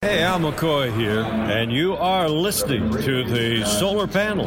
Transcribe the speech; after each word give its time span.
Hey, 0.00 0.22
Al 0.22 0.38
McCoy 0.38 0.96
here, 0.96 1.22
and 1.22 1.72
you 1.72 1.94
are 1.94 2.28
listening 2.28 2.88
to 3.02 3.24
the 3.24 3.64
Solar 3.66 4.06
Panel. 4.06 4.46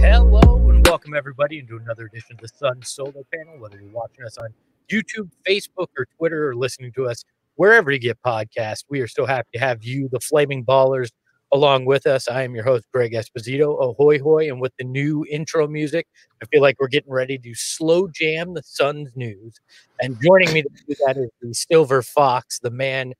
Hello 0.00 0.68
and 0.68 0.84
welcome 0.88 1.14
everybody 1.14 1.60
into 1.60 1.76
another 1.76 2.06
edition 2.06 2.32
of 2.34 2.40
the 2.40 2.48
Sun 2.48 2.82
Solar 2.82 3.12
Panel. 3.32 3.60
Whether 3.60 3.80
you're 3.80 3.92
watching 3.92 4.24
us 4.24 4.36
on 4.38 4.52
YouTube, 4.90 5.30
Facebook, 5.48 5.86
or 5.96 6.08
Twitter, 6.18 6.48
or 6.48 6.56
listening 6.56 6.90
to 6.94 7.06
us 7.06 7.22
wherever 7.54 7.92
you 7.92 8.00
get 8.00 8.20
podcasts, 8.20 8.82
we 8.88 9.00
are 9.00 9.06
so 9.06 9.24
happy 9.24 9.50
to 9.54 9.60
have 9.60 9.84
you, 9.84 10.08
the 10.10 10.18
Flaming 10.18 10.64
Ballers, 10.64 11.10
along 11.52 11.84
with 11.86 12.06
us. 12.06 12.28
I 12.28 12.42
am 12.42 12.54
your 12.54 12.64
host, 12.64 12.84
Greg 12.92 13.12
Esposito. 13.12 13.80
Ahoy, 13.80 14.18
hoy! 14.18 14.48
And 14.48 14.60
with 14.60 14.72
the 14.78 14.84
new 14.84 15.24
intro 15.30 15.66
music, 15.66 16.06
I 16.42 16.46
feel 16.46 16.62
like 16.62 16.76
we're 16.78 16.88
getting 16.88 17.12
ready 17.12 17.38
to 17.38 17.54
slow 17.54 18.08
jam 18.08 18.54
the 18.54 18.62
Sun's 18.62 19.10
news. 19.16 19.60
And 20.00 20.16
joining 20.22 20.52
me 20.52 20.62
to 20.62 20.68
do 20.86 20.94
that 21.06 21.16
is 21.16 21.30
the 21.40 21.54
Silver 21.54 22.02
Fox, 22.02 22.58
the 22.58 22.70
man 22.70 23.12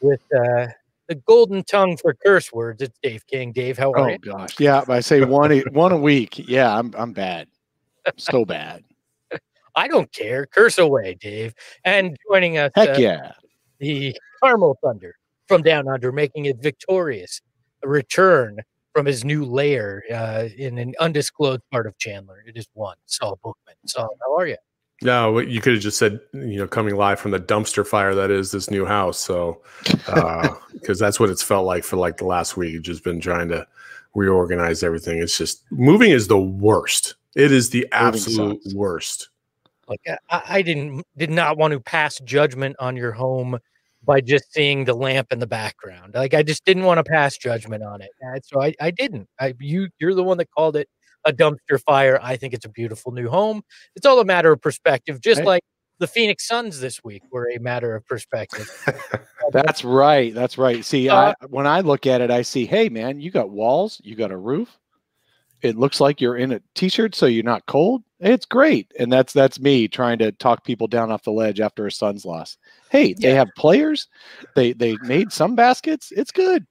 with 0.00 0.20
uh, 0.34 0.66
the 1.08 1.14
golden 1.26 1.62
tongue 1.64 1.96
for 1.96 2.14
curse 2.14 2.52
words. 2.52 2.82
It's 2.82 2.98
Dave 3.02 3.26
King. 3.26 3.52
Dave, 3.52 3.78
how 3.78 3.92
are 3.92 3.98
Oh 4.00 4.08
you? 4.08 4.18
gosh, 4.18 4.58
yeah. 4.58 4.84
I 4.88 5.00
say 5.00 5.24
one 5.24 5.52
a- 5.52 5.62
one 5.72 5.92
a 5.92 5.96
week. 5.98 6.38
Yeah, 6.48 6.76
I'm 6.76 6.92
I'm 6.96 7.12
bad, 7.12 7.48
so 8.16 8.44
bad. 8.44 8.82
I 9.76 9.88
don't 9.88 10.10
care. 10.12 10.46
Curse 10.46 10.78
away, 10.78 11.16
Dave. 11.20 11.54
And 11.84 12.16
joining 12.30 12.58
us, 12.58 12.72
Heck 12.74 12.90
uh, 12.96 12.98
yeah. 12.98 13.32
the 13.78 14.16
Carmel 14.42 14.78
Thunder 14.82 15.14
from 15.48 15.62
down 15.62 15.86
under, 15.88 16.10
making 16.12 16.46
it 16.46 16.56
victorious 16.60 17.40
return 17.86 18.60
from 18.92 19.06
his 19.06 19.24
new 19.24 19.44
lair 19.44 20.02
uh, 20.12 20.48
in 20.56 20.78
an 20.78 20.94
undisclosed 21.00 21.62
part 21.70 21.86
of 21.86 21.96
Chandler. 21.98 22.42
It 22.46 22.56
is 22.56 22.66
one 22.72 22.96
Saul 23.06 23.38
Bookman. 23.42 23.74
Saul, 23.86 24.16
how 24.20 24.36
are 24.36 24.46
you? 24.46 24.56
No, 25.02 25.32
what 25.32 25.48
you 25.48 25.60
could 25.60 25.74
have 25.74 25.82
just 25.82 25.98
said, 25.98 26.18
you 26.32 26.56
know, 26.56 26.66
coming 26.66 26.96
live 26.96 27.20
from 27.20 27.30
the 27.30 27.38
dumpster 27.38 27.86
fire 27.86 28.14
that 28.14 28.30
is 28.30 28.50
this 28.50 28.70
new 28.70 28.86
house. 28.86 29.18
So, 29.18 29.62
uh 30.08 30.48
because 30.72 30.98
that's 30.98 31.20
what 31.20 31.28
it's 31.28 31.42
felt 31.42 31.66
like 31.66 31.84
for 31.84 31.96
like 31.96 32.16
the 32.16 32.24
last 32.24 32.56
week. 32.56 32.80
Just 32.80 33.04
been 33.04 33.20
trying 33.20 33.48
to 33.48 33.66
reorganize 34.14 34.82
everything. 34.82 35.18
It's 35.18 35.36
just 35.36 35.62
moving 35.70 36.12
is 36.12 36.28
the 36.28 36.40
worst. 36.40 37.16
It 37.34 37.52
is 37.52 37.68
the 37.68 37.86
absolute 37.92 38.62
worst. 38.74 39.28
Like 39.88 40.00
I, 40.30 40.42
I 40.48 40.62
didn't 40.62 41.04
did 41.18 41.30
not 41.30 41.58
want 41.58 41.72
to 41.72 41.80
pass 41.80 42.18
judgment 42.20 42.76
on 42.78 42.96
your 42.96 43.12
home 43.12 43.58
by 44.06 44.20
just 44.20 44.52
seeing 44.52 44.84
the 44.84 44.94
lamp 44.94 45.32
in 45.32 45.40
the 45.40 45.46
background. 45.46 46.14
Like 46.14 46.32
I 46.32 46.42
just 46.42 46.64
didn't 46.64 46.84
want 46.84 46.98
to 46.98 47.04
pass 47.04 47.36
judgment 47.36 47.82
on 47.82 48.00
it. 48.00 48.10
And 48.20 48.42
so 48.44 48.62
I, 48.62 48.74
I 48.80 48.90
didn't. 48.90 49.28
I 49.40 49.54
you 49.60 49.88
you're 49.98 50.14
the 50.14 50.22
one 50.24 50.38
that 50.38 50.48
called 50.56 50.76
it 50.76 50.88
a 51.24 51.32
dumpster 51.32 51.80
fire. 51.84 52.18
I 52.22 52.36
think 52.36 52.54
it's 52.54 52.64
a 52.64 52.68
beautiful 52.70 53.10
new 53.12 53.28
home. 53.28 53.62
It's 53.96 54.06
all 54.06 54.20
a 54.20 54.24
matter 54.24 54.52
of 54.52 54.60
perspective, 54.62 55.20
just 55.20 55.40
Hey. 55.40 55.46
like 55.46 55.62
the 55.98 56.06
Phoenix 56.06 56.46
Suns 56.46 56.78
this 56.80 57.02
week 57.02 57.22
were 57.32 57.50
a 57.50 57.58
matter 57.58 57.94
of 57.96 58.06
perspective. 58.06 58.70
That's 59.52 59.82
right. 59.84 60.32
That's 60.34 60.58
right. 60.58 60.84
See, 60.84 61.08
Uh, 61.08 61.32
I, 61.40 61.46
when 61.48 61.66
I 61.66 61.80
look 61.80 62.06
at 62.06 62.20
it, 62.20 62.30
I 62.30 62.42
see, 62.42 62.66
hey 62.66 62.88
man, 62.88 63.18
you 63.20 63.30
got 63.30 63.50
walls, 63.50 64.00
you 64.04 64.14
got 64.14 64.30
a 64.30 64.36
roof. 64.36 64.78
It 65.62 65.76
looks 65.76 66.00
like 66.00 66.20
you're 66.20 66.36
in 66.36 66.52
a 66.52 66.60
t-shirt, 66.74 67.14
so 67.14 67.26
you're 67.26 67.42
not 67.44 67.66
cold. 67.66 68.02
It's 68.20 68.46
great, 68.46 68.92
and 68.98 69.12
that's 69.12 69.32
that's 69.32 69.60
me 69.60 69.88
trying 69.88 70.18
to 70.18 70.32
talk 70.32 70.64
people 70.64 70.86
down 70.86 71.10
off 71.10 71.24
the 71.24 71.32
ledge 71.32 71.60
after 71.60 71.86
a 71.86 71.92
Suns 71.92 72.24
loss. 72.24 72.56
Hey, 72.90 73.12
they 73.14 73.28
Yeah. 73.30 73.34
have 73.36 73.54
players. 73.56 74.08
They 74.54 74.72
they 74.72 74.96
made 75.02 75.32
some 75.32 75.54
baskets. 75.54 76.12
It's 76.12 76.32
good. 76.32 76.66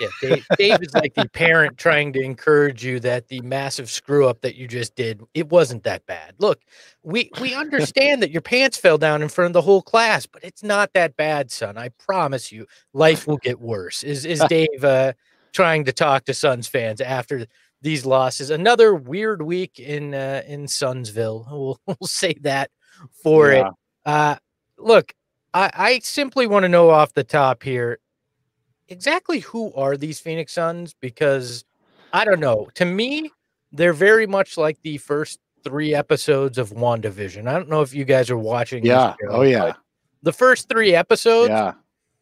Yeah, 0.00 0.08
Dave, 0.20 0.44
Dave 0.58 0.82
is 0.82 0.94
like 0.94 1.14
the 1.14 1.26
parent 1.28 1.78
trying 1.78 2.12
to 2.12 2.20
encourage 2.20 2.84
you 2.84 3.00
that 3.00 3.28
the 3.28 3.40
massive 3.40 3.88
screw 3.90 4.28
up 4.28 4.42
that 4.42 4.54
you 4.54 4.68
just 4.68 4.94
did, 4.94 5.22
it 5.34 5.48
wasn't 5.48 5.82
that 5.84 6.04
bad. 6.06 6.34
Look, 6.38 6.60
we 7.02 7.30
we 7.40 7.54
understand 7.54 8.22
that 8.22 8.30
your 8.30 8.42
pants 8.42 8.76
fell 8.76 8.98
down 8.98 9.22
in 9.22 9.28
front 9.28 9.46
of 9.46 9.52
the 9.54 9.62
whole 9.62 9.82
class, 9.82 10.26
but 10.26 10.44
it's 10.44 10.62
not 10.62 10.92
that 10.92 11.16
bad, 11.16 11.50
son. 11.50 11.78
I 11.78 11.88
promise 11.90 12.52
you, 12.52 12.66
life 12.92 13.26
will 13.26 13.38
get 13.38 13.60
worse. 13.60 14.02
Is 14.02 14.24
is 14.24 14.40
Dave 14.48 14.84
uh, 14.84 15.14
trying 15.52 15.84
to 15.86 15.92
talk 15.92 16.24
to 16.26 16.34
Suns 16.34 16.68
fans 16.68 17.00
after 17.00 17.46
these 17.82 18.04
losses? 18.06 18.50
Another 18.50 18.94
weird 18.94 19.42
week 19.42 19.78
in 19.78 20.14
uh, 20.14 20.42
in 20.46 20.66
Sunsville. 20.66 21.46
We'll, 21.50 21.78
we'll 21.86 22.06
say 22.06 22.34
that 22.40 22.70
for 23.22 23.50
it. 23.52 23.66
Uh, 24.06 24.36
look, 24.78 25.12
I, 25.54 25.70
I 25.74 25.98
simply 26.00 26.46
want 26.46 26.64
to 26.64 26.68
know 26.68 26.90
off 26.90 27.14
the 27.14 27.24
top 27.24 27.62
here 27.62 27.98
exactly 28.88 29.40
who 29.40 29.72
are 29.74 29.96
these 29.96 30.18
Phoenix 30.20 30.52
Suns? 30.52 30.94
Because 31.00 31.64
I 32.12 32.24
don't 32.24 32.40
know. 32.40 32.68
To 32.74 32.84
me, 32.84 33.30
they're 33.72 33.92
very 33.92 34.26
much 34.26 34.56
like 34.56 34.78
the 34.82 34.96
first 34.98 35.38
three 35.64 35.94
episodes 35.94 36.56
of 36.58 36.70
WandaVision. 36.70 37.46
I 37.48 37.52
don't 37.52 37.68
know 37.68 37.82
if 37.82 37.92
you 37.94 38.04
guys 38.04 38.30
are 38.30 38.38
watching. 38.38 38.82
this 38.82 38.90
Yeah. 38.90 39.14
show, 39.20 39.28
Oh 39.28 39.42
yeah. 39.42 39.74
The 40.22 40.32
first 40.32 40.68
three 40.68 40.94
episodes, 40.94 41.50
Yeah. 41.50 41.74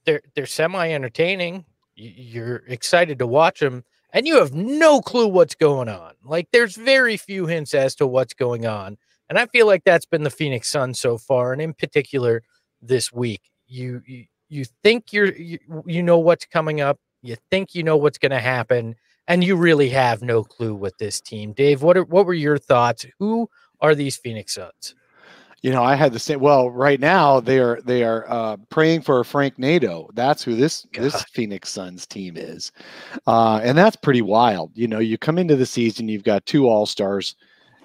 they're 0.05 0.23
they're 0.35 0.47
semi 0.47 0.91
entertaining. 0.93 1.65
You're 1.95 2.63
excited 2.67 3.19
to 3.21 3.27
watch 3.27 3.61
them, 3.61 3.85
and 4.17 4.27
you 4.27 4.39
have 4.39 4.55
no 4.55 5.03
clue 5.03 5.29
what's 5.29 5.55
going 5.55 5.91
on. 5.91 6.15
Like 6.25 6.49
there's 6.51 6.75
very 6.75 7.19
few 7.19 7.45
hints 7.45 7.75
as 7.75 7.95
to 7.97 8.07
what's 8.07 8.33
going 8.33 8.67
on, 8.67 8.97
and 9.29 9.39
I 9.39 9.45
feel 9.45 9.67
like 9.67 9.85
that's 9.85 10.07
been 10.07 10.23
the 10.23 10.31
Phoenix 10.31 10.71
Suns 10.71 10.99
so 10.99 11.19
far, 11.19 11.53
and 11.53 11.61
in 11.61 11.75
particular 11.75 12.43
this 12.81 13.13
week. 13.13 13.43
You 13.69 14.03
you, 14.07 14.25
you 14.49 14.65
think 14.83 15.13
you're 15.13 15.35
you, 15.37 15.59
you 15.87 16.03
know 16.03 16.19
what's 16.19 16.47
coming 16.47 16.81
up. 16.81 16.99
You 17.21 17.37
think 17.51 17.75
you 17.75 17.83
know 17.83 17.99
what's 17.99 18.17
going 18.17 18.33
to 18.33 18.41
happen, 18.41 18.97
and 19.29 19.45
you 19.45 19.55
really 19.55 19.91
have 19.91 20.23
no 20.23 20.43
clue 20.43 20.75
with 20.75 20.97
this 20.97 21.21
team. 21.21 21.53
Dave, 21.53 21.83
what 21.83 21.99
are, 21.99 22.05
what 22.05 22.25
were 22.25 22.35
your 22.35 22.57
thoughts? 22.57 23.05
Who 23.19 23.51
are 23.83 23.95
these 23.95 24.17
Phoenix 24.17 24.55
Suns? 24.55 24.95
You 25.67 25.73
know, 25.73 25.83
I 25.83 25.97
had 25.97 26.13
the 26.13 26.21
same. 26.21 26.39
Well, 26.39 26.71
right 26.71 27.01
now 27.01 27.41
they 27.41 27.59
are 27.59 27.81
they 27.81 28.05
are 28.05 28.25
uh, 28.29 28.57
praying 28.71 29.03
for 29.03 29.25
Frank 29.25 29.59
Nato. 29.59 30.09
That's 30.15 30.45
who 30.45 30.55
this 30.55 30.87
this 30.93 31.25
Phoenix 31.33 31.71
Suns 31.71 32.07
team 32.07 32.37
is, 32.37 32.71
uh, 33.27 33.59
and 33.65 33.77
that's 33.77 33.97
pretty 33.97 34.23
wild. 34.23 34.71
You 34.77 34.87
know, 34.87 35.01
you 35.01 35.19
come 35.19 35.39
into 35.39 35.57
the 35.57 35.67
season, 35.67 36.09
you've 36.09 36.23
got 36.23 36.47
two 36.47 36.69
All 36.69 36.87
Stars 36.87 37.35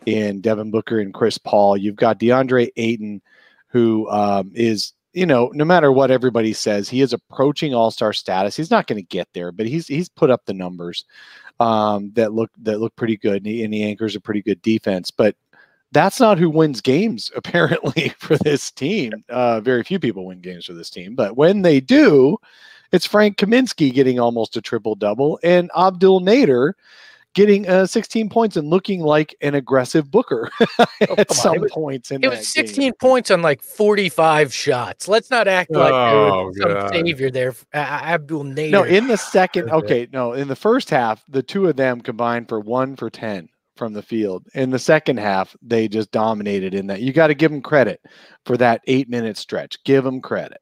in 0.06 0.42
Devin 0.42 0.70
Booker 0.70 1.00
and 1.00 1.12
Chris 1.12 1.40
Paul. 1.40 1.76
You've 1.76 1.96
got 1.96 2.20
DeAndre 2.20 2.70
Ayton, 2.78 3.20
who 3.70 4.08
um, 4.12 4.52
is 4.54 4.94
you 5.14 5.26
know, 5.26 5.50
no 5.56 5.66
matter 5.66 5.92
what 5.92 6.12
everybody 6.12 6.54
says, 6.54 6.88
he 6.88 7.02
is 7.02 7.14
approaching 7.14 7.74
All 7.74 7.90
Star 7.90 8.14
status. 8.14 8.56
He's 8.56 8.70
not 8.70 8.86
going 8.86 9.02
to 9.02 9.08
get 9.08 9.28
there, 9.34 9.52
but 9.52 9.66
he's 9.66 9.88
he's 9.88 10.08
put 10.08 10.30
up 10.30 10.46
the 10.46 10.54
numbers 10.54 11.04
um, 11.60 12.12
that 12.14 12.32
look 12.32 12.52
that 12.62 12.80
look 12.80 12.96
pretty 12.96 13.18
good, 13.18 13.38
and 13.38 13.48
he, 13.48 13.64
and 13.64 13.74
he 13.74 13.82
anchors 13.82 14.16
a 14.16 14.22
pretty 14.22 14.44
good 14.44 14.62
defense, 14.62 15.10
but 15.10 15.36
that's 15.92 16.20
not 16.20 16.38
who 16.38 16.50
wins 16.50 16.82
games 16.82 17.32
apparently 17.36 18.10
for 18.18 18.38
this 18.38 18.72
team. 18.72 19.12
Uh, 19.30 19.60
very 19.62 19.84
few 19.84 20.00
people 20.00 20.26
win 20.26 20.42
games 20.42 20.66
for 20.66 20.74
this 20.74 20.90
team, 20.90 21.16
but 21.16 21.36
when 21.38 21.62
they 21.62 21.80
do, 21.80 22.38
it's 22.92 23.06
Frank 23.06 23.38
Kaminsky 23.38 23.94
getting 23.94 24.20
almost 24.20 24.58
a 24.58 24.62
triple 24.62 24.96
double 24.96 25.40
and 25.44 25.70
Abdel 25.78 26.20
Nader 26.22 26.74
getting 27.34 27.66
uh, 27.70 27.86
16 27.86 28.28
points 28.28 28.58
and 28.58 28.70
looking 28.70 29.00
like 29.00 29.34
an 29.42 29.56
aggressive 29.56 30.12
Booker 30.12 30.52
Oh, 30.60 30.86
at 31.00 31.08
come 31.08 31.16
on. 31.30 31.34
some 31.36 31.56
It 31.56 31.62
was- 31.62 31.72
points 31.72 32.12
in 32.12 32.18
It 32.18 32.22
that 32.24 32.30
was 32.32 32.40
game. 32.52 32.68
16 32.68 32.94
points 33.00 33.32
on 33.32 33.42
like 33.42 33.62
45 33.64 34.54
shots. 34.54 35.08
Let's 35.08 35.30
not 35.30 35.48
act 35.48 35.72
like 35.72 35.94
Oh, 35.94 36.48
was 36.48 36.58
some 36.58 36.90
savior 36.90 37.32
there. 37.32 37.52
Uh, 37.74 37.78
Abdel 37.78 38.44
Nader. 38.44 38.72
No, 38.72 38.84
in 38.84 39.08
the 39.08 39.16
second, 39.18 39.70
Okay. 39.72 39.76
okay, 40.04 40.08
no, 40.12 40.34
in 40.34 40.50
the 40.50 40.56
first 40.58 40.90
half, 40.90 41.24
the 41.30 41.42
two 41.42 41.68
of 41.68 41.78
them 41.78 42.02
combined 42.02 42.50
for 42.50 42.60
one 42.60 42.98
for 42.98 43.10
10 43.10 43.48
from 43.82 43.94
the 43.94 44.04
field. 44.04 44.46
In 44.54 44.70
the 44.70 44.78
second 44.78 45.18
half, 45.18 45.56
they 45.64 45.88
just 45.88 46.12
dominated 46.12 46.76
in 46.76 46.86
that. 46.86 47.02
You 47.02 47.12
got 47.12 47.28
to 47.28 47.34
give 47.34 47.50
them 47.50 47.64
credit 47.64 48.00
for 48.46 48.56
that 48.58 48.82
eight 48.86 49.10
minute 49.10 49.38
stretch. 49.38 49.84
Give 49.84 50.04
them 50.04 50.22
credit. 50.22 50.62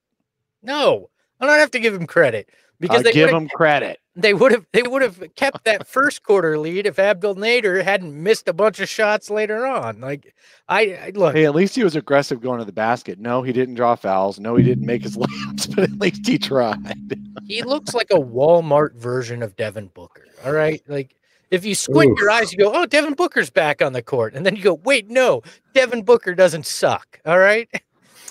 no, 0.63 1.09
I 1.41 1.45
don't 1.45 1.59
have 1.59 1.71
to 1.71 1.79
give 1.81 1.91
them 1.93 2.07
credit 2.07 2.47
because 2.79 2.99
Uh, 2.99 3.03
they 3.03 3.11
give 3.11 3.29
them 3.29 3.49
credit. 3.49 3.99
they 4.15 4.33
would 4.33 4.53
have 4.53 4.65
they 4.71 4.83
would 4.83 5.01
have 5.01 5.21
kept 5.35 5.65
that 5.65 5.85
first 5.85 6.23
quarter 6.23 6.57
lead 6.57 6.85
if 6.85 6.97
Abdel 6.97 7.35
Nader 7.35 7.83
hadn't 7.83 8.13
missed 8.23 8.47
a 8.47 8.53
bunch 8.53 8.79
of 8.79 8.87
shots 8.87 9.29
later 9.29 9.65
on. 9.65 9.99
Like 9.99 10.33
I, 10.69 10.81
I 11.07 11.11
look, 11.13 11.35
Hey, 11.35 11.45
at 11.45 11.53
least 11.55 11.75
he 11.75 11.83
was 11.83 11.97
aggressive 11.97 12.39
going 12.39 12.59
to 12.59 12.65
the 12.65 12.71
basket. 12.71 13.19
No, 13.19 13.41
he 13.41 13.51
didn't 13.51 13.75
draw 13.75 13.95
fouls. 13.95 14.39
No, 14.39 14.55
he 14.55 14.63
didn't 14.63 14.85
make 14.85 15.03
his 15.03 15.17
layups, 15.23 15.75
but 15.75 15.83
at 15.83 15.99
least 15.99 16.25
he 16.25 16.37
tried. 16.37 17.17
he 17.45 17.63
looks 17.63 17.93
like 17.93 18.11
a 18.11 18.17
Walmart 18.19 18.95
version 18.95 19.43
of 19.43 19.57
Devin 19.57 19.87
Booker. 19.93 20.23
All 20.45 20.53
right, 20.53 20.81
like. 20.87 21.15
If 21.51 21.65
you 21.65 21.73
squint 21.75 22.17
your 22.17 22.29
eyes, 22.29 22.51
you 22.51 22.59
go, 22.59 22.71
"Oh, 22.73 22.85
Devin 22.85 23.13
Booker's 23.15 23.49
back 23.49 23.81
on 23.81 23.93
the 23.93 24.01
court," 24.03 24.33
and 24.35 24.45
then 24.45 24.55
you 24.55 24.61
go, 24.63 24.75
"Wait, 24.75 25.09
no, 25.09 25.41
Devin 25.73 26.03
Booker 26.03 26.35
doesn't 26.35 26.65
suck." 26.65 27.19
All 27.25 27.39
right, 27.39 27.67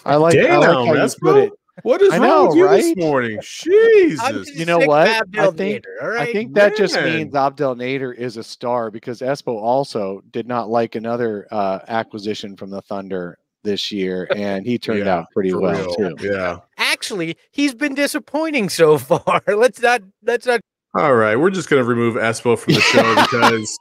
I 0.04 0.16
like, 0.16 0.34
I 0.34 0.42
Damn, 0.42 0.60
like 0.60 0.68
how 0.70 0.92
you 0.94 1.08
put 1.20 1.36
it. 1.44 1.52
What 1.82 2.02
is 2.02 2.12
I 2.12 2.18
wrong 2.18 2.28
know, 2.28 2.46
with 2.48 2.56
you 2.56 2.66
right? 2.66 2.82
this 2.82 2.96
morning? 2.96 3.38
I'm 3.38 3.42
Jesus. 3.42 4.28
just 4.30 4.54
You 4.56 4.66
know 4.66 4.78
sick 4.78 4.86
of 4.86 4.88
what? 4.88 5.08
Abdel 5.08 5.48
I 5.48 5.56
think- 5.56 5.84
Nader, 5.84 6.02
all 6.02 6.08
right? 6.08 6.28
I 6.28 6.32
think 6.32 6.54
that 6.54 6.76
just 6.76 6.94
means 6.96 7.34
Abdel 7.36 7.76
Nader 7.76 8.12
is 8.16 8.36
a 8.36 8.42
star 8.42 8.90
because 8.90 9.20
Espo 9.20 9.48
also 9.60 10.20
did 10.32 10.48
not 10.48 10.68
like 10.68 10.96
another 10.96 11.46
uh, 11.52 11.78
acquisition 11.86 12.56
from 12.56 12.70
the 12.70 12.82
Thunder 12.82 13.38
this 13.62 13.92
year, 13.92 14.26
and 14.34 14.66
he 14.66 14.76
turned 14.78 15.06
Yeah, 15.06 15.18
out 15.18 15.26
pretty 15.32 15.52
well 15.54 15.94
real. 15.96 16.16
too. 16.16 16.28
Yeah. 16.28 16.58
Actually, 16.78 17.36
he's 17.52 17.74
been 17.74 17.94
disappointing 17.94 18.68
so 18.70 18.98
far. 18.98 19.40
Let's 19.46 19.80
not 19.80 20.02
let's 20.24 20.46
not 20.46 20.60
All 20.98 21.14
right, 21.14 21.36
we're 21.36 21.50
just 21.50 21.70
going 21.70 21.80
to 21.80 21.88
remove 21.88 22.16
Espo 22.16 22.58
from 22.58 22.74
the 22.74 22.80
show 22.80 23.14
because 23.30 23.78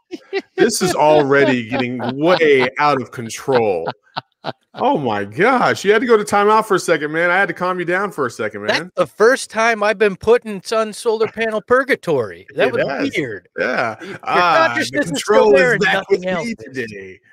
this 0.55 0.83
is 0.83 0.93
already 0.93 1.67
getting 1.67 1.97
way 2.15 2.69
out 2.77 3.01
of 3.01 3.09
control. 3.11 3.89
Oh 4.75 4.99
my 4.99 5.25
gosh, 5.25 5.83
you 5.83 5.91
had 5.91 6.01
to 6.01 6.05
go 6.05 6.15
to 6.15 6.23
timeout 6.23 6.65
for 6.67 6.75
a 6.75 6.79
second, 6.79 7.11
man. 7.11 7.31
I 7.31 7.35
had 7.35 7.47
to 7.47 7.55
calm 7.55 7.79
you 7.79 7.85
down 7.85 8.11
for 8.11 8.27
a 8.27 8.29
second, 8.31 8.67
That's 8.67 8.79
man. 8.81 8.91
the 8.95 9.07
first 9.07 9.49
time 9.49 9.81
I've 9.81 9.97
been 9.97 10.15
put 10.15 10.45
in 10.45 10.61
sun 10.61 10.93
solar 10.93 11.27
panel 11.27 11.59
purgatory. 11.59 12.45
That 12.53 12.67
It 12.67 12.73
was 12.75 13.11
weird. 13.17 13.49
Yeah, 13.57 13.95
Your 14.03 14.19
Ah, 14.21 14.61
the 14.61 14.67
consciousness 14.75 15.05
is 15.05 15.11
control 15.11 15.51
there 15.53 15.73
is 15.73 15.79
back 15.83 16.07
with 16.11 16.23
else 16.23 16.45
me 16.45 16.55
today. 16.55 17.19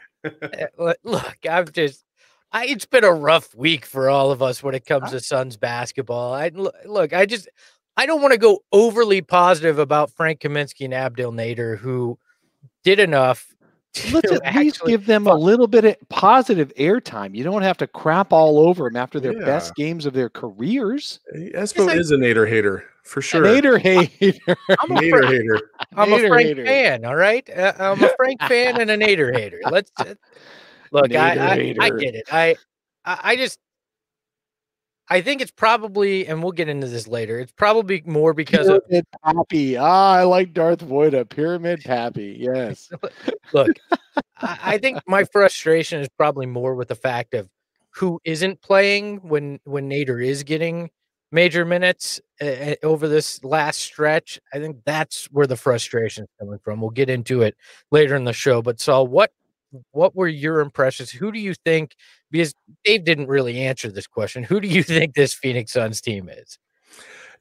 Uh, 0.78 0.94
look- 1.04 1.36
I'm 1.48 1.66
just. 1.70 2.02
I, 2.50 2.64
it's 2.64 2.86
been 2.86 3.04
a 3.04 3.12
rough 3.12 3.54
week 3.54 3.84
for 3.84 4.08
all 4.08 4.31
of 4.31 4.40
us 4.40 4.62
when 4.62 4.75
it 4.75 4.86
comes 4.86 5.10
to 5.10 5.20
Suns 5.20 5.58
basketball. 5.58 6.32
I 6.32 6.50
look. 6.54 7.12
I 7.12 7.26
just. 7.26 7.50
I 7.96 8.06
don't 8.06 8.20
want 8.23 8.32
to 8.32 8.38
go 8.38 8.61
overly 8.73 9.20
positive 9.23 9.79
about 9.79 10.11
Frank 10.12 10.41
Kaminsky 10.41 10.85
and 10.85 10.94
Abdel 10.94 11.32
Nader, 11.32 11.79
who 11.79 12.19
did 12.82 12.99
enough. 12.99 13.46
Let's 14.12 14.32
at 14.32 14.56
least 14.56 14.82
give 14.85 15.06
them 15.06 15.29
a 15.29 15.35
little 15.35 15.69
bit 15.69 15.85
of 15.85 15.96
positive 16.08 16.73
airtime. 16.76 17.32
You 17.37 17.44
don't 17.44 17.62
have 17.62 17.76
to 17.79 17.87
crap 17.87 18.32
all 18.32 18.58
over 18.58 18.85
them 18.88 18.96
after 18.96 19.20
their 19.20 19.38
Yeah. 19.38 19.44
best 19.44 19.76
games 19.76 20.05
of 20.05 20.12
their 20.14 20.29
careers. 20.29 21.20
Espo 21.37 21.88
I- 21.88 21.94
is 21.94 22.11
a 22.11 22.17
Nader 22.17 22.49
hater 22.49 22.85
for 23.05 23.23
sure. 23.23 23.44
Nader 23.44 23.79
hater. 23.79 24.37
I'm 24.81 24.91
a, 24.91 24.94
Nader 25.00 25.11
Fra- 25.11 25.26
hater. 25.29 25.61
I'm 25.96 26.12
a 26.12 26.17
Nader 26.17 26.26
Frank 26.29 26.46
hater. 26.49 26.64
fan. 26.64 27.05
All 27.05 27.14
right, 27.14 27.49
uh, 27.56 27.73
I'm 27.79 28.02
a 28.02 28.11
Frank 28.17 28.41
fan 28.43 28.81
and 28.81 28.91
a 28.91 28.96
Nader 28.96 29.32
hater. 29.32 29.61
Let's 29.70 29.93
uh, 29.99 30.14
look. 30.91 31.14
I, 31.14 31.37
Nader 31.37 31.38
I, 31.41 31.52
I 31.52 31.56
hater. 31.87 31.96
get 31.99 32.14
it. 32.17 32.25
I, 32.32 32.56
I 33.05 33.20
I 33.23 33.37
just. 33.37 33.61
I 35.10 35.20
think 35.20 35.42
it's 35.42 35.50
probably, 35.50 36.26
and 36.26 36.42
we'll 36.42 36.52
get 36.52 36.68
into 36.68 36.86
this 36.86 37.06
later. 37.06 37.38
It's 37.38 37.52
probably 37.52 38.02
more 38.06 38.32
because 38.32 38.68
of 38.68 38.86
Pyramid 38.88 39.06
Pappy. 39.22 39.76
Ah, 39.76 40.14
I 40.14 40.22
like 40.22 40.54
Darth 40.54 40.80
Voida. 40.80 41.28
Pyramid 41.28 41.82
Pappy. 41.84 42.36
Yes. 42.44 42.90
look. 43.52 43.76
I, 44.38 44.58
I 44.62 44.78
think 44.78 45.00
my 45.06 45.24
frustration 45.24 46.00
is 46.00 46.08
probably 46.16 46.46
more 46.46 46.74
with 46.74 46.88
the 46.88 46.94
fact 46.94 47.34
of 47.34 47.48
who 47.90 48.20
isn't 48.24 48.60
playing 48.62 49.18
when 49.18 49.60
when 49.64 49.88
Nader 49.88 50.24
is 50.24 50.42
getting 50.42 50.90
major 51.30 51.64
minutes 51.64 52.20
uh, 52.40 52.74
over 52.82 53.08
this 53.08 53.42
last 53.44 53.80
stretch. 53.80 54.40
I 54.52 54.58
think 54.58 54.78
that's 54.84 55.26
where 55.26 55.46
the 55.46 55.56
frustration 55.56 56.24
is 56.24 56.30
coming 56.38 56.58
from. 56.62 56.80
We'll 56.80 56.90
get 56.90 57.10
into 57.10 57.42
it 57.42 57.56
later 57.90 58.14
in 58.16 58.24
the 58.24 58.32
show. 58.32 58.62
But 58.62 58.80
Saul, 58.80 59.06
what 59.06 59.32
what 59.92 60.14
were 60.14 60.28
your 60.28 60.60
impressions? 60.60 61.10
Who 61.10 61.32
do 61.32 61.38
you 61.38 61.54
think? 61.64 61.94
Because 62.30 62.54
Dave 62.84 63.04
didn't 63.04 63.28
really 63.28 63.60
answer 63.60 63.90
this 63.90 64.06
question. 64.06 64.42
Who 64.42 64.60
do 64.60 64.68
you 64.68 64.82
think 64.82 65.14
this 65.14 65.34
Phoenix 65.34 65.72
Suns 65.72 66.00
team 66.00 66.28
is? 66.28 66.58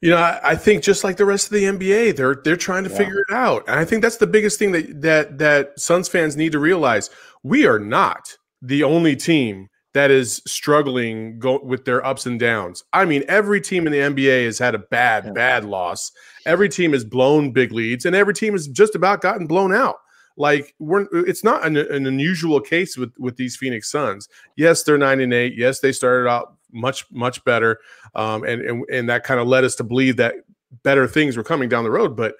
You 0.00 0.10
know, 0.10 0.16
I, 0.18 0.40
I 0.50 0.56
think 0.56 0.82
just 0.82 1.04
like 1.04 1.16
the 1.16 1.24
rest 1.24 1.46
of 1.46 1.52
the 1.52 1.64
NBA, 1.64 2.16
they're 2.16 2.36
they're 2.44 2.56
trying 2.56 2.84
to 2.84 2.90
Yeah. 2.90 2.96
figure 2.98 3.20
it 3.28 3.34
out, 3.34 3.64
and 3.68 3.78
I 3.78 3.84
think 3.84 4.02
that's 4.02 4.18
the 4.18 4.26
biggest 4.26 4.58
thing 4.58 4.72
that 4.72 5.00
that 5.02 5.38
that 5.38 5.78
Suns 5.80 6.08
fans 6.08 6.36
need 6.36 6.52
to 6.52 6.58
realize: 6.58 7.08
we 7.42 7.66
are 7.66 7.78
not 7.78 8.36
the 8.60 8.82
only 8.82 9.16
team 9.16 9.68
that 9.94 10.10
is 10.10 10.42
struggling 10.46 11.38
go, 11.38 11.60
with 11.62 11.84
their 11.84 12.04
ups 12.04 12.26
and 12.26 12.38
downs. 12.40 12.82
I 12.92 13.04
mean, 13.04 13.22
every 13.28 13.60
team 13.60 13.86
in 13.86 13.92
the 13.92 14.00
NBA 14.00 14.44
has 14.46 14.58
had 14.58 14.74
a 14.74 14.78
bad 14.78 15.24
Yeah. 15.26 15.32
bad 15.32 15.64
loss. 15.64 16.10
Every 16.44 16.68
team 16.68 16.92
has 16.92 17.04
blown 17.04 17.52
big 17.52 17.72
leads, 17.72 18.04
and 18.04 18.14
every 18.14 18.34
team 18.34 18.52
has 18.52 18.66
just 18.68 18.94
about 18.94 19.20
gotten 19.22 19.46
blown 19.46 19.72
out. 19.72 19.96
Like 20.36 20.74
we're, 20.78 21.06
it's 21.12 21.44
not 21.44 21.64
an, 21.64 21.76
an 21.76 22.06
unusual 22.06 22.60
case 22.60 22.96
with 22.96 23.12
with 23.18 23.36
these 23.36 23.56
Phoenix 23.56 23.90
Suns. 23.90 24.28
Yes, 24.56 24.82
they're 24.82 24.98
nine 24.98 25.20
and 25.20 25.32
eight. 25.32 25.54
Yes, 25.56 25.80
they 25.80 25.92
started 25.92 26.28
out 26.28 26.56
much 26.72 27.04
much 27.12 27.44
better, 27.44 27.78
um, 28.14 28.42
and 28.44 28.60
and 28.62 28.84
and 28.90 29.08
that 29.08 29.24
kind 29.24 29.38
of 29.38 29.46
led 29.46 29.64
us 29.64 29.74
to 29.76 29.84
believe 29.84 30.16
that 30.16 30.34
better 30.82 31.06
things 31.06 31.36
were 31.36 31.44
coming 31.44 31.68
down 31.68 31.84
the 31.84 31.90
road. 31.90 32.16
But 32.16 32.34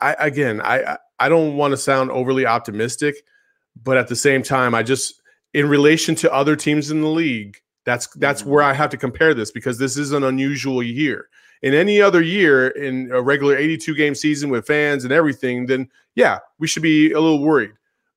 I 0.00 0.14
again, 0.18 0.60
I 0.60 0.82
I- 0.82 0.98
I 1.20 1.28
don't 1.28 1.56
want 1.56 1.70
to 1.70 1.76
sound 1.76 2.10
overly 2.10 2.44
optimistic, 2.44 3.14
but 3.84 3.96
at 3.96 4.08
the 4.08 4.16
same 4.16 4.42
time, 4.42 4.74
I 4.74 4.82
just 4.82 5.22
in 5.54 5.68
relation 5.68 6.16
to 6.16 6.32
other 6.34 6.56
teams 6.56 6.90
in 6.90 7.02
the 7.02 7.08
league, 7.08 7.56
that's 7.84 8.08
that's 8.16 8.44
where 8.44 8.64
I 8.64 8.72
have 8.72 8.90
to 8.90 8.96
compare 8.96 9.32
this 9.32 9.52
because 9.52 9.78
this 9.78 9.96
is 9.96 10.10
an 10.10 10.24
unusual 10.24 10.82
year. 10.82 11.28
In 11.64 11.72
any 11.72 12.00
other 12.00 12.20
year, 12.20 12.68
in 12.68 13.10
a 13.10 13.22
regular 13.22 13.56
82 13.56 13.94
game 13.94 14.14
season 14.14 14.50
with 14.50 14.66
fans 14.66 15.04
and 15.04 15.12
everything, 15.12 15.64
then 15.66 15.88
yeah, 16.14 16.38
we 16.58 16.66
should 16.66 16.82
be 16.82 17.12
a 17.12 17.20
little 17.20 17.40
worried. 17.42 17.72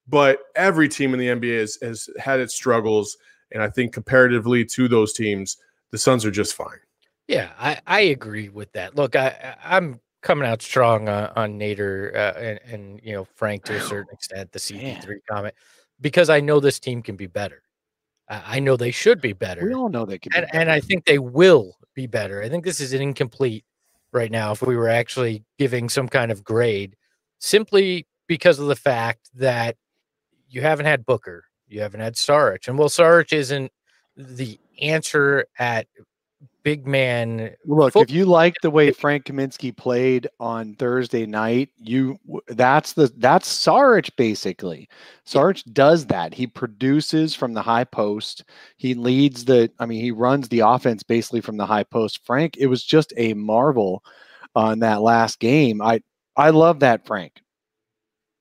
But 0.07 0.39
every 0.55 0.88
team 0.89 1.13
in 1.13 1.19
the 1.19 1.27
NBA 1.27 1.59
has, 1.61 1.77
has 1.81 2.09
had 2.19 2.39
its 2.39 2.53
struggles, 2.53 3.17
and 3.51 3.63
I 3.63 3.69
think 3.69 3.94
comparatively 3.94 4.65
to 4.65 4.88
those 4.88 5.13
teams, 5.13 5.57
the 5.91 5.97
Suns 5.97 6.25
are 6.25 6.31
just 6.31 6.55
fine. 6.55 6.79
Yeah, 7.27 7.49
I, 7.57 7.79
I 7.88 8.01
agree 8.01 8.49
with 8.49 8.71
that. 8.73 8.95
Look, 8.95 9.15
I 9.15 9.55
I- 9.63 9.77
I'm 9.77 9.99
coming 10.23 10.47
out 10.47 10.61
strong 10.61 11.07
on, 11.07 11.31
on 11.35 11.59
Nader 11.59 12.13
uh, 12.15 12.38
and, 12.38 12.59
and 12.65 12.99
you 13.03 13.13
know 13.13 13.25
Frank 13.35 13.63
to 13.65 13.75
a 13.75 13.81
certain 13.81 14.13
extent, 14.13 14.51
the 14.51 14.59
CP3 14.59 15.15
comment, 15.29 15.55
because 16.01 16.29
I 16.29 16.39
know 16.41 16.59
this 16.59 16.79
team 16.79 17.01
can 17.01 17.15
be 17.15 17.27
better. 17.27 17.61
I, 18.29 18.57
I 18.57 18.59
know 18.59 18.75
they 18.77 18.91
should 18.91 19.21
be 19.21 19.31
better, 19.33 19.65
We 19.65 19.73
all 19.73 19.88
know 19.89 20.05
they 20.05 20.19
can. 20.19 20.31
be 20.33 20.38
and 20.38 20.47
and 20.53 20.71
I 20.71 20.79
think 20.81 21.05
they 21.05 21.19
will 21.19 21.77
be 21.97 22.07
better. 22.07 22.44
I 22.44 22.47
think 22.47 22.63
this 22.63 22.79
is 22.79 22.94
incomplete 22.94 23.65
right 24.13 24.31
now. 24.31 24.51
If 24.53 24.61
we 24.61 24.77
were 24.77 24.88
actually 24.88 25.44
giving 25.57 25.89
some 25.89 26.07
kind 26.07 26.31
of 26.31 26.44
grade, 26.44 26.95
simply 27.39 28.05
because 28.27 28.59
of 28.59 28.67
the 28.67 28.75
fact 28.75 29.31
that 29.33 29.75
you 30.47 30.61
haven't 30.61 30.85
had 30.85 31.05
Booker, 31.05 31.45
you 31.67 31.81
haven't 31.81 32.01
had 32.01 32.13
Saric, 32.13 32.67
and 32.67 32.77
well, 32.77 32.88
Saric 32.88 33.33
isn't 33.33 33.71
the 34.15 34.59
answer 34.79 35.45
at 35.57 35.88
big 36.67 36.85
man 36.85 37.55
Look, 37.63 37.95
if 37.95 38.11
you 38.11 38.25
like 38.25 38.55
the 38.61 38.69
way 38.69 38.91
Frank 38.91 39.23
Kaminsky 39.23 39.73
played 39.73 40.27
on 40.37 40.75
Thursday 40.75 41.25
night, 41.25 41.69
you 41.77 42.19
that's 42.49 42.91
the 42.91 43.09
that's 43.19 43.47
Saric 43.47 44.13
basically. 44.17 44.89
Saric 45.25 45.63
does 45.71 46.05
that. 46.07 46.33
He 46.33 46.45
produces 46.45 47.33
from 47.33 47.53
the 47.53 47.61
high 47.61 47.85
post. 47.85 48.43
He 48.75 48.95
leads 48.95 49.45
the 49.45 49.71
I 49.80 49.85
mean, 49.85 50.01
he 50.01 50.11
runs 50.11 50.49
the 50.49 50.59
offense 50.59 51.03
basically 51.03 51.39
from 51.39 51.56
the 51.56 51.65
high 51.65 51.85
post. 51.85 52.19
Frank, 52.25 52.57
it 52.57 52.68
was 52.68 52.83
just 52.83 53.13
a 53.15 53.33
marvel 53.33 54.03
on 54.53 54.80
that 54.80 55.01
last 55.01 55.39
game. 55.39 55.81
I 55.81 56.01
I 56.35 56.49
love 56.49 56.81
that 56.81 57.07
Frank. 57.07 57.42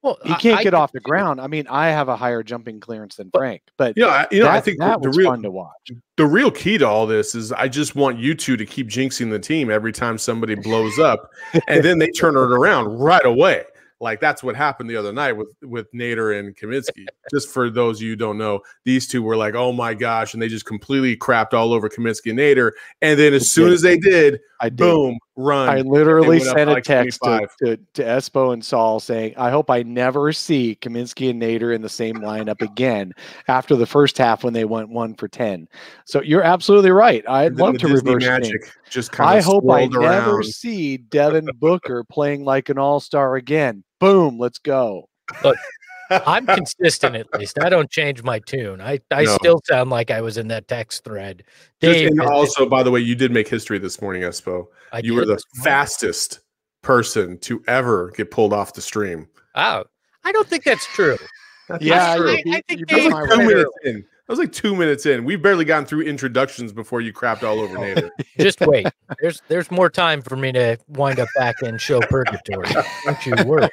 Well, 0.07 0.19
He 0.25 0.35
can't 0.37 0.61
I 0.61 0.63
get 0.63 0.71
do 0.71 0.77
off 0.77 0.93
the 0.93 1.01
ground. 1.01 1.41
I 1.41 1.49
mean, 1.49 1.67
I 1.69 1.89
have 1.89 2.09
a 2.09 2.17
higher 2.17 2.45
jumping 2.45 2.79
clearance 2.79 3.17
than 3.17 3.29
Frank, 3.33 3.63
but 3.77 3.97
You 3.97 4.05
know, 4.05 4.11
I, 4.11 4.27
you 4.31 4.41
know, 4.41 4.49
I 4.49 4.61
think 4.61 4.79
that 4.79 5.03
the 5.03 5.09
was 5.09 5.17
real 5.17 5.31
fun 5.31 5.43
to 5.43 5.51
watch. 5.51 5.91
the 6.17 6.27
real 6.27 6.53
key 6.53 6.79
to 6.79 6.87
all 6.87 7.09
this 7.09 7.35
is 7.35 7.51
I 7.51 7.67
just 7.67 7.97
want 7.97 8.17
you 8.17 8.35
two 8.37 8.57
to 8.57 8.65
keep 8.65 8.89
jinxing 8.89 9.31
the 9.31 9.41
team 9.41 9.69
every 9.69 9.91
time 9.93 10.17
somebody 10.17 10.55
blows 10.55 11.01
up, 11.01 11.31
and 11.67 11.85
then 11.85 11.99
they 11.99 12.13
turn 12.13 12.37
it 12.37 12.39
around 12.39 12.87
right 12.87 13.27
away. 13.27 13.65
Like 13.99 14.21
that's 14.21 14.43
what 14.43 14.55
happened 14.55 14.91
the 14.91 14.97
other 14.97 15.13
night 15.13 15.33
with 15.33 15.49
with 15.63 15.91
Nader 15.93 16.39
and 16.39 16.55
Kaminsky. 16.55 17.07
just 17.33 17.49
for 17.49 17.71
those 17.71 17.99
of 17.99 18.03
you 18.03 18.11
who 18.11 18.17
don't 18.17 18.39
know, 18.39 18.61
these 18.85 19.09
two 19.09 19.23
were 19.23 19.37
like, 19.37 19.55
"Oh 19.55 19.73
my 19.73 19.95
gosh!" 19.95 20.35
and 20.35 20.43
they 20.43 20.49
just 20.49 20.67
completely 20.67 21.17
crapped 21.17 21.55
all 21.55 21.73
over 21.73 21.89
Kaminsky 21.89 22.31
and 22.31 22.39
Nader. 22.39 22.73
And 23.01 23.19
then 23.19 23.35
as 23.35 23.51
soon 23.51 23.73
as 23.73 23.83
they 23.83 23.99
did, 23.99 24.39
I 24.61 24.69
did. 24.69 24.77
boom, 24.77 25.19
run. 25.37 25.69
I 25.69 25.81
literally 25.83 26.41
sent 26.41 26.71
a 26.71 26.75
like 26.75 26.85
text 26.85 27.21
to, 27.23 27.29
25. 27.29 27.57
to, 27.59 27.77
to 27.95 28.03
Espo 28.03 28.53
and 28.53 28.65
Saul 28.65 29.01
saying, 29.01 29.35
I 29.37 29.51
hope 29.51 29.71
I 29.71 29.83
never 29.83 30.33
see 30.33 30.79
Kaminsky 30.81 31.31
and 31.31 31.41
Nader 31.41 31.75
in 31.75 31.83
the 31.83 31.89
same 31.89 32.17
lineup 32.17 32.63
again 32.63 33.13
after 33.49 33.77
the 33.77 33.87
first 33.87 34.19
half 34.19 34.45
when 34.45 34.53
they 34.53 34.65
went 34.65 34.89
one 34.89 35.15
for 35.15 35.29
10. 35.29 35.69
So 36.07 36.23
you're 36.23 36.43
absolutely 36.43 36.91
right. 36.91 37.27
I'd 37.29 37.53
And 37.53 37.59
love 37.59 37.73
the 37.75 37.79
to 37.81 37.89
Disney 37.89 38.15
reverse 38.15 38.25
magic 38.25 38.63
things. 38.63 38.77
just 38.91 39.13
kind 39.13 39.31
of 39.31 39.37
I 39.37 39.41
hope 39.41 39.65
I 39.71 39.87
swirled 39.87 40.03
never 40.03 40.43
see 40.43 40.97
Devin 40.97 41.49
Booker 41.59 42.05
playing 42.05 42.45
like 42.45 42.69
an 42.69 42.79
all 42.79 43.01
star 43.01 43.37
again. 43.37 43.85
Boom, 44.01 44.39
let's 44.39 44.59
go. 44.59 45.09
I'm 46.11 46.47
consistent 46.47 47.17
at 47.17 47.27
least. 47.39 47.59
I 47.61 47.69
don't 47.69 47.91
change 47.91 48.23
my 48.23 48.39
tune. 48.41 48.81
I, 48.81 49.01
I 49.11 49.25
No. 49.25 49.35
still 49.37 49.61
sound 49.65 49.91
like 49.91 50.11
I 50.11 50.21
was 50.21 50.37
in 50.39 50.49
that 50.49 50.69
text 50.69 51.05
thread. 51.05 51.43
Just- 51.81 51.99
Dave, 51.99 52.09
and 52.11 52.23
is- 52.23 52.29
also, 52.29 52.67
by 52.67 52.83
the 52.83 52.91
way, 52.91 53.01
you 53.01 53.15
did 53.15 53.33
make 53.33 53.49
history 53.49 53.79
this 53.79 54.01
morning, 54.01 54.23
Espo. 54.23 54.67
I 54.93 55.01
You 55.01 55.15
were 55.15 55.25
the 55.27 55.41
fastest 55.63 56.41
person 56.83 57.39
to 57.39 57.63
ever 57.67 58.13
get 58.17 58.31
pulled 58.31 58.53
off 58.53 58.75
the 58.75 58.81
stream. 58.83 59.29
Oh, 59.55 59.85
I 60.25 60.33
don't 60.33 60.47
think 60.49 60.65
that's 60.65 60.87
true. 60.95 61.19
That's 61.69 61.83
Yeah, 61.85 62.13
I, 62.13 62.17
I, 62.17 62.43
I 62.53 62.63
think 62.69 62.81
you 62.81 62.87
beat 62.87 62.95
Dave, 62.97 63.11
my 63.11 63.27
two 64.27 64.27
record. 64.27 64.27
minutes 64.27 64.27
in. 64.27 64.27
That 64.27 64.33
was 64.33 64.39
like 64.39 64.53
two 64.53 64.77
minutes 64.77 65.07
in. 65.07 65.25
We've 65.25 65.43
barely 65.43 65.65
gotten 65.65 65.87
through 65.87 66.03
introductions 66.03 66.73
before 66.73 67.01
you 67.01 67.13
crapped 67.13 67.43
all 67.43 67.61
over 67.61 67.77
Nader. 67.77 68.11
Just 68.39 68.61
wait. 68.61 68.87
There's 69.21 69.41
there's 69.49 69.71
more 69.71 69.89
time 69.91 70.21
for 70.23 70.37
me 70.37 70.53
to 70.53 70.77
wind 70.89 71.21
up 71.21 71.29
back 71.37 71.63
in 71.63 71.79
show 71.79 72.01
purgatory. 72.01 72.69
Don't 73.05 73.27
you 73.27 73.35
worry. 73.45 73.69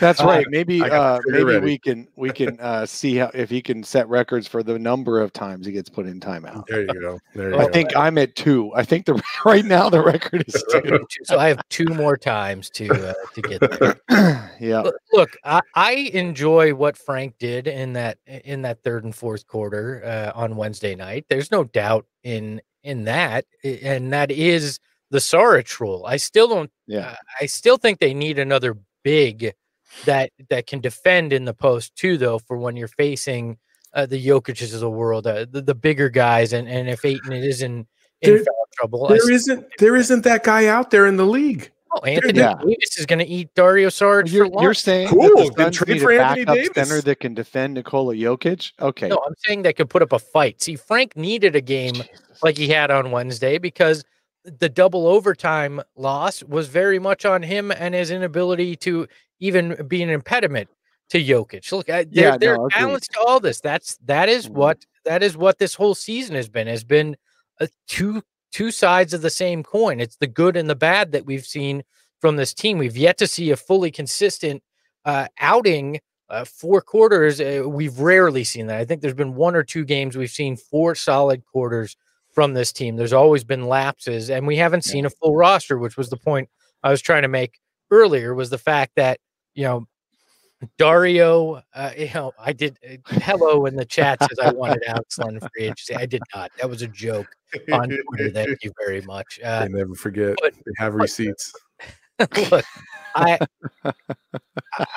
That's 0.00 0.20
Uh, 0.20 0.26
right. 0.26 0.46
Maybe 0.48 0.82
uh, 0.82 1.18
maybe 1.26 1.44
ready. 1.44 1.64
we 1.64 1.78
can 1.78 2.08
we 2.16 2.30
can 2.30 2.58
uh, 2.60 2.86
see 2.86 3.16
how 3.16 3.30
if 3.34 3.50
he 3.50 3.60
can 3.60 3.82
set 3.82 4.08
records 4.08 4.46
for 4.46 4.62
the 4.62 4.78
number 4.78 5.20
of 5.20 5.32
times 5.32 5.66
he 5.66 5.72
gets 5.72 5.88
put 5.88 6.06
in 6.06 6.20
timeout. 6.20 6.66
There 6.68 6.82
you 6.82 7.00
go. 7.00 7.18
There 7.34 7.50
you 7.50 7.56
I 7.58 7.66
go. 7.66 7.72
think 7.72 7.96
I'm 7.96 8.16
at 8.18 8.34
two. 8.36 8.72
I 8.74 8.84
think 8.84 9.06
the 9.06 9.20
right 9.44 9.64
now 9.64 9.90
the 9.90 10.02
record 10.02 10.44
is 10.46 10.64
two. 10.70 11.06
So 11.24 11.38
I 11.38 11.48
have 11.48 11.60
two 11.68 11.86
more 11.86 12.16
times 12.16 12.70
to 12.70 12.88
uh, 13.10 13.14
to 13.34 13.42
get 13.42 13.60
there. 13.60 14.00
yeah. 14.60 14.80
Look- 14.82 14.94
Look, 15.12 15.36
I, 15.44 15.60
I 15.74 15.92
enjoy 16.12 16.74
what 16.74 16.98
Frank 16.98 17.38
did 17.38 17.66
in 17.66 17.94
that 17.94 18.18
in 18.26 18.62
that 18.62 18.82
third 18.82 19.04
and 19.04 19.14
fourth 19.14 19.46
quarter 19.46 19.95
uh, 20.04 20.32
on 20.34 20.56
Wednesday 20.56 20.94
night. 20.94 21.26
There's 21.28 21.50
no 21.50 21.64
doubt 21.64 22.06
in 22.22 22.60
in 22.82 23.04
that, 23.04 23.44
and 23.64 24.12
that 24.12 24.30
is 24.30 24.78
the 25.10 25.18
Saric 25.18 25.80
rule. 25.80 26.04
I 26.06 26.16
still 26.16 26.48
don't. 26.48 26.70
Yeah. 26.86 27.10
uh, 27.10 27.14
I 27.40 27.46
still 27.46 27.76
think 27.76 27.98
they 27.98 28.14
need 28.14 28.38
another 28.38 28.76
big 29.02 29.52
that 30.04 30.30
that 30.50 30.66
can 30.66 30.80
defend 30.80 31.32
in 31.32 31.44
the 31.44 31.54
post 31.54 31.94
too, 31.96 32.16
though. 32.18 32.38
For 32.38 32.56
when 32.58 32.76
you're 32.76 32.88
facing 32.88 33.58
uh, 33.94 34.06
the 34.06 34.24
Jokic's 34.24 34.74
of 34.74 34.80
the 34.80 34.90
world, 34.90 35.26
uh, 35.26 35.46
the, 35.50 35.62
the 35.62 35.74
bigger 35.74 36.08
guys, 36.08 36.52
and 36.52 36.68
and 36.68 36.88
if 36.88 37.04
Ayton 37.04 37.32
is 37.32 37.62
in 37.62 37.86
in 38.22 38.34
There- 38.34 38.44
foul 38.44 38.68
trouble, 38.74 39.08
there 39.08 39.30
isn't 39.30 39.66
there 39.78 39.96
isn't 39.96 40.22
that 40.24 40.44
guy 40.44 40.66
out 40.66 40.90
there 40.90 41.06
in 41.06 41.16
the 41.16 41.26
league. 41.26 41.70
Oh, 42.02 42.06
Anthony 42.06 42.38
yeah. 42.40 42.54
Davis 42.60 42.98
is 42.98 43.06
going 43.06 43.18
to 43.20 43.26
eat 43.26 43.54
Dario 43.54 43.88
Saric 43.88 44.30
You're, 44.30 44.48
for 44.50 44.62
you're 44.62 44.74
saying 44.74 45.08
Cool, 45.08 45.20
that 45.20 45.36
the 45.36 45.54
then 45.56 45.72
Suns 45.72 45.76
trade 45.76 45.94
need 45.94 46.02
for 46.02 46.12
a 46.12 46.22
Anthony 46.22 46.44
backup 46.44 46.74
center 46.74 47.00
that 47.00 47.20
can 47.20 47.34
defend 47.34 47.74
Nikola 47.74 48.14
Jokic? 48.14 48.72
Okay. 48.80 49.08
No, 49.08 49.22
I'm 49.26 49.34
saying 49.38 49.62
they 49.62 49.72
could 49.72 49.88
put 49.88 50.02
up 50.02 50.12
a 50.12 50.18
fight. 50.18 50.60
See, 50.60 50.76
Frank 50.76 51.16
needed 51.16 51.56
a 51.56 51.60
game 51.60 51.94
Jesus. 51.94 52.42
like 52.42 52.56
he 52.58 52.68
had 52.68 52.90
on 52.90 53.10
Wednesday 53.10 53.58
because 53.58 54.04
the 54.44 54.68
double 54.68 55.06
overtime 55.06 55.80
loss 55.96 56.42
was 56.44 56.68
very 56.68 56.98
much 56.98 57.24
on 57.24 57.42
him 57.42 57.70
and 57.72 57.94
his 57.94 58.10
inability 58.10 58.76
to 58.76 59.08
even 59.40 59.76
be 59.88 60.02
an 60.02 60.10
impediment 60.10 60.68
to 61.10 61.22
Jokic. 61.22 61.70
Look, 61.72 61.88
I, 61.88 62.04
there, 62.04 62.30
Yeah, 62.30 62.36
there 62.36 62.54
no, 62.56 62.62
are 62.62 62.66
agreed. 62.66 62.80
balance 62.86 63.08
to 63.08 63.20
all 63.20 63.40
this. 63.40 63.60
That's 63.60 63.96
that 64.04 64.28
is 64.28 64.48
Mhm. 64.48 64.52
what 64.52 64.86
that 65.04 65.22
is 65.22 65.36
what 65.36 65.58
this 65.58 65.74
whole 65.74 65.94
season 65.94 66.34
has 66.36 66.48
been. 66.48 66.66
Has 66.66 66.84
been 66.84 67.16
a 67.60 67.68
two 67.88 68.22
two 68.56 68.70
sides 68.70 69.12
of 69.12 69.20
the 69.20 69.28
same 69.28 69.62
coin. 69.62 70.00
It's 70.00 70.16
the 70.16 70.26
good 70.26 70.56
and 70.56 70.70
the 70.70 70.74
bad 70.74 71.12
that 71.12 71.26
we've 71.26 71.44
seen 71.44 71.82
from 72.22 72.36
this 72.36 72.54
team. 72.54 72.78
We've 72.78 72.96
yet 72.96 73.18
to 73.18 73.26
see 73.26 73.50
a 73.50 73.56
fully 73.56 73.90
consistent 73.90 74.62
uh, 75.04 75.26
outing. 75.38 76.00
Uh, 76.30 76.46
four 76.46 76.80
quarters, 76.80 77.38
uh, 77.38 77.64
we've 77.66 78.00
rarely 78.00 78.44
seen 78.44 78.66
that. 78.68 78.78
I 78.80 78.86
think 78.86 79.02
there's 79.02 79.12
been 79.12 79.34
one 79.34 79.54
or 79.54 79.62
two 79.62 79.84
games 79.84 80.16
we've 80.16 80.30
seen 80.30 80.56
four 80.56 80.94
solid 80.94 81.44
quarters 81.44 81.98
from 82.32 82.54
this 82.54 82.72
team. 82.72 82.96
There's 82.96 83.12
always 83.12 83.44
been 83.44 83.66
lapses, 83.66 84.30
and 84.30 84.46
we 84.46 84.56
haven't 84.56 84.84
seen 84.84 85.04
a 85.04 85.10
full 85.10 85.36
roster, 85.36 85.76
which 85.76 85.98
was 85.98 86.08
the 86.08 86.16
point 86.16 86.48
I 86.82 86.90
was 86.90 87.02
trying 87.02 87.22
to 87.22 87.28
make 87.28 87.60
earlier. 87.90 88.34
Was 88.34 88.48
the 88.48 88.56
fact 88.56 88.92
that 88.96 89.20
you 89.54 89.64
know 89.64 89.86
Dario, 90.78 91.62
uh, 91.74 91.90
you 91.96 92.08
know, 92.14 92.32
I 92.38 92.52
did 92.52 92.78
uh, 92.88 92.96
hello 93.20 93.66
in 93.66 93.76
the 93.76 93.84
chat 93.84 94.18
says 94.20 94.38
I 94.42 94.52
wanted 94.52 94.82
Alex 94.86 95.18
Len 95.18 95.38
free 95.54 95.64
agency. 95.64 95.94
I 95.94 96.06
did 96.06 96.22
not. 96.34 96.50
That 96.58 96.70
was 96.70 96.82
a 96.82 96.88
joke 96.88 97.26
on 97.72 97.88
Twitter. 97.88 98.30
Thank 98.30 98.58
you 98.64 98.72
very 98.84 99.02
much. 99.02 99.38
Uh, 99.44 99.64
they 99.66 99.68
never 99.68 99.94
forget. 99.94 100.36
but- 100.40 100.54
they 100.54 100.72
have 100.78 100.94
receipts. 100.94 101.52
look, 102.50 102.64
I 103.14 103.38
I- 103.84 103.92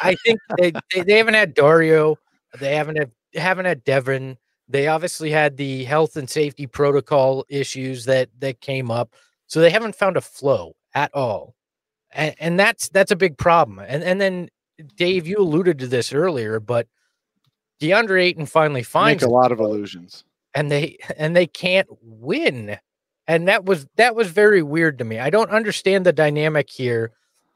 I 0.01 0.15
think 0.25 0.39
they, 0.57 0.71
they, 0.93 1.01
they 1.03 1.17
haven't 1.17 1.33
had 1.33 1.53
Dario, 1.53 2.17
they 2.59 2.75
haven't 2.75 2.97
had 2.97 3.11
haven't 3.35 3.65
had 3.65 3.83
Devin. 3.83 4.37
They 4.69 4.87
obviously 4.87 5.31
had 5.31 5.57
the 5.57 5.83
health 5.83 6.15
and 6.15 6.29
safety 6.29 6.67
protocol 6.67 7.45
issues 7.49 8.05
that 8.05 8.29
that 8.39 8.61
came 8.61 8.91
up, 8.91 9.13
so 9.47 9.59
they 9.59 9.69
haven't 9.71 9.95
found 9.95 10.15
a 10.15 10.21
flow 10.21 10.75
at 10.95 11.13
all, 11.13 11.55
and, 12.11 12.33
and 12.39 12.59
that's 12.59 12.87
that's 12.89 13.11
a 13.11 13.15
big 13.17 13.37
problem. 13.37 13.79
And 13.79 14.03
and 14.03 14.21
then 14.21 14.49
Dave, 14.95 15.27
you 15.27 15.37
alluded 15.37 15.79
to 15.79 15.87
this 15.87 16.13
earlier, 16.13 16.59
but 16.59 16.87
DeAndre 17.81 18.23
Ayton 18.23 18.45
finally 18.45 18.81
Make 18.81 18.85
finds 18.85 19.23
a 19.23 19.29
lot 19.29 19.51
of 19.51 19.59
illusions. 19.59 20.23
and 20.53 20.71
they 20.71 20.97
and 21.17 21.35
they 21.35 21.47
can't 21.47 21.87
win 22.01 22.77
and 23.27 23.47
that 23.47 23.65
was 23.65 23.87
that 23.95 24.15
was 24.15 24.29
very 24.29 24.61
weird 24.63 24.97
to 24.97 25.03
me 25.05 25.19
i 25.19 25.29
don't 25.29 25.51
understand 25.51 26.05
the 26.05 26.11
dynamic 26.13 26.69
here 26.69 27.11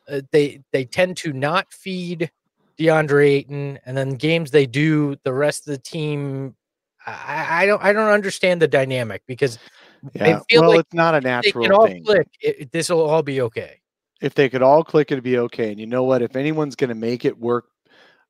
uh, 0.08 0.22
they 0.32 0.62
they 0.72 0.86
tend 0.86 1.18
to 1.18 1.34
not 1.34 1.72
feed 1.74 2.32
deandre 2.80 3.25
ayton 3.27 3.80
and 3.86 3.98
then 3.98 4.12
games 4.12 4.51
they 4.51 4.65
do 4.65 5.15
the 5.24 5.34
rest 5.34 5.68
of 5.68 5.72
the 5.72 5.77
team 5.80 6.56
i 7.06 7.63
i 7.63 7.65
don't 7.65 7.84
i 7.84 7.92
don't 7.92 8.10
understand 8.12 8.62
the 8.62 8.68
dynamic 8.68 9.22
because 9.27 9.58
Yeah. 10.13 10.39
feel 10.50 10.62
Well, 10.62 10.72
like 10.72 10.80
it's 10.82 10.94
not 10.94 11.15
a 11.15 11.22
natural 11.22 11.72
all 11.72 11.88
thing. 11.88 12.03
click 12.06 12.70
this 12.72 12.89
will 12.89 13.01
all 13.01 13.24
be 13.24 13.42
okay 13.42 13.80
if 14.24 14.34
they 14.34 14.48
could 14.48 14.62
all 14.62 14.86
click, 14.86 15.12
it'd 15.12 15.24
be 15.24 15.38
okay. 15.38 15.70
And 15.70 15.80
you 15.80 15.86
know 15.86 16.03
what? 16.03 16.22
If 16.22 16.38
anyone's 16.38 16.77
going 16.77 16.88
to 16.88 16.96
make 16.96 17.25
it 17.25 17.38
work 17.38 17.65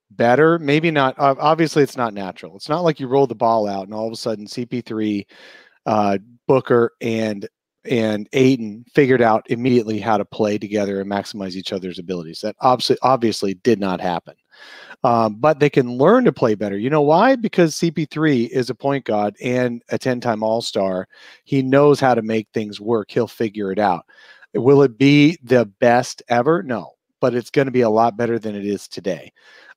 better, 0.10 0.58
maybe 0.58 0.90
not. 0.90 1.14
Obviously, 1.20 1.84
it's 1.84 1.96
not 1.96 2.16
natural. 2.16 2.56
It's 2.56 2.68
not 2.68 2.84
like 2.84 3.00
you 3.00 3.08
roll 3.08 3.28
the 3.28 3.36
ball 3.36 3.68
out 3.68 3.86
and 3.86 3.94
all 3.94 4.08
of 4.08 4.12
a 4.12 4.18
sudden 4.18 4.48
CP3, 4.48 5.26
uh, 5.86 6.18
Booker, 6.48 6.92
and 7.00 7.48
and 7.86 8.28
Ayton 8.34 8.86
figured 8.94 9.22
out 9.22 9.46
immediately 9.50 10.00
how 10.00 10.18
to 10.18 10.26
play 10.26 10.58
together 10.58 11.00
and 11.00 11.12
maximize 11.12 11.56
each 11.56 11.74
other's 11.74 12.00
abilities. 12.00 12.40
That 12.40 12.56
obviously 12.62 12.98
obviously 13.04 13.54
did 13.54 13.80
not 13.80 14.02
happen. 14.02 14.34
Um, 15.04 15.36
but 15.36 15.60
they 15.60 15.70
can 15.70 15.98
learn 15.98 16.24
to 16.26 16.32
play 16.32 16.56
better. 16.56 16.78
You 16.78 16.90
know 16.90 17.02
why? 17.02 17.36
Because 17.36 17.76
CP3 17.76 18.50
is 18.50 18.70
a 18.70 18.76
point 18.76 19.06
guard 19.06 19.36
and 19.44 19.84
a 19.90 19.98
10 19.98 20.22
time 20.22 20.42
All 20.42 20.62
Star. 20.62 21.08
He 21.44 21.62
knows 21.62 22.00
how 22.00 22.16
to 22.16 22.22
make 22.22 22.48
things 22.54 22.80
work. 22.82 23.12
He'll 23.12 23.28
figure 23.28 23.72
it 23.72 23.80
out. 23.80 24.06
Will 24.54 24.84
it 24.84 24.98
be 24.98 25.38
the 25.44 25.66
best 25.66 26.22
ever? 26.30 26.64
No, 26.64 26.92
but 27.20 27.34
it's 27.34 27.50
going 27.50 27.66
to 27.66 27.72
be 27.72 27.82
a 27.82 27.90
lot 27.90 28.18
better 28.18 28.38
than 28.40 28.56
it 28.56 28.66
is 28.66 28.88
today. 28.88 29.32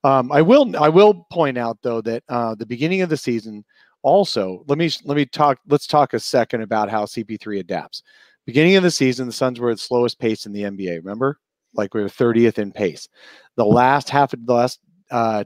Um, 0.04 0.30
I 0.30 0.42
will. 0.42 0.76
I 0.76 0.88
will 0.88 1.26
point 1.30 1.58
out 1.58 1.78
though 1.82 2.00
that 2.02 2.22
uh, 2.28 2.54
the 2.54 2.66
beginning 2.66 3.02
of 3.02 3.08
the 3.08 3.16
season. 3.16 3.64
Also, 4.02 4.62
let 4.68 4.78
me 4.78 4.90
let 5.04 5.16
me 5.16 5.26
talk. 5.26 5.58
Let's 5.66 5.86
talk 5.86 6.12
a 6.14 6.20
second 6.20 6.62
about 6.62 6.90
how 6.90 7.06
CP3 7.06 7.58
adapts. 7.58 8.02
Beginning 8.44 8.76
of 8.76 8.84
the 8.84 8.90
season, 8.90 9.26
the 9.26 9.32
Suns 9.32 9.58
were 9.58 9.70
at 9.70 9.80
slowest 9.80 10.20
pace 10.20 10.46
in 10.46 10.52
the 10.52 10.62
NBA. 10.62 10.98
Remember, 10.98 11.40
like 11.74 11.94
we 11.94 12.02
were 12.02 12.08
30th 12.08 12.58
in 12.58 12.70
pace. 12.70 13.08
The 13.56 13.64
last 13.64 14.08
half 14.08 14.32
of 14.32 14.46
the 14.46 14.54
last 14.54 14.78
uh, 15.10 15.44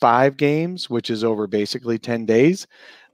five 0.00 0.36
games, 0.36 0.90
which 0.90 1.10
is 1.10 1.24
over 1.24 1.46
basically 1.46 1.98
10 1.98 2.26
days, 2.26 2.66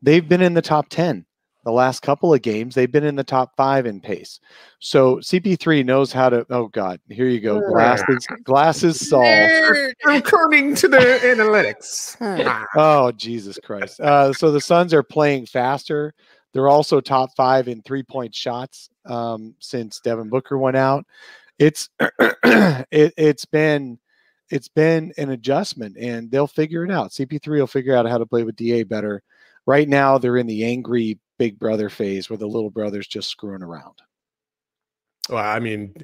they've 0.03 0.29
been 0.29 0.43
in 0.43 0.55
the 0.55 0.63
top 0.63 0.89
10 0.89 1.25
the 1.69 1.73
last 1.73 2.01
couple 2.01 2.33
of 2.33 2.41
games 2.41 2.75
they've 2.75 2.91
been 2.91 3.05
in 3.05 3.15
the 3.15 3.23
top 3.23 3.55
five 3.55 3.85
in 3.85 4.01
pace. 4.01 4.41
So 4.79 5.17
cp3 5.17 5.85
knows 5.85 6.11
how 6.11 6.31
to 6.31 6.47
oh 6.49 6.69
god 6.69 6.99
here 7.11 7.29
you 7.29 7.41
go 7.41 7.61
glasses 7.61 8.27
glasses 8.43 9.07
solved. 9.07 9.53
According 10.07 10.77
to 10.77 10.89
the 10.89 10.97
analytics. 10.97 12.17
oh 12.77 13.13
jesus 13.13 13.59
christ. 13.63 14.01
Uh, 14.01 14.33
so 14.33 14.51
the 14.51 14.63
suns 14.63 14.95
are 14.95 15.03
playing 15.03 15.45
faster. 15.45 16.15
They're 16.55 16.69
also 16.69 17.03
top 17.03 17.37
five 17.37 17.69
in 17.69 17.83
three 17.83 18.03
point 18.03 18.35
shots 18.35 18.89
um, 19.05 19.55
since 19.59 20.01
devin 20.01 20.31
booker 20.31 20.57
went 20.57 20.79
out. 20.79 21.05
It's 21.59 21.91
it, 22.01 23.13
it's 23.19 23.45
been 23.45 23.99
it's 24.49 24.69
been 24.69 25.13
an 25.19 25.33
adjustment 25.33 25.99
and 25.99 26.31
they'll 26.31 26.47
figure 26.47 26.83
it 26.87 26.91
out. 26.91 27.11
Cp3 27.11 27.47
will 27.47 27.67
figure 27.67 27.95
out 27.95 28.09
how 28.09 28.17
to 28.17 28.25
play 28.25 28.43
with 28.43 28.57
da 28.57 28.85
better 28.85 29.23
right 29.69 29.89
now 29.89 30.17
they're 30.19 30.39
in 30.39 30.47
the 30.47 30.65
angry 30.65 31.19
big 31.39 31.59
brother 31.59 31.89
phase 31.91 32.29
where 32.31 32.39
the 32.39 32.47
little 32.47 32.71
brother's 32.71 33.07
just 33.07 33.29
screwing 33.29 33.63
around 33.63 33.95
Well, 35.29 35.45
I 35.45 35.61
mean, 35.61 35.95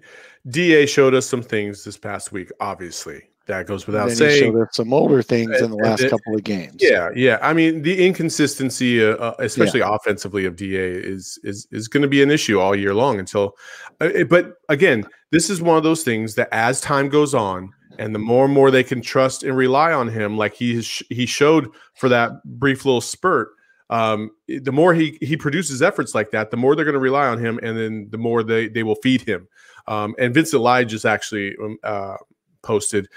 Da 0.49 0.85
showed 0.87 1.14
us 1.14 1.26
some 1.26 1.42
things 1.42 1.83
this 1.83 1.97
past 1.97 2.30
week. 2.30 2.50
Obviously, 2.61 3.23
that 3.47 3.66
goes 3.66 3.87
without 3.87 4.09
And 4.09 4.16
saying. 4.18 4.42
showed 4.42 4.61
us 4.61 4.68
some 4.76 4.92
older 4.92 5.23
things 5.23 5.61
in 5.62 5.71
the 5.71 5.76
last 5.78 6.02
and- 6.02 6.11
couple 6.11 6.35
of 6.35 6.44
games. 6.44 6.76
Yeah, 6.78 7.09
yeah. 7.16 7.38
I 7.40 7.54
mean, 7.54 7.80
the 7.83 8.06
inconsistency, 8.06 9.02
uh, 9.02 9.16
uh, 9.16 9.35
especially 9.38 9.80
offensively, 9.80 10.44
of 10.44 10.56
Da 10.56 10.66
is 10.76 11.38
is 11.42 11.66
is 11.73 11.88
going 11.88 12.02
to 12.02 12.09
be 12.09 12.23
an 12.23 12.30
issue 12.30 12.61
all 12.61 12.76
year 12.76 12.92
long 12.94 13.18
until. 13.18 13.56
Uh, 14.00 14.25
but 14.28 14.56
again, 14.68 15.06
this 15.30 15.49
is 15.49 15.62
one 15.62 15.78
of 15.78 15.83
those 15.83 16.02
things 16.04 16.35
that 16.35 16.49
as 16.52 16.80
time 16.83 17.09
goes 17.09 17.33
on, 17.35 17.71
and 17.98 18.14
the 18.14 18.18
more 18.18 18.44
and 18.44 18.54
more 18.54 18.70
they 18.70 18.84
can 18.84 19.00
trust 19.00 19.42
and 19.42 19.56
rely 19.56 19.92
on 19.92 20.08
him, 20.08 20.36
like 20.36 20.54
he 20.54 20.76
has, 20.76 21.02
he 21.10 21.26
showed 21.26 21.68
for 21.94 22.08
that 22.08 22.42
brief 22.44 22.84
little 22.84 23.00
spurt. 23.00 23.50
Um, 23.90 24.30
the 24.48 24.72
more 24.72 24.94
he 24.94 25.18
he 25.20 25.36
produces 25.36 25.82
efforts 25.82 26.14
like 26.14 26.30
that, 26.30 26.50
the 26.50 26.56
more 26.56 26.74
they're 26.74 26.84
going 26.84 26.94
to 26.94 27.00
rely 27.00 27.26
on 27.26 27.38
him, 27.38 27.58
and 27.62 27.78
then 27.78 28.08
the 28.10 28.18
more 28.18 28.42
they 28.42 28.68
they 28.68 28.82
will 28.82 28.96
feed 28.96 29.20
him. 29.22 29.46
Um, 29.86 30.14
and 30.18 30.32
Vincent 30.32 30.62
Lai 30.62 30.84
just 30.84 31.04
actually 31.04 31.54
um, 31.62 31.78
uh, 31.84 32.16
posted 32.62 33.08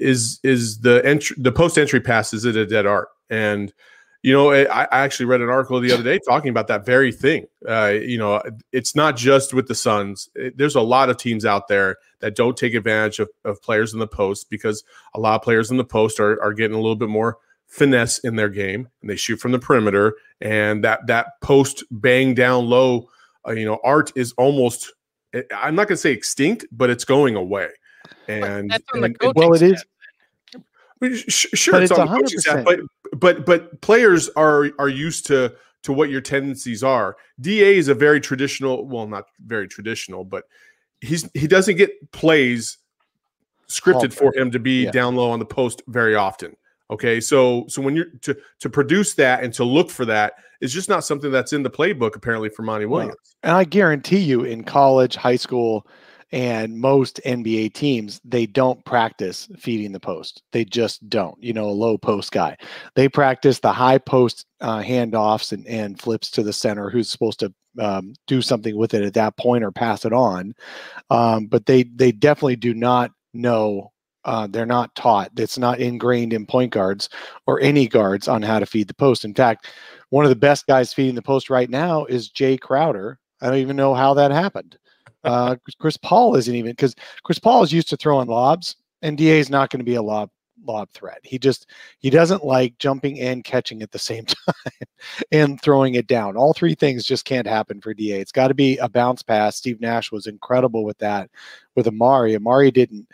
is 0.00 0.40
is 0.42 0.80
the 0.80 1.04
entry 1.04 1.36
the 1.38 1.52
post 1.52 1.78
entry 1.78 2.00
pass 2.00 2.32
is 2.32 2.44
it 2.44 2.56
a 2.56 2.66
dead 2.66 2.86
art 2.86 3.08
and 3.30 3.72
you 4.22 4.32
know 4.32 4.50
I, 4.52 4.64
I 4.84 4.86
actually 5.04 5.26
read 5.26 5.40
an 5.40 5.48
article 5.48 5.80
the 5.80 5.92
other 5.92 6.02
day 6.02 6.18
talking 6.28 6.50
about 6.50 6.66
that 6.68 6.84
very 6.84 7.12
thing. 7.12 7.46
Uh, 7.68 7.94
you 8.00 8.18
know 8.18 8.42
it's 8.72 8.94
not 8.96 9.16
just 9.16 9.54
with 9.54 9.68
the 9.68 9.74
suns. 9.74 10.28
It- 10.34 10.56
there's 10.58 10.74
a 10.74 10.80
lot 10.80 11.10
of 11.10 11.16
teams 11.16 11.44
out 11.44 11.68
there 11.68 11.96
that 12.20 12.34
don't 12.34 12.56
take 12.56 12.74
advantage 12.74 13.20
of, 13.20 13.28
of 13.44 13.62
players 13.62 13.92
in 13.92 14.00
the 14.00 14.06
post 14.08 14.50
because 14.50 14.82
a 15.14 15.20
lot 15.20 15.36
of 15.36 15.42
players 15.42 15.70
in 15.70 15.76
the 15.76 15.84
post 15.84 16.18
are, 16.20 16.42
are 16.42 16.52
getting 16.52 16.74
a 16.76 16.80
little 16.80 16.96
bit 16.96 17.08
more 17.08 17.38
finesse 17.68 18.18
in 18.20 18.34
their 18.36 18.48
game 18.48 18.88
and 19.02 19.10
they 19.10 19.16
shoot 19.16 19.36
from 19.38 19.52
the 19.52 19.58
perimeter. 19.58 20.14
And 20.40 20.82
that 20.84 21.06
that 21.06 21.40
post 21.42 21.84
bang 21.90 22.34
down 22.34 22.66
low 22.66 23.08
uh, 23.46 23.52
you 23.52 23.64
know 23.64 23.78
art 23.84 24.10
is 24.16 24.32
almost 24.32 24.92
eh, 25.34 25.42
i'm 25.54 25.74
not 25.74 25.86
going 25.86 25.96
to 25.96 26.00
say 26.00 26.12
extinct 26.12 26.64
but 26.72 26.90
it's 26.90 27.04
going 27.04 27.36
away. 27.36 27.68
And, 28.26 28.70
That's 28.70 28.84
on 28.94 29.00
the 29.00 29.06
and- 29.06 29.34
well, 29.36 29.52
it 29.54 29.62
is. 29.62 29.84
Sure, 31.00 31.72
But 31.72 31.82
it's, 31.82 31.90
it's 31.90 31.98
on 31.98 32.08
the 32.08 32.14
coaching 32.14 32.40
staff, 32.40 32.64
but 32.64 32.80
but 33.12 33.46
but 33.46 33.80
players 33.80 34.28
are 34.30 34.70
are 34.78 34.88
used 34.88 35.26
to 35.26 35.54
to 35.84 35.92
what 35.92 36.10
your 36.10 36.20
tendencies 36.20 36.82
are. 36.82 37.16
Da 37.40 37.76
is 37.76 37.88
a 37.88 37.94
very 37.94 38.20
traditional, 38.20 38.84
well, 38.86 39.06
not 39.06 39.26
very 39.46 39.68
traditional, 39.68 40.24
but 40.24 40.44
he's 41.00 41.28
he 41.34 41.46
doesn't 41.46 41.76
get 41.76 42.10
plays 42.12 42.78
scripted 43.68 44.12
for 44.12 44.34
him 44.36 44.50
to 44.50 44.58
be 44.58 44.84
Yeah. 44.84 44.90
down 44.90 45.14
low 45.14 45.30
on 45.30 45.38
the 45.38 45.44
post 45.44 45.82
very 45.86 46.14
often. 46.14 46.56
Okay, 46.90 47.20
so 47.20 47.66
so 47.68 47.82
when 47.82 47.94
you're 47.94 48.06
to 48.22 48.36
to 48.60 48.70
produce 48.70 49.14
that 49.14 49.44
and 49.44 49.52
to 49.54 49.64
look 49.64 49.90
for 49.90 50.04
that 50.06 50.34
is 50.60 50.72
just 50.72 50.88
not 50.88 51.04
something 51.04 51.30
that's 51.30 51.52
in 51.52 51.62
the 51.62 51.70
playbook 51.70 52.16
apparently 52.16 52.48
for 52.48 52.62
Monty 52.62 52.86
Williams. 52.86 53.36
And 53.42 53.52
I 53.52 53.64
guarantee 53.64 54.18
you, 54.18 54.42
in 54.42 54.64
college, 54.64 55.14
high 55.14 55.36
school, 55.36 55.86
and 56.30 56.78
most 56.78 57.20
NBA 57.24 57.72
teams, 57.72 58.20
they 58.24 58.46
don't 58.46 58.84
practice 58.84 59.48
feeding 59.56 59.92
the 59.92 60.00
post. 60.00 60.42
They 60.52 60.64
just 60.64 61.08
don't. 61.08 61.42
You 61.42 61.52
know, 61.52 61.68
a 61.68 61.70
low 61.70 61.96
post 61.96 62.32
guy. 62.32 62.56
They 62.94 63.08
practice 63.08 63.60
the 63.60 63.72
high 63.72 63.98
post 63.98 64.44
uh, 64.60 64.82
handoffs 64.82 65.52
and, 65.52 65.66
and 65.66 66.00
flips 66.00 66.30
to 66.32 66.42
the 66.42 66.52
center, 66.52 66.90
who's 66.90 67.08
supposed 67.08 67.40
to 67.40 67.52
um, 67.80 68.14
do 68.26 68.42
something 68.42 68.76
with 68.76 68.94
it 68.94 69.04
at 69.04 69.14
that 69.14 69.36
point 69.36 69.64
or 69.64 69.70
pass 69.70 70.04
it 70.04 70.12
on. 70.12 70.54
Um, 71.10 71.46
but 71.46 71.66
they 71.66 71.84
they 71.84 72.12
definitely 72.12 72.56
do 72.56 72.74
not 72.74 73.10
know. 73.32 73.92
Uh, 74.24 74.46
they're 74.46 74.66
not 74.66 74.94
taught. 74.94 75.30
It's 75.38 75.56
not 75.56 75.80
ingrained 75.80 76.34
in 76.34 76.44
point 76.44 76.72
guards 76.72 77.08
or 77.46 77.60
any 77.60 77.88
guards 77.88 78.28
on 78.28 78.42
how 78.42 78.58
to 78.58 78.66
feed 78.66 78.88
the 78.88 78.94
post. 78.94 79.24
In 79.24 79.34
fact, 79.34 79.68
one 80.10 80.26
of 80.26 80.28
the 80.28 80.36
best 80.36 80.66
guys 80.66 80.92
feeding 80.92 81.14
the 81.14 81.22
post 81.22 81.48
right 81.48 81.70
now 81.70 82.04
is 82.04 82.30
Jae 82.30 82.60
Crowder. 82.60 83.18
I 83.40 83.46
don't 83.46 83.58
even 83.58 83.76
know 83.76 83.94
how 83.94 84.12
that 84.14 84.30
happened. 84.30 84.76
Uh, 85.28 85.56
Chris 85.78 85.98
Paul 85.98 86.36
isn't 86.36 86.54
even 86.54 86.72
because 86.72 86.94
Chris 87.22 87.38
Paul 87.38 87.62
is 87.62 87.72
used 87.72 87.90
to 87.90 87.96
throwing 87.98 88.28
lobs, 88.28 88.76
and 89.02 89.18
Da 89.18 89.38
is 89.38 89.50
not 89.50 89.68
going 89.68 89.80
to 89.80 89.84
be 89.84 89.96
a 89.96 90.02
lob 90.02 90.30
lob 90.64 90.88
threat. 90.90 91.20
He 91.22 91.38
just 91.38 91.66
he 91.98 92.08
doesn't 92.08 92.44
like 92.44 92.78
jumping 92.78 93.20
and 93.20 93.44
catching 93.44 93.82
at 93.82 93.92
the 93.92 93.98
same 93.98 94.24
time 94.46 94.54
and 95.30 95.60
throwing 95.60 95.96
it 95.96 96.06
down. 96.06 96.36
All 96.36 96.54
three 96.54 96.74
things 96.74 97.04
just 97.04 97.26
can't 97.26 97.46
happen 97.46 97.80
for 97.80 97.92
Da. 97.92 98.18
It's 98.20 98.32
got 98.32 98.48
to 98.48 98.54
be 98.54 98.78
a 98.78 98.88
bounce 98.88 99.22
pass. 99.22 99.56
Steve 99.56 99.80
Nash 99.82 100.10
was 100.10 100.26
incredible 100.26 100.84
with 100.84 100.98
that 100.98 101.30
with 101.76 101.86
Amar'e. 101.86 102.38
Amar'e 102.38 102.72
didn't 102.72 103.06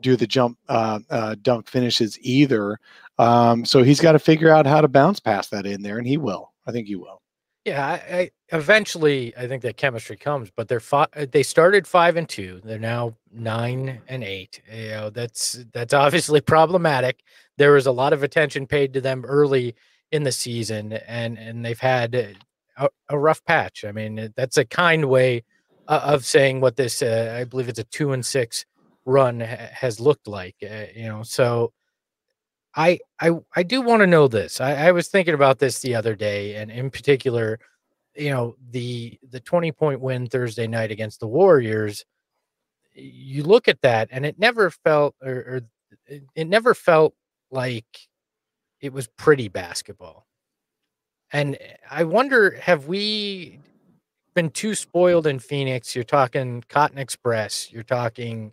do 0.00 0.14
the 0.14 0.26
jump 0.26 0.58
uh, 0.68 1.00
uh, 1.10 1.34
dunk 1.42 1.68
finishes 1.68 2.16
either. 2.20 2.78
Um, 3.18 3.64
so 3.64 3.82
he's 3.82 4.00
got 4.00 4.12
to 4.12 4.20
figure 4.20 4.50
out 4.50 4.66
how 4.66 4.80
to 4.80 4.88
bounce 4.88 5.18
past 5.18 5.50
that 5.50 5.66
in 5.66 5.82
there, 5.82 5.98
and 5.98 6.06
he 6.06 6.16
will. 6.16 6.52
I 6.66 6.70
think 6.70 6.86
he 6.86 6.96
will. 6.96 7.22
Yeah, 7.66 7.84
I, 7.84 8.16
I 8.16 8.30
eventually 8.56 9.36
I 9.36 9.48
think 9.48 9.62
that 9.62 9.76
chemistry 9.76 10.16
comes, 10.16 10.52
but 10.54 10.68
they're 10.68 10.78
fi- 10.78 11.08
they 11.32 11.42
started 11.42 11.84
five 11.84 12.16
and 12.16 12.28
two. 12.28 12.60
They're 12.62 12.78
now 12.78 13.16
nine 13.32 14.00
and 14.06 14.22
eight. 14.22 14.62
You 14.72 14.88
know, 14.90 15.10
that's 15.10 15.64
that's 15.72 15.92
obviously 15.92 16.40
problematic. 16.54 17.24
There 17.58 17.72
was 17.72 17.86
a 17.86 17.92
lot 17.92 18.12
of 18.12 18.22
attention 18.22 18.68
paid 18.68 18.92
to 18.92 19.00
them 19.00 19.24
early 19.24 19.74
in 20.12 20.22
the 20.22 20.30
season, 20.30 20.92
and 20.92 21.36
and 21.40 21.64
they've 21.64 21.80
had 21.80 22.36
a, 22.76 22.88
a 23.08 23.18
rough 23.18 23.44
patch. 23.44 23.84
I 23.84 23.90
mean, 23.90 24.32
that's 24.36 24.58
a 24.58 24.64
kind 24.64 25.06
way 25.06 25.42
uh, 25.88 26.02
of 26.04 26.24
saying 26.24 26.60
what 26.60 26.76
this. 26.76 27.02
Uh, 27.02 27.34
I 27.36 27.42
believe 27.42 27.68
it's 27.68 27.80
a 27.80 27.84
two 27.84 28.12
and 28.12 28.24
six 28.24 28.64
run 29.06 29.40
ha- 29.40 29.70
has 29.72 29.98
looked 29.98 30.28
like. 30.28 30.54
Uh, 30.62 30.84
you 30.94 31.08
know, 31.08 31.24
so. 31.24 31.72
I 32.76 32.98
I 33.20 33.32
I 33.54 33.62
do 33.62 33.80
want 33.82 34.00
to 34.02 34.06
know 34.06 34.28
this. 34.28 34.60
I, 34.60 34.88
I 34.88 34.92
was 34.92 35.08
thinking 35.08 35.34
about 35.34 35.58
this 35.58 35.80
the 35.80 35.94
other 35.94 36.14
day, 36.14 36.56
and 36.56 36.70
in 36.70 36.90
particular, 36.90 37.58
you 38.14 38.30
know, 38.30 38.56
the 38.70 39.18
the 39.30 39.40
20 39.40 39.72
point 39.72 40.00
win 40.00 40.26
Thursday 40.28 40.66
night 40.66 40.90
against 40.90 41.20
the 41.20 41.28
Warriors. 41.28 42.04
You 42.94 43.44
look 43.44 43.68
at 43.68 43.82
that, 43.82 44.08
and 44.12 44.26
it 44.26 44.38
never 44.38 44.70
felt 44.70 45.14
or, 45.22 45.32
or 45.32 45.60
it, 46.06 46.24
it 46.34 46.48
never 46.48 46.74
felt 46.74 47.14
like 47.50 47.86
it 48.80 48.92
was 48.92 49.08
pretty 49.08 49.48
basketball. 49.48 50.26
And 51.32 51.56
eh, 51.60 51.76
I 51.90 52.04
wonder, 52.04 52.52
have 52.60 52.86
we 52.86 53.60
been 54.34 54.50
too 54.50 54.74
spoiled 54.74 55.26
in 55.26 55.38
Phoenix? 55.38 55.94
You're 55.94 56.04
talking 56.04 56.64
Cotton 56.68 56.98
Express, 56.98 57.72
you're 57.72 57.82
talking 57.82 58.52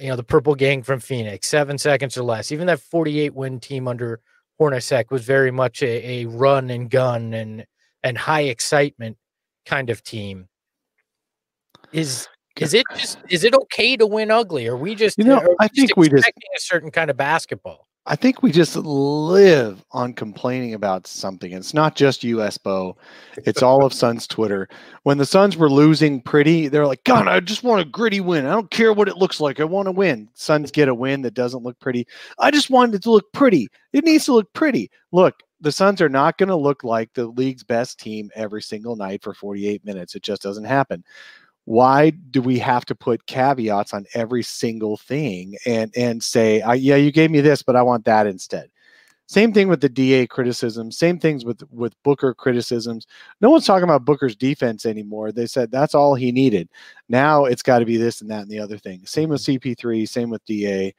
you 0.00 0.08
know, 0.08 0.16
the 0.16 0.22
purple 0.22 0.54
gang 0.54 0.82
from 0.82 1.00
Phoenix, 1.00 1.48
seven 1.48 1.78
seconds 1.78 2.16
or 2.16 2.22
less. 2.22 2.52
Even 2.52 2.66
that 2.66 2.80
48 2.80 3.34
win 3.34 3.60
team 3.60 3.88
under 3.88 4.20
Hornacek 4.60 5.10
was 5.10 5.24
very 5.24 5.50
much 5.50 5.82
a, 5.82 6.22
a 6.22 6.24
run 6.26 6.70
and 6.70 6.90
gun 6.90 7.32
and 7.34 7.64
and 8.02 8.16
high 8.16 8.42
excitement 8.42 9.16
kind 9.66 9.90
of 9.90 10.02
team. 10.02 10.48
Is 11.92 12.28
is 12.60 12.74
it 12.74 12.84
just 12.96 13.18
is 13.28 13.44
it 13.44 13.54
okay 13.54 13.96
to 13.96 14.06
win 14.06 14.30
ugly? 14.30 14.66
Or 14.66 14.76
we 14.76 14.94
just 14.94 15.18
You 15.18 15.24
know, 15.24 15.38
are 15.38 15.54
I 15.60 15.68
think 15.68 15.96
we 15.96 16.08
just- 16.08 16.26
a 16.26 16.60
certain 16.60 16.90
kind 16.90 17.10
of 17.10 17.16
basketball. 17.16 17.88
I 18.10 18.16
think 18.16 18.42
we 18.42 18.50
just 18.50 18.74
live 18.74 19.84
on 19.92 20.14
complaining 20.14 20.72
about 20.72 21.06
something. 21.06 21.52
It's 21.52 21.74
not 21.74 21.94
just 21.94 22.22
Espo. 22.22 22.96
It's 23.36 23.62
all 23.62 23.84
of 23.84 23.92
Suns 23.92 24.26
Twitter. 24.26 24.66
When 25.02 25.18
the 25.18 25.26
Suns 25.26 25.58
were 25.58 25.68
losing 25.68 26.22
pretty, 26.22 26.68
they're 26.68 26.86
like, 26.86 27.04
God, 27.04 27.28
I 27.28 27.38
just 27.40 27.64
want 27.64 27.82
a 27.82 27.84
gritty 27.84 28.22
win. 28.22 28.46
I 28.46 28.52
don't 28.52 28.70
care 28.70 28.94
what 28.94 29.08
it 29.08 29.18
looks 29.18 29.40
like. 29.40 29.60
I 29.60 29.64
want 29.64 29.88
to 29.88 29.92
win. 29.92 30.30
Suns 30.32 30.70
get 30.70 30.88
a 30.88 30.94
win 30.94 31.20
that 31.20 31.34
doesn't 31.34 31.62
look 31.62 31.78
pretty. 31.80 32.06
I 32.38 32.50
just 32.50 32.70
wanted 32.70 32.94
it 32.94 33.02
to 33.02 33.10
look 33.10 33.30
pretty. 33.34 33.68
It 33.92 34.04
needs 34.04 34.24
to 34.24 34.32
look 34.32 34.50
pretty. 34.54 34.90
Look, 35.12 35.42
the 35.60 35.70
Suns 35.72 36.00
are 36.00 36.08
not 36.08 36.38
going 36.38 36.48
to 36.48 36.56
look 36.56 36.84
like 36.84 37.12
the 37.12 37.26
league's 37.26 37.62
best 37.64 38.00
team 38.00 38.30
every 38.34 38.62
single 38.62 38.96
night 38.96 39.22
for 39.22 39.34
48 39.34 39.84
minutes. 39.84 40.14
It 40.14 40.22
just 40.22 40.40
doesn't 40.40 40.64
happen 40.64 41.04
why 41.68 42.08
do 42.30 42.40
we 42.40 42.58
have 42.58 42.86
to 42.86 42.94
put 42.94 43.26
caveats 43.26 43.92
on 43.92 44.06
every 44.14 44.42
single 44.42 44.96
thing 44.96 45.54
and 45.66 45.92
and 45.94 46.22
say 46.22 46.62
I, 46.62 46.72
yeah 46.72 46.96
you 46.96 47.12
gave 47.12 47.30
me 47.30 47.42
this 47.42 47.62
but 47.62 47.76
i 47.76 47.82
want 47.82 48.06
that 48.06 48.26
instead. 48.26 48.70
Same 49.26 49.52
thing 49.52 49.68
with 49.68 49.82
the 49.82 49.90
da 49.90 50.26
criticism 50.28 50.90
same 50.90 51.18
things 51.18 51.44
with 51.44 51.62
with 51.70 51.92
booker 52.04 52.32
criticisms. 52.32 53.06
No 53.42 53.50
one's 53.50 53.66
talking 53.66 53.84
about 53.84 54.06
booker's 54.06 54.34
defense 54.34 54.86
anymore. 54.86 55.30
They 55.30 55.44
said 55.46 55.70
that's 55.70 55.94
all 55.94 56.14
he 56.14 56.32
needed. 56.32 56.70
Now 57.10 57.44
it's 57.44 57.62
got 57.62 57.80
to 57.80 57.84
be 57.84 57.98
this 57.98 58.22
and 58.22 58.30
that 58.30 58.40
and 58.40 58.50
the 58.50 58.60
other 58.60 58.78
thing. 58.78 59.04
Same 59.04 59.28
with 59.28 59.42
cp3 59.42 60.08
same 60.08 60.30
with 60.30 60.42
da 60.46 60.94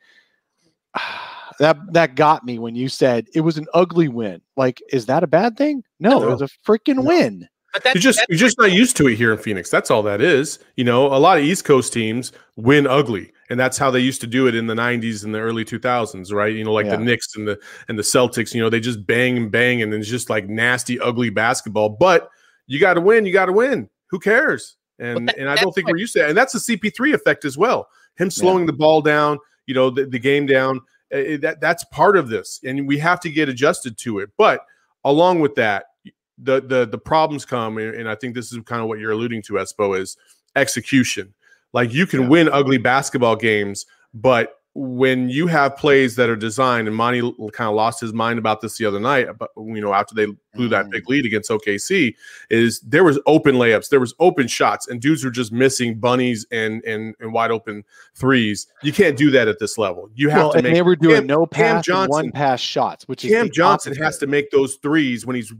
that 1.59 1.77
that 1.93 2.13
got 2.13 2.45
me 2.45 2.59
when 2.59 2.75
you 2.75 2.89
said 2.89 3.25
it 3.33 3.41
was 3.41 3.57
an 3.57 3.65
ugly 3.73 4.07
win. 4.07 4.39
Like 4.55 4.83
is 4.93 5.07
that 5.07 5.23
a 5.23 5.27
bad 5.27 5.57
thing? 5.57 5.83
No, 5.99 6.19
No. 6.19 6.27
it 6.29 6.31
was 6.31 6.43
a 6.43 6.49
freaking 6.63 6.97
No. 6.97 7.09
win 7.09 7.49
But 7.73 7.83
that's 7.83 7.95
You're 7.95 8.01
just 8.01 8.17
that's 8.19 8.29
you're 8.29 8.37
just 8.37 8.57
not 8.57 8.71
used 8.71 8.97
to 8.97 9.07
it 9.07 9.15
here 9.15 9.31
in 9.31 9.37
Phoenix. 9.37 9.69
That's 9.69 9.91
all 9.91 10.01
that 10.03 10.21
is. 10.21 10.59
You 10.75 10.83
know, 10.83 11.07
a 11.07 11.19
lot 11.19 11.37
of 11.37 11.43
East 11.43 11.65
Coast 11.65 11.93
teams 11.93 12.31
win 12.55 12.87
ugly, 12.87 13.31
and 13.49 13.59
that's 13.59 13.77
how 13.77 13.91
they 13.91 13.99
used 13.99 14.21
to 14.21 14.27
do 14.27 14.47
it 14.47 14.55
in 14.55 14.65
the 14.67 14.73
'90s 14.73 15.23
and 15.23 15.33
the 15.35 15.39
early 15.39 15.63
2000s, 15.63 16.33
right? 16.33 16.53
You 16.53 16.63
know, 16.63 16.73
like 16.73 16.87
Yeah. 16.87 16.95
the 16.95 17.03
Knicks 17.03 17.35
and 17.35 17.47
the 17.47 17.59
and 17.87 17.97
the 17.97 18.03
Celtics. 18.03 18.53
You 18.55 18.61
know, 18.61 18.69
they 18.69 18.79
just 18.79 19.05
bang 19.05 19.37
and 19.37 19.51
bang, 19.51 19.81
and 19.83 19.93
it's 19.93 20.09
just 20.09 20.29
like 20.29 20.47
nasty, 20.49 20.99
ugly 20.99 21.29
basketball. 21.29 21.89
But 21.89 22.29
you 22.67 22.79
got 22.79 22.95
to 22.95 23.01
win. 23.01 23.25
You 23.25 23.33
got 23.33 23.45
to 23.45 23.53
win. 23.53 23.89
Who 24.09 24.19
cares? 24.19 24.75
And 24.97 25.29
that- 25.29 25.37
and 25.37 25.47
I 25.49 25.55
don't 25.55 25.71
think 25.73 25.87
what- 25.87 25.93
we're 25.93 25.99
used 25.99 26.13
to 26.13 26.19
that. 26.19 26.29
And 26.29 26.37
that's 26.37 26.53
the 26.53 26.59
CP3 26.59 27.13
effect 27.13 27.45
as 27.45 27.57
well. 27.57 27.87
Him 28.17 28.29
slowing 28.31 28.65
the 28.65 28.73
ball 28.73 29.01
down. 29.01 29.37
You 29.65 29.73
know, 29.75 29.89
the, 29.91 30.05
the 30.05 30.19
game 30.19 30.45
down. 30.45 30.81
eh, 31.11 31.37
that 31.37 31.61
that's 31.61 31.83
part 31.85 32.17
of 32.17 32.29
this, 32.29 32.59
and 32.65 32.87
we 32.87 32.97
have 32.99 33.19
to 33.21 33.29
get 33.29 33.47
adjusted 33.49 33.97
to 33.99 34.19
it. 34.19 34.29
But 34.37 34.61
along 35.05 35.39
with 35.39 35.55
that, 35.55 35.85
the 36.41 36.61
the 36.61 36.85
the 36.85 36.97
problems 36.97 37.45
come, 37.45 37.77
and 37.77 38.09
I 38.09 38.15
think 38.15 38.35
this 38.35 38.51
is 38.51 38.59
kind 38.65 38.81
of 38.81 38.87
what 38.87 38.99
you're 38.99 39.11
alluding 39.11 39.41
to, 39.43 39.53
Espo, 39.53 39.99
is 39.99 40.17
execution. 40.55 41.33
Like 41.73 41.93
you 41.93 42.05
can 42.07 42.21
Yeah. 42.23 42.27
win 42.29 42.49
ugly 42.49 42.77
basketball 42.77 43.35
games, 43.35 43.85
but 44.13 44.55
when 44.75 45.29
you 45.29 45.47
have 45.47 45.75
plays 45.75 46.15
that 46.15 46.29
are 46.29 46.35
designed, 46.35 46.87
and 46.87 46.95
Monty 46.95 47.21
kind 47.53 47.67
of 47.67 47.75
lost 47.75 47.99
his 47.99 48.13
mind 48.13 48.37
about 48.39 48.61
this 48.61 48.77
the 48.77 48.85
other 48.85 48.99
night, 48.99 49.27
but 49.37 49.49
you 49.57 49.81
know 49.81 49.93
after 49.93 50.13
they 50.15 50.27
blew 50.53 50.69
that 50.69 50.85
Mm. 50.85 50.91
big 50.91 51.09
lead 51.09 51.25
against 51.25 51.49
OKC, 51.51 52.15
is 52.49 52.79
there 52.81 53.03
was 53.03 53.19
open 53.25 53.55
layups, 53.55 53.89
there 53.89 53.99
was 53.99 54.13
open 54.19 54.47
shots, 54.47 54.87
and 54.87 55.01
dudes 55.01 55.23
were 55.25 55.31
just 55.31 55.51
missing 55.51 55.99
bunnies 55.99 56.45
and 56.51 56.83
and 56.85 57.15
and 57.19 57.33
wide 57.33 57.51
open 57.51 57.83
threes. 58.15 58.67
You 58.83 58.93
can't 58.93 59.17
do 59.17 59.31
that 59.31 59.47
at 59.47 59.59
this 59.59 59.77
level. 59.77 60.09
You 60.15 60.29
have 60.29 60.37
well, 60.39 60.51
to 60.51 60.57
and 60.59 60.63
make 60.65 60.73
they 60.75 60.81
were 60.83 60.95
doing 60.95 61.15
Cam- 61.17 61.27
no 61.27 61.45
Cam 61.47 61.75
pass 61.77 61.87
and 61.89 62.09
one 62.09 62.31
pass 62.31 62.61
shots, 62.61 63.07
which 63.07 63.25
is 63.25 63.31
Cam 63.31 63.49
Johnson 63.51 63.91
opposite. 63.91 64.03
has 64.03 64.17
to 64.19 64.27
make 64.27 64.49
those 64.51 64.75
threes 64.75 65.25
when 65.25 65.35
he's 65.35 65.51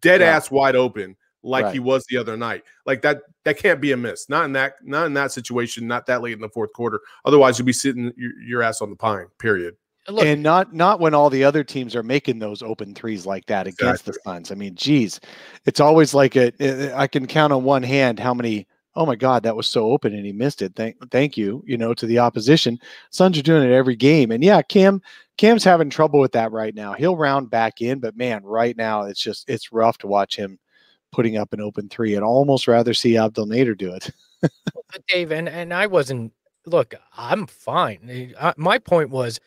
dead 0.00 0.20
Yeah. 0.20 0.36
ass 0.36 0.50
wide 0.50 0.76
open, 0.76 1.16
like 1.42 1.64
Right. 1.66 1.74
he 1.74 1.78
was 1.80 2.04
the 2.10 2.16
other 2.16 2.36
night. 2.36 2.64
Like 2.86 3.02
that, 3.02 3.22
that 3.44 3.58
can't 3.58 3.80
be 3.80 3.92
a 3.92 3.96
miss. 3.96 4.28
Not 4.28 4.44
in 4.44 4.52
that, 4.52 4.74
not 4.82 5.06
in 5.06 5.14
that 5.14 5.32
situation. 5.32 5.86
Not 5.86 6.06
that 6.06 6.22
late 6.22 6.32
in 6.34 6.40
the 6.40 6.48
fourth 6.48 6.72
quarter. 6.72 7.00
Otherwise, 7.24 7.58
you'll 7.58 7.66
be 7.66 7.72
sitting 7.72 8.12
your, 8.16 8.32
your 8.42 8.62
ass 8.62 8.80
on 8.82 8.90
the 8.90 8.96
pine. 8.96 9.26
Period. 9.38 9.76
look, 10.08 10.24
and 10.24 10.42
not 10.42 10.72
not 10.74 11.00
when 11.00 11.12
all 11.14 11.28
the 11.30 11.44
other 11.44 11.62
teams 11.62 11.94
are 11.94 12.02
making 12.02 12.38
those 12.38 12.62
open 12.62 12.94
threes 12.94 13.26
like 13.26 13.44
that 13.46 13.66
against 13.66 14.04
the 14.06 14.10
Exactly. 14.12 14.32
Suns. 14.32 14.50
I 14.50 14.54
mean, 14.54 14.74
geez, 14.74 15.20
it's 15.66 15.80
always 15.80 16.14
like 16.14 16.34
a. 16.34 16.46
Eh, 16.60 16.88
eh, 16.88 16.92
I 16.96 17.06
can 17.06 17.26
count 17.26 17.52
on 17.52 17.62
one 17.64 17.82
hand 17.82 18.18
how 18.18 18.32
many 18.34 18.66
oh 18.98 19.06
my 19.06 19.14
God, 19.14 19.44
that 19.44 19.54
was 19.54 19.68
so 19.68 19.92
open 19.92 20.12
and 20.12 20.26
he 20.26 20.32
missed 20.32 20.60
it. 20.60 20.74
Thank, 20.74 20.96
thank 21.12 21.36
you, 21.36 21.62
you 21.64 21.78
know, 21.78 21.94
to 21.94 22.04
the 22.04 22.18
opposition. 22.18 22.80
Suns 23.10 23.38
are 23.38 23.42
doing 23.42 23.62
it 23.62 23.72
every 23.72 23.94
game. 23.94 24.32
And 24.32 24.42
yeah, 24.42 24.60
Cam, 24.60 25.00
Cam's 25.36 25.62
having 25.62 25.88
trouble 25.88 26.18
with 26.18 26.32
that 26.32 26.50
right 26.50 26.74
now. 26.74 26.94
He'll 26.94 27.16
round 27.16 27.48
back 27.48 27.80
in, 27.80 28.00
but 28.00 28.16
man, 28.16 28.42
right 28.42 28.76
now 28.76 29.02
it's 29.02 29.20
just, 29.20 29.48
it's 29.48 29.72
rough 29.72 29.98
to 29.98 30.08
watch 30.08 30.34
him 30.34 30.58
putting 31.12 31.36
up 31.36 31.52
an 31.52 31.60
open 31.60 31.88
three. 31.88 32.16
I'd 32.16 32.24
almost 32.24 32.66
rather 32.66 32.92
see 32.92 33.16
Abdel 33.16 33.46
Nader 33.46 33.78
do 33.78 33.94
it. 33.94 34.10
Dave, 35.08 35.30
and, 35.30 35.48
and 35.48 35.72
I 35.72 35.86
wasn't, 35.86 36.32
look, 36.66 36.92
I'm 37.16 37.46
fine. 37.46 38.34
Uh, 38.36 38.52
my 38.56 38.80
point 38.80 39.10
was 39.10 39.38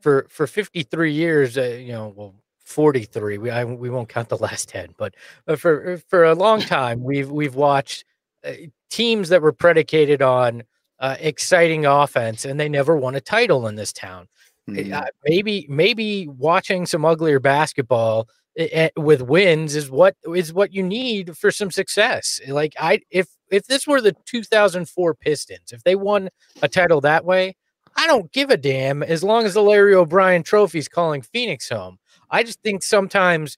for, 0.00 0.26
for 0.28 0.48
53 0.48 1.12
years, 1.12 1.56
uh, 1.56 1.62
you 1.62 1.92
know, 1.92 2.12
well, 2.16 2.34
43. 2.64 3.38
We 3.38 3.50
I, 3.50 3.62
we 3.62 3.88
won't 3.88 4.08
count 4.08 4.30
the 4.30 4.36
last 4.36 4.68
10, 4.70 4.96
but 4.98 5.14
for 5.56 5.98
for 6.08 6.24
a 6.24 6.34
long 6.34 6.60
time 6.60 7.04
we've 7.04 7.30
we've 7.30 7.54
watched 7.54 8.04
teams 8.90 9.28
that 9.28 9.42
were 9.42 9.52
predicated 9.52 10.22
on 10.22 10.62
uh, 10.98 11.16
exciting 11.20 11.84
offense 11.86 12.44
and 12.44 12.58
they 12.58 12.68
never 12.68 12.96
won 12.96 13.14
a 13.14 13.20
title 13.20 13.66
in 13.66 13.74
this 13.74 13.92
town. 13.92 14.28
Mm-hmm. 14.68 14.92
Uh, 14.92 15.06
maybe 15.24 15.66
maybe 15.68 16.26
watching 16.26 16.86
some 16.86 17.04
uglier 17.04 17.38
basketball 17.38 18.28
uh, 18.58 18.88
with 18.96 19.22
wins 19.22 19.76
is 19.76 19.90
what 19.90 20.16
is 20.34 20.52
what 20.52 20.72
you 20.72 20.82
need 20.82 21.36
for 21.36 21.50
some 21.50 21.70
success. 21.70 22.40
Like 22.48 22.74
I 22.80 23.00
if 23.10 23.28
if 23.50 23.66
this 23.66 23.86
were 23.86 24.00
the 24.00 24.16
2004 24.24 25.14
Pistons, 25.14 25.72
if 25.72 25.84
they 25.84 25.94
won 25.94 26.30
a 26.62 26.68
title 26.68 27.00
that 27.02 27.24
way, 27.24 27.54
I 27.96 28.06
don't 28.08 28.32
give 28.32 28.50
a 28.50 28.56
damn 28.56 29.02
as 29.02 29.22
long 29.22 29.44
as 29.44 29.54
the 29.54 29.62
Larry 29.62 29.94
O'Brien 29.94 30.42
trophy's 30.42 30.88
calling 30.88 31.22
Phoenix 31.22 31.68
home. 31.68 31.98
I 32.30 32.42
just 32.42 32.60
think 32.62 32.82
sometimes 32.82 33.56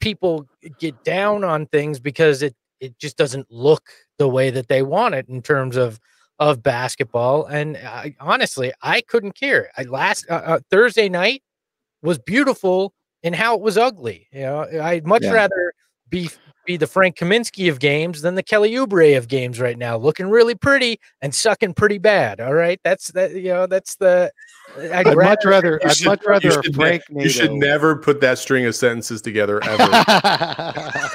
people 0.00 0.48
get 0.78 1.04
down 1.04 1.44
on 1.44 1.66
things 1.66 2.00
because 2.00 2.42
it 2.42 2.56
it 2.80 2.98
just 2.98 3.16
doesn't 3.16 3.50
look 3.50 3.90
the 4.18 4.28
way 4.28 4.50
that 4.50 4.68
they 4.68 4.82
want 4.82 5.14
it 5.14 5.28
in 5.28 5.42
terms 5.42 5.76
of 5.76 6.00
of 6.38 6.62
basketball. 6.62 7.46
And 7.46 7.76
I, 7.76 8.14
honestly, 8.20 8.72
I 8.82 9.00
couldn't 9.00 9.32
care. 9.32 9.70
I 9.76 9.82
last 9.82 10.26
uh, 10.30 10.34
uh, 10.34 10.58
Thursday 10.70 11.08
night 11.08 11.42
was 12.02 12.18
beautiful 12.18 12.94
in 13.22 13.32
how 13.32 13.56
it 13.56 13.60
was 13.60 13.76
ugly. 13.76 14.28
You 14.32 14.42
know, 14.42 14.66
I'd 14.80 15.06
much 15.06 15.24
yeah. 15.24 15.32
rather 15.32 15.72
be 16.08 16.30
be 16.68 16.76
the 16.76 16.86
Frank 16.86 17.16
Kaminsky 17.16 17.70
of 17.70 17.80
games 17.80 18.20
than 18.20 18.34
the 18.34 18.42
Kelly 18.42 18.72
Oubre 18.72 19.16
of 19.16 19.26
games 19.26 19.58
right 19.58 19.78
now, 19.78 19.96
looking 19.96 20.28
really 20.28 20.54
pretty 20.54 21.00
and 21.22 21.34
sucking 21.34 21.72
pretty 21.72 21.96
bad. 21.96 22.40
All 22.40 22.52
right, 22.52 22.78
that's 22.84 23.10
that. 23.12 23.32
You 23.32 23.54
know, 23.54 23.66
that's 23.66 23.96
the. 23.96 24.30
I'd, 24.76 25.08
I'd 25.08 25.16
rather, 25.16 25.22
much 25.22 25.44
rather. 25.44 25.80
I'd 25.84 25.96
should, 25.96 26.06
much 26.06 26.24
rather 26.26 26.62
Frank. 26.74 27.02
Ne- 27.10 27.24
you 27.24 27.30
should 27.30 27.52
never 27.52 27.96
put 27.96 28.20
that 28.20 28.38
string 28.38 28.66
of 28.66 28.76
sentences 28.76 29.22
together 29.22 29.64
ever. 29.64 29.82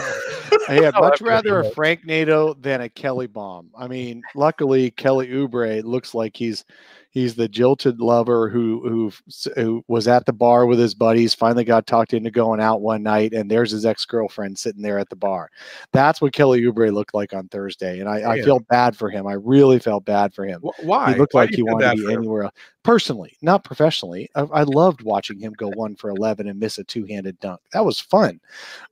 I 0.79 0.81
would 0.81 0.95
much 1.01 1.21
rather 1.21 1.59
a 1.59 1.71
Frank 1.71 2.05
NATO 2.05 2.53
than 2.55 2.81
a 2.81 2.89
Kelly 2.89 3.27
bomb. 3.27 3.69
I 3.77 3.87
mean, 3.87 4.23
luckily 4.35 4.91
Kelly 4.91 5.27
Oubre 5.27 5.83
looks 5.83 6.13
like 6.13 6.35
he's 6.35 6.65
He's 7.13 7.35
the 7.35 7.47
jilted 7.47 8.01
lover 8.01 8.49
who 8.49 8.81
who 8.89 9.11
who 9.55 9.85
was 9.87 10.07
at 10.07 10.25
the 10.25 10.33
bar 10.33 10.65
with 10.65 10.79
his 10.79 10.95
buddies, 10.95 11.35
finally 11.35 11.63
got 11.63 11.85
talked 11.85 12.13
into 12.13 12.31
going 12.31 12.59
out 12.59 12.81
one 12.81 13.03
night, 13.03 13.33
and 13.33 13.51
there's 13.51 13.69
his 13.69 13.85
ex 13.85 14.03
girlfriend 14.03 14.57
sitting 14.57 14.81
there 14.81 14.97
at 14.97 15.09
the 15.09 15.15
bar. 15.15 15.51
That's 15.91 16.21
what 16.21 16.33
Kelly 16.33 16.61
Oubre 16.63 16.91
looked 16.91 17.13
like 17.13 17.33
on 17.33 17.49
Thursday, 17.49 17.99
and 17.99 18.09
I, 18.09 18.19
yeah. 18.19 18.29
I 18.29 18.41
feel 18.41 18.61
bad 18.61 18.97
for 18.97 19.11
him. 19.11 19.27
I 19.27 19.33
really 19.33 19.77
felt 19.77 20.05
bad 20.05 20.33
for 20.33 20.43
him. 20.43 20.61
Why? 20.81 21.13
He 21.13 21.19
looked 21.19 21.35
Why 21.35 21.41
like 21.41 21.51
he 21.51 21.61
wanted 21.61 21.97
to 21.97 22.07
be 22.07 22.13
anywhere 22.13 22.45
else. 22.45 22.53
Personally, 22.81 23.37
not 23.41 23.63
professionally. 23.63 24.29
I, 24.35 24.41
I 24.41 24.63
loved 24.63 25.03
watching 25.03 25.39
him 25.39 25.53
go 25.53 25.69
one 25.69 25.95
for 25.95 26.09
eleven 26.09 26.47
and 26.47 26.59
miss 26.59 26.79
a 26.79 26.83
two 26.83 27.05
handed 27.05 27.39
dunk. 27.39 27.61
That 27.73 27.85
was 27.85 27.99
fun, 27.99 28.41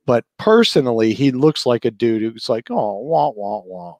but 0.06 0.24
personally, 0.38 1.12
he 1.12 1.30
looks 1.30 1.66
like 1.66 1.84
a 1.84 1.90
dude 1.90 2.22
who's 2.22 2.48
like, 2.48 2.70
oh, 2.70 3.00
wah 3.00 3.30
wah 3.30 3.62
wah. 3.66 3.96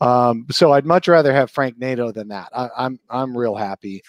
Um, 0.00 0.46
so 0.50 0.72
I'd 0.72 0.86
much 0.86 1.06
rather 1.06 1.32
have 1.32 1.50
Frank 1.50 1.78
Nato 1.78 2.10
than 2.10 2.28
that. 2.28 2.48
I, 2.52 2.68
I'm 2.76 2.98
I'm 3.10 3.36
real 3.36 3.57
happy 3.58 4.02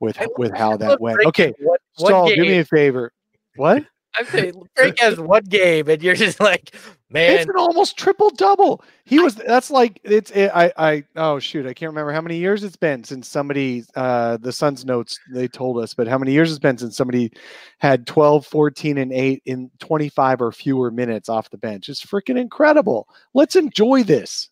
with 0.00 0.18
with 0.36 0.52
how 0.56 0.76
that 0.76 1.00
went. 1.00 1.24
Okay, 1.26 1.54
what, 1.60 1.80
what 1.96 2.10
Saul, 2.10 2.28
game? 2.28 2.36
do 2.36 2.42
me 2.42 2.58
a 2.58 2.64
favor. 2.64 3.12
What? 3.56 3.84
I'm 4.16 4.26
saying 4.26 4.54
Frank 4.76 5.00
has 5.00 5.18
one 5.18 5.42
game, 5.44 5.88
and 5.88 6.00
you're 6.00 6.14
just 6.14 6.38
like, 6.38 6.76
man, 7.10 7.34
it's 7.34 7.46
an 7.46 7.56
almost 7.56 7.96
triple 7.96 8.30
double. 8.30 8.84
He 9.04 9.18
was. 9.18 9.34
That's 9.34 9.72
like 9.72 10.00
it's. 10.04 10.30
It, 10.30 10.52
I. 10.54 10.72
I. 10.76 11.04
Oh 11.16 11.40
shoot, 11.40 11.66
I 11.66 11.74
can't 11.74 11.90
remember 11.90 12.12
how 12.12 12.20
many 12.20 12.36
years 12.36 12.62
it's 12.62 12.76
been 12.76 13.02
since 13.02 13.28
somebody. 13.28 13.84
Uh, 13.96 14.36
the 14.36 14.52
Suns 14.52 14.84
notes 14.84 15.18
they 15.32 15.48
told 15.48 15.82
us, 15.82 15.94
but 15.94 16.06
how 16.06 16.18
many 16.18 16.32
years 16.32 16.50
it's 16.50 16.60
been 16.60 16.78
since 16.78 16.96
somebody 16.96 17.32
had 17.80 18.06
12, 18.06 18.46
14, 18.46 18.98
and 18.98 19.12
eight 19.12 19.42
in 19.46 19.70
25 19.80 20.40
or 20.40 20.52
fewer 20.52 20.92
minutes 20.92 21.28
off 21.28 21.50
the 21.50 21.58
bench. 21.58 21.88
It's 21.88 22.04
freaking 22.04 22.38
incredible. 22.38 23.08
Let's 23.34 23.56
enjoy 23.56 24.04
this. 24.04 24.48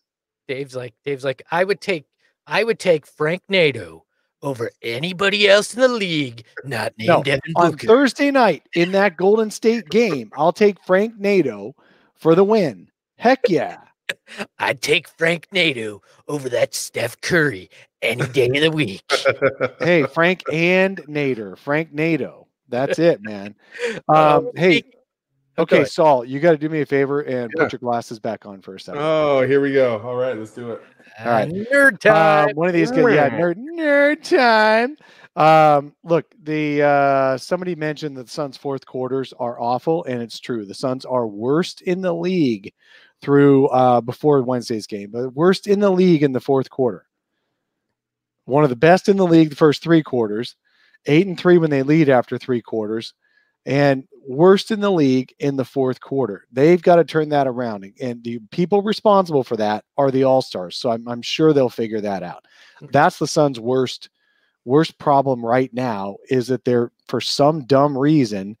Dave's 0.47 0.75
like, 0.75 0.93
Dave's 1.05 1.23
like, 1.23 1.41
I 1.51 1.63
would 1.63 1.79
take, 1.79 2.05
I 2.45 2.65
would 2.65 2.79
take 2.79 3.07
Frank 3.07 3.43
Nadeau 3.47 4.03
over 4.43 4.69
anybody 4.81 5.47
else 5.47 5.73
in 5.73 5.81
the 5.81 5.87
league 5.87 6.45
not 6.63 6.93
named 6.97 7.07
no, 7.07 7.23
Devin 7.23 7.53
On 7.55 7.77
Thursday 7.77 8.29
night 8.29 8.63
in 8.75 8.91
that 8.91 9.17
Golden 9.17 9.49
State 9.49 9.89
game, 9.89 10.31
I'll 10.35 10.53
take 10.53 10.83
Frank 10.83 11.17
Nadeau 11.17 11.75
for 12.15 12.35
the 12.35 12.43
win. 12.43 12.89
Heck 13.17 13.49
yeah. 13.49 13.77
I'd 14.59 14.81
take 14.81 15.07
Frank 15.07 15.47
Nadeau 15.51 16.01
over 16.27 16.49
that 16.49 16.75
Steph 16.75 17.19
Curry 17.21 17.69
any 18.01 18.27
day 18.27 18.47
of 18.47 18.61
the 18.61 18.71
week. 18.71 19.03
hey, 19.79 20.03
Frank 20.03 20.43
and 20.51 20.97
Nader. 21.07 21.57
Frank 21.57 21.93
Nadeau. 21.93 22.47
That's 22.69 22.99
it, 22.99 23.21
man. 23.21 23.55
Um, 24.07 24.51
hey, 24.55 24.83
okay, 25.57 25.85
Saul, 25.85 26.25
you 26.25 26.39
got 26.39 26.51
to 26.51 26.57
do 26.57 26.69
me 26.69 26.81
a 26.81 26.85
favor 26.85 27.21
and 27.21 27.51
yeah. 27.55 27.63
put 27.63 27.71
your 27.71 27.79
glasses 27.79 28.19
back 28.19 28.45
on 28.45 28.61
for 28.61 28.75
a 28.75 28.79
second. 28.79 29.01
Oh, 29.01 29.45
here 29.45 29.61
we 29.61 29.73
go. 29.73 29.99
All 30.01 30.15
right, 30.15 30.37
let's 30.37 30.51
do 30.51 30.71
it. 30.71 30.81
All 31.19 31.31
right, 31.31 31.49
nerd 31.49 31.99
time. 31.99 32.49
Uh, 32.49 32.53
one 32.53 32.67
of 32.67 32.73
these 32.73 32.91
good, 32.91 33.13
yeah, 33.13 33.29
nerd 33.29 33.57
nerd 33.57 34.23
time. 34.23 34.97
Um, 35.35 35.95
look, 36.03 36.33
the 36.43 36.83
uh, 36.83 37.37
somebody 37.37 37.75
mentioned 37.75 38.17
that 38.17 38.25
the 38.25 38.31
Suns' 38.31 38.57
fourth 38.57 38.85
quarters 38.85 39.33
are 39.39 39.59
awful, 39.59 40.03
and 40.05 40.21
it's 40.21 40.39
true. 40.39 40.65
The 40.65 40.73
Suns 40.73 41.05
are 41.05 41.27
worst 41.27 41.81
in 41.81 42.01
the 42.01 42.13
league 42.13 42.73
through 43.21 43.67
uh, 43.67 44.01
before 44.01 44.41
Wednesday's 44.43 44.87
game, 44.87 45.09
but 45.11 45.33
worst 45.33 45.67
in 45.67 45.79
the 45.79 45.89
league 45.89 46.23
in 46.23 46.33
the 46.33 46.41
fourth 46.41 46.69
quarter. 46.69 47.05
One 48.45 48.63
of 48.63 48.69
the 48.69 48.75
best 48.75 49.07
in 49.07 49.17
the 49.17 49.25
league 49.25 49.49
the 49.49 49.55
first 49.55 49.81
three 49.81 50.03
quarters, 50.03 50.55
eight 51.05 51.27
and 51.27 51.39
three 51.39 51.57
when 51.57 51.69
they 51.69 51.83
lead 51.83 52.09
after 52.09 52.37
three 52.37 52.61
quarters, 52.61 53.13
and 53.65 54.07
worst 54.25 54.71
in 54.71 54.79
the 54.79 54.91
league 54.91 55.33
in 55.39 55.55
the 55.55 55.65
fourth 55.65 55.99
quarter. 55.99 56.45
They've 56.51 56.81
got 56.81 56.97
to 56.97 57.03
turn 57.03 57.29
that 57.29 57.47
around. 57.47 57.91
And 58.01 58.23
the 58.23 58.39
people 58.51 58.81
responsible 58.81 59.43
for 59.43 59.57
that 59.57 59.85
are 59.97 60.11
the 60.11 60.23
All 60.23 60.41
Stars. 60.41 60.77
So 60.77 60.91
I'm, 60.91 61.07
I'm, 61.07 61.21
sure 61.21 61.53
they'll 61.53 61.69
figure 61.69 62.01
that 62.01 62.23
out. 62.23 62.45
Mm-hmm. 62.77 62.87
That's 62.91 63.19
the 63.19 63.27
Suns' 63.27 63.59
worst 63.59 64.09
worst 64.65 64.97
problem 64.97 65.45
right 65.45 65.73
now 65.73 66.15
is 66.29 66.47
that 66.47 66.63
they're 66.63 66.91
for 67.07 67.19
some 67.19 67.65
dumb 67.65 67.97
reason 67.97 68.55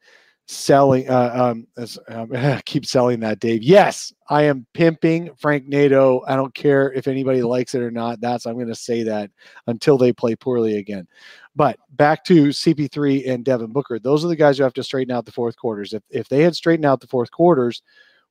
selling 0.45 1.09
uh, 1.09 1.31
um, 1.33 1.67
as, 1.77 1.97
um, 2.09 2.31
keep 2.65 2.85
selling 2.85 3.19
that 3.19 3.39
dave 3.39 3.63
yes 3.63 4.11
i 4.29 4.41
am 4.43 4.65
pimping 4.73 5.33
frank 5.37 5.67
Nato. 5.67 6.21
i 6.27 6.35
don't 6.35 6.53
care 6.53 6.91
if 6.91 7.07
anybody 7.07 7.41
likes 7.41 7.73
it 7.75 7.81
or 7.81 7.91
not 7.91 8.19
that's 8.19 8.45
i'm 8.45 8.55
going 8.55 8.67
to 8.67 8.75
say 8.75 9.03
that 9.03 9.31
until 9.67 9.97
they 9.97 10.11
play 10.11 10.35
poorly 10.35 10.77
again 10.77 11.07
but 11.55 11.79
back 11.91 12.25
to 12.25 12.47
cp3 12.47 13.29
and 13.29 13.45
devin 13.45 13.71
booker 13.71 13.99
those 13.99 14.25
are 14.25 14.27
the 14.27 14.35
guys 14.35 14.57
who 14.57 14.63
have 14.63 14.73
to 14.73 14.83
straighten 14.83 15.15
out 15.15 15.25
the 15.25 15.31
fourth 15.31 15.55
quarters 15.55 15.93
if, 15.93 16.03
if 16.09 16.27
they 16.27 16.41
had 16.41 16.55
straightened 16.55 16.85
out 16.85 16.99
the 16.99 17.07
fourth 17.07 17.31
quarters 17.31 17.81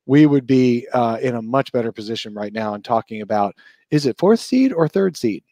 we 0.05 0.25
would 0.25 0.45
be 0.45 0.85
uh, 0.93 1.17
in 1.21 1.35
a 1.35 1.41
much 1.41 1.71
better 1.71 1.91
position 1.91 2.33
right 2.33 2.53
now 2.53 2.75
and 2.75 2.83
talking 2.85 3.21
about 3.21 3.55
is 3.89 4.05
it 4.05 4.19
fourth 4.19 4.39
seed 4.39 4.71
or 4.71 4.87
third 4.87 5.17
seed 5.17 5.43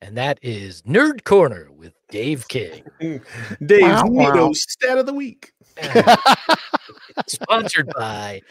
and 0.00 0.16
that 0.16 0.38
is 0.42 0.82
Nerd 0.82 1.24
Corner 1.24 1.68
with 1.76 1.92
Dave 2.08 2.46
King. 2.46 2.84
Dave's 3.00 3.82
wow, 3.82 4.04
wow. 4.06 4.52
stat 4.52 4.96
of 4.96 5.06
the 5.06 5.12
week. 5.12 5.52
Sponsored 7.26 7.90
by 7.96 8.42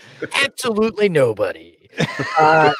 absolutely 0.44 1.10
nobody. 1.10 1.90
Uh, 2.38 2.74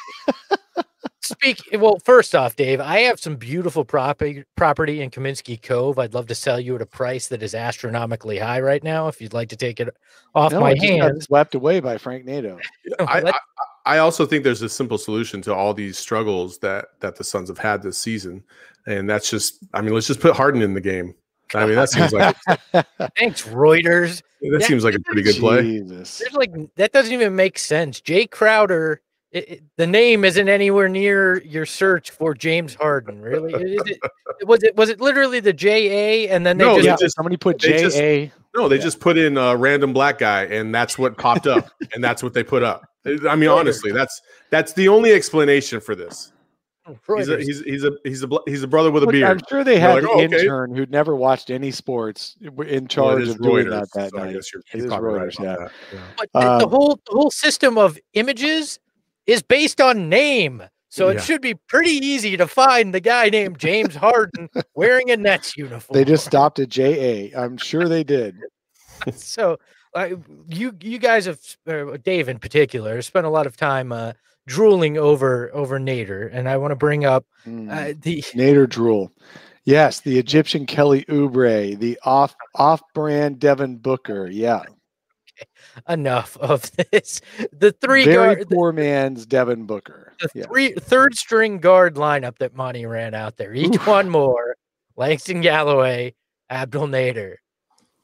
speak 1.28 1.62
well. 1.74 2.00
First 2.04 2.36
off, 2.36 2.56
Dave, 2.56 2.80
I 2.80 3.00
have 3.02 3.20
some 3.20 3.36
beautiful 3.36 3.86
property 3.86 4.44
property 4.56 5.02
in 5.02 5.10
Kaminsky 5.10 5.62
Cove. 5.62 6.00
I'd 6.00 6.14
love 6.14 6.28
to 6.28 6.36
sell 6.36 6.60
you 6.60 6.76
at 6.76 6.82
a 6.82 6.86
price 6.86 7.28
that 7.28 7.44
is 7.44 7.54
astronomically 7.54 8.38
high 8.38 8.62
right 8.62 8.84
now. 8.84 9.08
If 9.08 9.22
you'd 9.22 9.34
like 9.34 9.50
to 9.50 9.56
take 9.56 9.80
it 9.80 9.96
off 10.36 10.52
no, 10.52 10.62
my 10.62 10.76
hands, 10.80 11.26
swept 11.26 11.56
away 11.56 11.80
by 11.80 11.98
Frank 11.98 12.26
Nadeau. 12.26 12.60
I, 13.00 13.22
I, 13.22 13.34
I 13.86 13.98
also 14.00 14.26
think 14.26 14.44
there's 14.44 14.62
a 14.62 14.70
simple 14.70 14.98
solution 14.98 15.42
to 15.44 15.54
all 15.54 15.74
these 15.74 15.98
struggles 15.98 16.58
that 16.60 16.88
that 17.02 17.16
the 17.16 17.24
Suns 17.24 17.50
have 17.50 17.58
had 17.58 17.82
this 17.82 17.98
season, 17.98 18.44
and 18.86 19.10
that's 19.10 19.30
just 19.30 19.60
I 19.74 19.82
mean 19.82 19.94
let's 19.94 20.08
just 20.08 20.20
put 20.20 20.36
Harden 20.36 20.62
in 20.62 20.74
the 20.74 20.82
game. 20.82 21.16
I 21.54 21.66
mean 21.66 21.76
that 21.76 21.90
seems 21.90 22.14
like 22.14 22.36
thanks 23.18 23.44
Reuters. 23.44 24.22
That, 24.42 24.60
that 24.60 24.64
seems 24.64 24.84
like 24.84 24.96
a 24.96 25.00
pretty 25.00 25.24
good 25.24 25.38
play. 25.38 25.80
There's 25.80 26.22
like 26.34 26.52
that 26.76 26.92
doesn't 26.92 27.14
even 27.14 27.36
make 27.36 27.58
sense. 27.58 28.02
Jae 28.02 28.30
Crowder, 28.30 29.02
it, 29.32 29.50
it, 29.50 29.64
the 29.78 29.88
name 29.88 30.26
isn't 30.26 30.50
anywhere 30.50 30.90
near 30.90 31.42
your 31.44 31.66
search 31.66 32.12
for 32.12 32.34
James 32.34 32.76
Harden. 32.76 33.22
Really, 33.22 33.54
it, 33.54 34.00
was 34.48 34.64
it 34.64 34.76
was 34.76 34.90
it 34.90 35.02
literally 35.02 35.40
the 35.40 35.54
J 35.54 36.26
A 36.26 36.30
and 36.30 36.46
then 36.46 36.58
they 36.58 36.66
no, 36.66 36.76
just, 36.76 36.86
yeah, 36.86 36.96
just 37.00 37.16
somebody 37.16 37.38
put 37.38 37.58
J 37.58 37.86
A. 37.96 38.32
No, 38.56 38.68
they 38.68 38.78
yeah. 38.78 38.82
just 38.82 39.00
put 39.00 39.18
in 39.18 39.38
a 39.38 39.56
random 39.56 39.94
black 39.94 40.18
guy, 40.18 40.44
and 40.46 40.74
that's 40.74 40.98
what 40.98 41.18
popped 41.18 41.48
up, 41.48 41.70
and 41.94 42.04
that's 42.04 42.24
what 42.24 42.34
they 42.34 42.44
put 42.44 42.64
up. 42.64 42.84
I 43.30 43.36
mean, 43.36 43.50
honestly, 43.50 43.92
that's 43.92 44.22
that's 44.50 44.74
the 44.74 44.88
only 44.88 45.14
explanation 45.14 45.80
for 45.80 45.96
this. 45.96 46.32
He's 47.17 47.30
a, 47.30 47.38
he's 47.38 47.62
he's 47.63 47.84
a 47.84 47.91
he's 48.04 48.23
a 48.23 48.30
he's 48.45 48.63
a 48.63 48.67
brother 48.67 48.91
with 48.91 49.04
a 49.04 49.08
beard. 49.08 49.30
I'm 49.30 49.41
sure 49.50 49.63
they 49.63 49.80
had 49.80 49.95
like, 49.95 50.04
an 50.04 50.10
"Oh, 50.12 50.23
okay." 50.23 50.23
intern 50.41 50.76
who'd 50.76 50.91
never 50.91 51.15
watched 51.15 51.50
any 51.50 51.71
sports 51.71 52.36
in 52.67 52.88
charge 52.88 53.21
it 53.21 53.28
is 53.28 53.36
of 53.36 53.41
doing 53.41 53.65
Reuters, 53.67 53.69
that 53.71 53.88
that 53.93 54.10
so 54.12 54.19
I 54.19 54.26
night. 54.26 54.34
guess 54.36 54.54
you're, 54.54 54.63
he's 54.71 54.84
is 54.86 54.91
right 54.91 55.34
yeah. 55.39 55.56
that. 55.58 55.71
Yeah. 55.93 56.00
But 56.17 56.30
the, 56.34 56.39
the 56.39 56.65
Um, 56.65 56.69
whole 56.69 57.00
the 57.06 57.12
whole 57.13 57.32
system 57.32 57.78
of 57.78 57.97
images 58.13 58.80
is 59.26 59.41
based 59.41 59.82
on 59.82 60.08
name. 60.10 60.63
So 60.89 61.10
Yeah. 61.10 61.17
it 61.17 61.23
should 61.23 61.41
be 61.41 61.54
pretty 61.54 61.91
easy 61.91 62.38
to 62.38 62.47
find 62.47 62.93
the 62.93 63.02
guy 63.02 63.30
named 63.30 63.60
James 63.60 63.95
Harden 63.95 64.50
wearing 64.73 65.12
a 65.12 65.17
Nets 65.17 65.58
uniform. 65.58 65.93
They 65.93 66.06
just 66.06 66.26
stopped 66.26 66.60
at 66.60 66.69
JA. 66.69 67.30
I'm 67.38 67.58
sure 67.58 67.89
they 67.89 68.04
did. 68.06 68.36
so 69.13 69.58
uh, 69.93 70.10
you 70.47 70.73
you 70.82 70.97
guys 70.97 71.26
have 71.26 71.39
uh, 71.67 71.97
Dave 72.04 72.30
in 72.30 72.39
particular 72.39 73.02
spent 73.02 73.26
a 73.26 73.30
lot 73.30 73.45
of 73.45 73.58
time 73.58 73.91
uh, 73.91 74.13
drooling 74.48 74.98
over 74.98 75.54
over 75.54 75.80
Nader, 75.80 76.30
and 76.34 76.50
I 76.50 76.58
want 76.58 76.72
to 76.72 76.76
bring 76.76 77.06
up 77.06 77.26
Mm. 77.46 77.70
uh, 77.72 77.94
the 78.02 78.22
Nader 78.34 78.68
drool. 78.68 79.12
Yes, 79.66 80.00
the 80.00 80.18
Egyptian 80.18 80.66
Kelly 80.66 81.04
Oubre, 81.10 81.78
the 81.78 82.00
off 82.04 82.36
off 82.56 82.82
brand 82.96 83.38
Devin 83.40 83.78
Booker. 83.78 84.28
Yeah. 84.28 84.64
enough 85.88 86.36
of 86.38 86.72
this. 86.92 87.22
The 87.52 87.72
three 87.74 88.06
Very 88.06 88.36
guard, 88.36 88.50
poor 88.50 88.72
man's 88.72 89.26
Devin 89.28 89.66
Booker. 89.66 90.14
the 90.20 90.30
Yeah. 90.34 90.46
three 90.46 90.72
third 90.74 91.16
string 91.16 91.60
guard 91.60 91.96
lineup 91.96 92.38
that 92.40 92.56
Monty 92.56 92.86
ran 92.88 93.14
out 93.14 93.38
there. 93.38 93.54
Each 93.54 93.76
Oof. 93.76 93.86
one 93.88 94.10
more. 94.10 94.56
Langston 94.96 95.42
Galloway, 95.42 96.16
Abdel 96.50 96.88
Nader. 96.88 97.36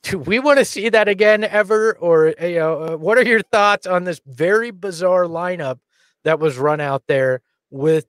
Do 0.04 0.20
we 0.20 0.38
want 0.40 0.60
to 0.60 0.66
see 0.66 0.90
that 0.90 1.08
again 1.08 1.44
ever? 1.44 1.98
Or 1.98 2.36
you 2.40 2.60
know, 2.60 2.84
uh, 2.84 2.98
what 2.98 3.18
are 3.18 3.24
your 3.26 3.42
thoughts 3.42 3.88
on 3.88 4.04
this 4.04 4.22
very 4.28 4.70
bizarre 4.70 5.24
lineup 5.26 5.80
that 6.24 6.40
was 6.40 6.58
run 6.58 6.80
out 6.82 7.04
there 7.08 7.42
with 7.70 8.06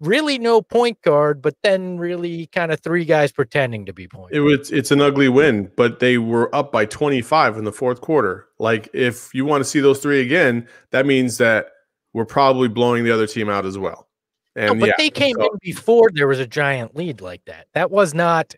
really 0.00 0.38
no 0.38 0.60
point 0.60 1.00
guard, 1.02 1.40
but 1.40 1.54
then 1.62 1.98
really 1.98 2.46
kind 2.48 2.70
of 2.70 2.80
three 2.80 3.04
guys 3.04 3.32
pretending 3.32 3.86
to 3.86 3.92
be 3.92 4.06
point. 4.06 4.34
It 4.34 4.40
was 4.40 4.70
it's 4.70 4.90
an 4.90 5.00
ugly 5.00 5.28
win, 5.28 5.70
but 5.76 6.00
they 6.00 6.18
were 6.18 6.54
up 6.54 6.70
by 6.72 6.84
25 6.86 7.56
in 7.56 7.64
the 7.64 7.72
fourth 7.72 8.00
quarter. 8.00 8.46
Like 8.58 8.88
if 8.92 9.34
you 9.34 9.44
want 9.44 9.62
to 9.62 9.68
see 9.68 9.80
those 9.80 10.00
three 10.00 10.20
again, 10.20 10.68
that 10.90 11.06
means 11.06 11.38
that 11.38 11.68
we're 12.12 12.26
probably 12.26 12.68
blowing 12.68 13.04
the 13.04 13.10
other 13.10 13.26
team 13.26 13.48
out 13.48 13.64
as 13.66 13.78
well. 13.78 14.08
No, 14.54 14.72
And 14.72 14.80
but 14.80 14.86
yeah, 14.86 14.94
they 14.98 15.10
came 15.10 15.36
so- 15.38 15.44
in 15.44 15.58
before 15.62 16.10
there 16.14 16.28
was 16.28 16.40
a 16.40 16.46
giant 16.46 16.96
lead 16.96 17.20
like 17.20 17.44
that. 17.46 17.66
That 17.74 17.90
was 17.90 18.12
not 18.14 18.54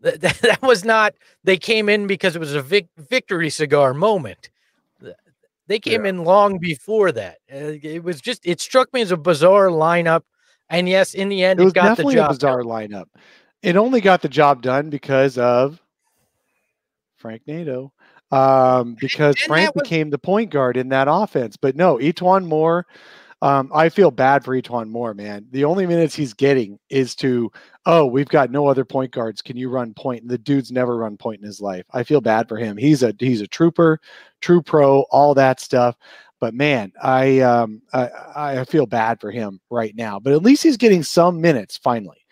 that, 0.00 0.20
that, 0.20 0.38
that 0.38 0.62
was 0.62 0.84
not 0.84 1.14
they 1.44 1.56
came 1.58 1.88
in 1.88 2.06
because 2.06 2.34
it 2.36 2.38
was 2.38 2.54
a 2.54 2.62
vic, 2.62 2.86
victory 2.96 3.50
cigar 3.50 3.92
moment. 3.94 4.50
Th- 5.68 5.82
They 5.82 5.90
came 5.90 6.04
Yeah. 6.04 6.10
in 6.10 6.24
long 6.24 6.58
before 6.58 7.12
that. 7.12 7.36
Uh, 7.52 7.76
it 7.82 8.02
was 8.02 8.20
just 8.20 8.40
it 8.46 8.60
struck 8.60 8.92
me 8.92 9.00
as 9.02 9.10
a 9.12 9.16
bizarre 9.16 9.68
lineup. 9.68 10.22
And 10.70 10.88
yes, 10.88 11.14
in 11.14 11.28
the 11.28 11.44
end, 11.44 11.60
It 11.60 11.62
it, 11.62 11.64
was 11.64 11.72
got 11.72 11.82
the 11.82 11.88
definitely 11.90 12.14
a 12.14 12.16
job. 12.18 12.30
bizarre 12.30 12.62
lineup. 12.62 13.06
It 13.62 13.76
only 13.76 14.00
got 14.00 14.22
the 14.22 14.28
job 14.28 14.62
done 14.62 14.90
because 14.90 15.38
of 15.38 15.80
Frank 17.16 17.42
Nato. 17.46 17.92
Um, 18.30 18.94
because 19.00 19.34
and 19.36 19.44
Frank 19.46 19.74
was- 19.74 19.82
became 19.82 20.10
the 20.10 20.18
point 20.18 20.50
guard 20.50 20.76
in 20.76 20.90
that 20.90 21.08
offense. 21.10 21.56
But 21.56 21.74
no, 21.76 21.96
E'Twaun 21.96 22.44
Moore, 22.46 22.86
um, 23.40 23.70
I 23.72 23.88
feel 23.88 24.10
bad 24.10 24.44
for 24.44 24.56
E'Twaun 24.56 24.88
Moore, 24.88 25.14
man. 25.14 25.46
The 25.52 25.64
only 25.64 25.86
minutes 25.86 26.14
he's 26.14 26.34
getting 26.34 26.78
is 26.90 27.14
to, 27.16 27.52
oh, 27.86 28.04
we've 28.04 28.28
got 28.28 28.50
no 28.50 28.66
other 28.66 28.84
point 28.84 29.12
guards. 29.12 29.42
Can 29.42 29.56
you 29.56 29.68
run 29.68 29.94
point? 29.94 30.22
And 30.22 30.30
the 30.30 30.38
dude's 30.38 30.72
never 30.72 30.96
run 30.96 31.16
point 31.16 31.40
in 31.40 31.46
his 31.46 31.60
life. 31.60 31.84
I 31.92 32.02
feel 32.02 32.20
bad 32.20 32.48
for 32.48 32.56
him. 32.56 32.76
He's 32.76 33.02
a 33.02 33.14
he's 33.18 33.40
a 33.40 33.46
trooper, 33.46 34.00
true 34.40 34.60
pro, 34.60 35.02
all 35.10 35.34
that 35.34 35.60
stuff. 35.60 35.96
But 36.40 36.54
man, 36.54 36.92
I 37.00 37.40
um 37.40 37.82
I, 37.92 38.10
I 38.34 38.64
feel 38.64 38.86
bad 38.86 39.20
for 39.20 39.30
him 39.30 39.60
right 39.70 39.94
now. 39.94 40.18
But 40.18 40.32
at 40.32 40.42
least 40.42 40.62
he's 40.64 40.76
getting 40.76 41.02
some 41.04 41.40
minutes 41.40 41.76
finally. 41.76 42.24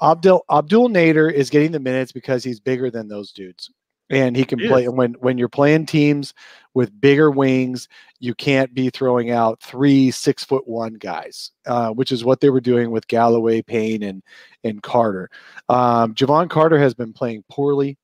Abdel 0.00 0.44
Abdel 0.50 0.88
Nader 0.88 1.32
is 1.32 1.50
getting 1.50 1.72
the 1.72 1.80
minutes 1.80 2.12
because 2.12 2.44
he's 2.44 2.60
bigger 2.60 2.90
than 2.90 3.08
those 3.08 3.32
dudes. 3.32 3.70
And 4.10 4.36
he 4.36 4.44
can 4.44 4.58
He 4.58 4.68
play 4.68 4.84
is. 4.84 4.90
when 4.90 5.14
when 5.14 5.38
you're 5.38 5.48
playing 5.48 5.86
teams 5.86 6.34
with 6.74 7.00
bigger 7.00 7.30
wings, 7.30 7.88
you 8.18 8.34
can't 8.34 8.72
be 8.72 8.90
throwing 8.90 9.30
out 9.30 9.60
three 9.60 10.10
six 10.10 10.44
foot 10.44 10.66
one 10.66 10.94
guys, 10.94 11.50
uh, 11.66 11.90
which 11.90 12.12
is 12.12 12.24
what 12.24 12.40
they 12.40 12.50
were 12.50 12.60
doing 12.60 12.90
with 12.90 13.08
Galloway, 13.08 13.62
Payne, 13.62 14.02
and 14.02 14.22
and 14.64 14.82
Carter. 14.82 15.28
Um, 15.68 16.14
Jevon 16.14 16.48
Carter 16.48 16.78
has 16.78 16.94
been 16.94 17.12
playing 17.12 17.44
poorly. 17.50 17.98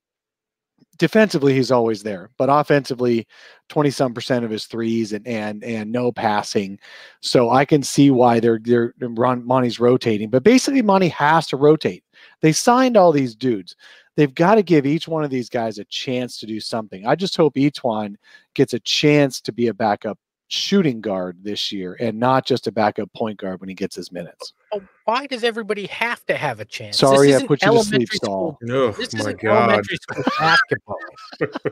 Defensively, 0.98 1.54
he's 1.54 1.70
always 1.70 2.02
there, 2.02 2.28
but 2.38 2.48
offensively, 2.50 3.24
twenty 3.68 3.90
some 3.90 4.12
percent 4.12 4.44
of 4.44 4.50
his 4.50 4.66
threes 4.66 5.12
and 5.12 5.26
and 5.28 5.62
and 5.62 5.92
no 5.92 6.10
passing. 6.10 6.78
So 7.20 7.50
I 7.50 7.64
can 7.64 7.84
see 7.84 8.10
why 8.10 8.40
they're 8.40 8.58
they're 8.60 8.92
Ron, 9.00 9.46
Monty's 9.46 9.78
rotating. 9.78 10.28
But 10.28 10.42
basically, 10.42 10.82
Monty 10.82 11.08
has 11.08 11.46
to 11.48 11.56
rotate. 11.56 12.02
They 12.42 12.50
signed 12.50 12.96
all 12.96 13.12
these 13.12 13.36
dudes. 13.36 13.76
They've 14.18 14.34
got 14.34 14.56
to 14.56 14.64
give 14.64 14.84
each 14.84 15.06
one 15.06 15.22
of 15.22 15.30
these 15.30 15.48
guys 15.48 15.78
a 15.78 15.84
chance 15.84 16.40
to 16.40 16.46
do 16.46 16.58
something. 16.58 17.06
I 17.06 17.14
just 17.14 17.36
hope 17.36 17.56
each 17.56 17.84
one 17.84 18.18
gets 18.52 18.74
a 18.74 18.80
chance 18.80 19.40
to 19.42 19.52
be 19.52 19.68
a 19.68 19.74
backup 19.74 20.18
shooting 20.48 21.00
guard 21.00 21.38
this 21.44 21.70
year 21.70 21.96
and 22.00 22.18
not 22.18 22.44
just 22.44 22.66
a 22.66 22.72
backup 22.72 23.12
point 23.12 23.38
guard 23.38 23.60
when 23.60 23.68
he 23.68 23.76
gets 23.76 23.94
his 23.94 24.10
minutes. 24.10 24.54
Oh, 24.72 24.82
why 25.04 25.28
does 25.28 25.44
everybody 25.44 25.86
have 25.86 26.26
to 26.26 26.36
have 26.36 26.58
a 26.58 26.64
chance? 26.64 26.98
Sorry, 26.98 27.28
this 27.28 27.34
I 27.34 27.36
isn't 27.36 27.46
put 27.46 27.62
you 27.62 27.70
to 27.70 27.78
sleep, 27.78 27.92
elementary 27.92 28.18
Saul. 28.18 28.58
school 28.60 28.74
Oh 28.74 28.90
This 28.90 29.14
isn't 29.14 29.44
elementary 29.44 29.96
school 29.98 30.24
basketball, 30.40 30.98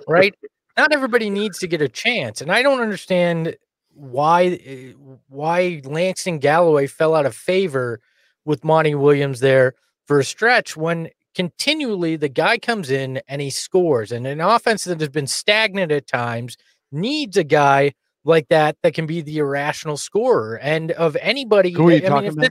right? 0.06 0.32
Not 0.76 0.92
everybody 0.92 1.30
needs 1.30 1.58
to 1.58 1.66
get 1.66 1.82
a 1.82 1.88
chance, 1.88 2.42
and 2.42 2.52
I 2.52 2.62
don't 2.62 2.80
understand 2.80 3.56
why 3.92 4.60
eh, 4.64 4.92
why 5.28 5.82
Langston 5.84 6.38
Galloway 6.38 6.86
fell 6.86 7.16
out 7.16 7.26
of 7.26 7.34
favor 7.34 7.98
with 8.44 8.62
Monty 8.62 8.94
Williams 8.94 9.40
there 9.40 9.74
for 10.06 10.20
a 10.20 10.24
stretch 10.24 10.76
when 10.76 11.08
continually 11.36 12.16
the 12.16 12.30
guy 12.30 12.56
comes 12.56 12.90
in 12.90 13.20
and 13.28 13.40
he 13.42 13.50
scores, 13.50 14.10
and 14.10 14.26
an 14.26 14.40
offense 14.40 14.84
that 14.84 14.98
has 14.98 15.10
been 15.10 15.26
stagnant 15.26 15.92
at 15.92 16.06
times 16.08 16.56
needs 16.90 17.36
a 17.36 17.44
guy 17.44 17.92
like 18.24 18.48
that 18.48 18.76
that 18.82 18.94
can 18.94 19.06
be 19.06 19.20
the 19.20 19.38
irrational 19.38 19.98
scorer. 19.98 20.58
And 20.58 20.90
of 20.92 21.14
anybody, 21.20 21.70
Who 21.72 21.88
are 21.88 21.92
you 21.92 21.98
I 21.98 22.00
talking 22.00 22.28
if 22.28 22.32
about? 22.32 22.50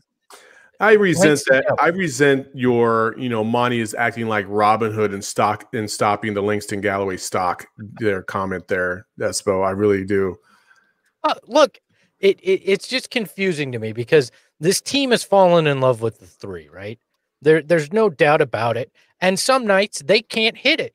I 0.79 0.93
resent 0.93 1.41
that. 1.49 1.65
I 1.79 1.87
resent 1.87 2.47
your, 2.53 3.15
you 3.17 3.29
know, 3.29 3.43
Monty 3.43 3.79
is 3.79 3.95
acting 3.95 4.27
like 4.27 4.45
Robin 4.47 4.91
Hood 4.91 5.13
and 5.13 5.23
stock 5.23 5.67
and 5.73 5.89
stopping 5.89 6.33
the 6.33 6.41
Langston 6.41 6.81
Galloway 6.81 7.17
stock. 7.17 7.65
Their 7.77 8.21
comment 8.21 8.67
there, 8.67 9.07
Espo. 9.19 9.65
I 9.65 9.71
really 9.71 10.05
do. 10.05 10.35
Uh, 11.23 11.35
look, 11.47 11.79
it, 12.19 12.39
it 12.41 12.61
it's 12.63 12.87
just 12.87 13.09
confusing 13.09 13.71
to 13.71 13.79
me 13.79 13.93
because 13.93 14.31
this 14.59 14.79
team 14.79 15.11
has 15.11 15.23
fallen 15.23 15.65
in 15.65 15.79
love 15.79 16.01
with 16.01 16.19
the 16.19 16.27
three, 16.27 16.69
right? 16.69 16.99
There, 17.45 17.61
there's 17.61 17.93
no 17.93 18.09
doubt 18.09 18.41
about 18.41 18.75
it. 18.75 18.91
And 19.21 19.39
some 19.39 19.65
nights 19.65 20.01
they 20.05 20.21
can't 20.21 20.57
hit 20.57 20.79
it, 20.81 20.93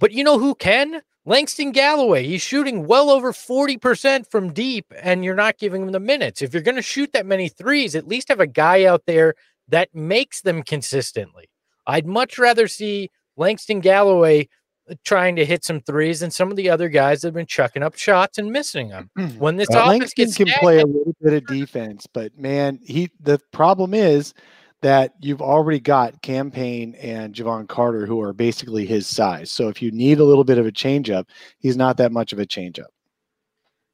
but 0.00 0.12
you 0.12 0.22
know 0.22 0.38
who 0.38 0.54
can? 0.54 1.00
Langston 1.24 1.70
Galloway. 1.70 2.26
He's 2.26 2.42
shooting 2.42 2.86
well 2.86 3.08
over 3.08 3.32
forty 3.32 3.76
percent 3.78 4.28
from 4.30 4.52
deep, 4.52 4.92
and 5.00 5.24
you're 5.24 5.36
not 5.36 5.56
giving 5.58 5.82
him 5.82 5.92
the 5.92 6.00
minutes. 6.00 6.42
If 6.42 6.52
you're 6.52 6.62
going 6.62 6.76
to 6.76 6.82
shoot 6.82 7.12
that 7.12 7.24
many 7.24 7.48
threes, 7.48 7.94
at 7.94 8.08
least 8.08 8.28
have 8.28 8.40
a 8.40 8.46
guy 8.46 8.84
out 8.84 9.06
there 9.06 9.34
that 9.68 9.94
makes 9.94 10.40
them 10.42 10.62
consistently. 10.64 11.48
I'd 11.86 12.06
much 12.06 12.38
rather 12.38 12.66
see 12.66 13.08
Langston 13.36 13.80
Galloway 13.80 14.48
uh, 14.90 14.94
trying 15.04 15.36
to 15.36 15.44
hit 15.46 15.64
some 15.64 15.80
threes 15.80 16.20
than 16.20 16.32
some 16.32 16.50
of 16.50 16.56
the 16.56 16.68
other 16.68 16.88
guys 16.88 17.20
that 17.22 17.28
have 17.28 17.34
been 17.34 17.46
chucking 17.46 17.84
up 17.84 17.96
shots 17.96 18.38
and 18.38 18.50
missing 18.50 18.88
them. 18.88 19.08
When 19.38 19.56
this 19.56 19.70
Uh, 19.70 19.78
offense 19.78 20.00
Langston 20.00 20.24
gets 20.24 20.36
can 20.36 20.46
stagnant, 20.48 20.62
play 20.62 20.80
a 20.80 20.86
little 20.86 21.14
bit 21.22 21.32
of 21.32 21.46
defense, 21.46 22.08
but 22.12 22.36
man, 22.36 22.80
he 22.82 23.10
the 23.20 23.38
problem 23.52 23.94
is 23.94 24.34
that 24.82 25.14
you've 25.20 25.40
already 25.40 25.80
got 25.80 26.20
Cam 26.22 26.50
Payne 26.50 26.94
and 26.96 27.34
Jevon 27.34 27.68
Carter 27.68 28.04
who 28.04 28.20
are 28.20 28.32
basically 28.32 28.84
his 28.84 29.06
size. 29.06 29.50
So 29.50 29.68
if 29.68 29.80
you 29.80 29.90
need 29.90 30.18
a 30.18 30.24
little 30.24 30.44
bit 30.44 30.58
of 30.58 30.66
a 30.66 30.72
changeup, 30.72 31.24
he's 31.58 31.76
not 31.76 31.96
that 31.96 32.12
much 32.12 32.32
of 32.32 32.38
a 32.38 32.46
changeup. 32.46 32.86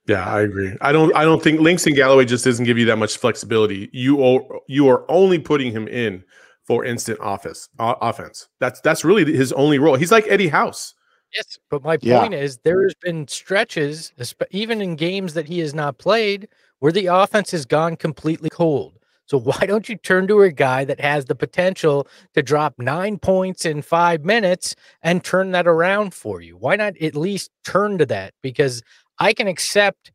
Yeah, 0.07 0.25
I 0.27 0.41
agree. 0.41 0.75
I 0.81 0.91
don't. 0.93 1.15
I 1.15 1.25
don't 1.25 1.43
think 1.43 1.61
Langston 1.61 1.93
Galloway 1.95 2.25
just 2.25 2.43
doesn't 2.45 2.65
give 2.65 2.79
you 2.79 2.87
that 2.87 2.97
much 2.97 3.19
flexibility. 3.19 3.91
You 3.93 4.25
are, 4.25 4.41
you 4.67 4.89
are 4.89 5.05
only 5.11 5.39
putting 5.39 5.71
him 5.71 5.87
in 5.87 6.25
for 6.65 6.83
instant 6.83 7.21
office 7.21 7.69
uh, 7.79 7.95
offense. 8.01 8.49
That's 8.59 8.81
that's 8.81 9.05
really 9.05 9.31
his 9.37 9.53
only 9.53 9.79
role. 9.79 9.97
He's 9.97 10.11
like 10.11 10.27
Eddie 10.27 10.49
House. 10.49 10.95
Yes, 11.35 11.59
but 11.69 11.83
my 11.83 11.99
Yeah. 12.01 12.21
point 12.21 12.33
is 12.33 12.57
there 12.65 12.85
has 12.85 12.95
been 13.03 13.29
stretches, 13.29 14.13
even 14.51 14.81
in 14.81 14.97
games 14.97 15.35
that 15.35 15.45
he 15.45 15.59
has 15.59 15.75
not 15.75 15.99
played, 15.99 16.49
where 16.79 16.91
the 16.93 17.07
offense 17.07 17.51
has 17.51 17.67
gone 17.67 17.97
completely 17.97 18.49
cold. 18.49 18.99
So 19.29 19.39
why 19.39 19.67
don't 19.67 19.89
you 19.89 19.97
turn 19.97 20.27
to 20.29 20.43
a 20.43 20.51
guy 20.51 20.85
that 20.85 21.01
has 21.01 21.27
the 21.27 21.35
potential 21.35 22.09
to 22.35 22.43
drop 22.43 22.75
nine 22.79 23.19
points 23.19 23.65
in 23.65 23.83
five 23.83 24.25
minutes 24.25 24.75
and 25.03 25.23
turn 25.23 25.53
that 25.53 25.67
around 25.67 26.15
for 26.15 26.41
you? 26.41 26.57
Why 26.57 26.77
not 26.77 26.97
at 27.01 27.15
least 27.15 27.51
turn 27.65 27.99
to 27.99 28.07
that? 28.07 28.35
Because 28.43 28.83
I 29.19 29.33
can 29.33 29.47
accept, 29.47 30.11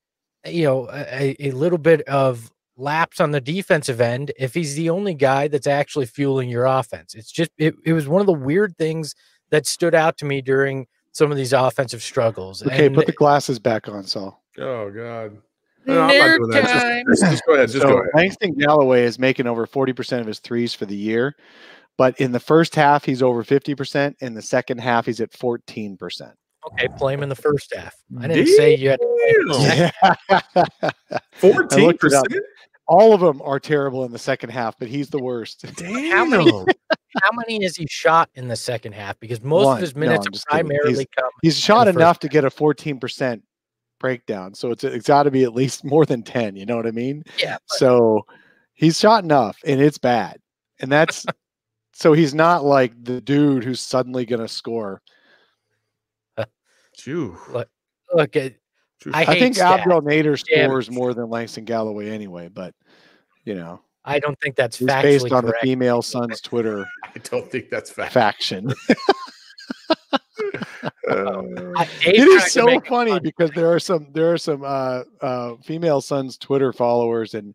uh, 0.45 0.49
you 0.49 0.65
know, 0.65 0.89
a, 0.91 1.35
a 1.39 1.51
little 1.51 1.77
bit 1.77 2.01
of 2.01 2.51
lapse 2.75 3.19
on 3.19 3.31
the 3.31 3.41
defensive 3.41 4.01
end 4.01 4.31
if 4.39 4.55
he's 4.55 4.75
the 4.75 4.89
only 4.89 5.13
guy 5.13 5.47
that's 5.47 5.67
actually 5.67 6.07
fueling 6.07 6.49
your 6.49 6.65
offense. 6.65 7.13
It's 7.13 7.31
just 7.31 7.51
it, 7.57 7.75
it 7.85 7.93
was 7.93 8.07
one 8.07 8.21
of 8.21 8.27
the 8.27 8.33
weird 8.33 8.77
things 8.77 9.13
that 9.51 9.67
stood 9.67 9.93
out 9.93 10.17
to 10.17 10.25
me 10.25 10.41
during 10.41 10.87
some 11.11 11.29
of 11.29 11.37
these 11.37 11.53
offensive 11.53 12.01
struggles. 12.01 12.65
Okay, 12.65 12.87
And 12.87 12.95
put 12.95 13.05
the 13.05 13.11
glasses 13.11 13.59
back 13.59 13.87
on, 13.87 14.03
Saul. 14.05 14.41
Oh 14.57 14.89
God. 14.89 15.37
No, 15.85 16.01
I'm 16.01 16.07
not 16.17 16.27
Nerd 16.39 16.51
doing 16.51 16.65
time. 16.65 17.03
Just, 17.09 17.23
just 17.23 17.43
go 17.45 17.53
ahead. 17.55 17.69
Just 17.69 17.81
so 17.81 17.87
go 17.89 17.97
ahead. 17.99 18.09
Langston 18.15 18.53
Galloway 18.55 19.03
is 19.03 19.19
making 19.19 19.47
over 19.47 19.65
40% 19.67 20.19
of 20.19 20.27
his 20.27 20.39
threes 20.39 20.73
for 20.73 20.85
the 20.85 20.95
year. 20.95 21.35
But 21.97 22.19
in 22.19 22.31
the 22.31 22.39
first 22.39 22.73
half, 22.75 23.05
he's 23.05 23.21
over 23.21 23.43
50%. 23.43 24.15
In 24.21 24.33
the 24.33 24.41
second 24.41 24.79
half, 24.79 25.05
he's 25.05 25.19
at 25.21 25.31
14%. 25.31 25.97
Okay, 26.71 26.87
play 26.97 27.13
him 27.13 27.21
in 27.23 27.29
the 27.29 27.35
first 27.35 27.73
half. 27.75 27.93
I 28.19 28.27
didn't 28.27 28.47
say 28.47 28.75
you 28.75 28.89
had 28.89 28.99
to 28.99 29.05
play 29.05 29.29
him 29.29 29.41
in 29.41 29.47
the 29.47 29.91
second. 30.31 30.91
Yeah. 31.11 31.19
Fourteen 31.33 31.85
looked 31.85 32.03
it 32.05 32.13
up. 32.13 32.25
percent. 32.25 32.43
All 32.87 33.13
of 33.13 33.21
them 33.21 33.41
are 33.43 33.59
terrible 33.59 34.03
in 34.05 34.11
the 34.11 34.19
second 34.19 34.49
half, 34.49 34.77
but 34.79 34.87
he's 34.87 35.09
the 35.09 35.19
worst. 35.21 35.65
How 35.81 36.25
many- 36.25 36.49
How 37.21 37.29
many 37.33 37.63
has 37.63 37.75
he 37.75 37.85
shot 37.89 38.29
in 38.35 38.47
the 38.47 38.55
second 38.55 38.93
half? 38.93 39.19
Because 39.19 39.41
most 39.41 39.65
One. 39.65 39.77
of 39.77 39.81
his 39.81 39.95
minutes 39.95 40.19
I'm 40.21 40.23
have 40.25 40.33
just 40.33 40.47
kidding. 40.47 40.67
primarily 40.67 41.07
come. 41.17 41.29
He's 41.43 41.59
shot 41.59 41.87
enough 41.87 42.19
to 42.19 42.27
get 42.27 42.43
a 42.43 42.49
14% 42.49 43.41
breakdown. 44.03 44.53
So 44.53 44.71
it's 44.71 44.83
it's 44.83 45.07
got 45.07 45.23
to 45.23 45.31
be 45.31 45.43
at 45.43 45.55
least 45.55 45.85
more 45.85 46.05
than 46.05 46.21
10. 46.21 46.57
You 46.57 46.65
know 46.67 46.75
what 46.75 46.85
I 46.85 46.91
mean? 46.91 47.23
Yeah, 47.39 47.57
but 47.67 47.77
So 47.77 48.25
he's 48.73 48.99
shot 48.99 49.23
enough 49.23 49.57
and 49.65 49.81
it's 49.81 49.97
bad. 49.97 50.37
And 50.81 50.91
that's 50.91 51.25
so 51.93 52.11
he's 52.13 52.35
not 52.35 52.65
like 52.65 52.91
the 53.01 53.21
dude 53.21 53.63
who's 53.63 53.79
suddenly 53.79 54.25
going 54.25 54.41
to 54.41 54.47
score. 54.47 55.01
Phew. 56.99 57.37
look, 58.13 58.35
it, 58.35 58.59
Phew. 58.99 59.13
I 59.15 59.21
I, 59.21 59.39
think 59.39 59.55
stats. 59.55 59.79
Abdel 59.79 60.01
Nader 60.01 60.37
scores 60.37 60.89
it. 60.89 60.93
more 60.93 61.13
than 61.13 61.29
Langston 61.29 61.63
Galloway 61.63 62.09
anyway, 62.11 62.49
but 62.49 62.75
you 63.45 63.55
know, 63.55 63.81
I 64.05 64.19
don't 64.19 64.39
think 64.41 64.55
that's 64.55 64.77
based 64.77 65.31
on 65.31 65.45
the 65.45 65.55
female 65.61 66.01
son's 66.01 66.39
Twitter 66.41 66.85
I 67.03 67.19
don't 67.23 67.49
think 67.49 67.69
that's 67.69 67.89
fact. 67.89 68.13
faction. 68.13 68.73
Uh, 71.09 71.41
I- 71.75 71.85
Dave 72.03 72.15
it 72.15 72.25
tried 72.25 72.35
is 72.37 72.43
to 72.45 72.49
so 72.49 72.79
funny 72.81 73.11
fun. 73.11 73.23
because 73.23 73.51
there 73.51 73.71
are 73.71 73.79
some 73.79 74.07
there 74.13 74.31
are 74.31 74.37
some 74.37 74.63
uh 74.63 75.03
uh 75.21 75.55
female 75.63 76.01
sons 76.01 76.37
Twitter 76.37 76.73
followers 76.73 77.33
and 77.33 77.53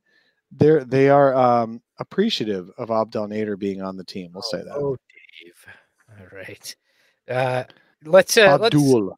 they're 0.52 0.84
they 0.84 1.08
are 1.08 1.34
um 1.34 1.80
appreciative 1.98 2.70
of 2.78 2.90
Abdel 2.90 3.26
Nader 3.28 3.58
being 3.58 3.82
on 3.82 3.96
the 3.96 4.04
team. 4.04 4.30
We'll 4.32 4.42
say 4.42 4.58
that. 4.58 4.74
Oh, 4.74 4.96
Dave. 5.44 5.66
All 6.20 6.26
right. 6.38 6.76
Uh, 7.28 7.64
let's 8.04 8.36
uh, 8.36 8.56
let's. 8.60 8.74
Abdul. 8.74 9.16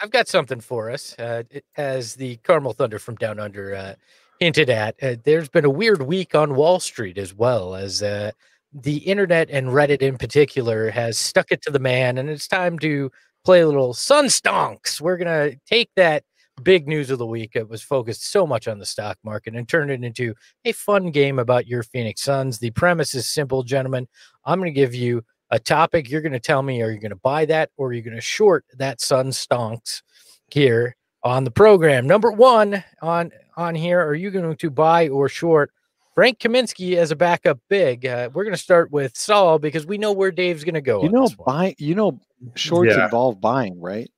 I've 0.00 0.10
got 0.10 0.28
something 0.28 0.60
for 0.60 0.90
us. 0.90 1.14
Uh, 1.18 1.42
it- 1.50 1.64
as 1.76 2.14
the 2.14 2.36
Carmel 2.38 2.72
Thunder 2.72 2.98
from 2.98 3.16
Down 3.16 3.38
Under 3.38 3.74
uh, 3.74 3.94
hinted 4.40 4.70
at, 4.70 4.94
uh, 5.02 5.16
there's 5.24 5.48
been 5.48 5.64
a 5.64 5.70
weird 5.70 6.02
week 6.02 6.34
on 6.34 6.54
Wall 6.54 6.80
Street 6.80 7.18
as 7.18 7.34
well 7.34 7.74
as 7.74 8.02
uh, 8.02 8.30
the 8.72 8.98
internet 8.98 9.50
and 9.50 9.68
Reddit 9.68 10.02
in 10.02 10.18
particular 10.18 10.90
has 10.90 11.18
stuck 11.18 11.50
it 11.50 11.62
to 11.62 11.70
the 11.70 11.78
man, 11.78 12.18
and 12.18 12.28
it's 12.28 12.48
time 12.48 12.78
to 12.80 13.10
play 13.44 13.60
a 13.60 13.66
little 13.66 13.94
Sun 13.94 14.26
Stonks. 14.26 15.00
We're 15.00 15.16
gonna 15.16 15.52
take 15.66 15.90
that 15.96 16.24
big 16.62 16.88
news 16.88 17.10
of 17.10 17.18
the 17.18 17.26
week. 17.26 17.56
that 17.56 17.68
was 17.68 17.82
focused 17.82 18.26
so 18.26 18.46
much 18.46 18.68
on 18.68 18.78
the 18.78 18.86
stock 18.86 19.16
market 19.24 19.54
and 19.54 19.68
turn 19.68 19.90
it 19.90 20.04
into 20.04 20.34
a 20.64 20.72
fun 20.72 21.10
game 21.10 21.38
about 21.38 21.66
your 21.66 21.82
Phoenix 21.82 22.22
Suns. 22.22 22.58
The 22.58 22.70
premise 22.72 23.14
is 23.14 23.26
simple, 23.26 23.62
gentlemen. 23.62 24.08
I'm 24.44 24.58
to 24.72 24.80
give 24.80 24.94
you 24.94 25.22
a 25.50 25.58
topic. 25.58 26.10
You're 26.10 26.20
to 26.32 26.40
tell 26.40 26.62
me, 26.62 26.82
are 26.82 26.90
you 26.90 27.00
to 27.10 27.16
buy 27.16 27.44
that 27.46 27.70
or 27.76 27.88
are 27.88 27.92
you 27.92 28.02
to 28.16 28.22
short 28.22 28.64
that 28.76 29.00
Sun 29.00 29.28
Stonks 29.28 30.02
here 30.50 30.96
on 31.22 31.44
the 31.44 31.50
program? 31.50 32.06
Number 32.06 32.32
one 32.32 32.82
on 33.02 33.30
on 33.56 33.74
here, 33.74 34.00
are 34.00 34.14
you 34.14 34.30
going 34.30 34.56
to 34.56 34.70
buy 34.70 35.08
or 35.08 35.28
short 35.28 35.72
Frank 36.18 36.40
Kaminsky 36.40 36.96
as 36.96 37.12
a 37.12 37.16
backup 37.16 37.60
big? 37.68 38.04
Uh, 38.04 38.28
we're 38.34 38.42
going 38.42 38.52
to 38.56 38.60
start 38.60 38.90
with 38.90 39.16
Saul 39.16 39.60
because 39.60 39.86
we 39.86 39.98
know 39.98 40.10
where 40.10 40.32
Dave's 40.32 40.64
going 40.64 40.74
to 40.74 40.80
go. 40.80 41.04
You 41.04 41.10
know, 41.10 41.28
this 41.28 41.36
buy 41.36 41.76
you 41.78 41.94
know 41.94 42.18
shorts 42.56 42.96
Yeah. 42.96 43.04
involve 43.04 43.40
buying, 43.40 43.80
right? 43.80 44.10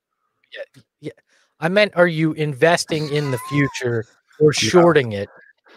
Yeah. 0.99 1.11
I 1.59 1.69
meant, 1.69 1.93
are 1.95 2.07
you 2.07 2.33
investing 2.33 3.07
in 3.13 3.29
the 3.29 3.37
future 3.49 4.05
or 4.39 4.51
shorting 4.51 5.11
it? 5.11 5.29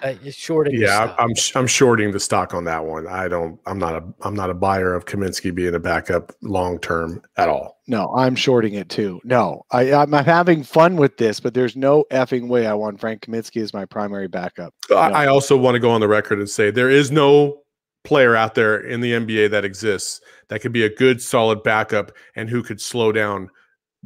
Uh, 0.04 0.14
shorting. 0.30 0.78
yeah, 0.78 1.06
stock. 1.06 1.16
I'm 1.18 1.30
I'm 1.54 1.66
shorting 1.66 2.12
the 2.12 2.20
stock 2.20 2.52
on 2.52 2.64
that 2.64 2.84
one. 2.84 3.06
I 3.08 3.26
don't. 3.26 3.58
I'm 3.66 3.78
not 3.78 3.94
a 3.94 4.04
I'm 4.20 4.34
not 4.34 4.50
a 4.50 4.54
buyer 4.54 4.92
of 4.94 5.06
Kaminsky 5.06 5.54
being 5.54 5.74
a 5.74 5.78
backup 5.80 6.32
long 6.42 6.78
term 6.78 7.22
at 7.38 7.48
all. 7.48 7.78
No, 7.88 8.14
I'm 8.14 8.34
shorting 8.36 8.74
it 8.74 8.88
too. 8.90 9.20
No, 9.24 9.62
I, 9.70 9.92
I'm 9.94 10.12
having 10.12 10.62
fun 10.62 10.96
with 10.96 11.16
this, 11.16 11.40
but 11.40 11.54
there's 11.54 11.74
no 11.74 12.04
effing 12.12 12.48
way 12.48 12.66
I 12.66 12.74
want 12.74 13.00
Frank 13.00 13.22
Kaminsky 13.22 13.62
as 13.62 13.72
my 13.72 13.86
primary 13.86 14.28
backup. 14.28 14.74
I, 14.90 15.08
No. 15.08 15.14
I 15.14 15.26
also 15.26 15.56
want 15.56 15.74
to 15.74 15.80
go 15.80 15.90
on 15.90 16.00
the 16.00 16.08
record 16.08 16.38
and 16.38 16.48
say 16.48 16.70
there 16.70 16.90
is 16.90 17.10
no 17.10 17.62
player 18.04 18.36
out 18.36 18.54
there 18.54 18.80
in 18.80 19.00
the 19.00 19.12
NBA 19.12 19.50
that 19.50 19.64
exists 19.64 20.20
that 20.48 20.60
could 20.60 20.72
be 20.72 20.84
a 20.84 20.94
good, 20.94 21.22
solid 21.22 21.62
backup 21.62 22.12
and 22.36 22.50
who 22.50 22.62
could 22.62 22.78
slow 22.80 23.10
down 23.12 23.48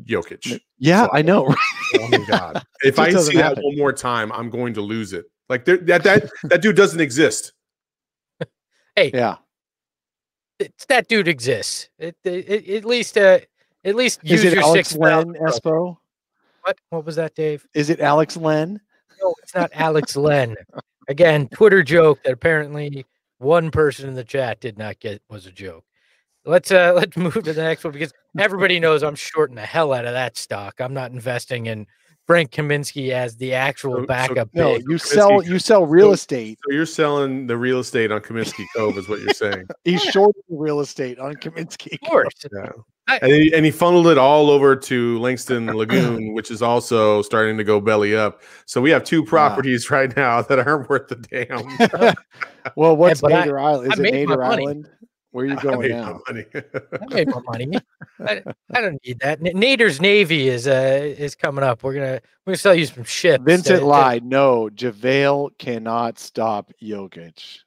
Jokic. 0.05 0.61
Yeah, 0.79 1.07
So- 1.07 1.11
I 1.13 1.23
know. 1.23 1.53
Oh 1.95 2.07
my 2.09 2.19
god! 2.29 2.63
if 2.85 2.99
I 2.99 3.11
doesn't 3.11 3.33
see 3.33 3.39
that 3.39 3.57
one 3.57 3.79
more 3.79 3.95
time, 3.95 4.31
I'm 4.33 4.51
going 4.51 4.75
to 4.75 4.83
lose 4.83 5.15
it. 5.15 5.25
Like 5.49 5.65
that 5.65 5.87
that 5.87 6.31
that 6.45 6.63
dude 6.63 6.77
doesn't 6.77 7.01
exist. 7.01 7.53
Hey, 8.97 9.13
yeah. 9.15 9.37
It's, 10.59 10.87
that 10.87 11.07
dude 11.07 11.29
exists. 11.29 11.89
It, 12.01 12.17
it, 12.25 12.49
it- 12.49 12.77
at 12.79 12.85
least, 12.85 13.17
uh, 13.17 13.39
at 13.85 13.95
least 13.95 14.19
Is 14.25 14.43
it 14.43 14.55
your 14.55 14.63
Alex 14.65 14.97
Len 14.97 15.35
Espo? 15.35 15.97
What? 16.63 16.77
What 16.91 17.05
was 17.07 17.15
that, 17.15 17.37
Dave? 17.37 17.65
Is 17.75 17.91
it 17.91 18.01
Alex 18.01 18.37
Len? 18.37 18.81
No, 19.23 19.35
it's 19.41 19.55
not 19.55 19.71
Alex 19.73 20.17
Len. 20.17 20.57
Again, 21.09 21.49
Twitter 21.49 21.85
joke 21.85 22.19
that 22.25 22.33
apparently 22.33 23.07
one 23.39 23.71
person 23.71 24.09
in 24.09 24.17
the 24.17 24.25
chat 24.25 24.61
did 24.61 24.77
not 24.79 24.99
get 24.99 25.23
was 25.31 25.47
a 25.47 25.53
joke. 25.53 25.85
Let's 26.45 26.73
uh 26.73 26.93
let's 26.97 27.17
move 27.17 27.35
to 27.35 27.53
the 27.53 27.63
next 27.63 27.85
one 27.85 27.93
because 27.93 28.13
everybody 28.37 28.81
knows 28.81 29.05
I'm 29.05 29.15
shorting 29.15 29.55
the 29.55 29.65
hell 29.65 29.93
out 29.93 30.07
of 30.07 30.13
that 30.13 30.37
stock. 30.37 30.81
I'm 30.81 30.95
not 30.95 31.13
investing 31.13 31.67
in 31.67 31.87
Frank 32.29 32.51
Kaminsky 32.53 33.11
as 33.11 33.37
the 33.39 33.55
actual 33.55 33.95
So- 33.95 34.01
so- 34.03 34.07
backup. 34.07 34.51
No, 34.53 34.75
you 34.77 34.83
Kaminsky- 34.85 35.01
sell 35.01 35.43
you 35.43 35.59
sell 35.59 35.87
real 35.87 36.09
so- 36.09 36.13
estate. 36.13 36.59
So 36.69 36.75
you're 36.77 36.85
selling 36.87 37.47
the 37.47 37.57
real 37.57 37.81
estate 37.81 38.13
on 38.13 38.21
Kaminsky 38.21 38.67
Cove, 38.77 38.97
is 38.99 39.09
what 39.09 39.21
you're 39.21 39.33
saying. 39.33 39.67
He's 39.85 40.03
shorting 40.03 40.43
real 40.51 40.81
estate 40.81 41.19
on 41.19 41.35
Kaminsky. 41.37 41.95
of 41.95 42.09
course. 42.09 42.35
Yeah. 42.53 42.71
I- 43.11 43.19
And 43.23 43.33
he, 43.33 43.55
and 43.55 43.65
he 43.65 43.71
funneled 43.71 44.09
it 44.09 44.19
all 44.19 44.51
over 44.51 44.77
to 44.77 45.19
Langston 45.21 45.69
Lagoon, 45.75 46.33
which 46.35 46.51
is 46.51 46.61
also 46.61 47.23
starting 47.23 47.57
to 47.57 47.65
go 47.65 47.81
belly 47.81 48.15
up. 48.15 48.43
So 48.67 48.83
we 48.83 48.91
have 48.91 49.03
two 49.05 49.25
properties 49.25 49.91
right 49.91 50.15
now 50.15 50.43
that 50.43 50.59
aren't 50.59 50.91
worth 50.91 51.09
the 51.09 51.17
damn. 51.17 52.15
Well, 52.77 52.95
what's 52.99 53.23
but 53.23 53.33
I- 53.33 53.47
Nader 53.47 53.59
Island? 53.63 53.91
I 53.91 53.95
Is 53.95 53.99
it 54.01 54.03
made 54.13 54.29
my 54.29 54.35
Nader 54.37 54.39
money. 54.49 54.63
Island? 54.67 54.89
Where 55.39 55.47
are 55.47 55.51
you 55.51 55.57
going 55.61 55.93
my 55.93 55.97
now? 55.97 56.21
money. 56.27 56.45
I 56.53 57.15
made 57.15 57.31
more 57.31 57.43
money. 57.43 57.71
I, 58.27 58.43
I 58.75 58.81
don't 58.81 58.99
need 59.07 59.21
that. 59.21 59.41
Nader's 59.41 60.01
Navy 60.01 60.49
is 60.49 60.67
uh 60.67 61.15
is 61.17 61.37
coming 61.37 61.63
up. 61.63 61.85
We're 61.85 61.95
gonna 61.95 62.21
we're 62.45 62.51
gonna 62.51 62.57
sell 62.57 62.75
you 62.75 62.87
some 62.87 63.05
ships. 63.05 63.45
Vincent 63.45 63.85
uh, 63.85 63.87
lied. 63.87 64.25
No, 64.25 64.69
JaVale 64.75 65.57
cannot 65.57 66.19
stop 66.19 66.73
Jokic. 66.83 67.61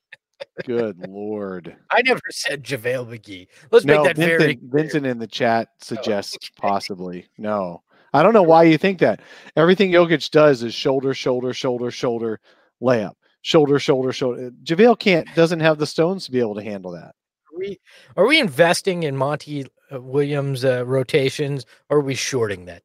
Good 0.66 1.08
lord. 1.08 1.74
I 1.90 2.02
never 2.02 2.20
said 2.30 2.62
JaVale 2.62 3.08
McGee. 3.08 3.48
Let's 3.72 3.86
no, 3.86 4.04
make 4.04 4.04
that 4.04 4.18
Vincent, 4.18 4.40
very 4.42 4.56
clear. 4.58 4.70
Vincent 4.70 5.06
in 5.06 5.18
the 5.18 5.28
chat 5.28 5.70
suggests 5.80 6.50
possibly. 6.58 7.30
No. 7.38 7.84
I 8.14 8.22
don't 8.22 8.34
know 8.34 8.44
why 8.44 8.64
you 8.64 8.78
think 8.78 9.00
that. 9.00 9.22
Everything 9.56 9.92
Jokic 9.92 10.30
does 10.30 10.62
is 10.62 10.74
shoulder, 10.74 11.14
shoulder, 11.14 11.54
shoulder, 11.54 11.90
shoulder, 11.90 12.42
layup. 12.82 13.14
Shoulder, 13.44 13.80
shoulder, 13.80 14.12
shoulder. 14.12 14.52
JaVale 14.62 15.00
can't 15.00 15.36
doesn't 15.36 15.62
have 15.62 15.78
the 15.78 15.88
stones 15.88 16.26
to 16.26 16.32
be 16.32 16.42
able 16.42 16.56
to 16.56 16.64
handle 16.64 16.92
that. 16.92 17.16
Are 17.54 17.58
we 17.58 17.80
are 18.18 18.28
we 18.28 18.40
investing 18.40 19.04
in 19.04 19.16
Monty 19.16 19.66
uh, 19.92 20.02
Williams 20.02 20.64
uh, 20.64 20.86
rotations 20.86 21.66
or 21.90 21.98
are 21.98 22.02
we 22.02 22.16
shorting 22.16 22.66
that? 22.66 22.84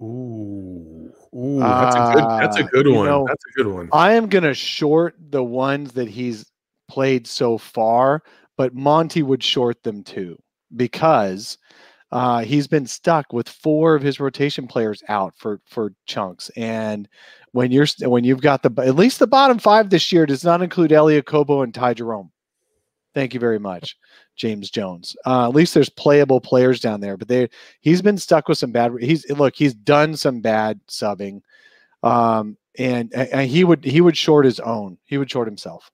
Ooh, 0.00 1.12
ooh, 1.34 1.58
that's 1.60 1.94
a 1.96 2.12
good. 2.14 2.24
That's 2.40 2.56
a 2.58 2.64
Uh, 2.64 2.68
good 2.72 2.86
you 2.86 2.94
one. 2.94 3.06
know, 3.06 3.24
that's 3.28 3.44
a 3.46 3.52
good 3.56 3.66
one. 3.68 3.88
I 3.92 4.12
am 4.14 4.28
gonna 4.28 4.54
short 4.54 5.14
the 5.30 5.44
ones 5.44 5.92
that 5.92 6.08
he's 6.08 6.50
played 6.88 7.26
so 7.26 7.56
far, 7.58 8.22
but 8.56 8.74
Monty 8.74 9.22
would 9.22 9.42
short 9.42 9.82
them 9.82 10.02
too 10.02 10.38
because 10.76 11.58
uh, 12.10 12.40
he's 12.40 12.66
been 12.66 12.86
stuck 12.86 13.32
with 13.32 13.48
four 13.48 13.94
of 13.94 14.02
his 14.02 14.18
rotation 14.18 14.66
players 14.66 15.02
out 15.08 15.34
for 15.36 15.60
for 15.66 15.92
chunks. 16.06 16.50
And 16.56 17.08
when 17.52 17.70
you're 17.70 17.86
when 18.00 18.24
you've 18.24 18.42
got 18.42 18.62
the 18.62 18.72
at 18.84 18.96
least 18.96 19.18
the 19.20 19.26
bottom 19.26 19.58
five 19.58 19.90
this 19.90 20.10
year 20.10 20.26
does 20.26 20.42
not 20.44 20.62
include 20.62 20.90
Elie 20.92 21.20
Okobo 21.22 21.62
and 21.62 21.72
Ty 21.72 21.94
Jerome. 21.94 22.32
Thank 23.14 23.34
you 23.34 23.40
very 23.40 23.58
much, 23.58 23.96
James 24.36 24.70
Jones. 24.70 25.14
Uh, 25.26 25.48
at 25.48 25.54
least 25.54 25.74
there's 25.74 25.90
playable 25.90 26.40
players 26.40 26.80
down 26.80 27.00
there, 27.00 27.16
but 27.16 27.28
they 27.28 27.48
he's 27.80 28.00
been 28.00 28.18
stuck 28.18 28.48
with 28.48 28.58
some 28.58 28.72
bad. 28.72 28.92
He's 29.00 29.28
look, 29.30 29.54
he's 29.54 29.74
done 29.74 30.16
some 30.16 30.40
bad 30.40 30.80
subbing, 30.88 31.42
um, 32.02 32.56
and, 32.78 33.12
and 33.14 33.50
he 33.50 33.64
would 33.64 33.84
he 33.84 34.00
would 34.00 34.16
short 34.16 34.46
his 34.46 34.60
own. 34.60 34.96
He 35.04 35.18
would 35.18 35.30
short 35.30 35.46
himself. 35.46 35.90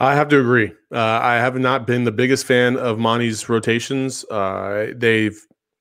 I 0.00 0.14
have 0.16 0.28
to 0.28 0.40
agree. 0.40 0.72
Uh, 0.92 0.98
I 0.98 1.34
have 1.36 1.56
not 1.56 1.86
been 1.86 2.04
the 2.04 2.12
biggest 2.12 2.46
fan 2.46 2.76
of 2.76 2.98
Monty's 2.98 3.48
rotations. 3.48 4.24
Uh, 4.24 4.92
they've 4.96 5.38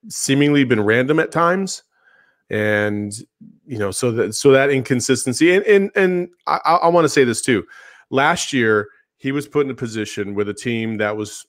seemingly 0.07 0.63
been 0.63 0.81
random 0.81 1.19
at 1.19 1.31
times, 1.31 1.83
and 2.51 3.11
you 3.65 3.79
know, 3.79 3.89
so 3.89 4.11
that 4.11 4.35
so 4.35 4.51
that 4.51 4.69
inconsistency. 4.69 5.53
And 5.53 5.65
and 5.65 5.91
and 5.95 6.29
I, 6.45 6.79
I 6.83 6.87
want 6.89 7.05
to 7.05 7.09
say 7.09 7.23
this 7.23 7.41
too. 7.41 7.65
Last 8.11 8.53
year, 8.53 8.87
he 9.23 9.31
was 9.31 9.47
put 9.47 9.65
in 9.65 9.71
a 9.71 9.73
position 9.73 10.35
with 10.35 10.49
a 10.49 10.53
team 10.53 10.97
that 10.97 11.15
was 11.15 11.47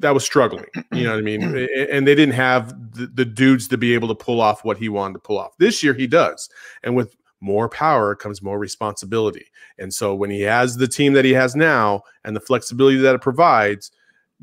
that 0.00 0.12
was 0.12 0.22
struggling. 0.22 0.66
You 0.92 1.04
know 1.04 1.12
what 1.12 1.18
I 1.18 1.22
mean? 1.22 1.42
And 1.90 2.06
they 2.06 2.14
didn't 2.14 2.34
have 2.34 2.92
the, 2.92 3.06
the 3.06 3.24
dudes 3.24 3.68
to 3.68 3.78
be 3.78 3.94
able 3.94 4.08
to 4.08 4.14
pull 4.14 4.42
off 4.42 4.66
what 4.66 4.76
he 4.76 4.90
wanted 4.90 5.14
to 5.14 5.20
pull 5.20 5.38
off. 5.38 5.56
This 5.56 5.82
year, 5.82 5.94
he 5.94 6.06
does, 6.06 6.50
and 6.82 6.94
with 6.94 7.16
more 7.40 7.70
power 7.70 8.14
comes 8.14 8.42
more 8.42 8.58
responsibility. 8.58 9.46
And 9.78 9.94
so 9.94 10.14
when 10.14 10.28
he 10.28 10.42
has 10.42 10.76
the 10.76 10.86
team 10.86 11.14
that 11.14 11.24
he 11.24 11.32
has 11.32 11.56
now 11.56 12.02
and 12.22 12.36
the 12.36 12.40
flexibility 12.40 12.98
that 12.98 13.14
it 13.14 13.22
provides, 13.22 13.92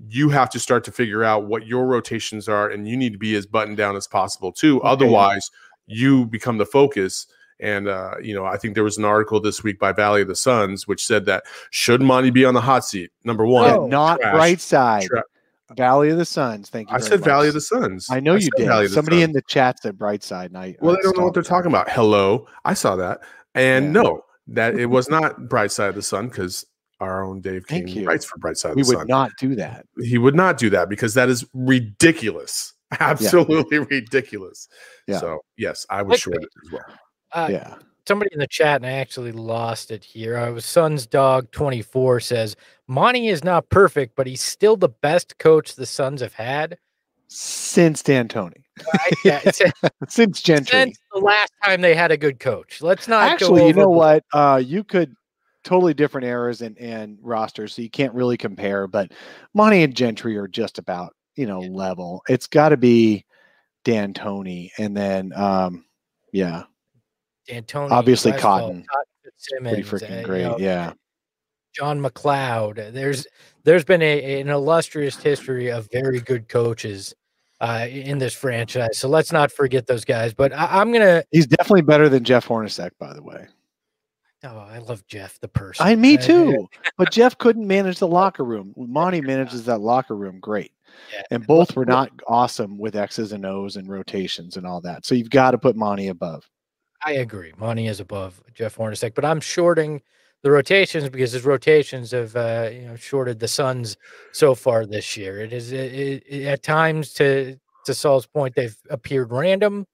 you 0.08 0.30
have 0.30 0.50
to 0.50 0.60
start 0.60 0.84
to 0.86 0.92
figure 0.92 1.24
out 1.24 1.46
what 1.46 1.68
your 1.68 1.86
rotations 1.86 2.50
are 2.50 2.70
and 2.70 2.88
you 2.88 2.98
need 2.98 3.14
to 3.14 3.20
be 3.20 3.36
as 3.36 3.46
buttoned 3.46 3.78
down 3.78 3.96
as 3.96 4.08
possible 4.08 4.52
too. 4.52 4.80
Okay. 4.80 4.90
Otherwise, 4.90 5.52
you 5.86 6.26
become 6.26 6.58
the 6.58 6.66
focus. 6.66 7.28
And 7.60 7.88
uh, 7.88 8.16
you 8.22 8.34
know, 8.34 8.46
I 8.46 8.58
think 8.58 8.76
there 8.76 8.84
was 8.84 8.98
an 8.98 9.06
article 9.06 9.40
this 9.40 9.64
week 9.64 9.80
by 9.80 9.92
Valley 9.92 10.22
of 10.22 10.28
the 10.28 10.36
Suns 10.36 10.88
which 10.88 11.06
said 11.06 11.26
that 11.26 11.44
should 11.70 12.02
Monty 12.02 12.30
be 12.30 12.46
on 12.46 12.54
the 12.54 12.62
hot 12.62 12.86
seat? 12.86 13.12
Number 13.24 13.46
one, 13.46 13.72
oh, 13.72 13.88
not 13.88 14.20
trash, 14.20 14.36
right 14.36 14.62
side. 14.62 15.06
Tra- 15.06 15.24
Valley 15.76 16.10
of 16.10 16.18
the 16.18 16.26
Suns. 16.26 16.70
Thank 16.70 16.90
you. 16.90 16.96
I 16.96 17.00
said 17.00 17.20
much. 17.22 17.28
Valley 17.28 17.48
of 17.48 17.54
the 17.54 17.62
Suns. 17.62 18.08
I 18.10 18.20
know 18.20 18.34
I 18.36 18.38
you 18.38 18.50
did. 18.58 18.92
Somebody 18.92 19.22
in 19.22 19.32
the 19.32 19.42
chat 19.48 19.82
said 19.82 19.98
Bright 19.98 20.24
Side. 20.24 20.52
And 20.52 20.58
I, 20.58 20.76
well, 20.80 20.94
I 20.94 20.96
they 20.98 21.02
don't 21.04 21.18
know 21.18 21.24
what 21.26 21.34
they're 21.34 21.44
talking 21.44 21.72
about. 21.72 21.90
Hello, 21.90 22.48
I 22.66 22.74
saw 22.74 22.96
that, 22.96 23.22
and 23.56 23.88
yeah. 23.88 24.02
no, 24.02 24.26
that 24.48 24.76
it 24.76 24.88
was 24.88 25.10
not 25.10 25.48
Bright 25.48 25.72
Side 25.72 25.90
of 25.90 25.96
the 25.96 26.02
Sun 26.02 26.30
because 26.30 26.66
our 27.00 27.24
own 27.24 27.42
Dave 27.42 27.68
King 27.68 28.06
writes 28.06 28.26
for 28.26 28.38
Bright 28.38 28.58
Side. 28.58 28.76
We 28.76 28.84
would 28.84 28.98
Sun. 28.98 29.08
not 29.08 29.32
do 29.40 29.56
that. 29.56 29.86
He 30.02 30.18
would 30.18 30.36
not 30.36 30.58
do 30.58 30.70
that 30.72 30.90
because 30.90 31.14
that 31.16 31.30
is 31.30 31.46
ridiculous. 31.54 32.74
Absolutely 33.00 33.78
yeah. 33.78 33.86
ridiculous. 33.90 34.68
Yeah. 35.08 35.20
So 35.20 35.40
yes, 35.58 35.86
I 35.90 36.02
was 36.02 36.26
it 36.26 36.34
as 36.66 36.72
well. 36.72 36.84
Uh, 37.34 37.50
yeah 37.52 37.76
somebody 38.08 38.30
in 38.34 38.40
the 38.40 38.48
chat, 38.48 38.78
and 38.78 38.86
I 38.86 38.94
actually 38.94 39.32
lost 39.32 39.92
it 39.92 40.04
here. 40.04 40.38
I 40.38 40.50
was 40.50 40.66
Suns 40.66 41.08
Dog 41.08 41.52
24 41.52 42.20
says 42.20 42.56
Monty 42.88 43.28
is 43.28 43.44
not 43.44 43.70
perfect, 43.70 44.16
but 44.16 44.28
he's 44.28 44.42
still 44.42 44.76
the 44.76 44.90
best 44.90 45.38
coach 45.38 45.76
the 45.76 45.86
Suns 45.86 46.22
have 46.22 46.34
had 46.34 46.78
since 47.28 48.04
D'Antoni. 48.04 48.64
yeah, 49.24 49.42
since 50.10 50.42
Gentry. 50.42 50.72
Since 50.72 51.00
the 51.14 51.20
last 51.20 51.52
time 51.64 51.82
they 51.82 51.96
had 51.96 52.12
a 52.12 52.18
good 52.18 52.40
coach. 52.40 52.82
Let's 52.82 53.08
not 53.08 53.30
actually. 53.30 53.68
you 53.68 53.74
know 53.74 53.90
what? 53.90 54.24
Uh, 54.34 54.62
you 54.64 54.84
could 54.84 55.16
totally 55.64 55.94
different 55.94 56.28
eras 56.28 56.62
and 56.62 56.78
and 56.78 57.18
rosters, 57.22 57.76
so 57.76 57.82
you 57.82 57.90
can't 57.90 58.14
really 58.14 58.38
compare. 58.38 58.88
But 58.88 59.12
Monty 59.54 59.84
and 59.84 59.96
Gentry 59.96 60.38
are 60.38 60.48
just 60.48 60.78
about 60.78 61.16
you 61.36 61.46
know 61.46 61.62
yeah. 61.62 61.70
level. 61.70 62.24
It's 62.28 62.48
got 62.48 62.70
to 62.70 62.78
be 62.78 63.26
D'Antoni, 63.84 64.72
and 64.78 64.96
then 64.96 65.34
um, 65.36 65.86
yeah, 66.32 66.64
D'Antoni, 67.48 67.92
obviously 67.92 68.32
Cotton, 68.32 68.86
Cotton 68.90 69.66
pretty 69.66 69.84
freaking 69.84 70.24
uh, 70.24 70.26
great. 70.26 70.42
You 70.42 70.50
know, 70.50 70.58
yeah, 70.60 70.94
John 71.74 72.00
MacLeod. 72.02 72.94
There's 72.94 73.28
there's 73.64 73.84
been 73.84 74.02
a, 74.02 74.42
an 74.42 74.50
illustrious 74.50 75.16
history 75.16 75.70
of 75.70 75.88
very 75.92 76.20
good 76.20 76.48
coaches 76.48 77.14
uh, 77.62 77.88
in 77.90 78.18
this 78.18 78.34
franchise. 78.34 78.98
So 78.98 79.08
let's 79.08 79.32
not 79.32 79.52
forget 79.52 79.88
those 79.88 80.06
guys. 80.06 80.34
But 80.34 80.54
I, 80.54 80.82
am 80.82 80.92
gonna. 80.92 81.24
He's 81.32 81.48
definitely 81.48 81.82
better 81.82 82.10
than 82.10 82.24
Jeff 82.24 82.48
Hornacek, 82.48 82.92
by 83.00 83.14
the 83.14 83.24
way. 83.24 83.48
Oh, 84.46 84.58
I 84.58 84.80
love 84.80 85.08
Jeff, 85.08 85.40
the 85.40 85.48
person. 85.48 85.88
I 85.88 85.96
me 85.96 86.18
too. 86.18 86.68
but 86.98 87.12
Jeff 87.12 87.38
couldn't 87.38 87.66
manage 87.66 88.00
the 88.00 88.08
locker 88.08 88.44
room. 88.44 88.74
Monty 88.76 89.22
manages 89.22 89.66
that 89.66 89.80
locker 89.80 90.18
room 90.18 90.40
great. 90.42 90.74
Yeah. 91.14 91.22
And 91.32 91.48
both 91.48 91.76
were 91.76 91.86
not 91.86 92.12
awesome 92.28 92.78
with 92.78 92.96
X's 92.96 93.32
and 93.32 93.46
O's 93.46 93.78
and 93.78 93.90
rotations 93.90 94.58
and 94.58 94.68
all 94.68 94.82
that. 94.82 95.06
So 95.06 95.16
you've 95.16 95.30
got 95.30 95.52
to 95.52 95.58
put 95.58 95.78
Monty 95.78 96.10
above. 96.10 96.48
I 97.06 97.14
agree. 97.14 97.54
Monty 97.58 97.88
is 97.88 98.00
above 98.00 98.42
Jeff 98.54 98.78
Hornacek, 98.78 99.14
but 99.14 99.26
I'm 99.26 99.42
shorting 99.42 100.02
the 100.42 100.52
rotations 100.52 101.10
because 101.10 101.32
his 101.32 101.46
rotations 101.46 102.12
have 102.12 102.36
uh, 102.36 102.70
you 102.72 102.82
know 102.82 102.96
shorted 102.96 103.40
the 103.40 103.48
Suns 103.48 103.98
so 104.32 104.56
far 104.56 104.86
this 104.86 105.18
year. 105.18 105.40
It 105.40 105.54
is 105.54 105.72
it, 105.72 106.24
it, 106.28 106.46
at 106.46 106.64
times 106.64 107.14
to 107.16 107.58
to 107.86 107.94
Saul's 107.94 108.26
point 108.26 108.56
they've 108.56 108.78
appeared 108.90 109.32
random. 109.32 109.86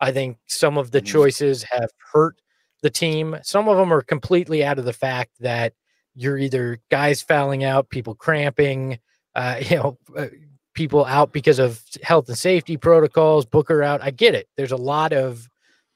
I 0.00 0.12
think 0.12 0.38
some 0.46 0.78
of 0.78 0.90
the 0.90 1.00
mm-hmm. 1.00 1.06
choices 1.06 1.62
have 1.64 1.90
hurt 2.12 2.40
the 2.82 2.90
team. 2.90 3.36
Some 3.42 3.68
of 3.68 3.76
them 3.76 3.92
are 3.92 4.02
completely 4.02 4.64
out 4.64 4.78
of 4.78 4.84
the 4.84 4.92
fact 4.92 5.32
that 5.40 5.72
you're 6.14 6.38
either 6.38 6.78
guys 6.90 7.22
fouling 7.22 7.64
out, 7.64 7.90
people 7.90 8.14
cramping, 8.14 8.98
uh, 9.34 9.56
you 9.60 9.76
know, 9.76 9.98
uh, 10.16 10.26
people 10.74 11.04
out 11.06 11.32
because 11.32 11.58
of 11.58 11.82
health 12.02 12.28
and 12.28 12.38
safety 12.38 12.76
protocols, 12.76 13.44
Booker 13.44 13.82
out. 13.82 14.02
I 14.02 14.10
get 14.10 14.34
it. 14.34 14.48
There's 14.56 14.72
a 14.72 14.76
lot 14.76 15.12
of 15.12 15.48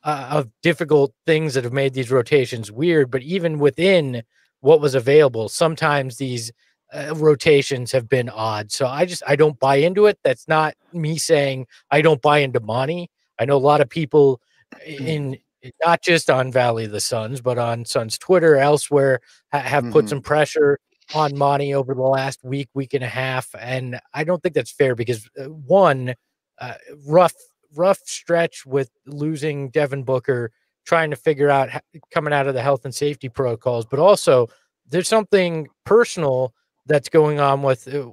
uh, 0.05 0.29
of 0.31 0.49
difficult 0.63 1.13
things 1.27 1.55
that 1.55 1.65
have 1.65 1.73
made 1.73 1.95
these 1.95 2.11
rotations 2.11 2.73
weird. 2.73 3.11
But 3.11 3.23
even 3.23 3.59
within 3.59 4.23
what 4.61 4.81
was 4.81 4.95
available, 4.95 5.49
sometimes 5.49 6.17
these 6.17 6.53
uh, 6.93 7.15
rotations 7.17 7.93
have 7.93 8.09
been 8.09 8.29
odd. 8.29 8.71
So 8.71 8.87
I 8.87 9.07
just 9.07 9.23
I 9.27 9.37
don't 9.37 9.59
buy 9.59 9.77
into 9.77 10.07
it. 10.07 10.19
That's 10.23 10.47
not 10.49 10.75
me 10.93 11.19
saying 11.19 11.67
I 11.91 12.03
don't 12.03 12.23
buy 12.23 12.39
into 12.39 12.61
Monty. 12.61 13.11
I 13.39 13.45
know 13.45 13.57
a 13.57 13.59
lot 13.59 13.81
of 13.81 13.89
people 13.89 14.41
in 14.87 15.39
not 15.85 16.03
just 16.03 16.29
on 16.29 16.53
Valley 16.53 16.85
of 16.85 16.91
the 16.91 17.01
Suns, 17.01 17.41
but 17.41 17.59
on 17.59 17.85
Suns 17.85 18.19
Twitter 18.19 18.57
elsewhere 18.57 19.21
ha- 19.53 19.61
have 19.61 19.85
mm-hmm. 19.85 19.93
put 19.93 20.09
some 20.09 20.21
pressure 20.21 20.79
on 21.15 21.37
Monty 21.37 21.75
over 21.75 21.95
the 21.95 22.03
last 22.03 22.43
week, 22.43 22.69
week 22.75 22.95
and 22.95 23.05
a 23.05 23.09
half, 23.09 23.55
and 23.59 24.01
I 24.15 24.25
don't 24.25 24.43
think 24.43 24.55
that's 24.55 24.73
fair 24.73 24.95
because 24.95 25.29
uh, 25.39 25.45
one, 25.45 26.15
uh, 26.61 26.75
rough 27.07 27.35
rough 27.75 28.01
stretch 28.05 28.65
with 28.67 28.91
losing 29.07 29.71
Devin 29.71 30.05
Booker, 30.05 30.53
trying 30.85 31.11
to 31.11 31.17
figure 31.17 31.51
out 31.51 31.71
coming 32.13 32.33
out 32.33 32.47
of 32.47 32.55
the 32.55 32.63
health 32.63 32.85
and 32.85 32.95
safety 32.95 33.29
protocols, 33.29 33.85
but 33.85 33.99
also 33.99 34.49
there's 34.89 35.09
something 35.09 35.69
personal 35.85 36.55
that's 36.87 37.09
going 37.09 37.41
on 37.41 37.63
with 37.63 37.93
uh, 37.93 38.09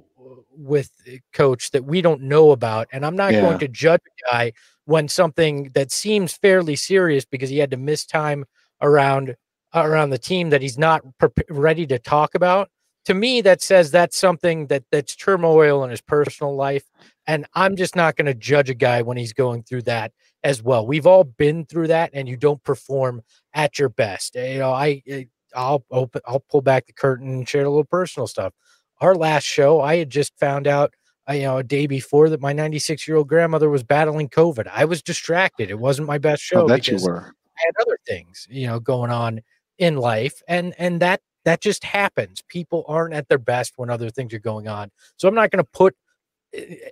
with 0.56 0.90
coach 1.32 1.70
that 1.70 1.84
we 1.84 2.02
don't 2.02 2.20
know 2.20 2.50
about 2.50 2.86
and 2.92 3.04
i'm 3.06 3.16
not 3.16 3.32
yeah. 3.32 3.40
going 3.40 3.58
to 3.58 3.68
judge 3.68 4.00
a 4.06 4.30
guy 4.30 4.52
when 4.84 5.08
something 5.08 5.70
that 5.74 5.90
seems 5.90 6.36
fairly 6.36 6.76
serious 6.76 7.24
because 7.24 7.48
he 7.48 7.58
had 7.58 7.70
to 7.70 7.76
miss 7.76 8.04
time 8.04 8.44
around 8.82 9.34
around 9.74 10.10
the 10.10 10.18
team 10.18 10.50
that 10.50 10.60
he's 10.60 10.78
not 10.78 11.02
ready 11.48 11.86
to 11.86 11.98
talk 11.98 12.34
about 12.34 12.68
to 13.04 13.14
me 13.14 13.40
that 13.40 13.62
says 13.62 13.90
that's 13.90 14.16
something 14.16 14.66
that 14.66 14.84
that's 14.90 15.16
turmoil 15.16 15.82
in 15.84 15.90
his 15.90 16.00
personal 16.00 16.54
life 16.54 16.84
and 17.30 17.46
I'm 17.54 17.76
just 17.76 17.94
not 17.94 18.16
going 18.16 18.26
to 18.26 18.34
judge 18.34 18.70
a 18.70 18.74
guy 18.74 19.02
when 19.02 19.16
he's 19.16 19.32
going 19.32 19.62
through 19.62 19.82
that 19.82 20.10
as 20.42 20.64
well. 20.64 20.84
We've 20.84 21.06
all 21.06 21.22
been 21.22 21.64
through 21.64 21.86
that, 21.86 22.10
and 22.12 22.28
you 22.28 22.36
don't 22.36 22.62
perform 22.64 23.22
at 23.54 23.78
your 23.78 23.88
best. 23.88 24.34
You 24.34 24.58
know, 24.58 24.72
I 24.72 25.00
eh, 25.06 25.24
I'll 25.54 25.84
open, 25.92 26.22
I'll 26.26 26.40
pull 26.40 26.60
back 26.60 26.86
the 26.86 26.92
curtain 26.92 27.28
and 27.28 27.48
share 27.48 27.64
a 27.64 27.68
little 27.68 27.84
personal 27.84 28.26
stuff. 28.26 28.52
Our 29.00 29.14
last 29.14 29.44
show, 29.44 29.80
I 29.80 29.96
had 29.98 30.10
just 30.10 30.36
found 30.40 30.66
out, 30.66 30.92
uh, 31.28 31.34
you 31.34 31.42
know, 31.42 31.58
a 31.58 31.62
day 31.62 31.86
before 31.86 32.28
that 32.30 32.40
my 32.40 32.52
96 32.52 33.06
year 33.06 33.16
old 33.16 33.28
grandmother 33.28 33.70
was 33.70 33.84
battling 33.84 34.28
COVID. 34.28 34.66
I 34.66 34.84
was 34.84 35.00
distracted. 35.00 35.70
It 35.70 35.78
wasn't 35.78 36.08
my 36.08 36.18
best 36.18 36.42
show. 36.42 36.64
I 36.64 36.66
bet 36.66 36.88
you 36.88 36.98
were. 37.00 37.32
I 37.56 37.60
had 37.64 37.74
other 37.86 37.98
things, 38.08 38.48
you 38.50 38.66
know, 38.66 38.80
going 38.80 39.12
on 39.12 39.40
in 39.78 39.98
life, 39.98 40.42
and 40.48 40.74
and 40.78 41.00
that 41.00 41.20
that 41.44 41.60
just 41.60 41.84
happens. 41.84 42.42
People 42.48 42.84
aren't 42.88 43.14
at 43.14 43.28
their 43.28 43.38
best 43.38 43.74
when 43.76 43.88
other 43.88 44.10
things 44.10 44.34
are 44.34 44.40
going 44.40 44.66
on. 44.66 44.90
So 45.16 45.28
I'm 45.28 45.34
not 45.36 45.52
going 45.52 45.62
to 45.62 45.70
put 45.72 45.94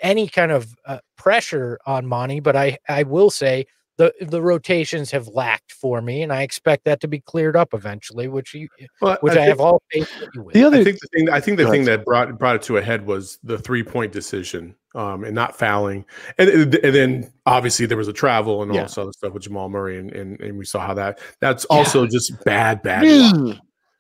any 0.03 0.29
kind 0.29 0.53
of 0.53 0.75
uh, 0.87 0.99
pressure 1.17 1.79
on 1.87 2.07
Monty, 2.07 2.41
but 2.41 2.57
I 2.57 2.79
I 2.89 3.03
will 3.03 3.31
say 3.31 3.67
the 3.99 4.15
the 4.21 4.41
rotations 4.41 5.11
have 5.11 5.27
lacked 5.29 5.73
for 5.73 6.01
me, 6.01 6.23
and 6.23 6.33
I 6.33 6.43
expect 6.43 6.85
that 6.85 7.01
to 7.01 7.09
be 7.09 7.19
cleared 7.21 7.57
up 7.57 7.75
eventually, 7.75 8.29
which 8.29 8.55
you, 8.55 8.69
well, 9.03 9.19
which 9.21 9.37
I, 9.37 9.43
I 9.43 9.47
have 9.47 9.61
all 9.61 9.83
faith 9.91 10.09
with. 10.37 10.55
The 10.55 10.65
other, 10.65 10.79
I 10.79 10.85
think 10.85 11.01
the 11.01 11.09
thing 11.09 11.31
I 11.31 11.41
think 11.41 11.59
the 11.59 11.69
thing 11.69 11.85
that 11.85 12.05
brought 12.05 12.39
brought 12.39 12.57
it 12.57 12.63
to 12.63 12.77
a 12.77 12.83
head 12.83 13.07
was 13.07 13.41
the 13.43 13.59
three 13.59 13.83
point 13.83 14.13
decision, 14.13 14.77
um, 14.95 15.25
and 15.25 15.35
not 15.35 15.59
fouling, 15.59 16.05
and 16.39 16.49
and 16.49 16.95
then 16.95 17.33
obviously 17.45 17.87
there 17.87 17.99
was 17.99 18.09
a 18.09 18.13
travel 18.13 18.63
and 18.63 18.71
all 18.71 18.77
yeah. 18.77 18.85
this 18.85 18.97
other 18.97 19.13
stuff 19.13 19.33
with 19.33 19.43
Jamal 19.43 19.69
Murray, 19.69 19.99
and, 19.99 20.13
and 20.13 20.41
and 20.41 20.57
we 20.57 20.65
saw 20.65 20.87
how 20.87 20.95
that 20.95 21.19
that's 21.41 21.65
also 21.65 22.05
yeah. 22.05 22.09
just 22.09 22.45
bad 22.45 22.83
bad. 22.83 23.59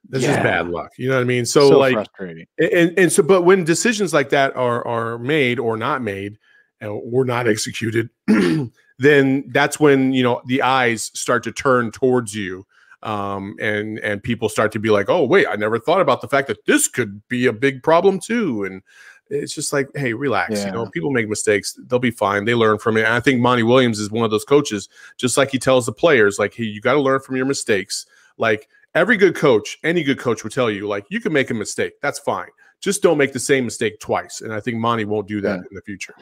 This 0.08 0.22
yeah. 0.22 0.30
is 0.30 0.36
bad 0.38 0.68
luck. 0.68 0.92
You 0.96 1.08
know 1.08 1.16
what 1.16 1.20
I 1.20 1.24
mean? 1.24 1.44
So, 1.44 1.68
so 1.68 1.78
like, 1.78 1.92
frustrating. 1.92 2.46
And, 2.58 2.98
and 2.98 3.12
so, 3.12 3.22
but 3.22 3.42
when 3.42 3.64
decisions 3.64 4.14
like 4.14 4.30
that 4.30 4.56
are 4.56 4.86
are 4.86 5.18
made 5.18 5.58
or 5.58 5.76
not 5.76 6.02
made, 6.02 6.38
or 6.80 7.24
not 7.24 7.48
executed, 7.48 8.08
then 8.98 9.44
that's 9.48 9.78
when 9.78 10.12
you 10.12 10.22
know 10.22 10.40
the 10.46 10.62
eyes 10.62 11.10
start 11.14 11.42
to 11.44 11.52
turn 11.52 11.90
towards 11.90 12.34
you, 12.34 12.66
um, 13.02 13.56
and 13.60 13.98
and 14.00 14.22
people 14.22 14.48
start 14.48 14.72
to 14.72 14.78
be 14.78 14.90
like, 14.90 15.08
oh 15.08 15.24
wait, 15.24 15.46
I 15.46 15.56
never 15.56 15.78
thought 15.78 16.00
about 16.00 16.20
the 16.20 16.28
fact 16.28 16.48
that 16.48 16.64
this 16.66 16.88
could 16.88 17.26
be 17.28 17.46
a 17.46 17.52
big 17.52 17.82
problem 17.82 18.18
too, 18.18 18.64
and 18.64 18.82
it's 19.30 19.54
just 19.54 19.72
like, 19.72 19.88
hey, 19.94 20.14
relax. 20.14 20.60
Yeah. 20.60 20.66
You 20.66 20.72
know, 20.72 20.86
people 20.86 21.10
make 21.10 21.28
mistakes; 21.28 21.78
they'll 21.86 21.98
be 21.98 22.10
fine. 22.10 22.44
They 22.44 22.54
learn 22.54 22.78
from 22.78 22.96
it. 22.96 23.04
And 23.04 23.12
I 23.12 23.20
think 23.20 23.40
Monty 23.40 23.62
Williams 23.62 23.98
is 23.98 24.10
one 24.10 24.24
of 24.24 24.30
those 24.30 24.44
coaches, 24.44 24.88
just 25.16 25.36
like 25.36 25.50
he 25.50 25.58
tells 25.58 25.86
the 25.86 25.92
players, 25.92 26.38
like, 26.38 26.54
hey, 26.54 26.64
you 26.64 26.80
got 26.80 26.94
to 26.94 27.00
learn 27.00 27.20
from 27.20 27.36
your 27.36 27.46
mistakes. 27.46 28.06
Like 28.38 28.68
every 28.98 29.16
good 29.16 29.34
coach, 29.34 29.78
any 29.84 30.02
good 30.02 30.18
coach 30.18 30.42
would 30.42 30.52
tell 30.52 30.70
you, 30.70 30.88
like, 30.88 31.06
you 31.08 31.20
can 31.20 31.32
make 31.32 31.50
a 31.50 31.54
mistake. 31.54 31.92
That's 32.02 32.18
fine. 32.18 32.48
Just 32.80 33.02
don't 33.02 33.18
make 33.18 33.32
the 33.32 33.40
same 33.40 33.64
mistake 33.64 33.98
twice. 34.00 34.40
And 34.40 34.52
I 34.52 34.60
think 34.60 34.76
Monty 34.78 35.04
won't 35.04 35.28
do 35.28 35.40
that 35.40 35.56
yeah. 35.56 35.62
in 35.70 35.74
the 35.74 35.82
future. 35.82 36.14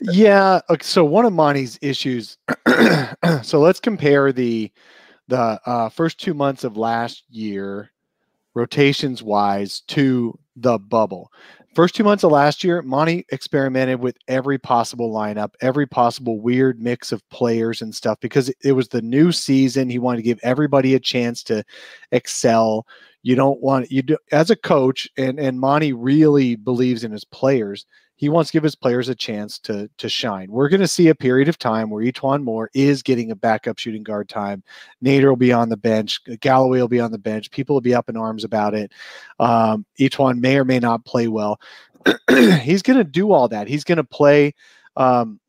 Yeah. 0.00 0.60
So 0.80 1.04
one 1.04 1.24
of 1.24 1.32
Monty's 1.32 1.78
issues. 1.82 2.38
so 3.42 3.60
let's 3.60 3.80
compare 3.80 4.32
the 4.32 4.72
the 5.28 5.60
uh, 5.64 5.88
first 5.88 6.18
two 6.18 6.34
months 6.34 6.64
of 6.64 6.76
last 6.76 7.22
year, 7.28 7.92
rotations 8.54 9.22
wise, 9.22 9.82
to 9.88 10.36
the 10.56 10.78
bubble. 10.78 11.30
First 11.74 11.94
two 11.94 12.02
months 12.02 12.24
of 12.24 12.32
last 12.32 12.64
year, 12.64 12.82
Monty 12.82 13.24
experimented 13.30 14.00
with 14.00 14.16
every 14.26 14.58
possible 14.58 15.12
lineup, 15.12 15.54
every 15.60 15.86
possible 15.86 16.40
weird 16.40 16.80
mix 16.80 17.12
of 17.12 17.28
players 17.30 17.80
and 17.80 17.94
stuff 17.94 18.18
because 18.20 18.52
it 18.64 18.72
was 18.72 18.88
the 18.88 19.02
new 19.02 19.30
season. 19.30 19.88
He 19.88 20.00
wanted 20.00 20.16
to 20.16 20.22
give 20.24 20.40
everybody 20.42 20.94
a 20.94 21.00
chance 21.00 21.44
to 21.44 21.62
excel. 22.10 22.86
You 23.22 23.36
don't 23.36 23.60
want 23.60 23.90
you 23.92 24.02
do 24.02 24.18
as 24.32 24.50
a 24.50 24.56
coach, 24.56 25.08
and 25.16 25.38
and 25.38 25.60
Monty 25.60 25.92
really 25.92 26.56
believes 26.56 27.04
in 27.04 27.12
his 27.12 27.24
players 27.24 27.86
he 28.20 28.28
wants 28.28 28.50
to 28.50 28.52
give 28.52 28.62
his 28.62 28.74
players 28.74 29.08
a 29.08 29.14
chance 29.14 29.58
to 29.60 29.88
to 29.96 30.06
shine. 30.06 30.50
We're 30.50 30.68
going 30.68 30.82
to 30.82 30.86
see 30.86 31.08
a 31.08 31.14
period 31.14 31.48
of 31.48 31.56
time 31.56 31.88
where 31.88 32.04
E'Twaun 32.04 32.42
Moore 32.42 32.68
is 32.74 33.02
getting 33.02 33.30
a 33.30 33.34
backup 33.34 33.78
shooting 33.78 34.02
guard 34.02 34.28
time. 34.28 34.62
Nader 35.02 35.30
will 35.30 35.36
be 35.36 35.54
on 35.54 35.70
the 35.70 35.78
bench. 35.78 36.20
Galloway 36.40 36.80
will 36.80 36.88
be 36.88 37.00
on 37.00 37.12
the 37.12 37.18
bench. 37.18 37.50
People 37.50 37.74
will 37.74 37.80
be 37.80 37.94
up 37.94 38.10
in 38.10 38.18
arms 38.18 38.44
about 38.44 38.74
it. 38.74 38.92
Um, 39.38 39.86
E'Twaun 39.98 40.38
may 40.38 40.58
or 40.58 40.66
may 40.66 40.78
not 40.78 41.06
play 41.06 41.28
well. 41.28 41.58
He's 42.60 42.82
going 42.82 42.98
to 42.98 43.04
do 43.04 43.32
all 43.32 43.48
that. 43.48 43.68
He's 43.68 43.84
going 43.84 43.96
to 43.96 44.04
play 44.04 44.52
um, 44.98 45.40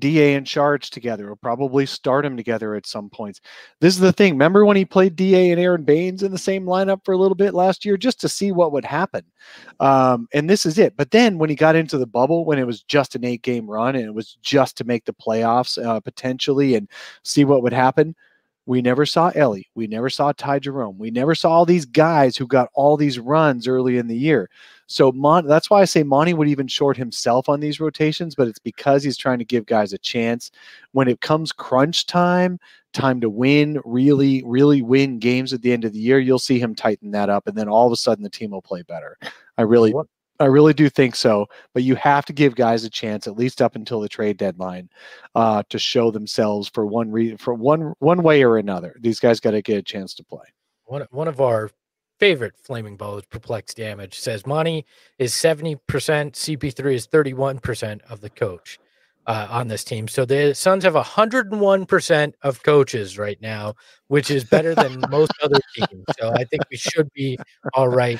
Da 0.00 0.34
and 0.34 0.46
Saric 0.46 0.90
together. 0.90 1.26
We'll 1.26 1.36
probably 1.36 1.86
start 1.86 2.24
him 2.24 2.36
together 2.36 2.74
at 2.74 2.86
some 2.86 3.10
points. 3.10 3.40
This 3.80 3.94
is 3.94 4.00
the 4.00 4.12
thing. 4.12 4.34
Remember 4.34 4.64
when 4.64 4.76
he 4.76 4.84
played 4.84 5.16
Da 5.16 5.50
and 5.50 5.60
Aron 5.60 5.84
Baynes 5.84 6.22
in 6.22 6.32
the 6.32 6.38
same 6.38 6.64
lineup 6.64 7.04
for 7.04 7.12
a 7.12 7.18
little 7.18 7.34
bit 7.34 7.54
last 7.54 7.84
year, 7.84 7.96
just 7.96 8.20
to 8.20 8.28
see 8.28 8.52
what 8.52 8.72
would 8.72 8.84
happen. 8.84 9.24
Um, 9.80 10.28
and 10.32 10.48
this 10.48 10.66
is 10.66 10.78
it. 10.78 10.96
But 10.96 11.10
then 11.10 11.38
when 11.38 11.50
he 11.50 11.56
got 11.56 11.76
into 11.76 11.98
the 11.98 12.06
bubble, 12.06 12.44
when 12.44 12.58
it 12.58 12.66
was 12.66 12.82
just 12.82 13.14
an 13.14 13.24
eight 13.24 13.42
game 13.42 13.70
run 13.70 13.96
and 13.96 14.04
it 14.04 14.14
was 14.14 14.36
just 14.42 14.76
to 14.78 14.84
make 14.84 15.04
the 15.04 15.14
playoffs 15.14 15.82
uh, 15.84 16.00
potentially 16.00 16.74
and 16.74 16.88
see 17.22 17.44
what 17.44 17.62
would 17.62 17.72
happen, 17.72 18.14
we 18.66 18.80
never 18.80 19.04
saw 19.04 19.30
Ellie. 19.34 19.68
We 19.74 19.86
never 19.86 20.08
saw 20.08 20.32
Ty 20.32 20.60
Jerome. 20.60 20.98
We 20.98 21.10
never 21.10 21.34
saw 21.34 21.50
all 21.50 21.66
these 21.66 21.84
guys 21.84 22.36
who 22.36 22.46
got 22.46 22.70
all 22.74 22.96
these 22.96 23.18
runs 23.18 23.68
early 23.68 23.98
in 23.98 24.06
the 24.06 24.16
year. 24.16 24.48
So 24.86 25.12
Mon- 25.12 25.46
that's 25.46 25.70
why 25.70 25.80
I 25.80 25.84
say 25.84 26.02
Monty 26.02 26.34
would 26.34 26.48
even 26.48 26.68
short 26.68 26.96
himself 26.96 27.48
on 27.48 27.60
these 27.60 27.80
rotations, 27.80 28.34
but 28.34 28.48
it's 28.48 28.58
because 28.58 29.02
he's 29.02 29.16
trying 29.16 29.38
to 29.38 29.44
give 29.44 29.66
guys 29.66 29.92
a 29.92 29.98
chance. 29.98 30.50
When 30.92 31.08
it 31.08 31.20
comes 31.20 31.52
crunch 31.52 32.06
time, 32.06 32.58
time 32.92 33.20
to 33.20 33.30
win, 33.30 33.80
really, 33.84 34.42
really 34.44 34.82
win 34.82 35.18
games 35.18 35.52
at 35.52 35.62
the 35.62 35.72
end 35.72 35.84
of 35.84 35.92
the 35.92 35.98
year, 35.98 36.18
you'll 36.18 36.38
see 36.38 36.58
him 36.58 36.74
tighten 36.74 37.10
that 37.12 37.30
up, 37.30 37.46
and 37.46 37.56
then 37.56 37.68
all 37.68 37.86
of 37.86 37.92
a 37.92 37.96
sudden 37.96 38.22
the 38.22 38.30
team 38.30 38.50
will 38.50 38.62
play 38.62 38.82
better. 38.82 39.16
I 39.58 39.62
really, 39.62 39.92
what? 39.92 40.06
I 40.40 40.46
really 40.46 40.74
do 40.74 40.88
think 40.88 41.14
so. 41.14 41.46
But 41.72 41.84
you 41.84 41.94
have 41.96 42.24
to 42.26 42.32
give 42.32 42.56
guys 42.56 42.84
a 42.84 42.90
chance, 42.90 43.26
at 43.26 43.36
least 43.36 43.62
up 43.62 43.76
until 43.76 44.00
the 44.00 44.08
trade 44.08 44.36
deadline, 44.36 44.88
uh, 45.34 45.62
to 45.68 45.78
show 45.78 46.10
themselves 46.10 46.68
for 46.68 46.86
one 46.86 47.10
reason, 47.10 47.36
for 47.36 47.54
one 47.54 47.94
one 48.00 48.22
way 48.22 48.42
or 48.42 48.58
another. 48.58 48.96
These 49.00 49.20
guys 49.20 49.40
got 49.40 49.52
to 49.52 49.62
get 49.62 49.78
a 49.78 49.82
chance 49.82 50.14
to 50.14 50.24
play. 50.24 50.46
One 50.86 51.06
one 51.10 51.28
of 51.28 51.40
our 51.40 51.70
favorite 52.18 52.54
flaming 52.56 52.96
balls, 52.96 53.24
perplex 53.30 53.74
damage, 53.74 54.18
says 54.18 54.46
Monty 54.46 54.84
is 55.18 55.32
70%, 55.32 55.78
CP3 55.86 56.94
is 56.94 57.06
31% 57.08 58.00
of 58.08 58.20
the 58.20 58.30
coach 58.30 58.78
uh, 59.26 59.46
on 59.50 59.68
this 59.68 59.84
team. 59.84 60.08
So 60.08 60.24
the 60.24 60.54
Suns 60.54 60.84
have 60.84 60.94
101% 60.94 62.32
of 62.42 62.62
coaches 62.62 63.18
right 63.18 63.40
now, 63.40 63.74
which 64.08 64.30
is 64.30 64.44
better 64.44 64.74
than 64.74 65.02
most 65.10 65.32
other 65.42 65.60
teams. 65.74 66.04
So 66.18 66.32
I 66.34 66.44
think 66.44 66.62
we 66.70 66.76
should 66.76 67.12
be 67.12 67.38
all 67.74 67.88
right. 67.88 68.18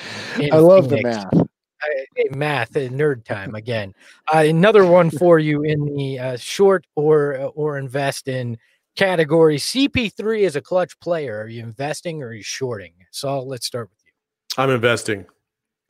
I 0.52 0.58
love 0.58 0.88
Phoenix. 0.88 1.02
the 1.02 1.36
math. 1.36 1.48
Uh, 1.84 2.36
math, 2.36 2.76
uh, 2.76 2.80
nerd 2.80 3.24
time 3.24 3.54
again. 3.54 3.92
Uh, 4.32 4.38
another 4.38 4.86
one 4.86 5.10
for 5.10 5.38
you 5.38 5.62
in 5.62 5.84
the 5.94 6.18
uh, 6.18 6.36
short 6.36 6.86
or 6.96 7.34
or 7.54 7.76
invest 7.76 8.26
in 8.26 8.56
category. 8.96 9.56
CP3 9.56 10.40
is 10.40 10.56
a 10.56 10.60
clutch 10.60 10.98
player. 11.00 11.40
Are 11.40 11.48
you 11.48 11.62
investing 11.62 12.22
or 12.22 12.28
are 12.28 12.34
you 12.34 12.42
shorting? 12.42 12.92
Saul, 13.10 13.46
let's 13.46 13.66
start 13.66 13.90
with 13.90 13.98
you. 14.04 14.62
I'm 14.62 14.70
investing 14.70 15.26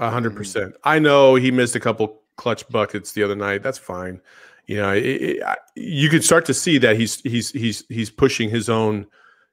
100%. 0.00 0.34
Mm. 0.34 0.72
I 0.84 0.98
know 0.98 1.34
he 1.34 1.50
missed 1.50 1.76
a 1.76 1.80
couple 1.80 2.22
clutch 2.36 2.68
buckets 2.68 3.12
the 3.12 3.22
other 3.22 3.36
night. 3.36 3.62
That's 3.62 3.78
fine. 3.78 4.20
You 4.66 4.76
know, 4.78 4.92
it, 4.92 5.05
it, 5.05 5.59
you 5.76 6.09
could 6.09 6.24
start 6.24 6.46
to 6.46 6.55
see 6.55 6.78
that 6.78 6.96
he's 6.96 7.20
he's 7.20 7.50
he's 7.50 7.84
he's 7.90 8.11
pushing 8.11 8.48
his 8.48 8.70
own 8.70 9.07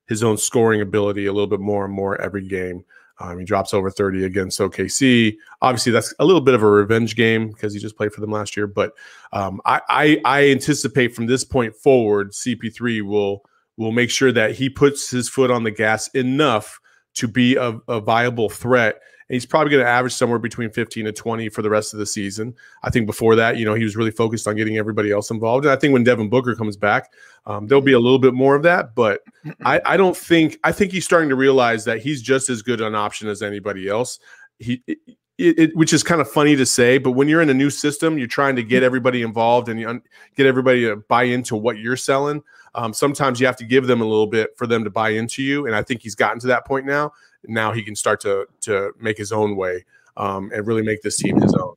his 0.07 0.23
own 0.23 0.37
scoring 0.37 0.79
ability 0.79 1.25
a 1.25 1.33
little 1.33 1.47
bit 1.47 1.59
more 1.59 1.83
and 1.83 1.93
more 1.93 2.19
every 2.21 2.47
game. 2.47 2.85
Um, 3.21 3.39
he 3.39 3.45
drops 3.45 3.73
over 3.73 3.91
30 3.91 4.25
against 4.25 4.59
OKC. 4.59 5.37
Obviously, 5.61 5.91
that's 5.91 6.13
a 6.19 6.25
little 6.25 6.41
bit 6.41 6.55
of 6.55 6.63
a 6.63 6.69
revenge 6.69 7.15
game 7.15 7.49
because 7.49 7.73
he 7.73 7.79
just 7.79 7.95
played 7.95 8.11
for 8.11 8.21
them 8.21 8.31
last 8.31 8.57
year. 8.57 8.67
But 8.67 8.93
um, 9.31 9.61
I, 9.65 9.81
I, 9.89 10.21
I 10.25 10.49
anticipate 10.49 11.13
from 11.15 11.27
this 11.27 11.43
point 11.43 11.75
forward, 11.75 12.31
CP3 12.31 13.03
will 13.03 13.43
will 13.77 13.91
make 13.91 14.09
sure 14.09 14.31
that 14.31 14.51
he 14.51 14.69
puts 14.69 15.09
his 15.09 15.29
foot 15.29 15.49
on 15.49 15.63
the 15.63 15.71
gas 15.71 16.07
enough 16.09 16.79
to 17.15 17.27
be 17.27 17.55
a, 17.55 17.79
a 17.87 17.99
viable 17.99 18.49
threat. 18.49 19.01
And 19.31 19.35
he's 19.35 19.45
probably 19.45 19.71
going 19.71 19.85
to 19.85 19.89
average 19.89 20.11
somewhere 20.11 20.39
between 20.39 20.71
15 20.71 21.05
to 21.05 21.13
20 21.13 21.47
for 21.47 21.61
the 21.61 21.69
rest 21.69 21.93
of 21.93 21.99
the 21.99 22.05
season. 22.05 22.53
I 22.83 22.89
think 22.89 23.05
before 23.05 23.33
that, 23.37 23.55
you 23.55 23.63
know, 23.63 23.73
he 23.73 23.85
was 23.85 23.95
really 23.95 24.11
focused 24.11 24.45
on 24.45 24.57
getting 24.57 24.75
everybody 24.75 25.09
else 25.09 25.31
involved. 25.31 25.63
And 25.63 25.71
I 25.71 25.77
think 25.77 25.93
when 25.93 26.03
Devin 26.03 26.27
Booker 26.27 26.53
comes 26.53 26.75
back, 26.75 27.13
um, 27.45 27.65
there'll 27.65 27.81
be 27.81 27.93
a 27.93 27.99
little 27.99 28.19
bit 28.19 28.33
more 28.33 28.57
of 28.57 28.63
that. 28.63 28.93
But 28.93 29.21
I, 29.63 29.79
I 29.85 29.95
don't 29.95 30.17
think, 30.17 30.59
I 30.65 30.73
think 30.73 30.91
he's 30.91 31.05
starting 31.05 31.29
to 31.29 31.37
realize 31.37 31.85
that 31.85 32.01
he's 32.01 32.21
just 32.21 32.49
as 32.49 32.61
good 32.61 32.81
an 32.81 32.93
option 32.93 33.29
as 33.29 33.41
anybody 33.41 33.87
else. 33.87 34.19
He, 34.59 34.83
it, 34.87 34.97
it, 35.37 35.75
which 35.77 35.93
is 35.93 36.03
kind 36.03 36.19
of 36.19 36.29
funny 36.29 36.57
to 36.57 36.65
say, 36.65 36.97
but 36.97 37.11
when 37.11 37.29
you're 37.29 37.41
in 37.41 37.49
a 37.49 37.53
new 37.53 37.69
system, 37.69 38.17
you're 38.17 38.27
trying 38.27 38.57
to 38.57 38.63
get 38.63 38.83
everybody 38.89 39.21
involved 39.21 39.69
and 39.69 39.79
you 39.79 39.87
un- 39.87 40.01
get 40.35 40.45
everybody 40.45 40.81
to 40.81 40.97
buy 41.07 41.23
into 41.23 41.55
what 41.55 41.77
you're 41.77 41.95
selling. 41.95 42.43
Um, 42.75 42.93
sometimes 42.93 43.39
you 43.39 43.45
have 43.45 43.57
to 43.57 43.65
give 43.65 43.87
them 43.87 44.01
a 44.01 44.05
little 44.05 44.27
bit 44.27 44.51
for 44.57 44.67
them 44.67 44.83
to 44.83 44.89
buy 44.89 45.09
into 45.09 45.43
you, 45.43 45.67
and 45.67 45.75
I 45.75 45.83
think 45.83 46.01
he's 46.01 46.15
gotten 46.15 46.39
to 46.39 46.47
that 46.47 46.65
point 46.65 46.85
now. 46.85 47.11
Now 47.47 47.71
he 47.71 47.83
can 47.83 47.95
start 47.95 48.19
to 48.21 48.45
to 48.61 48.91
make 48.99 49.17
his 49.17 49.31
own 49.31 49.55
way 49.55 49.85
um, 50.17 50.51
and 50.53 50.65
really 50.65 50.83
make 50.83 51.01
this 51.01 51.17
team 51.17 51.39
his 51.41 51.53
own. 51.53 51.75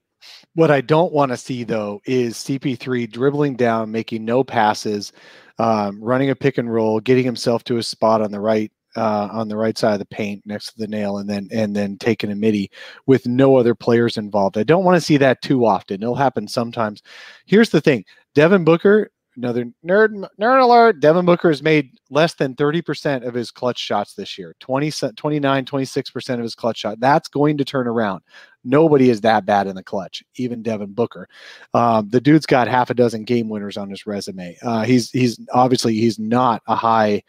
What 0.55 0.70
I 0.70 0.80
don't 0.80 1.12
want 1.12 1.32
to 1.32 1.36
see 1.36 1.64
though 1.64 2.01
is 2.05 2.36
CP3 2.36 3.11
dribbling 3.11 3.57
down, 3.57 3.90
making 3.90 4.24
no 4.24 4.45
passes, 4.45 5.12
um, 5.59 6.03
running 6.03 6.30
a 6.30 6.36
pick 6.36 6.59
and 6.59 6.72
roll, 6.72 7.01
getting 7.01 7.24
himself 7.24 7.64
to 7.64 7.78
a 7.78 7.82
spot 7.82 8.20
on 8.22 8.30
the 8.30 8.40
right 8.40 8.70
uh, 8.97 9.28
on 9.32 9.49
the 9.49 9.57
right 9.57 9.76
side 9.76 9.95
of 9.95 9.99
the 9.99 10.07
paint 10.07 10.42
next 10.47 10.72
to 10.72 10.78
the 10.78 10.86
nail, 10.86 11.18
and 11.18 11.28
then 11.28 11.49
and 11.51 11.74
then 11.74 11.99
taking 11.99 12.30
a 12.30 12.34
midi 12.36 12.70
with 13.07 13.26
no 13.26 13.57
other 13.57 13.74
players 13.74 14.16
involved. 14.16 14.57
I 14.57 14.62
don't 14.62 14.84
want 14.84 14.97
to 14.97 15.01
see 15.01 15.16
that 15.16 15.42
too 15.42 15.66
often. 15.66 16.03
It'll 16.03 16.14
happen 16.14 16.47
sometimes. 16.47 17.03
Here's 17.47 17.70
the 17.70 17.80
thing: 17.80 18.05
Devin 18.34 18.64
Booker 18.64 19.11
another 19.37 19.64
nerd 19.85 20.26
nerd 20.41 20.62
alert 20.62 21.01
devin 21.01 21.24
booker 21.24 21.49
has 21.49 21.62
made 21.62 21.91
less 22.11 22.35
than 22.35 22.55
30% 22.55 23.26
of 23.26 23.35
his 23.35 23.51
clutch 23.51 23.78
shots 23.78 24.14
this 24.14 24.39
year. 24.39 24.55
20 24.61 24.91
29 25.16 25.64
26% 25.64 26.35
of 26.35 26.41
his 26.41 26.55
clutch 26.55 26.78
shot. 26.78 27.01
That's 27.01 27.28
going 27.28 27.59
to 27.59 27.64
turn 27.64 27.87
around. 27.87 28.22
Nobody 28.64 29.11
is 29.11 29.20
that 29.22 29.45
bad 29.45 29.66
in 29.66 29.76
the 29.76 29.82
clutch 29.82 30.22
even 30.37 30.62
devin 30.62 30.93
booker. 30.93 31.28
Um, 31.74 32.09
the 32.09 32.20
dude's 32.20 32.47
got 32.47 32.68
half 32.68 32.91
a 32.91 32.95
dozen 32.95 33.24
game 33.24 33.49
winners 33.49 33.76
on 33.76 33.91
his 33.91 34.07
resume. 34.07 34.57
Uh, 34.62 34.85
he's 34.85 35.11
he's 35.11 35.39
obviously 35.53 35.95
he's 35.95 36.18
not 36.18 36.62
a 36.66 36.74
high 36.74 37.22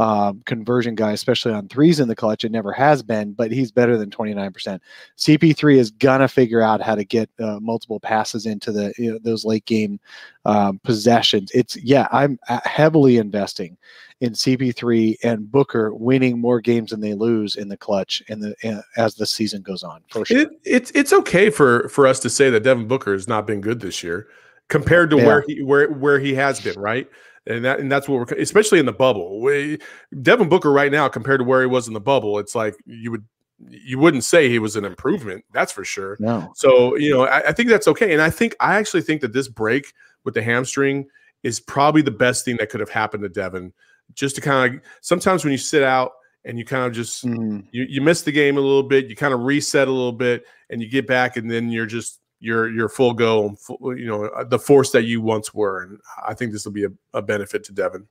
um, 0.00 0.40
conversion 0.46 0.94
guy, 0.94 1.12
especially 1.12 1.52
on 1.52 1.68
threes 1.68 2.00
in 2.00 2.08
the 2.08 2.16
clutch. 2.16 2.42
It 2.42 2.52
never 2.52 2.72
has 2.72 3.02
been, 3.02 3.32
but 3.32 3.52
he's 3.52 3.70
better 3.70 3.98
than 3.98 4.08
29%. 4.08 4.80
CP3 5.18 5.76
is 5.76 5.90
gonna 5.90 6.26
figure 6.26 6.62
out 6.62 6.80
how 6.80 6.94
to 6.94 7.04
get 7.04 7.28
uh, 7.38 7.60
multiple 7.60 8.00
passes 8.00 8.46
into 8.46 8.72
the 8.72 8.94
you 8.96 9.12
know, 9.12 9.18
those 9.22 9.44
late 9.44 9.66
game 9.66 10.00
um, 10.46 10.80
possessions. 10.84 11.50
It's 11.54 11.76
yeah, 11.76 12.08
I'm 12.12 12.38
uh, 12.48 12.60
heavily 12.64 13.18
investing 13.18 13.76
in 14.20 14.32
CP3 14.32 15.16
and 15.22 15.50
Booker 15.52 15.94
winning 15.94 16.40
more 16.40 16.62
games 16.62 16.90
than 16.90 17.00
they 17.00 17.12
lose 17.12 17.56
in 17.56 17.68
the 17.68 17.76
clutch 17.76 18.22
in 18.28 18.40
the 18.40 18.54
uh, 18.64 18.80
as 18.96 19.16
the 19.16 19.26
season 19.26 19.60
goes 19.60 19.82
on. 19.82 20.00
For 20.08 20.24
sure, 20.24 20.40
it, 20.40 20.48
it's 20.64 20.90
it's 20.92 21.12
okay 21.12 21.50
for 21.50 21.90
for 21.90 22.06
us 22.06 22.20
to 22.20 22.30
say 22.30 22.48
that 22.48 22.62
Devin 22.62 22.88
Booker 22.88 23.12
has 23.12 23.28
not 23.28 23.46
been 23.46 23.60
good 23.60 23.80
this 23.80 24.02
year 24.02 24.28
compared 24.68 25.10
to 25.10 25.18
yeah. 25.18 25.26
where 25.26 25.44
he 25.46 25.62
where 25.62 25.90
where 25.90 26.18
he 26.18 26.34
has 26.36 26.58
been, 26.58 26.80
right? 26.80 27.06
And 27.50 27.64
that 27.64 27.80
and 27.80 27.90
that's 27.90 28.08
what 28.08 28.30
we're 28.30 28.38
especially 28.38 28.78
in 28.78 28.86
the 28.86 28.92
bubble. 28.92 29.40
We, 29.40 29.78
Devin 30.22 30.48
Booker 30.48 30.72
right 30.72 30.92
now 30.92 31.08
compared 31.08 31.40
to 31.40 31.44
where 31.44 31.60
he 31.60 31.66
was 31.66 31.88
in 31.88 31.94
the 31.94 32.00
bubble, 32.00 32.38
it's 32.38 32.54
like 32.54 32.76
you 32.86 33.10
would 33.10 33.24
you 33.68 33.98
wouldn't 33.98 34.24
say 34.24 34.48
he 34.48 34.58
was 34.58 34.76
an 34.76 34.84
improvement. 34.84 35.44
That's 35.52 35.72
for 35.72 35.84
sure. 35.84 36.16
No. 36.20 36.52
So 36.54 36.96
you 36.96 37.12
know, 37.12 37.26
I, 37.26 37.48
I 37.48 37.52
think 37.52 37.68
that's 37.68 37.88
okay, 37.88 38.12
and 38.12 38.22
I 38.22 38.30
think 38.30 38.54
I 38.60 38.76
actually 38.76 39.02
think 39.02 39.20
that 39.20 39.32
this 39.32 39.48
break 39.48 39.92
with 40.24 40.34
the 40.34 40.42
hamstring 40.42 41.06
is 41.42 41.60
probably 41.60 42.02
the 42.02 42.10
best 42.10 42.44
thing 42.44 42.56
that 42.58 42.70
could 42.70 42.80
have 42.80 42.90
happened 42.90 43.22
to 43.22 43.28
Devin. 43.28 43.72
Just 44.14 44.34
to 44.36 44.40
kind 44.40 44.76
of 44.76 44.80
sometimes 45.00 45.44
when 45.44 45.52
you 45.52 45.58
sit 45.58 45.82
out 45.82 46.12
and 46.44 46.58
you 46.58 46.64
kind 46.64 46.84
of 46.84 46.92
just 46.92 47.24
mm. 47.24 47.64
you, 47.72 47.86
you 47.88 48.00
miss 48.00 48.22
the 48.22 48.32
game 48.32 48.56
a 48.56 48.60
little 48.60 48.82
bit, 48.82 49.06
you 49.06 49.16
kind 49.16 49.34
of 49.34 49.40
reset 49.40 49.88
a 49.88 49.92
little 49.92 50.12
bit, 50.12 50.44
and 50.68 50.82
you 50.82 50.88
get 50.88 51.06
back, 51.06 51.36
and 51.36 51.50
then 51.50 51.70
you're 51.70 51.86
just 51.86 52.20
your 52.40 52.70
your 52.70 52.88
full 52.88 53.12
go, 53.12 53.56
you 53.82 54.06
know, 54.06 54.24
uh, 54.24 54.44
the 54.44 54.58
force 54.58 54.90
that 54.92 55.04
you 55.04 55.20
once 55.20 55.54
were. 55.54 55.82
And 55.82 56.00
I 56.26 56.34
think 56.34 56.52
this 56.52 56.64
will 56.64 56.72
be 56.72 56.84
a, 56.84 56.90
a 57.14 57.22
benefit 57.22 57.62
to 57.64 57.72
Devin. 57.72 58.06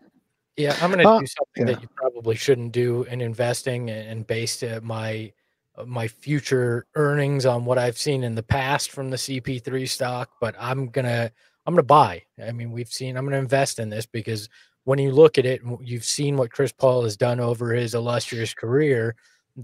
Yeah, 0.55 0.75
I'm 0.81 0.91
going 0.91 1.03
to 1.03 1.09
uh, 1.09 1.19
do 1.19 1.25
something 1.25 1.67
yeah. 1.67 1.73
that 1.73 1.81
you 1.81 1.89
probably 1.95 2.35
shouldn't 2.35 2.71
do 2.71 3.03
in 3.03 3.21
investing 3.21 3.89
and 3.89 4.27
based 4.27 4.63
uh, 4.63 4.79
my 4.83 5.33
uh, 5.75 5.85
my 5.85 6.07
future 6.07 6.85
earnings 6.95 7.45
on 7.45 7.65
what 7.65 7.77
I've 7.77 7.97
seen 7.97 8.23
in 8.23 8.35
the 8.35 8.43
past 8.43 8.91
from 8.91 9.09
the 9.09 9.17
CP3 9.17 9.87
stock, 9.89 10.31
but 10.39 10.55
I'm 10.59 10.89
going 10.89 11.05
to 11.05 11.31
I'm 11.65 11.73
going 11.73 11.83
to 11.83 11.83
buy. 11.83 12.23
I 12.43 12.51
mean, 12.51 12.71
we've 12.71 12.91
seen 12.91 13.17
I'm 13.17 13.23
going 13.23 13.33
to 13.33 13.39
invest 13.39 13.79
in 13.79 13.89
this 13.89 14.05
because 14.05 14.49
when 14.83 14.99
you 14.99 15.11
look 15.11 15.37
at 15.37 15.45
it, 15.45 15.61
you've 15.81 16.05
seen 16.05 16.37
what 16.37 16.51
Chris 16.51 16.71
Paul 16.71 17.03
has 17.03 17.17
done 17.17 17.39
over 17.39 17.73
his 17.73 17.95
illustrious 17.95 18.53
career 18.53 19.15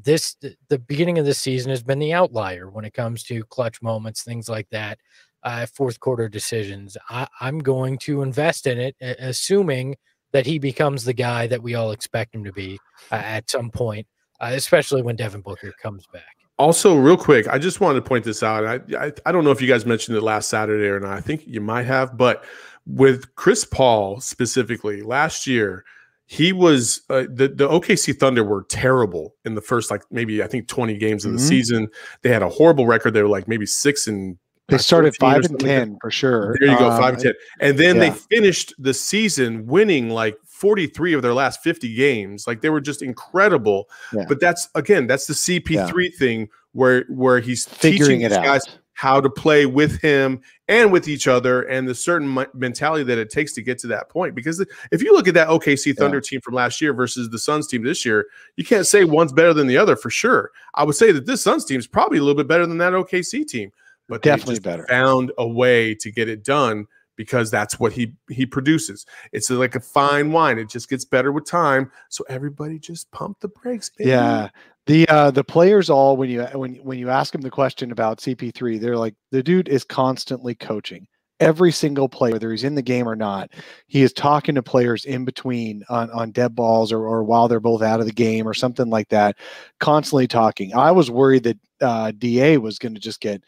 this 0.03 0.35
the 0.69 0.79
beginning 0.79 1.17
of 1.17 1.25
the 1.25 1.33
season 1.33 1.69
has 1.69 1.83
been 1.83 1.99
the 1.99 2.13
outlier 2.13 2.69
when 2.69 2.85
it 2.85 2.93
comes 2.93 3.23
to 3.23 3.43
clutch 3.45 3.81
moments, 3.81 4.23
things 4.23 4.49
like 4.49 4.69
that, 4.71 4.99
uh, 5.43 5.65
fourth 5.67 5.99
quarter 5.99 6.27
decisions. 6.27 6.97
I, 7.09 7.27
I'm 7.39 7.59
going 7.59 7.97
to 7.99 8.21
invest 8.21 8.67
in 8.67 8.79
it, 8.79 8.95
assuming 8.99 9.95
that 10.33 10.45
he 10.45 10.59
becomes 10.59 11.05
the 11.05 11.13
guy 11.13 11.47
that 11.47 11.61
we 11.61 11.75
all 11.75 11.91
expect 11.91 12.35
him 12.35 12.43
to 12.43 12.51
be 12.51 12.77
uh, 13.11 13.15
at 13.15 13.49
some 13.49 13.71
point, 13.71 14.05
uh, 14.41 14.51
especially 14.53 15.01
when 15.01 15.15
Devin 15.15 15.41
Booker 15.41 15.71
comes 15.81 16.05
back. 16.11 16.35
Also, 16.57 16.95
real 16.95 17.17
quick, 17.17 17.47
I 17.47 17.57
just 17.57 17.79
wanted 17.81 18.01
to 18.01 18.07
point 18.07 18.25
this 18.25 18.41
out. 18.41 18.65
I, 18.65 18.79
I, 18.97 19.11
I 19.25 19.31
don't 19.31 19.43
know 19.43 19.51
if 19.51 19.61
you 19.61 19.67
guys 19.67 19.85
mentioned 19.85 20.17
it 20.17 20.21
last 20.21 20.49
Saturday 20.49 20.87
or 20.87 20.99
not. 20.99 21.11
I 21.11 21.21
think 21.21 21.45
you 21.45 21.61
might 21.61 21.83
have, 21.83 22.17
but 22.17 22.43
with 22.85 23.35
Chris 23.35 23.65
Paul 23.65 24.19
specifically, 24.19 25.01
last 25.01 25.47
year 25.47 25.85
he 26.27 26.51
was 26.53 27.01
uh, 27.09 27.23
the 27.29 27.47
the 27.47 27.67
OKC 27.67 28.17
Thunder 28.17 28.43
were 28.43 28.63
terrible 28.63 29.35
in 29.45 29.55
the 29.55 29.61
first 29.61 29.91
like 29.91 30.01
maybe 30.11 30.41
I 30.41 30.47
think 30.47 30.67
20 30.67 30.97
games 30.97 31.25
of 31.25 31.31
the 31.31 31.37
mm-hmm. 31.37 31.47
season. 31.47 31.87
They 32.21 32.29
had 32.29 32.41
a 32.41 32.49
horrible 32.49 32.87
record. 32.87 33.13
They 33.13 33.21
were 33.21 33.29
like 33.29 33.47
maybe 33.47 33.65
6 33.65 34.07
and 34.07 34.37
they 34.67 34.79
started 34.79 35.15
five 35.17 35.45
and 35.45 35.59
ten 35.59 35.91
like 35.91 36.01
for 36.01 36.09
sure. 36.09 36.55
There 36.59 36.69
you 36.69 36.79
go, 36.79 36.89
five 36.97 37.15
and 37.15 37.19
uh, 37.19 37.23
ten, 37.23 37.33
and 37.59 37.77
then 37.77 37.95
yeah. 37.97 38.09
they 38.09 38.11
finished 38.11 38.73
the 38.79 38.95
season 38.95 39.67
winning 39.67 40.09
like 40.09 40.37
forty 40.43 40.87
three 40.87 41.13
of 41.13 41.21
their 41.21 41.35
last 41.35 41.61
fifty 41.61 41.93
games. 41.93 42.47
Like 42.47 42.61
they 42.61 42.69
were 42.69 42.81
just 42.81 43.03
incredible. 43.03 43.87
Yeah. 44.11 44.25
But 44.27 44.39
that's 44.39 44.67
again, 44.73 45.05
that's 45.05 45.27
the 45.27 45.35
CP 45.35 45.87
three 45.87 46.05
yeah. 46.11 46.17
thing 46.17 46.49
where 46.71 47.05
where 47.09 47.39
he's 47.39 47.67
Figuring 47.67 48.21
teaching 48.21 48.21
these 48.21 48.37
guys 48.39 48.63
how 48.95 49.21
to 49.21 49.29
play 49.29 49.67
with 49.67 50.01
him 50.01 50.41
and 50.67 50.91
with 50.91 51.07
each 51.07 51.27
other, 51.27 51.61
and 51.63 51.87
the 51.87 51.93
certain 51.93 52.45
mentality 52.53 53.03
that 53.03 53.19
it 53.19 53.29
takes 53.29 53.53
to 53.53 53.61
get 53.61 53.77
to 53.79 53.87
that 53.87 54.09
point. 54.09 54.33
Because 54.33 54.65
if 54.91 55.03
you 55.03 55.13
look 55.13 55.27
at 55.27 55.35
that 55.35 55.47
OKC 55.47 55.95
Thunder 55.95 56.19
team 56.19 56.41
from 56.41 56.55
last 56.55 56.81
year 56.81 56.93
versus 56.93 57.29
the 57.29 57.37
Suns 57.37 57.67
team 57.67 57.83
this 57.83 58.03
year, 58.03 58.25
you 58.55 58.65
can't 58.65 58.87
say 58.87 59.03
one's 59.03 59.31
better 59.31 59.53
than 59.53 59.67
the 59.67 59.77
other 59.77 59.95
for 59.95 60.09
sure. 60.09 60.51
I 60.73 60.83
would 60.83 60.95
say 60.95 61.11
that 61.11 61.27
this 61.27 61.43
Suns 61.43 61.63
team 61.65 61.79
is 61.79 61.87
probably 61.87 62.17
a 62.17 62.21
little 62.21 62.35
bit 62.35 62.47
better 62.47 62.65
than 62.65 62.79
that 62.79 62.93
OKC 62.93 63.45
team 63.45 63.71
but 64.07 64.21
definitely 64.21 64.59
better. 64.59 64.85
Found 64.87 65.31
a 65.37 65.47
way 65.47 65.95
to 65.95 66.11
get 66.11 66.29
it 66.29 66.43
done 66.43 66.87
because 67.15 67.49
that's 67.49 67.79
what 67.79 67.93
he 67.93 68.13
he 68.29 68.45
produces. 68.45 69.05
It's 69.31 69.49
like 69.49 69.75
a 69.75 69.79
fine 69.79 70.31
wine; 70.31 70.57
it 70.59 70.69
just 70.69 70.89
gets 70.89 71.05
better 71.05 71.31
with 71.31 71.45
time. 71.45 71.91
So 72.09 72.23
everybody 72.29 72.79
just 72.79 73.09
pump 73.11 73.39
the 73.39 73.47
brakes. 73.47 73.89
Baby. 73.89 74.11
Yeah, 74.11 74.49
the 74.87 75.07
uh, 75.09 75.31
the 75.31 75.43
players 75.43 75.89
all 75.89 76.17
when 76.17 76.29
you 76.29 76.43
when 76.53 76.75
when 76.75 76.99
you 76.99 77.09
ask 77.09 77.31
them 77.31 77.41
the 77.41 77.51
question 77.51 77.91
about 77.91 78.19
CP3, 78.19 78.79
they're 78.79 78.97
like 78.97 79.15
the 79.31 79.43
dude 79.43 79.67
is 79.67 79.83
constantly 79.83 80.55
coaching 80.55 81.07
every 81.39 81.71
single 81.71 82.07
player, 82.07 82.33
whether 82.33 82.51
he's 82.51 82.63
in 82.63 82.75
the 82.75 82.81
game 82.81 83.07
or 83.07 83.15
not, 83.15 83.51
he 83.87 84.01
is 84.01 84.13
talking 84.13 84.55
to 84.55 84.63
players 84.63 85.05
in 85.05 85.25
between 85.25 85.83
on, 85.89 86.09
on 86.11 86.31
dead 86.31 86.55
balls 86.55 86.91
or, 86.91 87.05
or 87.05 87.23
while 87.23 87.47
they're 87.47 87.59
both 87.59 87.81
out 87.81 87.99
of 87.99 88.05
the 88.05 88.11
game 88.11 88.47
or 88.47 88.53
something 88.53 88.89
like 88.89 89.09
that, 89.09 89.35
constantly 89.79 90.27
talking. 90.27 90.73
I 90.73 90.91
was 90.91 91.11
worried 91.11 91.43
that 91.43 91.57
uh, 91.81 92.11
DA 92.17 92.57
was 92.57 92.79
going 92.79 92.93
to 92.95 93.01
just 93.01 93.19
get 93.19 93.43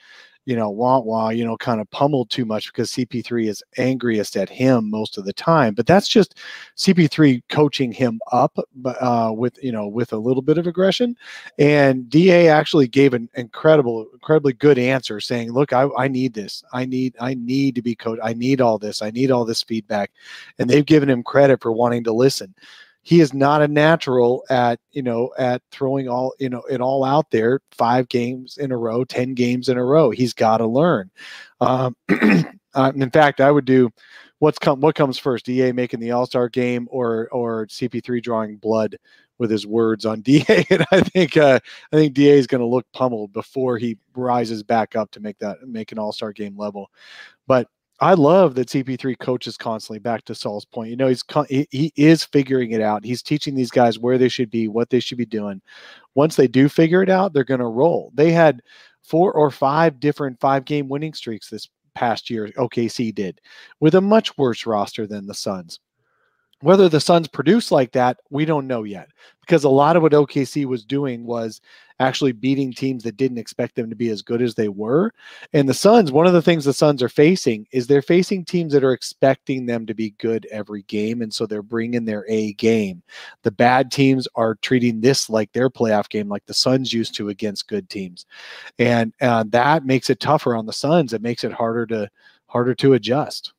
you 0.48 0.56
know, 0.56 0.70
wah 0.70 1.00
wah, 1.00 1.28
you 1.28 1.44
know, 1.44 1.58
kind 1.58 1.82
of 1.82 1.92
pummeled 1.92 2.30
too 2.30 2.46
much 2.46 2.72
because 2.72 2.90
CP3 2.92 3.50
is 3.50 3.62
angriest 3.78 4.38
at 4.38 4.48
him 4.48 4.90
most 4.90 5.18
of 5.18 5.26
the 5.26 5.34
time. 5.34 5.74
But 5.74 5.86
that's 5.86 6.08
just 6.08 6.40
CP3 6.78 7.44
coaching 7.50 7.92
him 7.92 8.22
up, 8.32 8.58
uh, 8.86 9.34
with 9.36 9.62
you 9.62 9.74
know, 9.74 9.88
with 9.88 10.14
a 10.14 10.18
little 10.18 10.42
bit 10.42 10.58
of 10.58 10.66
aggression. 10.66 11.18
And 11.60 12.10
Da 12.10 12.48
actually 12.48 12.88
gave 12.88 13.14
an 13.14 13.28
incredible, 13.36 14.08
incredibly 14.14 14.54
good 14.54 14.80
answer, 14.80 15.20
saying, 15.20 15.52
"Look, 15.52 15.74
I, 15.74 15.90
I 15.98 16.08
need 16.08 16.34
this. 16.34 16.64
I 16.72 16.86
need, 16.86 17.14
I 17.20 17.34
need 17.34 17.76
to 17.76 17.82
be 17.82 17.94
coached. 17.94 18.22
I 18.24 18.32
need 18.32 18.62
all 18.62 18.78
this. 18.78 19.02
I 19.02 19.12
need 19.12 19.32
all 19.32 19.44
this 19.44 19.64
feedback." 19.64 20.12
And 20.60 20.70
they've 20.70 20.86
given 20.86 21.10
him 21.10 21.24
credit 21.24 21.62
for 21.62 21.74
wanting 21.74 22.06
to 22.06 22.14
listen 22.14 22.56
he 23.08 23.22
is 23.22 23.34
not 23.34 23.62
a 23.62 23.70
natural 23.70 24.44
at 24.50 24.82
you 24.92 25.02
know 25.02 25.32
at 25.38 25.62
throwing 25.72 26.10
all 26.10 26.34
you 26.40 26.50
know 26.50 26.62
it 26.70 26.82
all 26.82 27.06
out 27.06 27.32
there 27.32 27.62
five 27.72 28.10
games 28.10 28.58
in 28.58 28.70
a 28.70 28.78
row 28.78 29.06
ten 29.06 29.34
games 29.34 29.70
in 29.70 29.78
a 29.78 29.84
row. 29.84 30.10
He's 30.10 30.34
got 30.34 30.58
to 30.58 30.68
learn. 30.68 31.10
Um, 31.62 31.96
uh, 32.10 32.92
in 32.96 33.10
fact 33.10 33.40
i 33.40 33.50
would 33.50 33.64
do 33.64 33.90
what's 34.40 34.60
come 34.60 34.82
what 34.82 34.94
comes 34.94 35.18
first 35.18 35.46
da 35.46 35.72
making 35.72 36.02
the 36.02 36.12
all-star 36.12 36.50
game 36.50 36.86
or 36.92 37.30
or 37.32 37.66
cp3 37.68 38.22
drawing 38.22 38.58
blood 38.58 38.98
with 39.38 39.50
his 39.50 39.66
words 39.66 40.06
on 40.06 40.22
da 40.26 40.44
and 40.70 40.86
i 40.92 41.00
think 41.00 41.38
uh, 41.38 41.60
i 41.94 41.96
think 41.96 42.14
da 42.14 42.30
is 42.30 42.46
going 42.46 42.60
to 42.60 42.68
look 42.68 42.86
pummeled 42.92 43.32
before 43.32 43.78
he 43.78 43.98
rises 44.18 44.64
back 44.64 44.98
up 44.98 45.10
to 45.12 45.22
make 45.22 45.40
that 45.40 45.66
make 45.66 45.94
an 45.94 45.98
all-star 45.98 46.34
game 46.34 46.58
level. 46.58 46.92
But 47.48 47.70
I 48.00 48.14
love 48.14 48.54
that 48.56 48.68
CP3 48.68 49.18
coaches 49.18 49.58
constantly. 49.58 50.00
Back 50.00 50.24
to 50.26 50.36
Saul's 50.36 50.66
point, 50.66 50.92
you 50.92 50.96
know, 50.96 51.08
he's 51.08 51.24
he, 51.50 51.68
he 51.72 51.94
is 51.96 52.24
figuring 52.24 52.72
it 52.72 52.82
out. 52.82 53.04
He's 53.04 53.24
teaching 53.24 53.56
these 53.56 53.72
guys 53.72 53.98
where 53.98 54.18
they 54.18 54.30
should 54.30 54.52
be, 54.52 54.68
what 54.68 54.90
they 54.90 55.00
should 55.00 55.18
be 55.18 55.26
doing. 55.26 55.62
Once 56.14 56.36
they 56.36 56.48
do 56.48 56.70
figure 56.70 57.02
it 57.02 57.10
out, 57.10 57.34
they're 57.34 57.44
going 57.44 57.60
to 57.60 57.66
roll. 57.66 58.12
They 58.14 58.32
had 58.32 58.62
four 59.04 59.34
or 59.34 59.50
five 59.50 60.00
different 60.00 60.40
five 60.40 60.66
game 60.66 60.88
winning 60.90 61.14
streaks 61.14 61.50
this 61.50 61.70
past 61.96 62.30
year. 62.30 62.50
OKC 62.58 63.14
did 63.14 63.42
with 63.80 63.96
a 63.96 64.02
much 64.02 64.38
worse 64.38 64.66
roster 64.68 65.08
than 65.08 65.26
the 65.26 65.34
Suns. 65.34 65.80
Whether 66.62 66.90
the 66.90 67.00
Suns 67.00 67.28
produce 67.28 67.72
like 67.72 67.92
that, 67.92 68.20
we 68.30 68.46
don't 68.46 68.68
know 68.68 68.84
yet 68.84 69.10
because 69.42 69.64
a 69.64 69.70
lot 69.70 69.96
of 69.96 70.02
what 70.02 70.12
OKC 70.12 70.66
was 70.66 70.84
doing 70.84 71.24
was 71.24 71.62
actually 72.00 72.32
beating 72.32 72.72
teams 72.72 73.04
that 73.04 73.18
didn't 73.18 73.38
expect 73.38 73.76
them 73.76 73.90
to 73.90 73.96
be 73.96 74.10
as 74.10 74.22
good 74.22 74.42
as 74.42 74.56
they 74.56 74.68
were. 74.68 75.12
And 75.54 75.68
the 75.68 75.74
Suns, 75.74 76.12
one 76.12 76.28
of 76.28 76.34
the 76.34 76.42
things 76.42 76.66
the 76.66 76.74
Suns 76.74 77.02
are 77.02 77.10
facing 77.10 77.66
is 77.72 77.88
they're 77.88 78.02
facing 78.02 78.46
teams 78.46 78.74
that 78.74 78.84
are 78.84 78.94
expecting 78.94 79.66
them 79.66 79.86
to 79.86 79.94
be 79.94 80.12
good 80.20 80.46
every 80.52 80.84
game. 80.84 81.22
And 81.22 81.34
so 81.34 81.46
they're 81.46 81.62
bringing 81.62 82.06
their 82.06 82.26
A 82.28 82.54
game. 82.54 83.02
The 83.44 83.52
bad 83.52 83.92
teams 83.92 84.28
are 84.36 84.56
treating 84.56 85.02
this 85.02 85.30
like 85.30 85.52
their 85.54 85.70
playoff 85.70 86.10
game, 86.10 86.28
like 86.28 86.46
the 86.46 86.54
Suns 86.54 86.94
used 86.94 87.16
to 87.16 87.30
against 87.30 87.68
good 87.68 87.90
teams. 87.90 88.26
And 88.78 89.14
uh, 89.22 89.46
that 89.50 89.86
makes 89.86 90.10
it 90.10 90.20
tougher 90.20 90.56
on 90.56 90.66
the 90.66 90.74
Suns. 90.74 91.14
It 91.14 91.22
makes 91.22 91.44
it 91.44 91.54
harder 91.54 91.86
to 91.88 92.10
harder 92.48 92.76
to 92.76 92.94
adjust. 92.94 93.54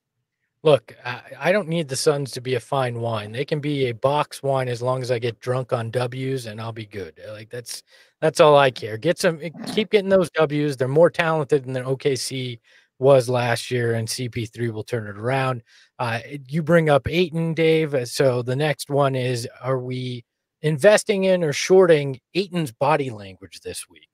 Look, 0.64 0.96
I, 1.38 1.52
don't 1.52 1.68
need 1.68 1.86
the 1.86 1.94
Suns 1.94 2.32
to 2.32 2.40
be 2.40 2.56
a 2.56 2.60
fine 2.60 3.00
wine. 3.00 3.30
They 3.30 3.44
can 3.44 3.60
be 3.60 3.86
a 3.86 3.94
box 3.94 4.42
wine 4.42 4.66
as 4.68 4.82
long 4.82 5.02
as 5.02 5.10
I 5.12 5.20
get 5.20 5.38
drunk 5.38 5.72
on 5.72 5.90
W's 5.90 6.46
and 6.46 6.60
I'll 6.60 6.72
be 6.72 6.86
good. 6.86 7.20
Like 7.28 7.48
that's 7.48 7.84
that's 8.20 8.40
all 8.40 8.56
I 8.56 8.72
care. 8.72 8.98
Get 8.98 9.18
some 9.18 9.38
eh, 9.40 9.50
keep 9.72 9.90
getting 9.90 10.08
those 10.08 10.30
W's. 10.30 10.76
They're 10.76 10.88
more 10.88 11.10
talented 11.10 11.64
than 11.64 11.84
OKC 11.84 12.58
was 12.98 13.28
last 13.28 13.70
year, 13.70 13.94
and 13.94 14.08
CP3 14.08 14.72
will 14.72 14.82
turn 14.82 15.06
it 15.06 15.16
around. 15.16 15.62
Uh, 16.00 16.20
you 16.48 16.62
bring 16.62 16.90
up 16.90 17.08
Ayton, 17.08 17.54
Dave. 17.54 17.94
Uh, 17.94 18.04
so 18.04 18.42
the 18.42 18.56
next 18.56 18.90
one 18.90 19.14
is 19.14 19.48
are 19.62 19.78
we 19.78 20.24
investing 20.62 21.24
in 21.24 21.44
or 21.44 21.52
shorting 21.52 22.18
Ayton's 22.34 22.72
body 22.72 23.10
language 23.10 23.60
this 23.60 23.88
week? 23.88 24.07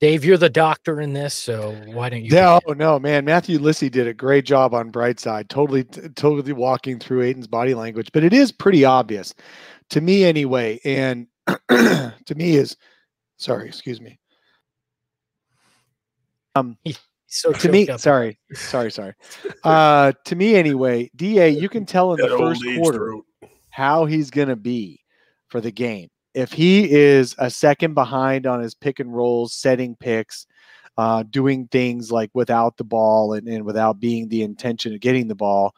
Dave, 0.00 0.24
you're 0.24 0.38
the 0.38 0.48
doctor 0.48 1.02
in 1.02 1.12
this, 1.12 1.34
so 1.34 1.72
why 1.86 2.08
don't 2.08 2.24
you? 2.24 2.30
No, 2.30 2.58
no, 2.68 2.98
man. 2.98 3.26
Matthew 3.26 3.58
Lissy 3.58 3.90
did 3.90 4.06
a 4.06 4.14
great 4.14 4.46
job 4.46 4.72
on 4.72 4.90
Brightside, 4.90 5.48
totally, 5.48 5.84
totally 5.84 6.54
walking 6.54 6.98
through 6.98 7.20
Ayton's 7.20 7.46
body 7.46 7.74
language. 7.74 8.10
But 8.10 8.24
it 8.24 8.32
is 8.32 8.50
pretty 8.50 8.82
obvious 8.82 9.34
to 9.90 10.00
me, 10.00 10.24
anyway. 10.24 10.80
And 10.86 11.26
to 11.68 12.34
me, 12.34 12.56
is 12.56 12.78
sorry, 13.36 13.68
excuse 13.68 14.00
me. 14.00 14.18
Um, 16.54 16.78
so 17.26 17.52
to 17.52 17.70
me, 17.70 17.86
up. 17.86 18.00
sorry, 18.00 18.38
sorry, 18.54 18.90
sorry. 18.90 19.12
Uh, 19.64 20.12
to 20.24 20.34
me, 20.34 20.54
anyway, 20.54 21.10
Da, 21.14 21.48
you 21.48 21.68
can 21.68 21.84
tell 21.84 22.14
in 22.14 22.26
the 22.26 22.38
first 22.38 22.64
quarter 22.78 23.16
how 23.68 24.06
he's 24.06 24.30
going 24.30 24.48
to 24.48 24.56
be 24.56 24.98
for 25.48 25.60
the 25.60 25.70
game 25.70 26.08
if 26.34 26.52
he 26.52 26.90
is 26.90 27.34
a 27.38 27.50
second 27.50 27.94
behind 27.94 28.46
on 28.46 28.60
his 28.60 28.74
pick 28.74 29.00
and 29.00 29.14
rolls, 29.14 29.52
setting 29.52 29.96
picks, 29.96 30.46
uh, 30.96 31.22
doing 31.30 31.66
things 31.68 32.12
like 32.12 32.30
without 32.34 32.76
the 32.76 32.84
ball 32.84 33.32
and, 33.32 33.48
and 33.48 33.64
without 33.64 34.00
being 34.00 34.28
the 34.28 34.42
intention 34.42 34.94
of 34.94 35.00
getting 35.00 35.28
the 35.28 35.34
ball, 35.34 35.74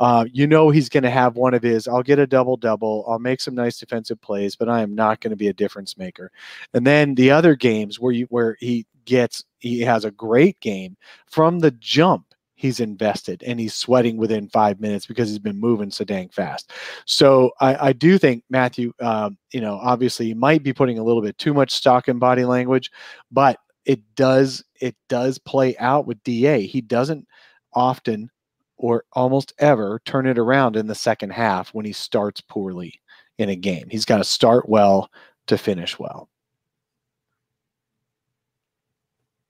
uh, 0.00 0.24
you 0.32 0.46
know 0.46 0.70
he's 0.70 0.88
going 0.88 1.04
to 1.04 1.10
have 1.10 1.36
one 1.36 1.54
of 1.54 1.62
his. 1.62 1.86
I'll 1.86 2.02
get 2.02 2.18
a 2.18 2.26
double 2.26 2.56
double. 2.56 3.04
I'll 3.08 3.18
make 3.20 3.40
some 3.40 3.54
nice 3.54 3.78
defensive 3.78 4.20
plays, 4.20 4.56
but 4.56 4.68
I 4.68 4.82
am 4.82 4.94
not 4.94 5.20
going 5.20 5.30
to 5.30 5.36
be 5.36 5.48
a 5.48 5.52
difference 5.52 5.96
maker. 5.96 6.32
And 6.72 6.86
then 6.86 7.14
the 7.14 7.30
other 7.30 7.54
games 7.54 8.00
where 8.00 8.12
you 8.12 8.26
where 8.30 8.56
he 8.60 8.86
gets 9.04 9.44
he 9.58 9.80
has 9.80 10.04
a 10.04 10.10
great 10.10 10.58
game 10.60 10.96
from 11.26 11.60
the 11.60 11.70
jump 11.72 12.33
he's 12.64 12.80
invested 12.80 13.42
and 13.46 13.60
he's 13.60 13.74
sweating 13.74 14.16
within 14.16 14.48
five 14.48 14.80
minutes 14.80 15.04
because 15.04 15.28
he's 15.28 15.38
been 15.38 15.60
moving 15.60 15.90
so 15.90 16.02
dang 16.02 16.30
fast. 16.30 16.72
So 17.04 17.50
I, 17.60 17.88
I 17.88 17.92
do 17.92 18.16
think 18.16 18.42
Matthew, 18.48 18.94
um, 19.00 19.36
you 19.52 19.60
know, 19.60 19.74
obviously 19.74 20.24
he 20.24 20.32
might 20.32 20.62
be 20.62 20.72
putting 20.72 20.98
a 20.98 21.04
little 21.04 21.20
bit 21.20 21.36
too 21.36 21.52
much 21.52 21.72
stock 21.72 22.08
in 22.08 22.18
body 22.18 22.46
language, 22.46 22.90
but 23.30 23.58
it 23.84 24.00
does 24.14 24.64
it 24.80 24.96
does 25.10 25.36
play 25.36 25.76
out 25.76 26.06
with 26.06 26.22
Da. 26.24 26.66
He 26.66 26.80
doesn't 26.80 27.28
often 27.74 28.30
or 28.78 29.04
almost 29.12 29.52
ever 29.58 30.00
turn 30.06 30.26
it 30.26 30.38
around 30.38 30.76
in 30.76 30.86
the 30.86 30.94
second 30.94 31.32
half 31.34 31.68
when 31.74 31.84
he 31.84 31.92
starts 31.92 32.40
poorly 32.40 32.98
in 33.36 33.50
a 33.50 33.56
game. 33.56 33.88
He's 33.90 34.06
got 34.06 34.18
to 34.18 34.24
start 34.24 34.70
well 34.70 35.10
to 35.48 35.58
finish 35.58 35.98
well. 35.98 36.30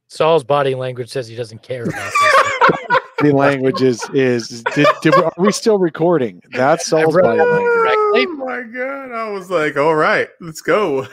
Saul's 0.08 0.42
body 0.42 0.74
language 0.74 1.10
says 1.10 1.28
he 1.28 1.36
doesn't 1.36 1.62
care 1.62 1.84
about 1.84 2.12
this. 2.20 2.93
Body 3.32 3.50
language 3.50 3.82
is 3.82 4.02
is 4.12 4.62
did, 4.74 4.86
did, 5.02 5.14
are 5.14 5.32
we 5.38 5.52
still 5.52 5.78
recording? 5.78 6.42
That's 6.52 6.86
Saul's 6.86 7.14
body 7.14 7.38
language. 7.38 7.94
Oh 8.16 8.34
my 8.36 8.62
god! 8.62 9.12
I 9.12 9.30
was 9.30 9.50
like, 9.50 9.76
all 9.76 9.94
right, 9.94 10.28
let's 10.40 10.60
go. 10.60 11.06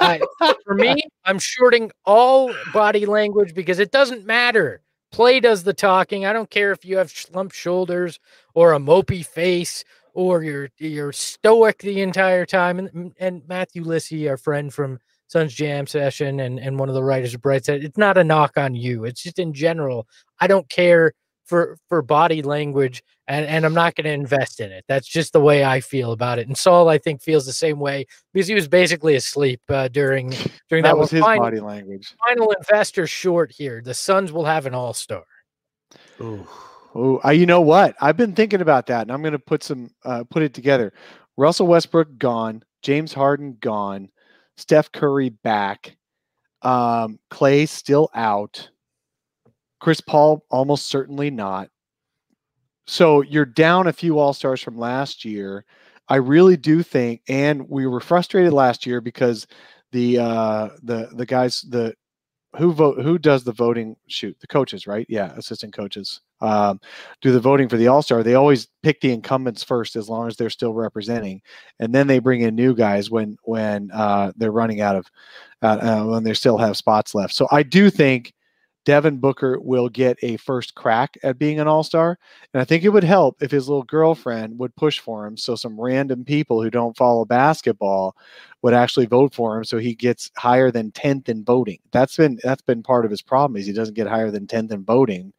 I, 0.00 0.20
for 0.64 0.74
me, 0.74 1.02
I'm 1.24 1.38
shorting 1.38 1.90
all 2.04 2.52
body 2.72 3.06
language 3.06 3.54
because 3.54 3.78
it 3.78 3.92
doesn't 3.92 4.26
matter. 4.26 4.82
Play 5.12 5.40
does 5.40 5.62
the 5.64 5.74
talking. 5.74 6.24
I 6.24 6.32
don't 6.32 6.50
care 6.50 6.72
if 6.72 6.84
you 6.84 6.96
have 6.96 7.10
slumped 7.10 7.54
shoulders 7.54 8.18
or 8.54 8.72
a 8.72 8.78
mopey 8.78 9.24
face 9.24 9.84
or 10.14 10.42
you're 10.42 10.70
you're 10.78 11.12
stoic 11.12 11.78
the 11.78 12.00
entire 12.00 12.46
time. 12.46 12.78
And, 12.78 13.12
and 13.18 13.42
Matthew 13.48 13.84
Lissy, 13.84 14.28
our 14.28 14.36
friend 14.36 14.72
from 14.72 15.00
Suns 15.30 15.54
Jam 15.54 15.86
Session 15.86 16.40
and, 16.40 16.58
and 16.58 16.76
one 16.76 16.88
of 16.88 16.96
the 16.96 17.04
writers 17.04 17.34
of 17.34 17.40
Bright 17.40 17.64
Side 17.64 17.84
it's 17.84 17.96
not 17.96 18.18
a 18.18 18.24
knock 18.24 18.56
on 18.56 18.74
you. 18.74 19.04
It's 19.04 19.22
just 19.22 19.38
in 19.38 19.52
general. 19.52 20.08
I 20.40 20.48
don't 20.48 20.68
care 20.68 21.12
for 21.44 21.78
for 21.88 22.02
body 22.02 22.42
language 22.42 23.02
and, 23.28 23.46
and 23.46 23.64
I'm 23.64 23.74
not 23.74 23.94
going 23.94 24.06
to 24.06 24.10
invest 24.10 24.58
in 24.58 24.72
it. 24.72 24.84
That's 24.88 25.06
just 25.06 25.32
the 25.32 25.40
way 25.40 25.64
I 25.64 25.78
feel 25.78 26.10
about 26.10 26.40
it. 26.40 26.48
And 26.48 26.58
Saul, 26.58 26.88
I 26.88 26.98
think, 26.98 27.22
feels 27.22 27.46
the 27.46 27.52
same 27.52 27.78
way 27.78 28.06
because 28.34 28.48
he 28.48 28.54
was 28.56 28.66
basically 28.66 29.14
asleep 29.14 29.60
uh, 29.68 29.86
during 29.86 30.30
during 30.68 30.82
that, 30.82 30.90
that 30.90 30.98
was 30.98 31.12
his 31.12 31.20
final, 31.20 31.44
body 31.44 31.60
language. 31.60 32.12
Final 32.26 32.50
investor 32.50 33.06
short 33.06 33.52
here. 33.52 33.82
The 33.84 33.94
Suns 33.94 34.32
will 34.32 34.46
have 34.46 34.66
an 34.66 34.74
all 34.74 34.94
star. 34.94 35.22
Oh, 36.20 37.30
you 37.30 37.46
know 37.46 37.60
what? 37.60 37.94
I've 38.00 38.16
been 38.16 38.34
thinking 38.34 38.62
about 38.62 38.86
that, 38.86 39.02
and 39.02 39.12
I'm 39.12 39.22
going 39.22 39.30
to 39.30 39.38
put 39.38 39.62
some 39.62 39.92
uh, 40.04 40.24
put 40.28 40.42
it 40.42 40.54
together. 40.54 40.92
Russell 41.36 41.68
Westbrook 41.68 42.18
gone, 42.18 42.64
James 42.82 43.12
Harden 43.12 43.58
gone, 43.60 44.08
Steph 44.60 44.92
Curry 44.92 45.30
back, 45.30 45.96
um, 46.62 47.18
Clay 47.30 47.66
still 47.66 48.10
out, 48.14 48.70
Chris 49.80 50.00
Paul 50.00 50.44
almost 50.50 50.86
certainly 50.86 51.30
not. 51.30 51.70
So 52.86 53.22
you're 53.22 53.46
down 53.46 53.86
a 53.86 53.92
few 53.92 54.18
All 54.18 54.32
Stars 54.32 54.60
from 54.60 54.76
last 54.76 55.24
year. 55.24 55.64
I 56.08 56.16
really 56.16 56.56
do 56.56 56.82
think, 56.82 57.22
and 57.28 57.68
we 57.68 57.86
were 57.86 58.00
frustrated 58.00 58.52
last 58.52 58.84
year 58.84 59.00
because 59.00 59.46
the 59.92 60.18
uh, 60.18 60.68
the 60.82 61.08
the 61.14 61.26
guys 61.26 61.62
the 61.68 61.94
who 62.56 62.72
vote 62.72 63.00
who 63.02 63.18
does 63.18 63.44
the 63.44 63.52
voting? 63.52 63.96
Shoot 64.08 64.36
the 64.40 64.46
coaches 64.48 64.86
right? 64.86 65.06
Yeah 65.08 65.32
assistant 65.36 65.72
coaches 65.72 66.20
um, 66.40 66.80
do 67.20 67.32
the 67.32 67.40
voting 67.40 67.68
for 67.68 67.76
the 67.76 67.88
all-star 67.88 68.22
they 68.22 68.34
always 68.34 68.68
pick 68.82 69.00
the 69.00 69.12
incumbents 69.12 69.62
first 69.62 69.96
as 69.96 70.08
long 70.08 70.26
as 70.26 70.36
they're 70.36 70.50
still 70.50 70.72
representing. 70.72 71.42
And 71.78 71.94
then 71.94 72.06
they 72.06 72.18
bring 72.18 72.40
in 72.42 72.54
new 72.54 72.74
guys 72.74 73.10
when 73.10 73.36
when 73.44 73.90
uh, 73.92 74.32
they're 74.36 74.52
running 74.52 74.80
out 74.80 74.96
of 74.96 75.06
uh, 75.62 75.78
uh, 75.80 76.04
when 76.04 76.24
they 76.24 76.34
still 76.34 76.58
have 76.58 76.76
spots 76.76 77.14
left. 77.14 77.34
So 77.34 77.46
i 77.50 77.62
do 77.62 77.90
think 77.90 78.32
Devin 78.84 79.18
Booker 79.18 79.58
will 79.60 79.88
get 79.88 80.16
a 80.22 80.36
first 80.38 80.74
crack 80.74 81.16
at 81.22 81.38
being 81.38 81.60
an 81.60 81.68
all 81.68 81.82
star. 81.82 82.18
And 82.52 82.60
I 82.60 82.64
think 82.64 82.82
it 82.82 82.88
would 82.88 83.04
help 83.04 83.42
if 83.42 83.50
his 83.50 83.68
little 83.68 83.82
girlfriend 83.82 84.58
would 84.58 84.74
push 84.76 84.98
for 84.98 85.26
him. 85.26 85.36
So 85.36 85.54
some 85.54 85.80
random 85.80 86.24
people 86.24 86.62
who 86.62 86.70
don't 86.70 86.96
follow 86.96 87.24
basketball 87.24 88.16
would 88.62 88.74
actually 88.74 89.06
vote 89.06 89.34
for 89.34 89.56
him 89.56 89.64
so 89.64 89.78
he 89.78 89.94
gets 89.94 90.30
higher 90.36 90.70
than 90.70 90.92
10th 90.92 91.28
in 91.28 91.44
voting. 91.44 91.78
That's 91.92 92.16
been 92.16 92.38
that's 92.42 92.62
been 92.62 92.82
part 92.82 93.04
of 93.04 93.10
his 93.10 93.22
problem 93.22 93.56
is 93.56 93.66
he 93.66 93.72
doesn't 93.72 93.94
get 93.94 94.06
higher 94.06 94.30
than 94.30 94.46
10th 94.46 94.72
in 94.72 94.84
voting 94.84 95.32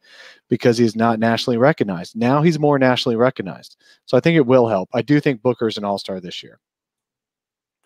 because 0.48 0.78
he's 0.78 0.96
not 0.96 1.18
nationally 1.18 1.58
recognized. 1.58 2.16
Now 2.16 2.42
he's 2.42 2.58
more 2.58 2.78
nationally 2.78 3.16
recognized. 3.16 3.76
So 4.06 4.16
I 4.16 4.20
think 4.20 4.36
it 4.36 4.46
will 4.46 4.68
help. 4.68 4.88
I 4.92 5.02
do 5.02 5.20
think 5.20 5.42
Booker's 5.42 5.78
an 5.78 5.84
all-star 5.84 6.20
this 6.20 6.42
year. 6.42 6.60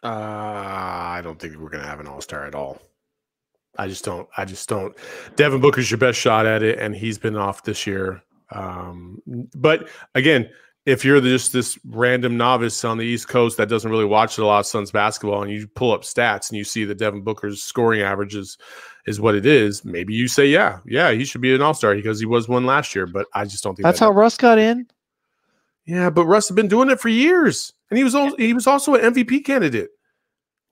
Uh, 0.02 0.08
I 0.08 1.20
don't 1.22 1.38
think 1.38 1.56
we're 1.56 1.70
going 1.70 1.82
to 1.82 1.88
have 1.88 2.00
an 2.00 2.06
all-star 2.06 2.46
at 2.46 2.54
all. 2.54 2.80
I 3.78 3.88
just 3.88 4.04
don't. 4.04 4.28
I 4.36 4.44
just 4.44 4.68
don't. 4.68 4.96
Devin 5.36 5.60
Booker's 5.60 5.90
your 5.90 5.98
best 5.98 6.18
shot 6.18 6.46
at 6.46 6.62
it, 6.62 6.78
and 6.78 6.94
he's 6.94 7.18
been 7.18 7.36
off 7.36 7.64
this 7.64 7.86
year. 7.86 8.22
Um, 8.50 9.22
but 9.54 9.88
again, 10.14 10.48
if 10.86 11.04
you're 11.04 11.20
just 11.20 11.52
this 11.52 11.78
random 11.84 12.36
novice 12.36 12.84
on 12.84 12.96
the 12.96 13.04
East 13.04 13.28
Coast 13.28 13.56
that 13.56 13.68
doesn't 13.68 13.90
really 13.90 14.04
watch 14.04 14.38
a 14.38 14.46
lot 14.46 14.60
of 14.60 14.66
Suns 14.66 14.90
basketball, 14.90 15.42
and 15.42 15.52
you 15.52 15.66
pull 15.66 15.92
up 15.92 16.02
stats 16.02 16.50
and 16.50 16.56
you 16.56 16.64
see 16.64 16.84
that 16.84 16.98
Devin 16.98 17.22
Booker's 17.22 17.62
scoring 17.62 18.02
averages 18.02 18.56
is 19.06 19.20
what 19.20 19.34
it 19.34 19.46
is, 19.46 19.84
maybe 19.84 20.14
you 20.14 20.28
say, 20.28 20.46
yeah, 20.46 20.80
yeah, 20.86 21.12
he 21.12 21.24
should 21.24 21.40
be 21.40 21.54
an 21.54 21.62
All 21.62 21.74
Star 21.74 21.94
because 21.94 22.20
he 22.20 22.26
was 22.26 22.48
one 22.48 22.66
last 22.66 22.94
year. 22.94 23.06
But 23.06 23.26
I 23.34 23.44
just 23.44 23.62
don't 23.62 23.74
think 23.74 23.84
that's 23.84 24.00
that 24.00 24.06
how 24.06 24.10
Russ 24.12 24.36
got 24.36 24.58
in. 24.58 24.86
Yeah, 25.86 26.10
but 26.10 26.26
Russ 26.26 26.48
has 26.48 26.54
been 26.54 26.68
doing 26.68 26.90
it 26.90 27.00
for 27.00 27.08
years, 27.08 27.72
and 27.90 27.98
he 27.98 28.04
was 28.04 28.14
also, 28.14 28.36
he 28.36 28.52
was 28.52 28.66
also 28.66 28.94
an 28.94 29.14
MVP 29.14 29.44
candidate. 29.44 29.90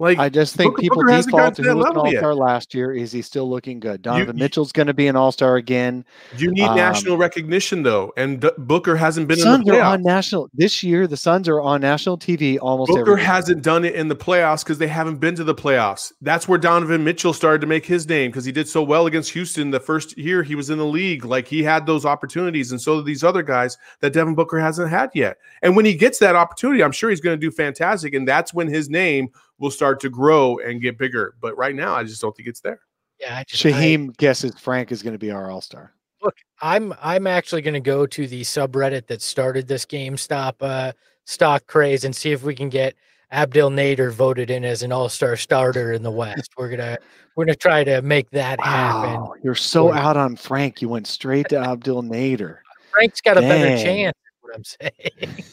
Like 0.01 0.19
I 0.19 0.29
just 0.29 0.57
think 0.57 0.73
Booker, 0.73 0.83
people 0.83 1.03
Booker 1.03 1.23
default 1.23 1.55
to 1.55 1.63
who 1.63 1.77
was 1.77 1.87
an 1.87 1.97
all 1.97 2.11
star 2.11 2.35
last 2.35 2.75
year. 2.75 2.93
Is 2.93 3.13
he 3.13 3.23
still 3.23 3.49
looking 3.49 3.79
good? 3.79 4.03
Donovan 4.03 4.37
you, 4.37 4.43
Mitchell's 4.43 4.73
going 4.73 4.89
to 4.89 4.95
be 4.95 5.07
an 5.07 5.15
all 5.15 5.31
star 5.31 5.55
again. 5.55 6.05
You 6.37 6.51
need 6.51 6.65
um, 6.65 6.77
national 6.77 7.17
recognition 7.17 7.85
though, 7.85 8.13
and 8.17 8.41
D- 8.41 8.51
Booker 8.59 8.97
hasn't 8.97 9.29
been 9.29 9.39
Suns 9.39 9.61
in 9.61 9.67
the 9.67 9.73
playoffs. 9.79 9.83
are 9.83 9.93
on 9.93 10.03
national 10.03 10.51
this 10.53 10.83
year. 10.83 11.07
The 11.07 11.17
Suns 11.17 11.49
are 11.49 11.61
on 11.61 11.81
national 11.81 12.19
TV 12.19 12.59
almost. 12.61 12.91
Booker 12.91 13.17
hasn't 13.17 13.63
done 13.63 13.85
it 13.85 13.95
in 13.95 14.09
the 14.09 14.17
playoffs 14.17 14.65
because 14.65 14.79
they 14.79 14.89
haven't 14.89 15.19
been 15.19 15.37
to 15.37 15.45
the 15.45 15.55
playoffs. 15.55 16.13
That's 16.21 16.49
where 16.49 16.59
Donovan 16.59 17.05
Mitchell 17.05 17.33
started 17.33 17.61
to 17.61 17.69
make 17.69 17.87
his 17.87 18.09
name 18.09 18.33
because 18.33 18.45
he 18.45 18.51
did 18.51 18.67
so 18.67 18.83
well 18.83 19.07
against 19.07 19.31
Houston 19.31 19.71
the 19.71 19.79
first 19.79 20.19
year 20.19 20.43
he 20.43 20.57
was 20.57 20.71
in 20.71 20.79
the 20.79 20.87
league. 20.87 21.25
Like 21.25 21.47
he 21.47 21.63
had 21.63 21.87
those 21.87 22.05
opportunities, 22.05 22.73
and 22.73 22.81
so 22.81 23.01
these 23.01 23.23
other 23.23 23.45
guys 23.45 23.79
that 24.01 24.13
Devin 24.13 24.35
Booker 24.35 24.59
hasn't 24.59 24.91
had 24.91 25.11
yet. 25.15 25.37
And 25.63 25.77
when 25.77 25.85
he 25.85 25.95
gets 25.95 26.19
that 26.19 26.35
opportunity, 26.35 26.83
I'm 26.83 26.91
sure 26.91 27.11
he's 27.11 27.21
going 27.21 27.39
to 27.39 27.41
do 27.41 27.53
fantastic, 27.53 28.13
and 28.13 28.27
that's 28.27 28.53
when 28.53 28.67
his 28.67 28.91
name 28.91 29.31
will 29.59 29.71
start 29.71 30.01
to 30.01 30.11
grow 30.11 30.59
and 30.59 30.81
get 30.81 30.99
bigger. 30.99 31.35
But 31.41 31.57
right 31.57 31.75
now, 31.75 31.95
I 31.95 32.05
just 32.05 32.21
don't 32.21 32.37
think 32.37 32.49
it's 32.49 32.61
there. 32.61 32.81
Yeah, 33.21 33.39
I 33.39 33.45
just, 33.45 33.63
Shaheem 33.63 34.11
I, 34.11 34.13
guesses 34.19 34.59
Frank 34.59 34.93
is 34.93 35.03
going 35.03 35.15
to 35.15 35.19
be 35.19 35.31
our 35.31 35.51
All 35.51 35.61
Star. 35.61 35.93
Look, 36.23 36.37
I'm 36.61 36.95
I'm 37.01 37.27
actually 37.27 37.63
going 37.63 37.75
to 37.75 37.81
go 37.81 38.07
to 38.07 38.27
the 38.27 38.43
subreddit 38.43 39.07
that 39.07 39.23
started 39.23 39.69
this 39.69 39.85
GameStop 39.85 40.55
uh, 40.61 40.93
stock 41.25 41.67
craze 41.67 42.05
and 42.05 42.15
see 42.15 42.33
if 42.33 42.43
we 42.43 42.55
can 42.55 42.69
get 42.69 42.95
Abdel 43.31 43.71
Nader 43.71 44.13
voted 44.13 44.51
in 44.51 44.65
as 44.65 44.83
an 44.83 44.93
All 44.93 45.09
Star 45.09 45.37
starter 45.37 45.93
in 45.93 46.03
the 46.03 46.11
West. 46.11 46.53
We're 46.57 46.71
gonna 46.71 46.99
we're 47.37 47.45
gonna 47.45 47.57
try 47.57 47.85
to 47.85 48.03
make 48.03 48.31
that 48.31 48.59
wow, 48.59 48.65
happen. 48.67 49.43
You're 49.43 49.55
so 49.55 49.93
out 49.93 50.17
on 50.17 50.37
Frank. 50.37 50.81
You 50.81 50.89
went 50.89 51.07
straight 51.07 51.49
to 51.51 51.59
Abdel 51.59 52.03
Nader. 52.03 52.59
Frank's 52.91 53.21
got 53.21 53.35
Dang. 53.35 53.45
a 53.45 53.49
better 53.49 53.83
chance. 53.83 54.17
What 54.41 54.55
I'm 54.55 54.65
saying. 54.65 55.45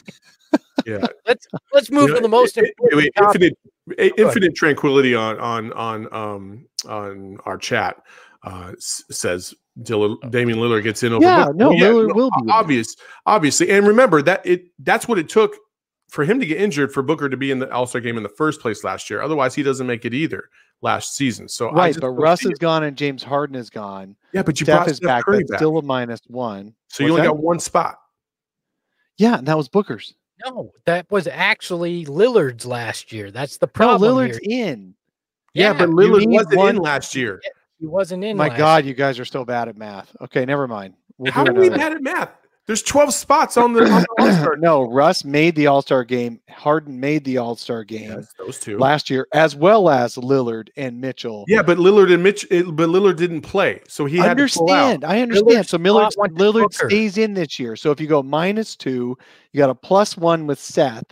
yeah. 0.86 1.06
let's 1.26 1.46
let's 1.72 1.90
move 1.90 2.02
you 2.02 2.08
know, 2.08 2.14
to 2.16 2.20
the 2.20 2.28
most 2.28 2.56
it, 2.56 2.72
it, 2.78 3.12
infinite 3.20 3.58
infinite 3.98 4.54
tranquility 4.54 5.14
on 5.14 5.38
on 5.40 5.72
on 5.72 6.12
um 6.12 6.66
on 6.88 7.36
our 7.46 7.58
chat 7.58 7.96
uh 8.44 8.72
says 8.78 9.54
Dil- 9.82 10.18
oh. 10.22 10.28
Damian 10.28 10.58
Lillard 10.58 10.82
gets 10.82 11.02
in 11.02 11.12
over. 11.12 11.24
Yeah, 11.24 11.46
no, 11.54 11.70
well, 11.70 11.78
yeah, 11.78 11.86
Lillard 11.86 12.08
no, 12.08 12.14
will 12.14 12.30
be 12.42 12.50
obvious, 12.50 12.94
obviously, 13.24 13.70
and 13.70 13.86
remember 13.86 14.20
that 14.22 14.44
it 14.44 14.64
that's 14.80 15.08
what 15.08 15.18
it 15.18 15.28
took 15.28 15.56
for 16.10 16.24
him 16.24 16.38
to 16.40 16.46
get 16.46 16.60
injured 16.60 16.92
for 16.92 17.02
Booker 17.02 17.30
to 17.30 17.36
be 17.38 17.50
in 17.50 17.58
the 17.58 17.72
All 17.72 17.86
Star 17.86 18.00
game 18.00 18.18
in 18.18 18.22
the 18.22 18.28
first 18.28 18.60
place 18.60 18.84
last 18.84 19.08
year. 19.08 19.22
Otherwise, 19.22 19.54
he 19.54 19.62
doesn't 19.62 19.86
make 19.86 20.04
it 20.04 20.12
either 20.12 20.50
last 20.82 21.16
season. 21.16 21.48
So 21.48 21.70
right, 21.72 21.96
but 21.98 22.10
Russ 22.10 22.44
is 22.44 22.58
gone 22.58 22.84
and 22.84 22.96
James 22.98 23.22
Harden 23.22 23.56
is 23.56 23.70
gone. 23.70 24.14
Yeah, 24.34 24.42
but 24.42 24.60
you 24.60 24.66
Steph 24.66 24.76
brought 24.76 24.88
is 24.90 24.96
Steph 24.98 25.06
back. 25.06 25.24
Curry 25.24 25.38
That's 25.38 25.52
back. 25.52 25.58
still 25.60 25.78
a 25.78 25.82
minus 25.82 26.20
one. 26.26 26.74
So 26.88 27.02
What's 27.02 27.08
you 27.08 27.08
only 27.12 27.22
that? 27.22 27.28
got 27.28 27.38
one 27.38 27.60
spot. 27.60 27.96
Yeah, 29.16 29.38
and 29.38 29.48
that 29.48 29.56
was 29.56 29.68
Booker's. 29.68 30.14
No, 30.44 30.72
that 30.84 31.10
was 31.10 31.26
actually 31.26 32.04
Lillard's 32.06 32.66
last 32.66 33.12
year. 33.12 33.30
That's 33.30 33.58
the 33.58 33.66
problem. 33.66 34.10
No, 34.10 34.16
Lillard's 34.16 34.38
here. 34.42 34.68
in. 34.68 34.94
Yeah, 35.54 35.72
yeah 35.72 35.78
but 35.78 35.88
Lillard 35.90 36.26
wasn't 36.26 36.56
one... 36.56 36.76
in 36.76 36.82
last 36.82 37.14
year. 37.14 37.40
He 37.78 37.86
wasn't 37.86 38.24
in. 38.24 38.36
My 38.36 38.48
God, 38.48 38.84
year. 38.84 38.90
you 38.90 38.94
guys 38.94 39.18
are 39.18 39.24
still 39.24 39.44
bad 39.44 39.68
at 39.68 39.76
math. 39.76 40.14
Okay, 40.20 40.44
never 40.44 40.68
mind. 40.68 40.94
We'll 41.18 41.32
How 41.32 41.44
are 41.44 41.52
we 41.52 41.68
bad 41.68 41.92
at 41.92 42.02
math? 42.02 42.30
There's 42.66 42.82
12 42.82 43.12
spots 43.12 43.56
on 43.56 43.72
the, 43.72 43.82
on 43.82 44.02
the 44.02 44.06
All-Star. 44.18 44.56
no, 44.56 44.82
Russ 44.88 45.24
made 45.24 45.56
the 45.56 45.66
All-Star 45.66 46.04
game. 46.04 46.40
Harden 46.48 47.00
made 47.00 47.24
the 47.24 47.38
All-Star 47.38 47.82
game. 47.82 48.10
Yes, 48.10 48.28
those 48.38 48.60
two 48.60 48.78
last 48.78 49.10
year, 49.10 49.26
as 49.34 49.56
well 49.56 49.88
as 49.90 50.14
Lillard 50.14 50.68
and 50.76 51.00
Mitchell. 51.00 51.44
Yeah, 51.48 51.62
but 51.62 51.78
Lillard 51.78 52.12
and 52.12 52.22
Mitch, 52.22 52.46
but 52.48 52.88
Lillard 52.88 53.16
didn't 53.16 53.40
play, 53.40 53.80
so 53.88 54.04
he 54.04 54.20
understand. 54.20 55.04
I 55.04 55.20
understand. 55.20 55.66
so 55.66 55.76
Miller, 55.76 56.04
Lillard 56.04 56.72
stays 56.72 57.18
in 57.18 57.34
this 57.34 57.58
year. 57.58 57.74
So 57.74 57.90
if 57.90 58.00
you 58.00 58.06
go 58.06 58.22
minus 58.22 58.76
two, 58.76 59.16
you 59.52 59.58
got 59.58 59.70
a 59.70 59.74
plus 59.74 60.16
one 60.16 60.46
with 60.46 60.60
Seth 60.60 61.06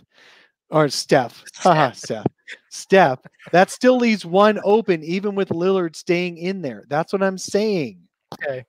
or 0.69 0.87
Steph. 0.87 1.43
Haha, 1.55 1.91
Steph. 1.91 2.25
Steph. 2.69 3.19
That 3.51 3.69
still 3.69 3.97
leaves 3.97 4.25
one 4.25 4.59
open, 4.63 5.03
even 5.03 5.35
with 5.35 5.49
Lillard 5.49 5.97
staying 5.97 6.37
in 6.37 6.61
there. 6.61 6.85
That's 6.87 7.11
what 7.11 7.21
I'm 7.21 7.37
saying. 7.37 7.99
Okay, 8.33 8.63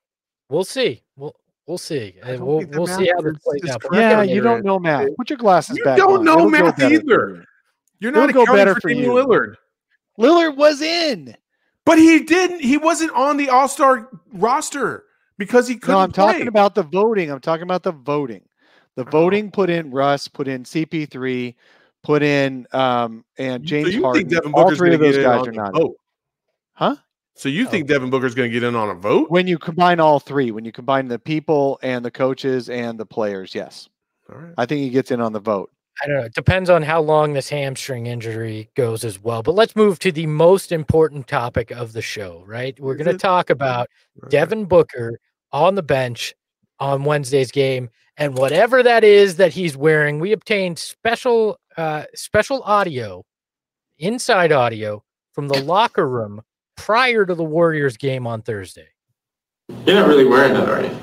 we'll 0.48 0.64
see. 0.64 1.04
We'll 1.16 1.36
We'll 1.72 1.78
see. 1.78 2.14
We'll, 2.26 2.66
we'll 2.66 2.86
see 2.86 3.10
how 3.16 3.22
this 3.22 3.38
plays 3.38 3.70
out. 3.70 3.82
Yeah, 3.94 4.20
you 4.20 4.42
don't 4.42 4.62
know 4.62 4.78
math. 4.78 5.08
Put 5.16 5.30
your 5.30 5.38
glasses 5.38 5.78
you 5.78 5.84
back. 5.84 5.96
You 5.96 6.04
don't 6.06 6.18
on. 6.18 6.24
know 6.26 6.34
It'll 6.40 6.50
math 6.50 6.82
either. 6.82 7.46
You're 7.98 8.12
not 8.12 8.28
It'll 8.28 8.44
go 8.44 8.54
better 8.54 8.74
for, 8.74 8.82
for 8.82 8.90
you. 8.90 9.08
Lillard. 9.08 9.54
Lillard 10.18 10.54
was 10.58 10.82
in, 10.82 11.34
but 11.86 11.96
he 11.96 12.24
didn't. 12.24 12.60
He 12.60 12.76
wasn't 12.76 13.12
on 13.12 13.38
the 13.38 13.48
All 13.48 13.68
Star 13.68 14.10
roster 14.34 15.04
because 15.38 15.66
he 15.66 15.76
couldn't. 15.76 15.94
No, 15.94 16.00
I'm 16.00 16.12
play. 16.12 16.32
talking 16.32 16.48
about 16.48 16.74
the 16.74 16.82
voting. 16.82 17.30
I'm 17.30 17.40
talking 17.40 17.62
about 17.62 17.84
the 17.84 17.92
voting. 17.92 18.42
The 18.96 19.06
oh. 19.06 19.10
voting 19.10 19.50
put 19.50 19.70
in 19.70 19.90
Russ, 19.90 20.28
put 20.28 20.48
in 20.48 20.64
CP3, 20.64 21.54
put 22.02 22.22
in 22.22 22.66
um 22.72 23.24
and 23.38 23.64
James 23.64 23.94
so 23.94 24.02
Harden. 24.02 24.36
All 24.52 24.74
three 24.74 24.92
of 24.92 25.00
those 25.00 25.16
guys 25.16 25.48
are 25.48 25.52
not. 25.52 25.72
Vote. 25.72 25.96
Huh? 26.74 26.96
So 27.34 27.48
you 27.48 27.66
think 27.66 27.88
Devin 27.88 28.10
Booker's 28.10 28.34
going 28.34 28.50
to 28.50 28.52
get 28.52 28.62
in 28.62 28.76
on 28.76 28.90
a 28.90 28.94
vote? 28.94 29.30
When 29.30 29.46
you 29.46 29.58
combine 29.58 30.00
all 30.00 30.20
three, 30.20 30.50
when 30.50 30.64
you 30.64 30.72
combine 30.72 31.08
the 31.08 31.18
people 31.18 31.78
and 31.82 32.04
the 32.04 32.10
coaches 32.10 32.68
and 32.68 33.00
the 33.00 33.06
players, 33.06 33.54
yes. 33.54 33.88
All 34.30 34.38
right. 34.38 34.54
I 34.58 34.66
think 34.66 34.82
he 34.82 34.90
gets 34.90 35.10
in 35.10 35.20
on 35.20 35.32
the 35.32 35.40
vote. 35.40 35.70
I 36.02 36.06
don't 36.06 36.16
know. 36.16 36.24
It 36.24 36.34
depends 36.34 36.70
on 36.70 36.82
how 36.82 37.00
long 37.00 37.32
this 37.32 37.48
hamstring 37.48 38.06
injury 38.06 38.70
goes 38.76 39.04
as 39.04 39.22
well. 39.22 39.42
But 39.42 39.54
let's 39.54 39.76
move 39.76 39.98
to 40.00 40.12
the 40.12 40.26
most 40.26 40.72
important 40.72 41.26
topic 41.26 41.70
of 41.70 41.92
the 41.92 42.02
show, 42.02 42.44
right? 42.46 42.78
We're 42.80 42.94
going 42.94 43.10
to 43.10 43.18
talk 43.18 43.50
about 43.50 43.88
Devin 44.28 44.66
Booker 44.66 45.18
on 45.52 45.74
the 45.74 45.82
bench 45.82 46.34
on 46.80 47.04
Wednesday's 47.04 47.50
game 47.50 47.90
and 48.16 48.36
whatever 48.36 48.82
that 48.82 49.04
is 49.04 49.36
that 49.36 49.52
he's 49.52 49.76
wearing. 49.76 50.18
We 50.18 50.32
obtained 50.32 50.78
special 50.78 51.58
uh 51.76 52.04
special 52.14 52.62
audio, 52.62 53.24
inside 53.98 54.52
audio 54.52 55.02
from 55.32 55.48
the 55.48 55.60
locker 55.64 56.08
room 56.08 56.42
prior 56.82 57.24
to 57.24 57.32
the 57.32 57.44
Warriors 57.44 57.96
game 57.96 58.26
on 58.26 58.42
Thursday. 58.42 58.88
You're 59.86 59.94
not 59.94 60.08
really 60.08 60.24
wearing 60.24 60.52
that, 60.54 60.68
are 60.68 60.82
you? 60.82 60.98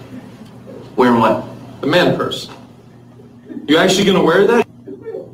Wearing 0.98 1.22
what? 1.22 1.46
The 1.80 1.88
man 1.88 2.18
purse. 2.18 2.50
You 3.66 3.78
actually 3.78 4.06
gonna 4.06 4.22
wear 4.22 4.46
that? 4.46 4.68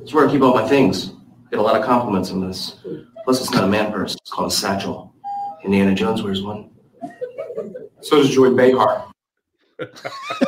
It's 0.03 0.13
where 0.13 0.27
I 0.27 0.31
keep 0.31 0.43
all 0.43 0.53
my 0.53 0.67
things. 0.67 1.13
Get 1.49 1.57
a 1.57 1.63
lot 1.63 1.75
of 1.75 1.83
compliments 1.83 2.29
on 2.29 2.47
this. 2.47 2.75
Plus, 3.23 3.41
it's 3.41 3.49
not 3.51 3.63
a 3.63 3.67
man 3.67 3.91
purse. 3.91 4.13
It's 4.13 4.29
called 4.29 4.51
a 4.51 4.55
satchel. 4.55 5.15
Indiana 5.63 5.95
Jones 5.95 6.21
wears 6.21 6.43
one. 6.43 6.69
So 8.01 8.17
does 8.17 8.29
Joy 8.29 8.51
Behar. 8.51 9.11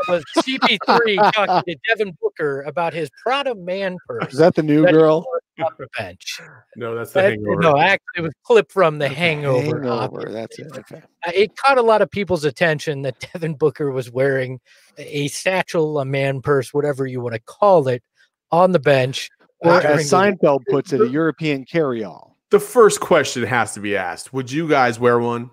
was 0.08 0.24
CP3 0.38 1.34
talking 1.34 1.74
to 1.74 1.80
Devin 1.88 2.16
Booker 2.22 2.62
about 2.62 2.94
his 2.94 3.10
Prada 3.24 3.56
man 3.56 3.98
purse. 4.08 4.32
Is 4.32 4.38
that 4.38 4.54
the 4.54 4.62
new 4.62 4.84
that 4.84 4.94
girl? 4.94 5.26
Wore 5.58 5.68
on 5.68 5.74
the 5.80 5.88
bench. 5.98 6.40
No, 6.76 6.96
that's 6.96 7.12
the 7.14 7.22
That- 7.22 7.30
hangover. 7.32 7.62
no, 7.62 7.78
actually, 7.78 8.18
it 8.18 8.22
was 8.22 8.34
clip 8.44 8.72
from 8.72 8.98
The 9.00 9.10
Hangover. 9.10 9.82
Hangover. 9.82 10.30
That's 10.32 10.60
it. 10.60 10.68
Okay. 10.78 11.02
Uh, 11.26 11.32
It 11.34 11.56
caught 11.58 11.78
a 11.78 11.82
lot 11.82 12.02
of 12.02 12.10
people's 12.12 12.44
attention 12.46 13.02
that 13.04 13.20
Devin 13.34 13.56
Booker 13.56 13.92
was 13.92 14.12
wearing 14.12 14.60
a 14.98 15.28
satchel, 15.30 16.00
a 16.00 16.06
man 16.06 16.42
purse, 16.42 16.74
whatever 16.74 17.06
you 17.08 17.22
want 17.22 17.34
to 17.36 17.42
call 17.42 17.88
it, 17.88 18.04
on 18.52 18.72
the 18.72 18.80
bench. 18.80 19.30
uh, 19.66 19.70
Or 19.70 19.82
during 19.82 20.00
as 20.00 20.10
the- 20.10 20.16
Seinfeld 20.18 20.66
puts 20.70 20.94
it, 20.94 21.02
a 21.02 21.08
European 21.08 21.66
carry-all. 21.66 22.38
the 22.50 22.60
first 22.60 23.00
question 23.02 23.44
has 23.44 23.74
to 23.74 23.80
be 23.80 23.98
asked: 23.98 24.32
Would 24.34 24.52
you 24.52 24.68
guys 24.70 25.00
wear 25.00 25.20
one? 25.20 25.50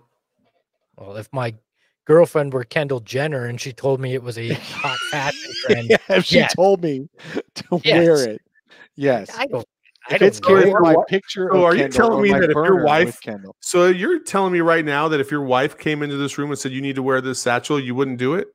well, 0.96 1.16
if 1.16 1.28
my 1.32 1.52
girlfriend 2.04 2.52
were 2.52 2.62
Kendall 2.64 3.00
Jenner 3.00 3.46
and 3.46 3.60
she 3.60 3.72
told 3.72 3.98
me 3.98 4.14
it 4.14 4.22
was 4.22 4.36
a 4.38 4.52
hot 4.52 4.98
fashion 5.10 5.50
trend, 5.64 5.88
Yeah, 5.90 5.96
if 6.10 6.24
she 6.26 6.36
Yes. 6.36 6.54
told 6.54 6.82
me 6.84 7.08
to 7.54 7.80
Yes. 7.82 8.06
wear 8.06 8.28
it, 8.30 8.42
yes. 8.94 9.28
I 9.36 9.46
don't. 9.46 9.66
I 10.10 10.16
if 10.16 10.22
it's 10.22 10.40
know. 10.40 10.48
carrying 10.48 10.72
my 10.80 10.94
What- 10.94 11.08
picture, 11.08 11.48
So 11.50 11.58
of 11.58 11.64
are 11.64 11.74
you 11.76 11.88
telling 11.88 12.22
me 12.22 12.30
that 12.32 12.42
if 12.44 12.48
your 12.48 12.54
burner 12.54 12.74
with 12.76 12.84
wife- 12.84 13.20
Kendall, 13.20 13.56
So 13.60 13.86
you're 13.88 14.18
telling 14.20 14.52
me 14.52 14.60
right 14.60 14.84
now 14.84 15.08
that 15.08 15.18
if 15.20 15.30
your 15.30 15.42
wife 15.42 15.78
came 15.78 16.02
into 16.02 16.16
this 16.16 16.36
room 16.38 16.50
and 16.50 16.58
said 16.58 16.72
you 16.72 16.82
need 16.82 16.96
to 16.96 17.02
wear 17.02 17.20
this 17.20 17.40
satchel, 17.40 17.80
you 17.80 17.94
wouldn't 17.94 18.18
do 18.18 18.34
it? 18.34 18.48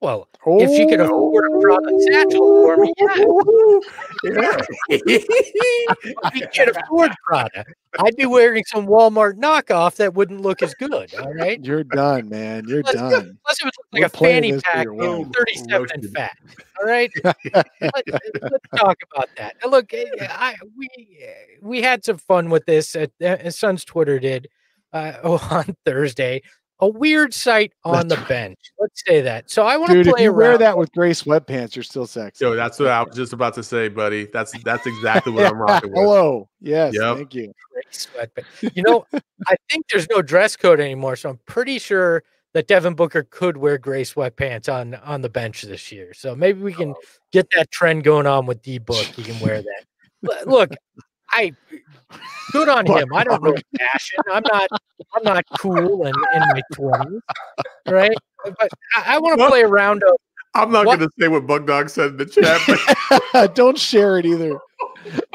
Well, 0.00 0.28
if 0.46 0.70
she 0.76 0.86
could 0.86 1.00
afford 1.00 1.44
a 1.50 1.60
Prada 1.60 2.00
satchel 2.02 2.64
for 2.64 2.76
me, 2.76 2.92
yeah. 4.22 4.60
If 4.88 6.34
she 6.34 6.46
could 6.64 6.76
afford 6.76 7.10
Prada, 7.26 7.64
I'd 7.98 8.14
be 8.14 8.26
wearing 8.26 8.62
some 8.64 8.86
Walmart 8.86 9.40
knockoff 9.40 9.96
that 9.96 10.14
wouldn't 10.14 10.40
look 10.40 10.62
as 10.62 10.72
good. 10.74 11.12
All 11.16 11.34
right. 11.34 11.62
you're 11.64 11.82
done, 11.82 12.28
man. 12.28 12.64
You're 12.68 12.82
done. 12.82 13.38
plus 13.44 13.60
it 13.60 13.64
would 13.64 13.74
look 13.76 13.86
We're 13.92 14.02
like 14.02 14.14
a 14.14 14.18
fanny 14.18 14.60
pack, 14.60 14.84
your 14.84 14.94
being 14.94 15.32
37 15.32 15.88
and 15.92 16.10
fat. 16.12 16.36
All 16.80 16.86
right. 16.86 17.10
Let, 17.24 17.74
us 17.82 18.60
talk 18.76 18.98
about 19.12 19.28
that. 19.36 19.56
Now, 19.62 19.70
look, 19.70 19.92
eh, 19.92 20.04
I 20.20 20.54
we 20.76 20.88
eh, 21.20 21.56
we 21.60 21.82
had 21.82 22.04
some 22.04 22.18
fun 22.18 22.50
with 22.50 22.66
this. 22.66 22.94
Uh, 22.94 23.06
uh, 23.24 23.50
Sun's 23.50 23.84
Twitter 23.84 24.20
did 24.20 24.48
uh, 24.92 25.14
on 25.50 25.76
Thursday. 25.84 26.42
A 26.80 26.88
weird 26.88 27.34
sight 27.34 27.72
on 27.84 28.06
That's 28.06 28.20
the 28.20 28.28
bench. 28.28 28.58
Let's 28.78 29.02
say 29.04 29.20
that. 29.22 29.50
So 29.50 29.64
I 29.64 29.76
want 29.76 29.90
to 29.90 29.94
Dude, 29.96 30.06
if 30.06 30.14
play 30.14 30.24
you 30.24 30.32
wear 30.32 30.56
that 30.58 30.78
with 30.78 30.92
gray 30.92 31.10
sweatpants, 31.10 31.74
you're 31.74 31.82
still 31.82 32.06
sexy. 32.06 32.44
Yo, 32.44 32.54
that's 32.54 32.78
what 32.78 32.88
I 32.88 33.02
was 33.02 33.16
just 33.16 33.32
about 33.32 33.54
to 33.54 33.64
say, 33.64 33.88
buddy. 33.88 34.28
That's 34.32 34.52
that's 34.62 34.86
exactly 34.86 35.32
what 35.32 35.42
Yeah, 35.42 35.48
I'm 35.48 35.58
rocking 35.60 35.90
with. 35.90 35.98
Hello. 35.98 36.48
Yes. 36.60 36.94
Yep. 36.94 37.16
Thank 37.16 37.34
you. 37.34 37.52
great 37.72 37.94
sweat. 37.94 38.30
You 38.74 38.82
know, 38.84 39.06
I 39.48 39.56
think 39.68 39.86
there's 39.90 40.08
no 40.08 40.22
dress 40.22 40.56
code 40.56 40.78
anymore, 40.78 41.16
so 41.16 41.30
I'm 41.30 41.40
pretty 41.46 41.80
sure 41.80 42.22
that 42.54 42.68
Devin 42.68 42.94
Booker 42.94 43.24
could 43.24 43.56
wear 43.56 43.78
gray 43.78 44.02
sweatpants 44.02 44.72
on 44.72 44.94
on 44.96 45.20
the 45.22 45.28
bench 45.28 45.62
this 45.62 45.90
year. 45.90 46.14
So 46.14 46.36
maybe 46.36 46.62
we 46.62 46.72
can 46.72 46.90
oh. 46.90 47.00
get 47.32 47.48
that 47.56 47.70
trend 47.72 48.04
going 48.04 48.26
on 48.26 48.46
with 48.46 48.62
D 48.62 48.78
Book. 48.78 49.04
He 49.04 49.24
can 49.24 49.38
wear 49.40 49.62
that. 49.62 49.84
L- 50.30 50.46
Look, 50.46 50.70
I 51.30 51.52
good 52.52 52.68
on 52.68 52.86
him. 52.86 53.12
I 53.14 53.24
don't 53.24 53.42
know 53.42 53.54
fashion. 53.78 54.18
I'm 54.32 54.42
not 54.50 54.68
I'm 55.14 55.22
not 55.22 55.44
cool 55.58 56.04
and 56.06 56.16
in 56.34 56.40
my 56.40 56.62
twenties, 56.72 57.20
right? 57.86 58.16
But 58.44 58.70
I, 58.96 59.16
I 59.16 59.18
want 59.18 59.38
to 59.38 59.48
play 59.48 59.62
a 59.62 59.68
round 59.68 60.02
of 60.02 60.16
I'm 60.54 60.72
not 60.72 60.84
going 60.84 61.00
to 61.00 61.10
say 61.18 61.28
what 61.28 61.46
Bug 61.46 61.66
Dog 61.66 61.88
said 61.88 62.12
in 62.12 62.16
the 62.16 62.26
chat. 62.26 62.60
But 63.32 63.54
Don't 63.54 63.78
share 63.78 64.18
it 64.18 64.26
either. 64.26 64.58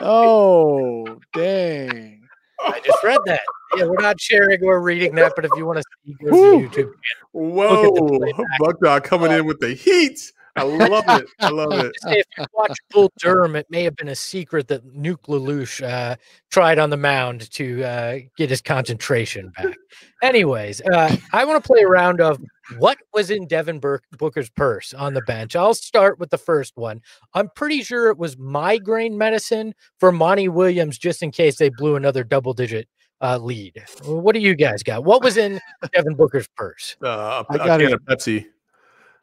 Oh, 0.01 1.19
dang. 1.33 2.27
I 2.59 2.79
just 2.79 3.03
read 3.03 3.19
that. 3.25 3.41
Yeah, 3.75 3.85
we're 3.85 4.01
not 4.01 4.19
sharing 4.19 4.63
or 4.63 4.81
reading 4.81 5.15
that, 5.15 5.33
but 5.35 5.45
if 5.45 5.51
you 5.55 5.65
want 5.65 5.79
to 5.79 5.83
see, 6.05 6.15
go 6.23 6.29
to 6.29 6.67
YouTube. 6.67 6.91
whoa, 7.31 8.17
playback. 8.19 8.59
Bug 8.59 8.79
Dog 8.81 9.03
coming 9.03 9.31
uh, 9.31 9.37
in 9.37 9.45
with 9.45 9.59
the 9.59 9.73
heat. 9.73 10.31
I 10.55 10.63
love 10.63 11.03
it. 11.21 11.27
I 11.39 11.49
love 11.49 11.71
it. 11.85 11.91
If 12.07 12.25
you 12.37 12.45
watch 12.53 12.77
Bull 12.91 13.11
Durham, 13.17 13.55
it 13.55 13.65
may 13.69 13.83
have 13.83 13.95
been 13.95 14.09
a 14.09 14.15
secret 14.15 14.67
that 14.67 14.85
Nuke 14.95 15.23
LaLoosh 15.27 15.81
uh, 15.87 16.15
tried 16.51 16.77
on 16.77 16.89
the 16.91 16.97
mound 16.97 17.49
to 17.51 17.83
uh, 17.83 18.19
get 18.37 18.49
his 18.51 18.61
concentration 18.61 19.51
back. 19.57 19.75
Anyways, 20.21 20.79
uh, 20.81 21.15
I 21.33 21.45
want 21.45 21.63
to 21.63 21.67
play 21.67 21.81
a 21.81 21.87
round 21.87 22.21
of 22.21 22.39
what 22.77 22.97
was 23.13 23.31
in 23.31 23.47
Devin 23.47 23.79
Burke, 23.79 24.03
Booker's 24.17 24.49
purse 24.51 24.93
on 24.93 25.13
the 25.15 25.21
bench. 25.23 25.55
I'll 25.55 25.73
start 25.73 26.19
with 26.19 26.29
the 26.29 26.37
first 26.37 26.73
one. 26.77 27.01
I'm 27.33 27.49
pretty 27.55 27.81
sure 27.83 28.09
it 28.09 28.17
was 28.19 28.37
migraine 28.37 29.17
medicine 29.17 29.73
for 29.99 30.11
Monty 30.11 30.49
Williams, 30.49 30.97
just 30.99 31.23
in 31.23 31.31
case 31.31 31.57
they 31.57 31.69
blew 31.69 31.95
another 31.95 32.23
double 32.23 32.53
digit 32.53 32.87
uh, 33.21 33.37
lead. 33.39 33.83
What 34.05 34.33
do 34.33 34.39
you 34.39 34.53
guys 34.55 34.83
got? 34.83 35.03
What 35.03 35.23
was 35.23 35.37
in 35.37 35.59
Devin 35.93 36.13
Booker's 36.15 36.47
purse? 36.55 36.95
Uh, 37.03 37.43
a, 37.49 37.53
I 37.53 37.55
a 37.55 37.57
got 37.57 37.79
can 37.79 37.89
it. 37.89 37.93
of 37.93 38.01
Pepsi. 38.03 38.45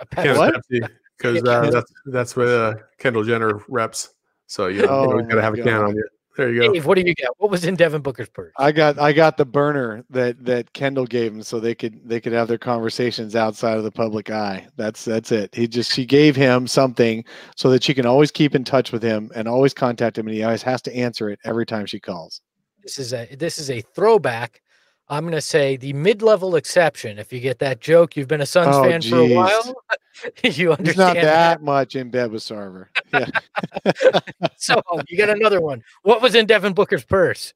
A 0.00 0.06
Can 0.06 0.26
Pepsi. 0.26 0.30
of 0.32 0.36
What? 0.38 0.54
Pepsi. 0.54 0.88
Because 1.20 1.42
uh, 1.44 1.70
that's 1.70 1.92
that's 2.06 2.36
what 2.36 2.48
uh, 2.48 2.74
Kendall 2.98 3.24
Jenner 3.24 3.62
reps. 3.68 4.14
So 4.46 4.68
you 4.68 4.82
know, 4.82 4.88
Oh 4.88 5.02
you 5.02 5.10
always 5.10 5.26
got 5.26 5.30
to 5.30 5.36
my 5.36 5.42
have 5.42 5.54
a 5.54 5.62
can 5.62 5.82
on 5.82 5.94
you. 5.94 6.08
There 6.36 6.50
you 6.50 6.62
go. 6.62 6.72
Dave, 6.72 6.86
what 6.86 6.94
do 6.94 7.02
you 7.02 7.14
got? 7.14 7.34
What 7.38 7.50
was 7.50 7.64
in 7.64 7.74
Devin 7.74 8.02
Booker's 8.02 8.28
purse? 8.28 8.52
I 8.56 8.72
got 8.72 8.98
I 8.98 9.12
got 9.12 9.36
the 9.36 9.44
burner 9.44 10.04
that 10.10 10.42
that 10.44 10.72
Kendall 10.72 11.04
gave 11.04 11.32
him 11.32 11.42
so 11.42 11.60
they 11.60 11.74
could 11.74 12.00
they 12.08 12.20
could 12.20 12.32
have 12.32 12.48
their 12.48 12.58
conversations 12.58 13.36
outside 13.36 13.76
of 13.76 13.84
the 13.84 13.90
public 13.90 14.30
eye. 14.30 14.66
That's 14.76 15.04
that's 15.04 15.32
it. 15.32 15.54
He 15.54 15.68
just 15.68 15.92
she 15.92 16.06
gave 16.06 16.36
him 16.36 16.66
something 16.66 17.24
so 17.56 17.68
that 17.70 17.82
she 17.82 17.94
can 17.94 18.06
always 18.06 18.30
keep 18.30 18.54
in 18.54 18.64
touch 18.64 18.90
with 18.92 19.02
him 19.02 19.30
and 19.34 19.48
always 19.48 19.74
contact 19.74 20.16
him 20.16 20.28
and 20.28 20.36
he 20.36 20.42
always 20.42 20.62
has 20.62 20.80
to 20.82 20.96
answer 20.96 21.28
it 21.28 21.40
every 21.44 21.66
time 21.66 21.84
she 21.84 22.00
calls. 22.00 22.40
this 22.82 22.98
is 22.98 23.12
a 23.12 23.34
this 23.34 23.58
is 23.58 23.70
a 23.70 23.80
throwback. 23.80 24.62
I'm 25.10 25.24
going 25.24 25.32
to 25.34 25.40
say 25.40 25.76
the 25.76 25.92
mid-level 25.92 26.54
exception. 26.54 27.18
If 27.18 27.32
you 27.32 27.40
get 27.40 27.58
that 27.58 27.80
joke, 27.80 28.16
you've 28.16 28.28
been 28.28 28.40
a 28.40 28.46
Suns 28.46 28.76
Oh, 28.76 28.84
fan 28.84 29.02
for 29.02 29.16
a 29.16 29.34
while. 29.34 29.74
you 30.44 30.70
understand 30.70 30.86
He's 30.86 30.96
not 30.96 31.14
that. 31.14 31.22
that 31.24 31.62
much 31.62 31.96
in 31.96 32.10
bed 32.10 32.30
with 32.30 32.42
Sarver. 32.42 32.86
Yeah. 33.12 33.26
So 34.56 34.80
you 35.08 35.16
got 35.16 35.30
another 35.30 35.60
one. 35.60 35.82
What 36.02 36.22
was 36.22 36.34
in 36.34 36.46
Devin 36.46 36.74
Booker's 36.74 37.02
purse? 37.02 37.54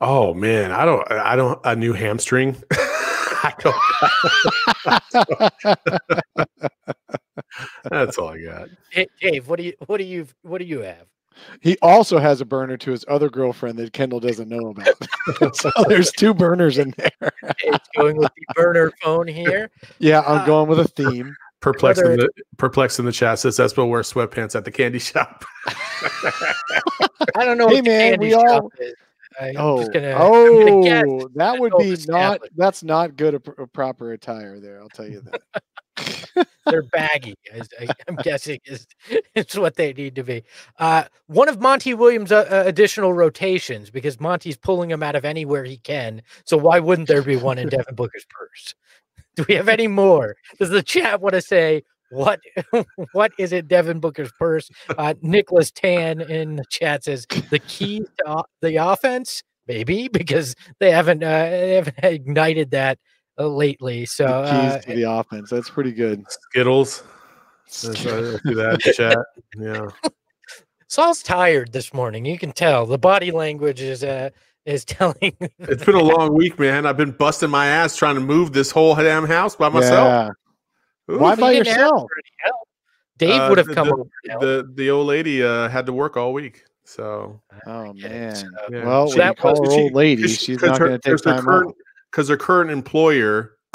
Oh 0.00 0.34
man, 0.34 0.70
I 0.72 0.84
don't. 0.84 1.10
I 1.10 1.34
don't. 1.36 1.58
A 1.64 1.74
new 1.74 1.94
hamstring. 1.94 2.62
I 2.72 3.54
don't. 3.58 3.74
That's 7.90 8.18
all 8.18 8.28
I 8.28 8.42
got. 8.42 8.68
Hey, 8.90 9.06
Dave, 9.20 9.48
what 9.48 9.56
do 9.58 9.64
you 9.64 9.72
what 9.86 9.96
do 9.98 10.04
you 10.04 10.26
what 10.42 10.58
do 10.58 10.64
you 10.64 10.80
have? 10.80 11.06
He 11.60 11.76
also 11.82 12.18
has 12.18 12.40
a 12.40 12.44
burner 12.44 12.76
to 12.78 12.90
his 12.90 13.04
other 13.08 13.28
girlfriend 13.30 13.78
that 13.78 13.92
Kendall 13.92 14.20
doesn't 14.20 14.48
know 14.48 14.68
about. 14.68 15.54
so 15.56 15.70
there's 15.88 16.10
two 16.12 16.34
burners 16.34 16.78
in 16.78 16.94
there. 16.96 17.32
It's 17.64 17.88
going 17.96 18.16
with 18.16 18.30
the 18.36 18.54
burner 18.54 18.92
phone 19.02 19.26
here. 19.28 19.70
Yeah, 19.98 20.20
I'm 20.20 20.40
Uh, 20.42 20.46
going 20.46 20.68
with 20.68 20.80
a 20.80 20.88
theme. 20.88 21.34
Perplexed 21.60 22.02
in 22.02 22.16
the 22.18 22.28
perplexed 22.58 22.98
in 22.98 23.06
the 23.06 23.12
chat 23.12 23.38
says 23.38 23.58
Espo 23.58 23.88
wears 23.88 24.12
sweatpants 24.12 24.54
at 24.54 24.66
the 24.66 24.70
candy 24.70 24.98
shop. 24.98 25.44
I 27.36 27.44
don't 27.44 27.56
know 27.58 27.68
Hey, 27.68 27.76
what 27.76 27.84
the 27.84 27.90
man, 27.90 28.10
candy 28.12 28.26
we 28.26 28.32
shop 28.32 28.46
all- 28.64 28.72
is. 28.78 28.94
I- 29.40 29.48
I'm 29.48 29.56
Oh, 29.58 29.78
just 29.78 29.92
gonna, 29.92 30.14
oh, 30.18 30.82
guess. 30.84 31.32
that 31.34 31.58
would 31.58 31.72
be 31.78 31.96
not. 32.06 32.40
That's 32.56 32.82
not 32.82 33.16
good 33.16 33.34
a, 33.34 33.62
a 33.62 33.66
proper 33.66 34.12
attire 34.12 34.60
there. 34.60 34.80
I'll 34.80 34.88
tell 34.88 35.08
you 35.08 35.22
that. 35.22 35.40
they're 36.66 36.82
baggy. 36.82 37.34
As 37.52 37.68
I, 37.80 37.88
I'm 38.08 38.16
guessing 38.16 38.58
is 38.64 38.86
it's 39.34 39.56
what 39.56 39.76
they 39.76 39.92
need 39.92 40.14
to 40.16 40.24
be. 40.24 40.44
Uh, 40.78 41.04
one 41.26 41.48
of 41.48 41.60
Monty 41.60 41.94
Williams' 41.94 42.32
uh, 42.32 42.64
additional 42.66 43.12
rotations 43.12 43.90
because 43.90 44.18
Monty's 44.20 44.56
pulling 44.56 44.90
him 44.90 45.02
out 45.02 45.14
of 45.16 45.24
anywhere 45.24 45.64
he 45.64 45.76
can. 45.78 46.22
So 46.44 46.56
why 46.56 46.80
wouldn't 46.80 47.08
there 47.08 47.22
be 47.22 47.36
one 47.36 47.58
in 47.58 47.68
Devin 47.68 47.94
Booker's 47.94 48.26
purse? 48.28 48.74
Do 49.36 49.44
we 49.48 49.54
have 49.54 49.68
any 49.68 49.88
more? 49.88 50.36
Does 50.58 50.70
the 50.70 50.82
chat 50.82 51.20
want 51.20 51.34
to 51.34 51.40
say 51.42 51.82
what? 52.14 52.40
what 53.12 53.32
is 53.38 53.52
it? 53.52 53.68
Devin 53.68 54.00
Booker's 54.00 54.32
purse? 54.38 54.70
Uh, 54.96 55.14
Nicholas 55.20 55.70
Tan 55.70 56.20
in 56.20 56.56
the 56.56 56.64
chat 56.70 57.04
says 57.04 57.26
the 57.50 57.58
key 57.58 58.02
to 58.24 58.44
the 58.60 58.76
offense. 58.76 59.42
Maybe 59.66 60.08
because 60.12 60.54
they 60.78 60.90
haven't 60.90 61.22
uh, 61.22 61.50
they 61.50 61.74
haven't 61.74 61.98
ignited 62.02 62.70
that 62.70 62.98
uh, 63.38 63.46
lately. 63.46 64.06
So 64.06 64.26
The 64.26 64.42
keys 64.42 64.72
uh, 64.72 64.78
to 64.80 64.94
the 64.94 65.10
offense. 65.10 65.50
That's 65.50 65.70
pretty 65.70 65.92
good. 65.92 66.24
Skittles. 66.28 67.02
That's, 67.64 68.06
I 68.06 68.36
see 68.36 68.54
that 68.54 68.80
chat. 68.94 69.18
Yeah. 69.58 69.88
Saul's 70.86 71.22
tired 71.22 71.72
this 71.72 71.92
morning. 71.92 72.24
You 72.24 72.38
can 72.38 72.52
tell 72.52 72.86
the 72.86 72.98
body 72.98 73.32
language 73.32 73.80
is 73.80 74.04
uh 74.04 74.30
is 74.64 74.84
telling. 74.84 75.36
It's 75.58 75.84
been 75.84 75.94
a 75.94 76.02
long 76.02 76.34
week, 76.34 76.58
man. 76.58 76.86
I've 76.86 76.96
been 76.96 77.10
busting 77.10 77.50
my 77.50 77.66
ass 77.66 77.96
trying 77.96 78.14
to 78.14 78.20
move 78.20 78.52
this 78.52 78.70
whole 78.70 78.94
damn 78.94 79.26
house 79.26 79.56
by 79.56 79.68
myself. 79.68 80.34
Yeah. 81.08 81.16
Why 81.16 81.34
by 81.34 81.52
He 81.52 81.58
didn't 81.58 81.68
ask 81.68 81.78
yourself? 81.78 82.00
for 82.02 82.16
any 82.18 82.32
help. 82.44 82.68
Dave 83.18 83.40
Uh, 83.40 83.46
would 83.48 83.58
have 83.58 83.66
the- 83.68 83.74
come 83.74 83.88
the, 83.88 83.94
over. 83.94 84.08
The 84.40 84.70
the 84.74 84.90
old 84.90 85.06
lady 85.06 85.42
uh, 85.42 85.68
had 85.68 85.86
to 85.86 85.92
work 85.92 86.16
all 86.16 86.32
week, 86.32 86.64
so 86.84 87.40
Oh 87.66 87.92
man. 87.92 88.34
Yeah. 88.70 88.84
Well, 88.86 89.10
She- 89.10 89.18
that 89.18 89.36
call 89.38 89.52
was- 89.60 89.68
her 89.70 89.74
she- 89.76 89.82
old 89.82 89.92
lady, 89.92 90.22
Cause- 90.22 90.38
she's 90.38 90.58
cause 90.58 90.70
not 90.70 90.78
going 90.80 90.92
to 90.92 90.98
take 90.98 91.22
time 91.22 91.44
current, 91.44 91.68
off. 91.68 91.74
Because 92.10 92.28
her 92.28 92.36
current 92.36 92.70
employer 92.70 93.56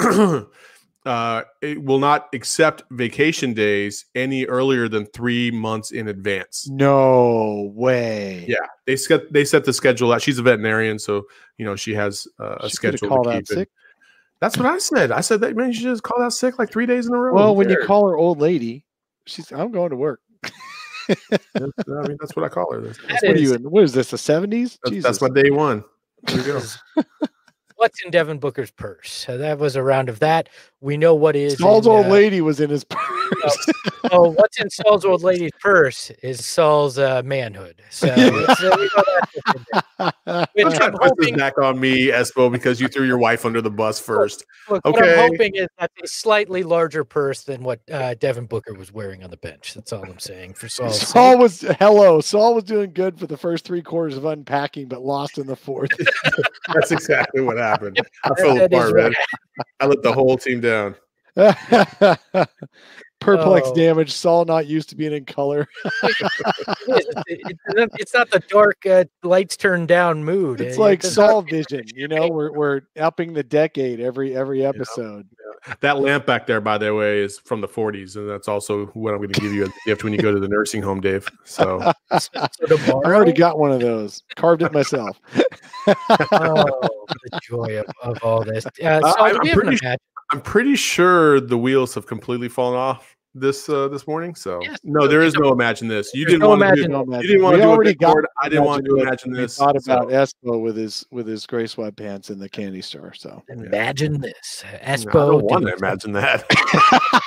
uh, 1.06 1.42
it 1.62 1.82
will 1.82 1.98
not 1.98 2.28
accept 2.34 2.82
vacation 2.90 3.54
days 3.54 4.04
any 4.14 4.44
earlier 4.46 4.88
than 4.88 5.06
three 5.06 5.50
months 5.50 5.90
in 5.92 6.08
advance. 6.08 6.68
No 6.68 7.70
way. 7.74 8.44
Yeah, 8.48 8.56
they 8.86 8.96
set 8.96 9.32
they 9.32 9.44
set 9.44 9.64
the 9.64 9.72
schedule 9.72 10.12
out. 10.12 10.20
She's 10.22 10.38
a 10.38 10.42
veterinarian, 10.42 10.98
so 10.98 11.24
you 11.58 11.64
know 11.64 11.76
she 11.76 11.94
has 11.94 12.26
uh, 12.38 12.56
a 12.60 12.68
She 12.68 12.74
schedule. 12.76 13.08
called 13.08 13.24
to 13.24 13.30
out 13.32 13.46
sick. 13.46 13.68
That's 14.40 14.56
what 14.56 14.66
I 14.66 14.78
said. 14.78 15.12
I 15.12 15.20
said 15.20 15.40
that 15.42 15.54
man, 15.54 15.68
you 15.72 15.80
just 15.80 16.02
call 16.02 16.22
out 16.22 16.32
sick 16.32 16.58
like 16.58 16.70
three 16.70 16.86
days 16.86 17.06
in 17.06 17.14
a 17.14 17.18
row. 17.18 17.34
Well, 17.34 17.56
when 17.56 17.68
you 17.68 17.78
call 17.84 18.08
her 18.08 18.16
old 18.16 18.38
lady, 18.38 18.84
she's 19.26 19.52
I'm 19.52 19.70
going 19.70 19.90
to 19.90 19.96
work. 19.96 20.20
That's- 21.08 21.30
I 21.54 22.08
mean, 22.08 22.16
that's 22.20 22.36
what 22.36 22.44
I 22.44 22.48
call 22.48 22.72
her. 22.72 22.80
That's, 22.80 22.98
That 22.98 23.08
that's, 23.08 23.22
What 23.24 23.36
are 23.36 23.40
you 23.40 23.54
in? 23.54 23.62
What 23.64 23.84
is 23.84 23.92
this? 23.92 24.10
The 24.10 24.18
seventies? 24.18 24.78
that's, 24.84 25.02
that's 25.02 25.20
my 25.20 25.28
day 25.28 25.50
one. 25.50 25.84
There 26.24 26.38
you 26.38 26.44
go. 26.44 26.62
What's 27.76 28.02
in 28.04 28.10
Devin 28.10 28.38
Booker's 28.38 28.70
purse? 28.70 29.10
So 29.10 29.38
that 29.38 29.58
was 29.58 29.74
a 29.74 29.82
round 29.82 30.08
of 30.08 30.18
that. 30.20 30.50
We 30.82 30.96
know 30.96 31.14
what 31.14 31.36
is. 31.36 31.58
Saul's 31.58 31.86
in, 31.86 31.92
old 31.92 32.06
uh, 32.06 32.08
lady 32.10 32.40
was 32.40 32.58
in 32.58 32.70
his 32.70 32.84
purse. 32.88 33.66
oh, 34.10 34.30
what's 34.30 34.58
in 34.58 34.70
Saul's 34.70 35.04
old 35.04 35.22
lady's 35.22 35.52
purse 35.60 36.10
is 36.22 36.44
Saul's 36.44 36.98
uh, 36.98 37.22
manhood. 37.22 37.82
So, 37.90 38.06
it's, 38.16 38.62
we 38.62 38.88
know 38.96 39.02
that. 39.98 40.48
Which 40.54 40.64
Don't 40.64 40.82
I'm 40.82 40.92
to 40.92 40.98
put 40.98 41.16
this 41.18 41.26
hoping, 41.26 41.36
back 41.36 41.58
on 41.58 41.78
me, 41.78 42.06
Espo, 42.06 42.50
because 42.50 42.80
you 42.80 42.88
threw 42.88 43.06
your 43.06 43.18
wife 43.18 43.44
under 43.44 43.60
the 43.60 43.70
bus 43.70 44.00
first. 44.00 44.44
look, 44.70 44.82
what 44.86 45.02
okay. 45.02 45.22
I'm 45.22 45.30
hoping 45.30 45.54
is 45.54 45.68
that's 45.78 46.02
a 46.02 46.06
slightly 46.06 46.62
larger 46.62 47.04
purse 47.04 47.42
than 47.42 47.62
what 47.62 47.80
uh, 47.92 48.14
Devin 48.14 48.46
Booker 48.46 48.72
was 48.72 48.90
wearing 48.90 49.22
on 49.22 49.30
the 49.30 49.36
bench. 49.36 49.74
That's 49.74 49.92
all 49.92 50.04
I'm 50.04 50.18
saying 50.18 50.54
for 50.54 50.68
Saul's 50.70 51.00
Saul 51.00 51.32
sake. 51.32 51.40
was 51.40 51.60
hello. 51.78 52.22
Saul 52.22 52.54
was 52.54 52.64
doing 52.64 52.92
good 52.92 53.18
for 53.18 53.26
the 53.26 53.36
first 53.36 53.66
three 53.66 53.82
quarters 53.82 54.16
of 54.16 54.24
unpacking, 54.24 54.88
but 54.88 55.02
lost 55.02 55.36
in 55.36 55.46
the 55.46 55.56
fourth. 55.56 55.90
That's 56.74 56.90
exactly 56.90 57.42
what 57.42 57.58
happened. 57.58 58.00
I 58.24 58.34
fell 58.34 58.60
apart, 58.62 58.96
man. 58.96 59.12
I 59.80 59.86
let 59.86 60.02
the 60.02 60.12
whole 60.12 60.38
team 60.38 60.60
down. 60.60 60.69
Perplex 63.20 63.68
Oh. 63.68 63.74
damage. 63.74 64.12
Saul 64.12 64.46
not 64.46 64.66
used 64.66 64.88
to 64.88 64.96
being 64.96 65.12
in 65.12 65.24
color. 65.26 65.68
It 66.02 67.06
is. 67.06 67.06
It's, 67.26 67.50
it's 67.50 67.60
not- 67.76 67.88
it's 67.94 68.14
not 68.14 68.30
the 68.30 68.40
dark 68.48 68.84
uh, 68.86 69.04
lights 69.22 69.56
turned 69.56 69.88
down 69.88 70.24
mood. 70.24 70.60
It's 70.60 70.78
like 70.78 71.00
does 71.02 71.14
Saul 71.14 71.42
vision. 71.42 71.84
You 71.94 72.08
know, 72.08 72.28
we're 72.28 72.50
we're 72.52 72.80
upping 72.98 73.34
the 73.34 73.42
decade 73.42 74.00
every 74.00 74.34
every 74.36 74.64
episode. 74.64 75.28
That 75.80 75.98
lamp 76.00 76.24
back 76.24 76.46
there, 76.46 76.60
by 76.62 76.78
the 76.78 76.94
way, 76.94 77.18
is 77.20 77.38
from 77.38 77.60
the 77.60 77.68
40s, 77.68 78.16
and 78.16 78.28
that's 78.28 78.48
also 78.48 78.86
what 78.94 79.12
I'm 79.12 79.18
going 79.18 79.30
to 79.30 79.40
give 79.40 79.52
you 79.52 79.64
as 79.64 79.68
a 79.68 79.72
gift 79.86 80.02
when 80.04 80.14
you 80.14 80.18
go 80.18 80.32
to 80.32 80.40
the 80.40 80.48
nursing 80.48 80.80
home, 80.82 81.00
Dave. 81.02 81.28
So 81.44 81.92
so 82.18 82.30
I 82.34 82.92
already 83.04 83.32
got 83.34 83.58
one 83.58 83.70
of 83.70 83.80
those. 83.80 84.22
Carved 84.36 84.62
it 84.62 84.72
myself. 84.72 85.20
oh, 85.86 86.64
the 87.30 87.40
joy 87.42 87.78
of, 87.80 87.86
of 88.02 88.22
all 88.24 88.42
this. 88.42 88.64
Uh, 88.66 89.00
Uh, 89.04 89.14
I'm 89.18 89.34
do 89.34 89.40
we 89.42 89.52
pretty 89.52 89.76
su- 89.76 89.84
imagine- 89.84 90.00
I'm 90.32 90.40
pretty 90.40 90.76
sure 90.76 91.40
the 91.40 91.58
wheels 91.58 91.94
have 91.94 92.06
completely 92.06 92.48
fallen 92.48 92.76
off 92.78 93.09
this 93.34 93.68
uh, 93.68 93.88
this 93.88 94.06
morning. 94.06 94.34
So 94.34 94.60
Yes, 94.62 94.78
no, 94.84 95.02
so 95.02 95.08
there 95.08 95.20
you 95.20 95.26
is 95.28 95.34
no 95.34 95.52
imagine 95.52 95.86
this. 95.88 96.10
You 96.14 96.24
there's 96.24 96.32
didn't 96.34 96.40
no 96.42 96.48
want 96.50 96.60
to 96.60 96.66
do, 96.66 96.84
imagine- 96.84 97.22
you 97.22 97.28
didn't 97.28 97.42
want 97.42 97.54
We 97.54 97.58
to 97.58 97.62
do 97.64 97.68
already 97.70 97.90
it. 97.90 97.98
got 97.98 98.12
Board. 98.12 98.26
I 98.42 98.48
didn't 98.48 98.64
want 98.64 98.84
to 98.84 98.90
Imagine 98.96 99.06
imagine 99.08 99.30
We 99.32 99.38
this. 99.38 99.56
thought 99.56 99.82
so- 99.82 99.92
about 99.92 100.08
Espo 100.08 100.60
with 100.62 100.76
his 100.76 101.06
with 101.10 101.26
his 101.26 101.46
gray 101.46 101.64
sweatpants 101.64 102.30
in 102.30 102.38
the 102.38 102.48
candy 102.48 102.82
store. 102.82 103.12
So 103.14 103.42
Imagine 103.48 104.20
this. 104.20 104.64
Uh, 104.64 104.76
I 104.84 104.96
Espo. 104.96 105.12
don't 105.12 105.44
want 105.44 105.66
to 105.66 105.74
imagine 105.74 106.12
that. 106.12 106.44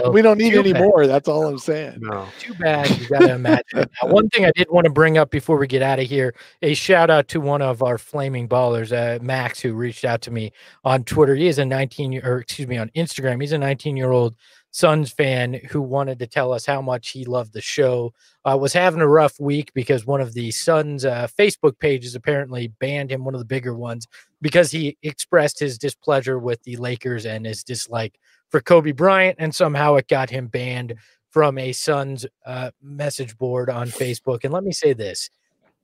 we 0.12 0.22
don't 0.22 0.38
need 0.38 0.54
any 0.54 0.72
bad. 0.72 0.82
more. 0.82 1.06
That's 1.06 1.28
all 1.28 1.46
I'm 1.46 1.58
saying. 1.58 1.98
No. 2.00 2.26
Too 2.38 2.54
bad 2.54 2.88
you 2.98 3.08
got 3.08 3.20
to 3.20 3.34
imagine. 3.34 3.64
Now, 3.74 4.08
one 4.08 4.28
thing 4.30 4.44
I 4.44 4.52
did 4.54 4.68
want 4.70 4.84
to 4.84 4.90
bring 4.90 5.18
up 5.18 5.30
before 5.30 5.56
we 5.58 5.66
get 5.66 5.82
out 5.82 5.98
of 5.98 6.06
here: 6.06 6.34
a 6.62 6.74
shout 6.74 7.10
out 7.10 7.28
to 7.28 7.40
one 7.40 7.60
of 7.62 7.82
our 7.82 7.98
flaming 7.98 8.48
ballers, 8.48 8.92
uh, 8.92 9.22
Max, 9.22 9.60
who 9.60 9.72
reached 9.74 10.04
out 10.04 10.22
to 10.22 10.30
me 10.30 10.52
on 10.84 11.04
Twitter. 11.04 11.34
He 11.34 11.48
is 11.48 11.58
a 11.58 11.64
19 11.64 12.12
year, 12.12 12.22
or 12.24 12.38
excuse 12.38 12.68
me, 12.68 12.78
on 12.78 12.88
Instagram. 12.90 13.40
He's 13.40 13.52
a 13.52 13.58
19 13.58 13.96
year 13.96 14.10
old 14.12 14.34
Suns 14.72 15.10
fan 15.10 15.54
who 15.70 15.82
wanted 15.82 16.18
to 16.20 16.26
tell 16.26 16.52
us 16.52 16.64
how 16.64 16.80
much 16.80 17.10
he 17.10 17.24
loved 17.24 17.52
the 17.52 17.60
show. 17.60 18.12
Uh, 18.44 18.56
was 18.56 18.72
having 18.72 19.00
a 19.00 19.08
rough 19.08 19.38
week 19.40 19.72
because 19.74 20.06
one 20.06 20.20
of 20.20 20.32
the 20.32 20.50
Suns 20.50 21.04
uh, 21.04 21.26
Facebook 21.38 21.78
pages 21.78 22.14
apparently 22.14 22.68
banned 22.68 23.10
him, 23.10 23.24
one 23.24 23.34
of 23.34 23.40
the 23.40 23.44
bigger 23.44 23.74
ones, 23.74 24.06
because 24.40 24.70
he 24.70 24.96
expressed 25.02 25.58
his 25.58 25.76
displeasure 25.76 26.38
with 26.38 26.62
the 26.62 26.76
Lakers 26.76 27.26
and 27.26 27.44
his 27.44 27.64
dislike 27.64 28.18
for 28.48 28.60
Kobe 28.60 28.92
Bryant, 28.92 29.36
and 29.38 29.54
somehow 29.54 29.96
it 29.96 30.08
got 30.08 30.30
him 30.30 30.46
banned 30.46 30.94
from 31.30 31.58
a 31.58 31.72
Suns 31.72 32.26
uh, 32.46 32.70
message 32.82 33.36
board 33.38 33.70
on 33.70 33.88
Facebook. 33.88 34.44
And 34.44 34.52
let 34.52 34.64
me 34.64 34.72
say 34.72 34.92
this 34.92 35.30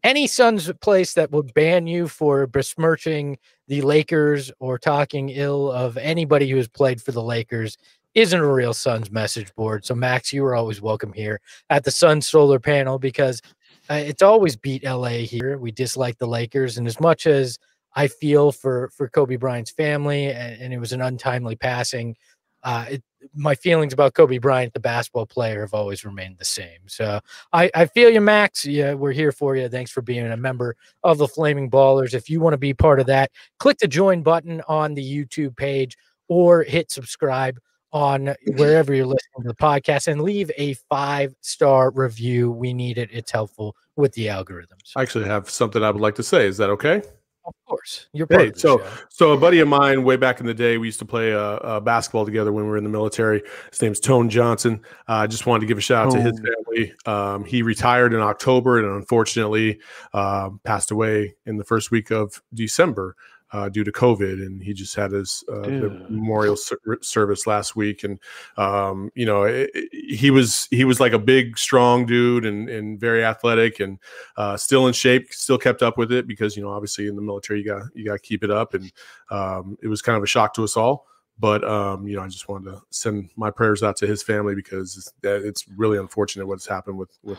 any 0.03 0.29
Suns 0.29 0.71
place 0.81 1.15
that 1.15 1.33
would 1.33 1.53
ban 1.55 1.89
you 1.89 2.07
for 2.07 2.47
besmirching 2.47 3.39
the 3.67 3.83
Lakers 3.83 4.53
or 4.61 4.79
talking 4.79 5.31
ill 5.31 5.73
of 5.73 5.97
anybody 5.97 6.49
who 6.49 6.57
has 6.57 6.69
played 6.69 7.03
for 7.03 7.11
the 7.11 7.23
Lakers 7.23 7.77
isn't 8.17 8.41
a 8.41 8.53
real 8.53 8.73
Suns 8.73 9.11
message 9.13 9.55
board. 9.55 9.85
So, 9.85 9.95
Max, 9.95 10.33
you 10.33 10.43
are 10.47 10.57
always 10.57 10.81
welcome 10.81 11.13
here 11.13 11.39
at 11.69 11.85
the 11.85 11.91
Sun 11.91 12.23
solar 12.23 12.59
panel 12.59 12.99
because 12.99 13.43
uh, 13.91 13.95
it's 13.95 14.23
always 14.23 14.57
beat 14.57 14.85
LA 14.85 15.19
here. 15.19 15.59
We 15.59 15.71
dislike 15.71 16.17
the 16.17 16.27
Lakers. 16.27 16.79
And 16.79 16.87
as 16.87 16.99
much 16.99 17.27
as 17.27 17.59
I 17.95 18.09
feel 18.09 18.53
for, 18.53 18.89
for 18.97 19.07
Kobe 19.11 19.37
Bryant's 19.37 19.71
family 19.71 20.29
and, 20.29 20.63
and 20.63 20.73
it 20.73 20.79
was 20.79 20.95
an 20.95 21.03
untimely 21.03 21.57
passing, 21.57 22.17
uh, 22.65 22.87
it, 22.93 23.03
my 23.35 23.55
feelings 23.55 23.93
about 23.93 24.15
Kobe 24.15 24.39
Bryant, 24.39 24.73
the 24.73 24.81
basketball 24.81 25.27
player, 25.27 25.61
have 25.61 25.75
always 25.75 26.03
remained 26.03 26.39
the 26.39 26.45
same. 26.47 26.81
So 26.87 27.21
I, 27.53 27.71
I 27.75 27.85
feel 27.85 28.09
you, 28.09 28.23
Max. 28.23 28.65
Yeah, 28.65 28.95
we're 28.95 29.13
here 29.13 29.31
for 29.31 29.57
you. 29.57 29.69
Thanks 29.69 29.91
for 29.91 30.01
being 30.01 30.27
a 30.27 30.37
member 30.39 30.75
of 31.05 31.19
the 31.19 31.29
Flaming 31.29 31.71
Ballers. 31.71 32.15
If 32.15 32.31
you 32.31 32.41
want 32.41 32.55
to 32.55 32.59
be 32.59 32.73
part 32.73 32.99
of 32.99 33.07
that, 33.07 33.31
click 33.59 33.77
the 33.77 33.87
join 33.87 34.23
button 34.23 34.63
on 34.69 34.95
the 34.95 35.05
YouTube 35.05 35.55
page 35.55 35.99
or 36.29 36.63
hit 36.63 36.91
subscribe 36.91 37.59
on 37.97 38.35
wherever 38.57 38.95
you're 38.95 39.07
listening 39.07 39.43
to 39.43 39.49
the 39.49 39.55
podcast 39.55 40.07
and 40.07 40.21
leave 40.21 40.51
a 40.59 40.75
five 40.91 41.35
star 41.41 41.91
review. 41.91 42.51
We 42.51 42.75
need 42.75 42.99
it. 42.99 43.09
It's 43.11 43.33
helpful 43.33 43.75
with 43.97 44.13
the 44.13 44.27
algorithms. 44.27 44.93
I 44.95 45.03
actually 45.03 45.25
have 45.25 45.49
something 45.49 45.83
I 45.83 45.91
would 45.91 46.03
like 46.03 46.15
to 46.17 46.23
say. 46.23 46.47
Is 46.47 46.59
that 46.59 46.69
okay? 46.71 47.03
Of 47.47 47.55
course, 47.69 48.09
you're 48.13 48.27
part 48.27 48.41
Hey, 48.41 48.53
so 48.57 48.79
show. 48.79 48.87
so 49.09 49.33
a 49.33 49.39
buddy 49.39 49.61
of 49.61 49.69
mine 49.69 50.03
way 50.03 50.17
back 50.17 50.41
in 50.41 50.47
the 50.47 50.53
day, 50.53 50.79
we 50.79 50.89
used 50.89 50.99
to 50.99 51.05
play 51.05 51.33
uh, 51.33 51.39
uh, 51.39 51.81
basketball 51.81 52.25
together 52.25 52.53
when 52.53 52.65
we 52.65 52.71
were 52.71 52.77
in 52.77 52.83
the 52.83 52.91
military. 52.91 53.41
His 53.71 53.81
name's 53.81 54.01
Tone 54.01 54.29
Johnson. 54.29 54.81
Uh, 55.09 55.13
I 55.13 55.27
just 55.29 55.47
wanted 55.47 55.61
to 55.61 55.67
give 55.67 55.79
a 55.79 55.81
shout 55.81 56.09
out 56.09 56.13
to 56.13 56.21
his 56.21 56.39
family. 56.41 56.93
Um, 57.07 57.45
he 57.45 57.63
retired 57.63 58.13
in 58.13 58.21
October 58.21 58.79
and 58.79 58.97
unfortunately 58.97 59.79
uh, 60.13 60.51
passed 60.65 60.91
away 60.91 61.37
in 61.47 61.57
the 61.57 61.65
first 61.65 61.93
week 61.93 62.11
of 62.11 62.43
December 62.53 63.15
uh, 63.53 63.69
due 63.69 63.85
to 63.85 63.93
COVID. 63.93 64.45
And 64.45 64.63
he 64.63 64.75
just 64.75 64.95
had 64.95 65.13
his 65.13 65.45
uh, 65.53 65.69
memorial 66.09 66.57
ser- 66.57 66.99
service 67.01 67.47
last 67.47 67.77
week. 67.77 68.05
And 68.05 68.19
um, 68.57 69.11
you 69.15 69.25
know, 69.27 69.45
it, 69.45 69.71
it- 69.75 69.89
he 70.17 70.31
was 70.31 70.69
he 70.71 70.85
was 70.85 71.01
like 71.01 71.13
a 71.13 71.19
big, 71.19 71.59
strong 71.59 72.07
dude 72.07 72.45
and 72.45 72.69
and 72.69 72.99
very 73.01 73.25
athletic 73.25 73.81
and 73.81 73.99
uh, 74.37 74.57
still 74.57 74.87
in 74.87 74.93
shape, 74.93 75.33
still 75.33 75.59
kept 75.59 75.83
up 75.83 75.99
with 75.99 76.13
it 76.13 76.27
because 76.27 76.57
you 76.57 76.63
know 76.63 76.71
obviously 76.71 77.07
in 77.09 77.17
the 77.17 77.23
military 77.23 77.61
you 77.61 77.67
got 77.67 77.83
you 77.95 78.05
got 78.05 78.13
to 78.15 78.19
keep 78.19 78.43
it 78.45 78.51
up, 78.51 78.75
and 78.75 78.91
um, 79.31 79.77
it 79.83 79.89
was 79.89 80.03
kind 80.03 80.17
of 80.17 80.23
a 80.23 80.27
shock 80.27 80.55
to 80.55 80.65
us 80.65 80.77
all. 80.77 81.07
But 81.39 81.65
um, 81.65 82.07
you 82.09 82.17
know, 82.17 82.23
I 82.23 82.29
just 82.29 82.49
wanted 82.49 82.71
to 82.71 82.81
send 82.91 83.31
my 83.37 83.51
prayers 83.51 83.83
out 83.83 83.97
to 83.99 84.07
his 84.07 84.23
family 84.23 84.55
because 84.55 84.97
it's, 84.97 85.13
it's 85.23 85.69
really 85.77 85.99
unfortunate 85.99 86.47
what's 86.47 86.67
happened 86.67 86.97
with 86.99 87.11
with. 87.23 87.39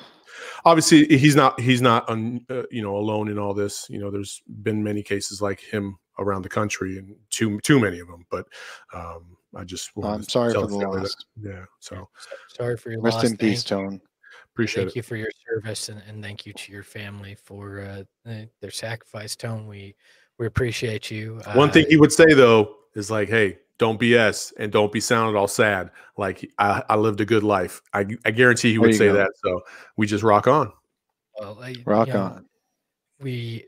Obviously, 0.66 1.06
he's 1.18 1.36
not 1.36 1.60
he's 1.60 1.82
not 1.82 2.08
un, 2.10 2.46
uh, 2.50 2.64
you 2.70 2.82
know 2.84 2.96
alone 2.96 3.28
in 3.28 3.40
all 3.40 3.54
this. 3.56 3.88
You 3.90 4.00
know, 4.00 4.12
there's 4.12 4.42
been 4.62 4.84
many 4.84 5.02
cases 5.02 5.42
like 5.42 5.60
him 5.60 5.98
around 6.20 6.44
the 6.44 6.50
country, 6.50 7.00
and 7.00 7.16
too 7.32 7.60
too 7.62 7.80
many 7.80 8.00
of 8.00 8.08
them. 8.08 8.24
But 8.30 8.46
um, 8.94 9.36
I 9.56 9.64
just 9.64 9.96
wanted 9.96 10.14
I'm 10.14 10.24
to 10.24 10.30
sorry 10.30 10.54
tell 10.54 10.68
for 10.68 10.74
the 10.74 10.80
family 10.80 10.96
that- 10.98 11.04
loss. 11.04 11.16
Yeah, 11.42 11.66
so 11.80 12.08
Sorry 12.50 12.78
for 12.78 12.92
your 12.92 13.02
Rest 13.02 13.18
loss. 13.18 13.32
in 13.32 13.38
peace, 13.38 13.64
you. 13.70 13.78
Tone. 13.78 14.02
appreciate 14.54 14.84
thank 14.84 14.92
it. 14.92 14.96
you 14.98 15.02
for 15.04 15.16
your 15.16 15.30
service 15.50 15.90
and, 15.90 16.02
and 16.08 16.24
thank 16.24 16.46
you 16.46 16.54
to 16.54 16.72
your 16.72 16.84
family 16.84 17.36
for 17.44 17.82
uh, 17.82 18.34
their 18.62 18.72
sacrifice 18.72 19.36
tone 19.36 19.68
we 19.68 19.96
we 20.38 20.46
appreciate 20.46 21.10
you 21.10 21.42
One 21.56 21.70
Uh, 21.70 21.74
thing 21.74 21.86
he 21.90 21.98
would 21.98 22.12
say 22.12 22.32
though 22.34 22.76
is 22.96 23.10
like, 23.12 23.30
"Hey, 23.30 23.58
don't 23.80 24.00
BS 24.00 24.54
and 24.58 24.72
don't 24.72 24.92
be 24.92 25.00
sounded 25.00 25.38
all 25.38 25.48
sad. 25.48 25.92
Like 26.18 26.50
I, 26.58 26.84
I 26.90 26.96
lived 26.96 27.22
a 27.22 27.26
good 27.26 27.44
life. 27.44 27.82
I, 27.94 28.06
I 28.26 28.32
guarantee 28.32 28.70
he 28.70 28.74
There 28.76 28.82
would 28.82 28.92
you 28.92 28.98
say 28.98 29.08
go. 29.08 29.14
that. 29.14 29.32
So 29.44 29.62
we 29.98 30.08
just 30.08 30.24
rock 30.24 30.48
on. 30.48 30.72
well, 31.40 31.58
I- 31.62 31.76
Rock 31.86 32.08
you 32.08 32.14
know, 32.14 32.20
on. 32.22 32.46
we 33.20 33.66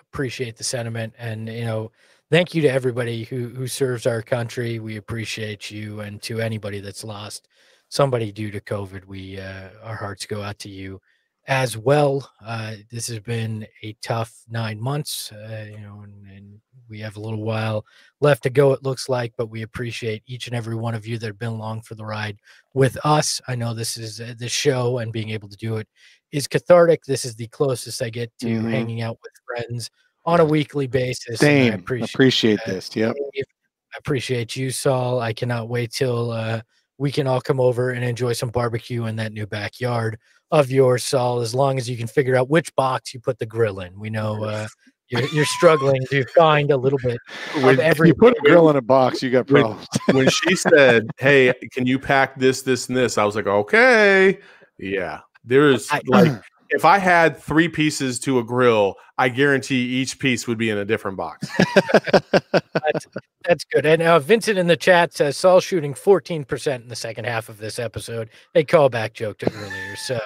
appreciate 0.00 0.56
the 0.56 0.64
sentiment 0.64 1.14
and 1.18 1.48
you 1.48 1.64
know 1.64 1.90
thank 2.30 2.54
you 2.54 2.60
to 2.60 2.68
everybody 2.68 3.24
who 3.24 3.48
who 3.48 3.66
serves 3.66 4.06
our 4.06 4.20
country 4.20 4.78
we 4.78 4.98
appreciate 4.98 5.70
you 5.70 6.00
and 6.00 6.20
to 6.20 6.38
anybody 6.38 6.80
that's 6.80 7.02
lost 7.02 7.48
somebody 7.88 8.30
due 8.30 8.50
to 8.50 8.60
covid 8.60 9.06
we 9.06 9.40
uh, 9.40 9.70
our 9.82 9.96
hearts 9.96 10.26
go 10.26 10.42
out 10.42 10.58
to 10.58 10.68
you 10.68 11.00
as 11.46 11.76
well. 11.76 12.30
Uh, 12.44 12.74
this 12.90 13.08
has 13.08 13.18
been 13.20 13.66
a 13.82 13.96
tough 14.02 14.32
nine 14.48 14.80
months, 14.80 15.32
uh, 15.32 15.66
you 15.70 15.80
know, 15.80 16.02
and, 16.02 16.26
and, 16.26 16.60
we 16.88 17.00
have 17.00 17.16
a 17.16 17.20
little 17.20 17.42
while 17.42 17.86
left 18.20 18.42
to 18.42 18.50
go, 18.50 18.72
it 18.74 18.82
looks 18.82 19.08
like, 19.08 19.32
but 19.38 19.46
we 19.46 19.62
appreciate 19.62 20.22
each 20.26 20.46
and 20.46 20.54
every 20.54 20.74
one 20.74 20.94
of 20.94 21.06
you 21.06 21.16
that 21.16 21.26
have 21.26 21.38
been 21.38 21.48
along 21.48 21.80
for 21.80 21.94
the 21.94 22.04
ride 22.04 22.36
with 22.74 22.98
us. 23.02 23.40
I 23.48 23.54
know 23.54 23.72
this 23.72 23.96
is 23.96 24.20
uh, 24.20 24.34
the 24.36 24.48
show 24.48 24.98
and 24.98 25.10
being 25.10 25.30
able 25.30 25.48
to 25.48 25.56
do 25.56 25.78
it 25.78 25.88
is 26.32 26.46
cathartic. 26.46 27.04
This 27.04 27.24
is 27.24 27.34
the 27.34 27.46
closest 27.46 28.02
I 28.02 28.10
get 28.10 28.30
to 28.40 28.46
mm-hmm. 28.46 28.68
hanging 28.68 29.00
out 29.00 29.16
with 29.22 29.32
friends 29.46 29.90
on 30.26 30.40
a 30.40 30.44
weekly 30.44 30.86
basis. 30.86 31.40
Same. 31.40 31.72
I 31.72 31.76
appreciate, 31.76 32.14
appreciate 32.14 32.60
this. 32.66 32.94
Yep. 32.94 33.16
I 33.38 33.98
appreciate 33.98 34.54
you, 34.54 34.70
Saul. 34.70 35.20
I 35.20 35.32
cannot 35.32 35.70
wait 35.70 35.92
till 35.92 36.30
uh, 36.30 36.60
we 36.98 37.10
can 37.10 37.26
all 37.26 37.40
come 37.40 37.60
over 37.60 37.90
and 37.90 38.04
enjoy 38.04 38.32
some 38.32 38.50
barbecue 38.50 39.06
in 39.06 39.16
that 39.16 39.32
new 39.32 39.46
backyard 39.46 40.18
of 40.50 40.70
yours, 40.70 41.02
Saul, 41.02 41.40
as 41.40 41.54
long 41.54 41.78
as 41.78 41.88
you 41.88 41.96
can 41.96 42.06
figure 42.06 42.36
out 42.36 42.50
which 42.50 42.74
box 42.74 43.14
you 43.14 43.20
put 43.20 43.38
the 43.38 43.46
grill 43.46 43.80
in. 43.80 43.98
We 43.98 44.10
know 44.10 44.44
uh, 44.44 44.68
you're, 45.08 45.26
you're, 45.28 45.46
struggling 45.46 46.04
to 46.10 46.24
find 46.26 46.70
a 46.70 46.76
little 46.76 46.98
bit 47.02 47.18
when, 47.56 47.74
of 47.74 47.80
every. 47.80 48.08
You 48.08 48.14
put 48.14 48.36
a 48.36 48.40
grill 48.40 48.68
in 48.70 48.76
a 48.76 48.82
box, 48.82 49.22
you 49.22 49.30
got 49.30 49.46
problems. 49.46 49.86
When, 50.06 50.16
when 50.16 50.30
she 50.30 50.54
said, 50.54 51.10
"Hey, 51.18 51.52
can 51.72 51.86
you 51.86 51.98
pack 51.98 52.38
this, 52.38 52.62
this, 52.62 52.88
and 52.88 52.96
this?" 52.96 53.18
I 53.18 53.24
was 53.24 53.34
like, 53.34 53.46
"Okay, 53.46 54.38
yeah." 54.78 55.20
There 55.44 55.70
is 55.70 55.90
like 56.06 56.30
if 56.72 56.84
I 56.84 56.98
had 56.98 57.36
three 57.36 57.68
pieces 57.68 58.18
to 58.20 58.38
a 58.38 58.44
grill, 58.44 58.96
I 59.18 59.28
guarantee 59.28 59.76
each 59.76 60.18
piece 60.18 60.46
would 60.46 60.58
be 60.58 60.70
in 60.70 60.78
a 60.78 60.84
different 60.84 61.16
box. 61.16 61.46
that's, 62.52 63.06
that's, 63.44 63.64
good. 63.64 63.86
And 63.86 64.02
uh, 64.02 64.18
Vincent 64.18 64.58
in 64.58 64.66
the 64.66 64.76
chat 64.76 65.12
says 65.12 65.36
Saul 65.36 65.60
shooting 65.60 65.94
14% 65.94 66.82
in 66.82 66.88
the 66.88 66.96
second 66.96 67.26
half 67.26 67.48
of 67.48 67.58
this 67.58 67.78
episode. 67.78 68.30
A 68.54 68.64
callback 68.64 69.12
joke 69.12 69.38
to 69.38 69.52
earlier. 69.52 69.96
So 69.96 70.18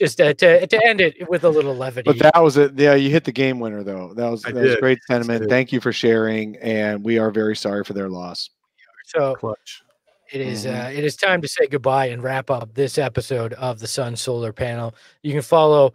just 0.00 0.20
uh, 0.20 0.34
to, 0.34 0.66
to 0.66 0.86
end 0.86 1.00
it 1.00 1.28
with 1.28 1.44
a 1.44 1.48
little 1.48 1.74
levity. 1.74 2.10
But 2.10 2.18
that 2.18 2.42
was 2.42 2.56
it. 2.56 2.76
Yeah, 2.76 2.94
you 2.94 3.10
hit 3.10 3.24
the 3.24 3.32
game 3.32 3.60
winner, 3.60 3.84
though. 3.84 4.12
That 4.14 4.28
was, 4.28 4.42
that 4.42 4.54
was 4.54 4.76
great 4.76 4.98
sentiment. 5.04 5.48
Thank 5.48 5.72
you 5.72 5.80
for 5.80 5.92
sharing. 5.92 6.56
And 6.56 7.04
we 7.04 7.18
are 7.18 7.30
very 7.30 7.54
sorry 7.54 7.84
for 7.84 7.92
their 7.92 8.08
loss. 8.08 8.50
So, 9.06 9.34
Clutch. 9.36 9.83
It 10.32 10.40
is, 10.40 10.64
mm-hmm. 10.64 10.86
uh, 10.86 10.90
it 10.90 11.04
is 11.04 11.16
time 11.16 11.42
to 11.42 11.48
say 11.48 11.66
goodbye 11.66 12.06
and 12.06 12.22
wrap 12.22 12.50
up 12.50 12.74
this 12.74 12.98
episode 12.98 13.52
of 13.54 13.78
the 13.78 13.86
Sun 13.86 14.16
Solar 14.16 14.52
Panel. 14.52 14.94
You 15.22 15.32
can 15.32 15.42
follow 15.42 15.94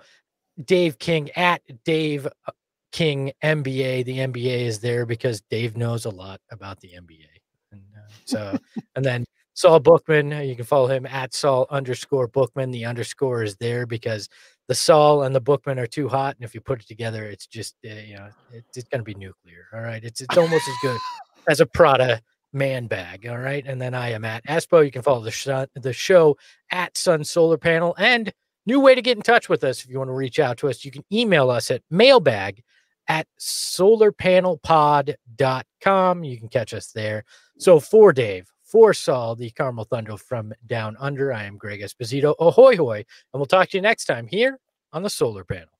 Dave 0.64 1.00
King 1.00 1.30
at 1.36 1.62
Dave 1.84 2.28
uh, 2.28 2.52
King 2.92 3.32
MBA. 3.44 4.06
The 4.06 4.20
MBA 4.20 4.62
is 4.62 4.80
there 4.80 5.06
because 5.06 5.42
Dave 5.50 5.78
knows 5.78 6.06
a 6.06 6.10
lot 6.10 6.42
about 6.52 6.80
the 6.80 6.90
MBA. 6.90 7.26
And 7.72 7.82
uh, 7.96 8.12
so, 8.26 8.58
and 8.96 9.04
then 9.04 9.26
Saul 9.54 9.80
Bookman, 9.80 10.32
you 10.48 10.56
can 10.56 10.66
follow 10.66 10.88
him 10.88 11.06
at 11.06 11.34
Saul 11.34 11.68
underscore 11.70 12.28
Bookman. 12.28 12.72
The 12.72 12.86
underscore 12.86 13.44
is 13.44 13.56
there 13.58 13.86
because 13.86 14.30
the 14.70 14.76
Saul 14.76 15.24
and 15.24 15.36
the 15.36 15.42
Bookman 15.42 15.80
are 15.80 15.88
too 15.88 16.08
hot, 16.08 16.36
and 16.36 16.46
if 16.46 16.54
you 16.54 16.62
put 16.62 16.80
it 16.80 16.88
together, 16.88 17.26
it's 17.26 17.48
just 17.48 17.76
uh, 17.84 17.94
you 17.94 18.16
know 18.16 18.30
it's, 18.54 18.78
it's 18.78 18.88
going 18.88 19.00
to 19.00 19.04
be 19.04 19.16
nuclear. 19.16 19.66
All 19.74 19.82
right, 19.82 20.04
it's 20.04 20.22
it's 20.22 20.38
almost 20.38 20.68
as 20.68 20.76
good 20.82 20.98
as 21.50 21.60
a 21.60 21.66
Prada 21.66 22.22
man 22.54 22.88
bag. 22.88 23.28
All 23.28 23.38
right. 23.38 23.66
And 23.66 23.82
then 23.82 23.94
I 23.94 24.12
am 24.12 24.26
at 24.26 24.46
Espo. 24.46 24.84
You 24.84 24.92
can 24.92 25.02
follow 25.02 25.22
the, 25.22 25.32
sh- 25.32 25.48
the 25.76 25.94
show 25.94 26.38
at 26.72 26.98
Sun 26.98 27.24
Solar 27.24 27.58
Panel. 27.58 27.96
And 27.98 28.32
new 28.66 28.80
way 28.80 28.96
to 28.96 29.02
get 29.02 29.18
in 29.18 29.24
touch 29.24 29.50
with 29.50 29.64
us 29.64 29.84
if 29.84 29.90
you 29.90 29.98
want 29.98 30.10
to 30.10 30.14
reach 30.14 30.40
out 30.40 30.58
to 30.60 30.70
us, 30.70 30.86
you 30.86 30.92
can 30.92 31.04
email 31.12 31.50
us 31.50 31.72
at 31.72 31.82
mailbag 31.90 32.64
at 33.08 33.28
solarpanelpod.com. 33.40 36.24
You 36.24 36.38
can 36.38 36.48
catch 36.48 36.74
us 36.74 36.92
there. 36.92 37.26
So 37.58 37.80
for 37.80 38.14
Dave, 38.14 38.52
for 38.64 38.94
Saul, 38.94 39.36
the 39.36 39.50
Carmel 39.52 39.86
Thunder 39.86 40.18
from 40.18 40.54
Down 40.68 40.96
Under, 41.00 41.34
I 41.34 41.46
am 41.46 41.58
Greg 41.58 41.82
Esposito. 41.82 42.36
Ahoy, 42.40 42.78
hoy. 42.78 42.98
And 42.98 43.06
we'll 43.34 43.48
talk 43.48 43.70
to 43.70 43.78
you 43.78 43.82
next 43.82 44.06
time 44.06 44.28
here 44.28 44.60
on 44.94 45.02
the 45.02 45.10
Solar 45.10 45.44
Panel. 45.44 45.79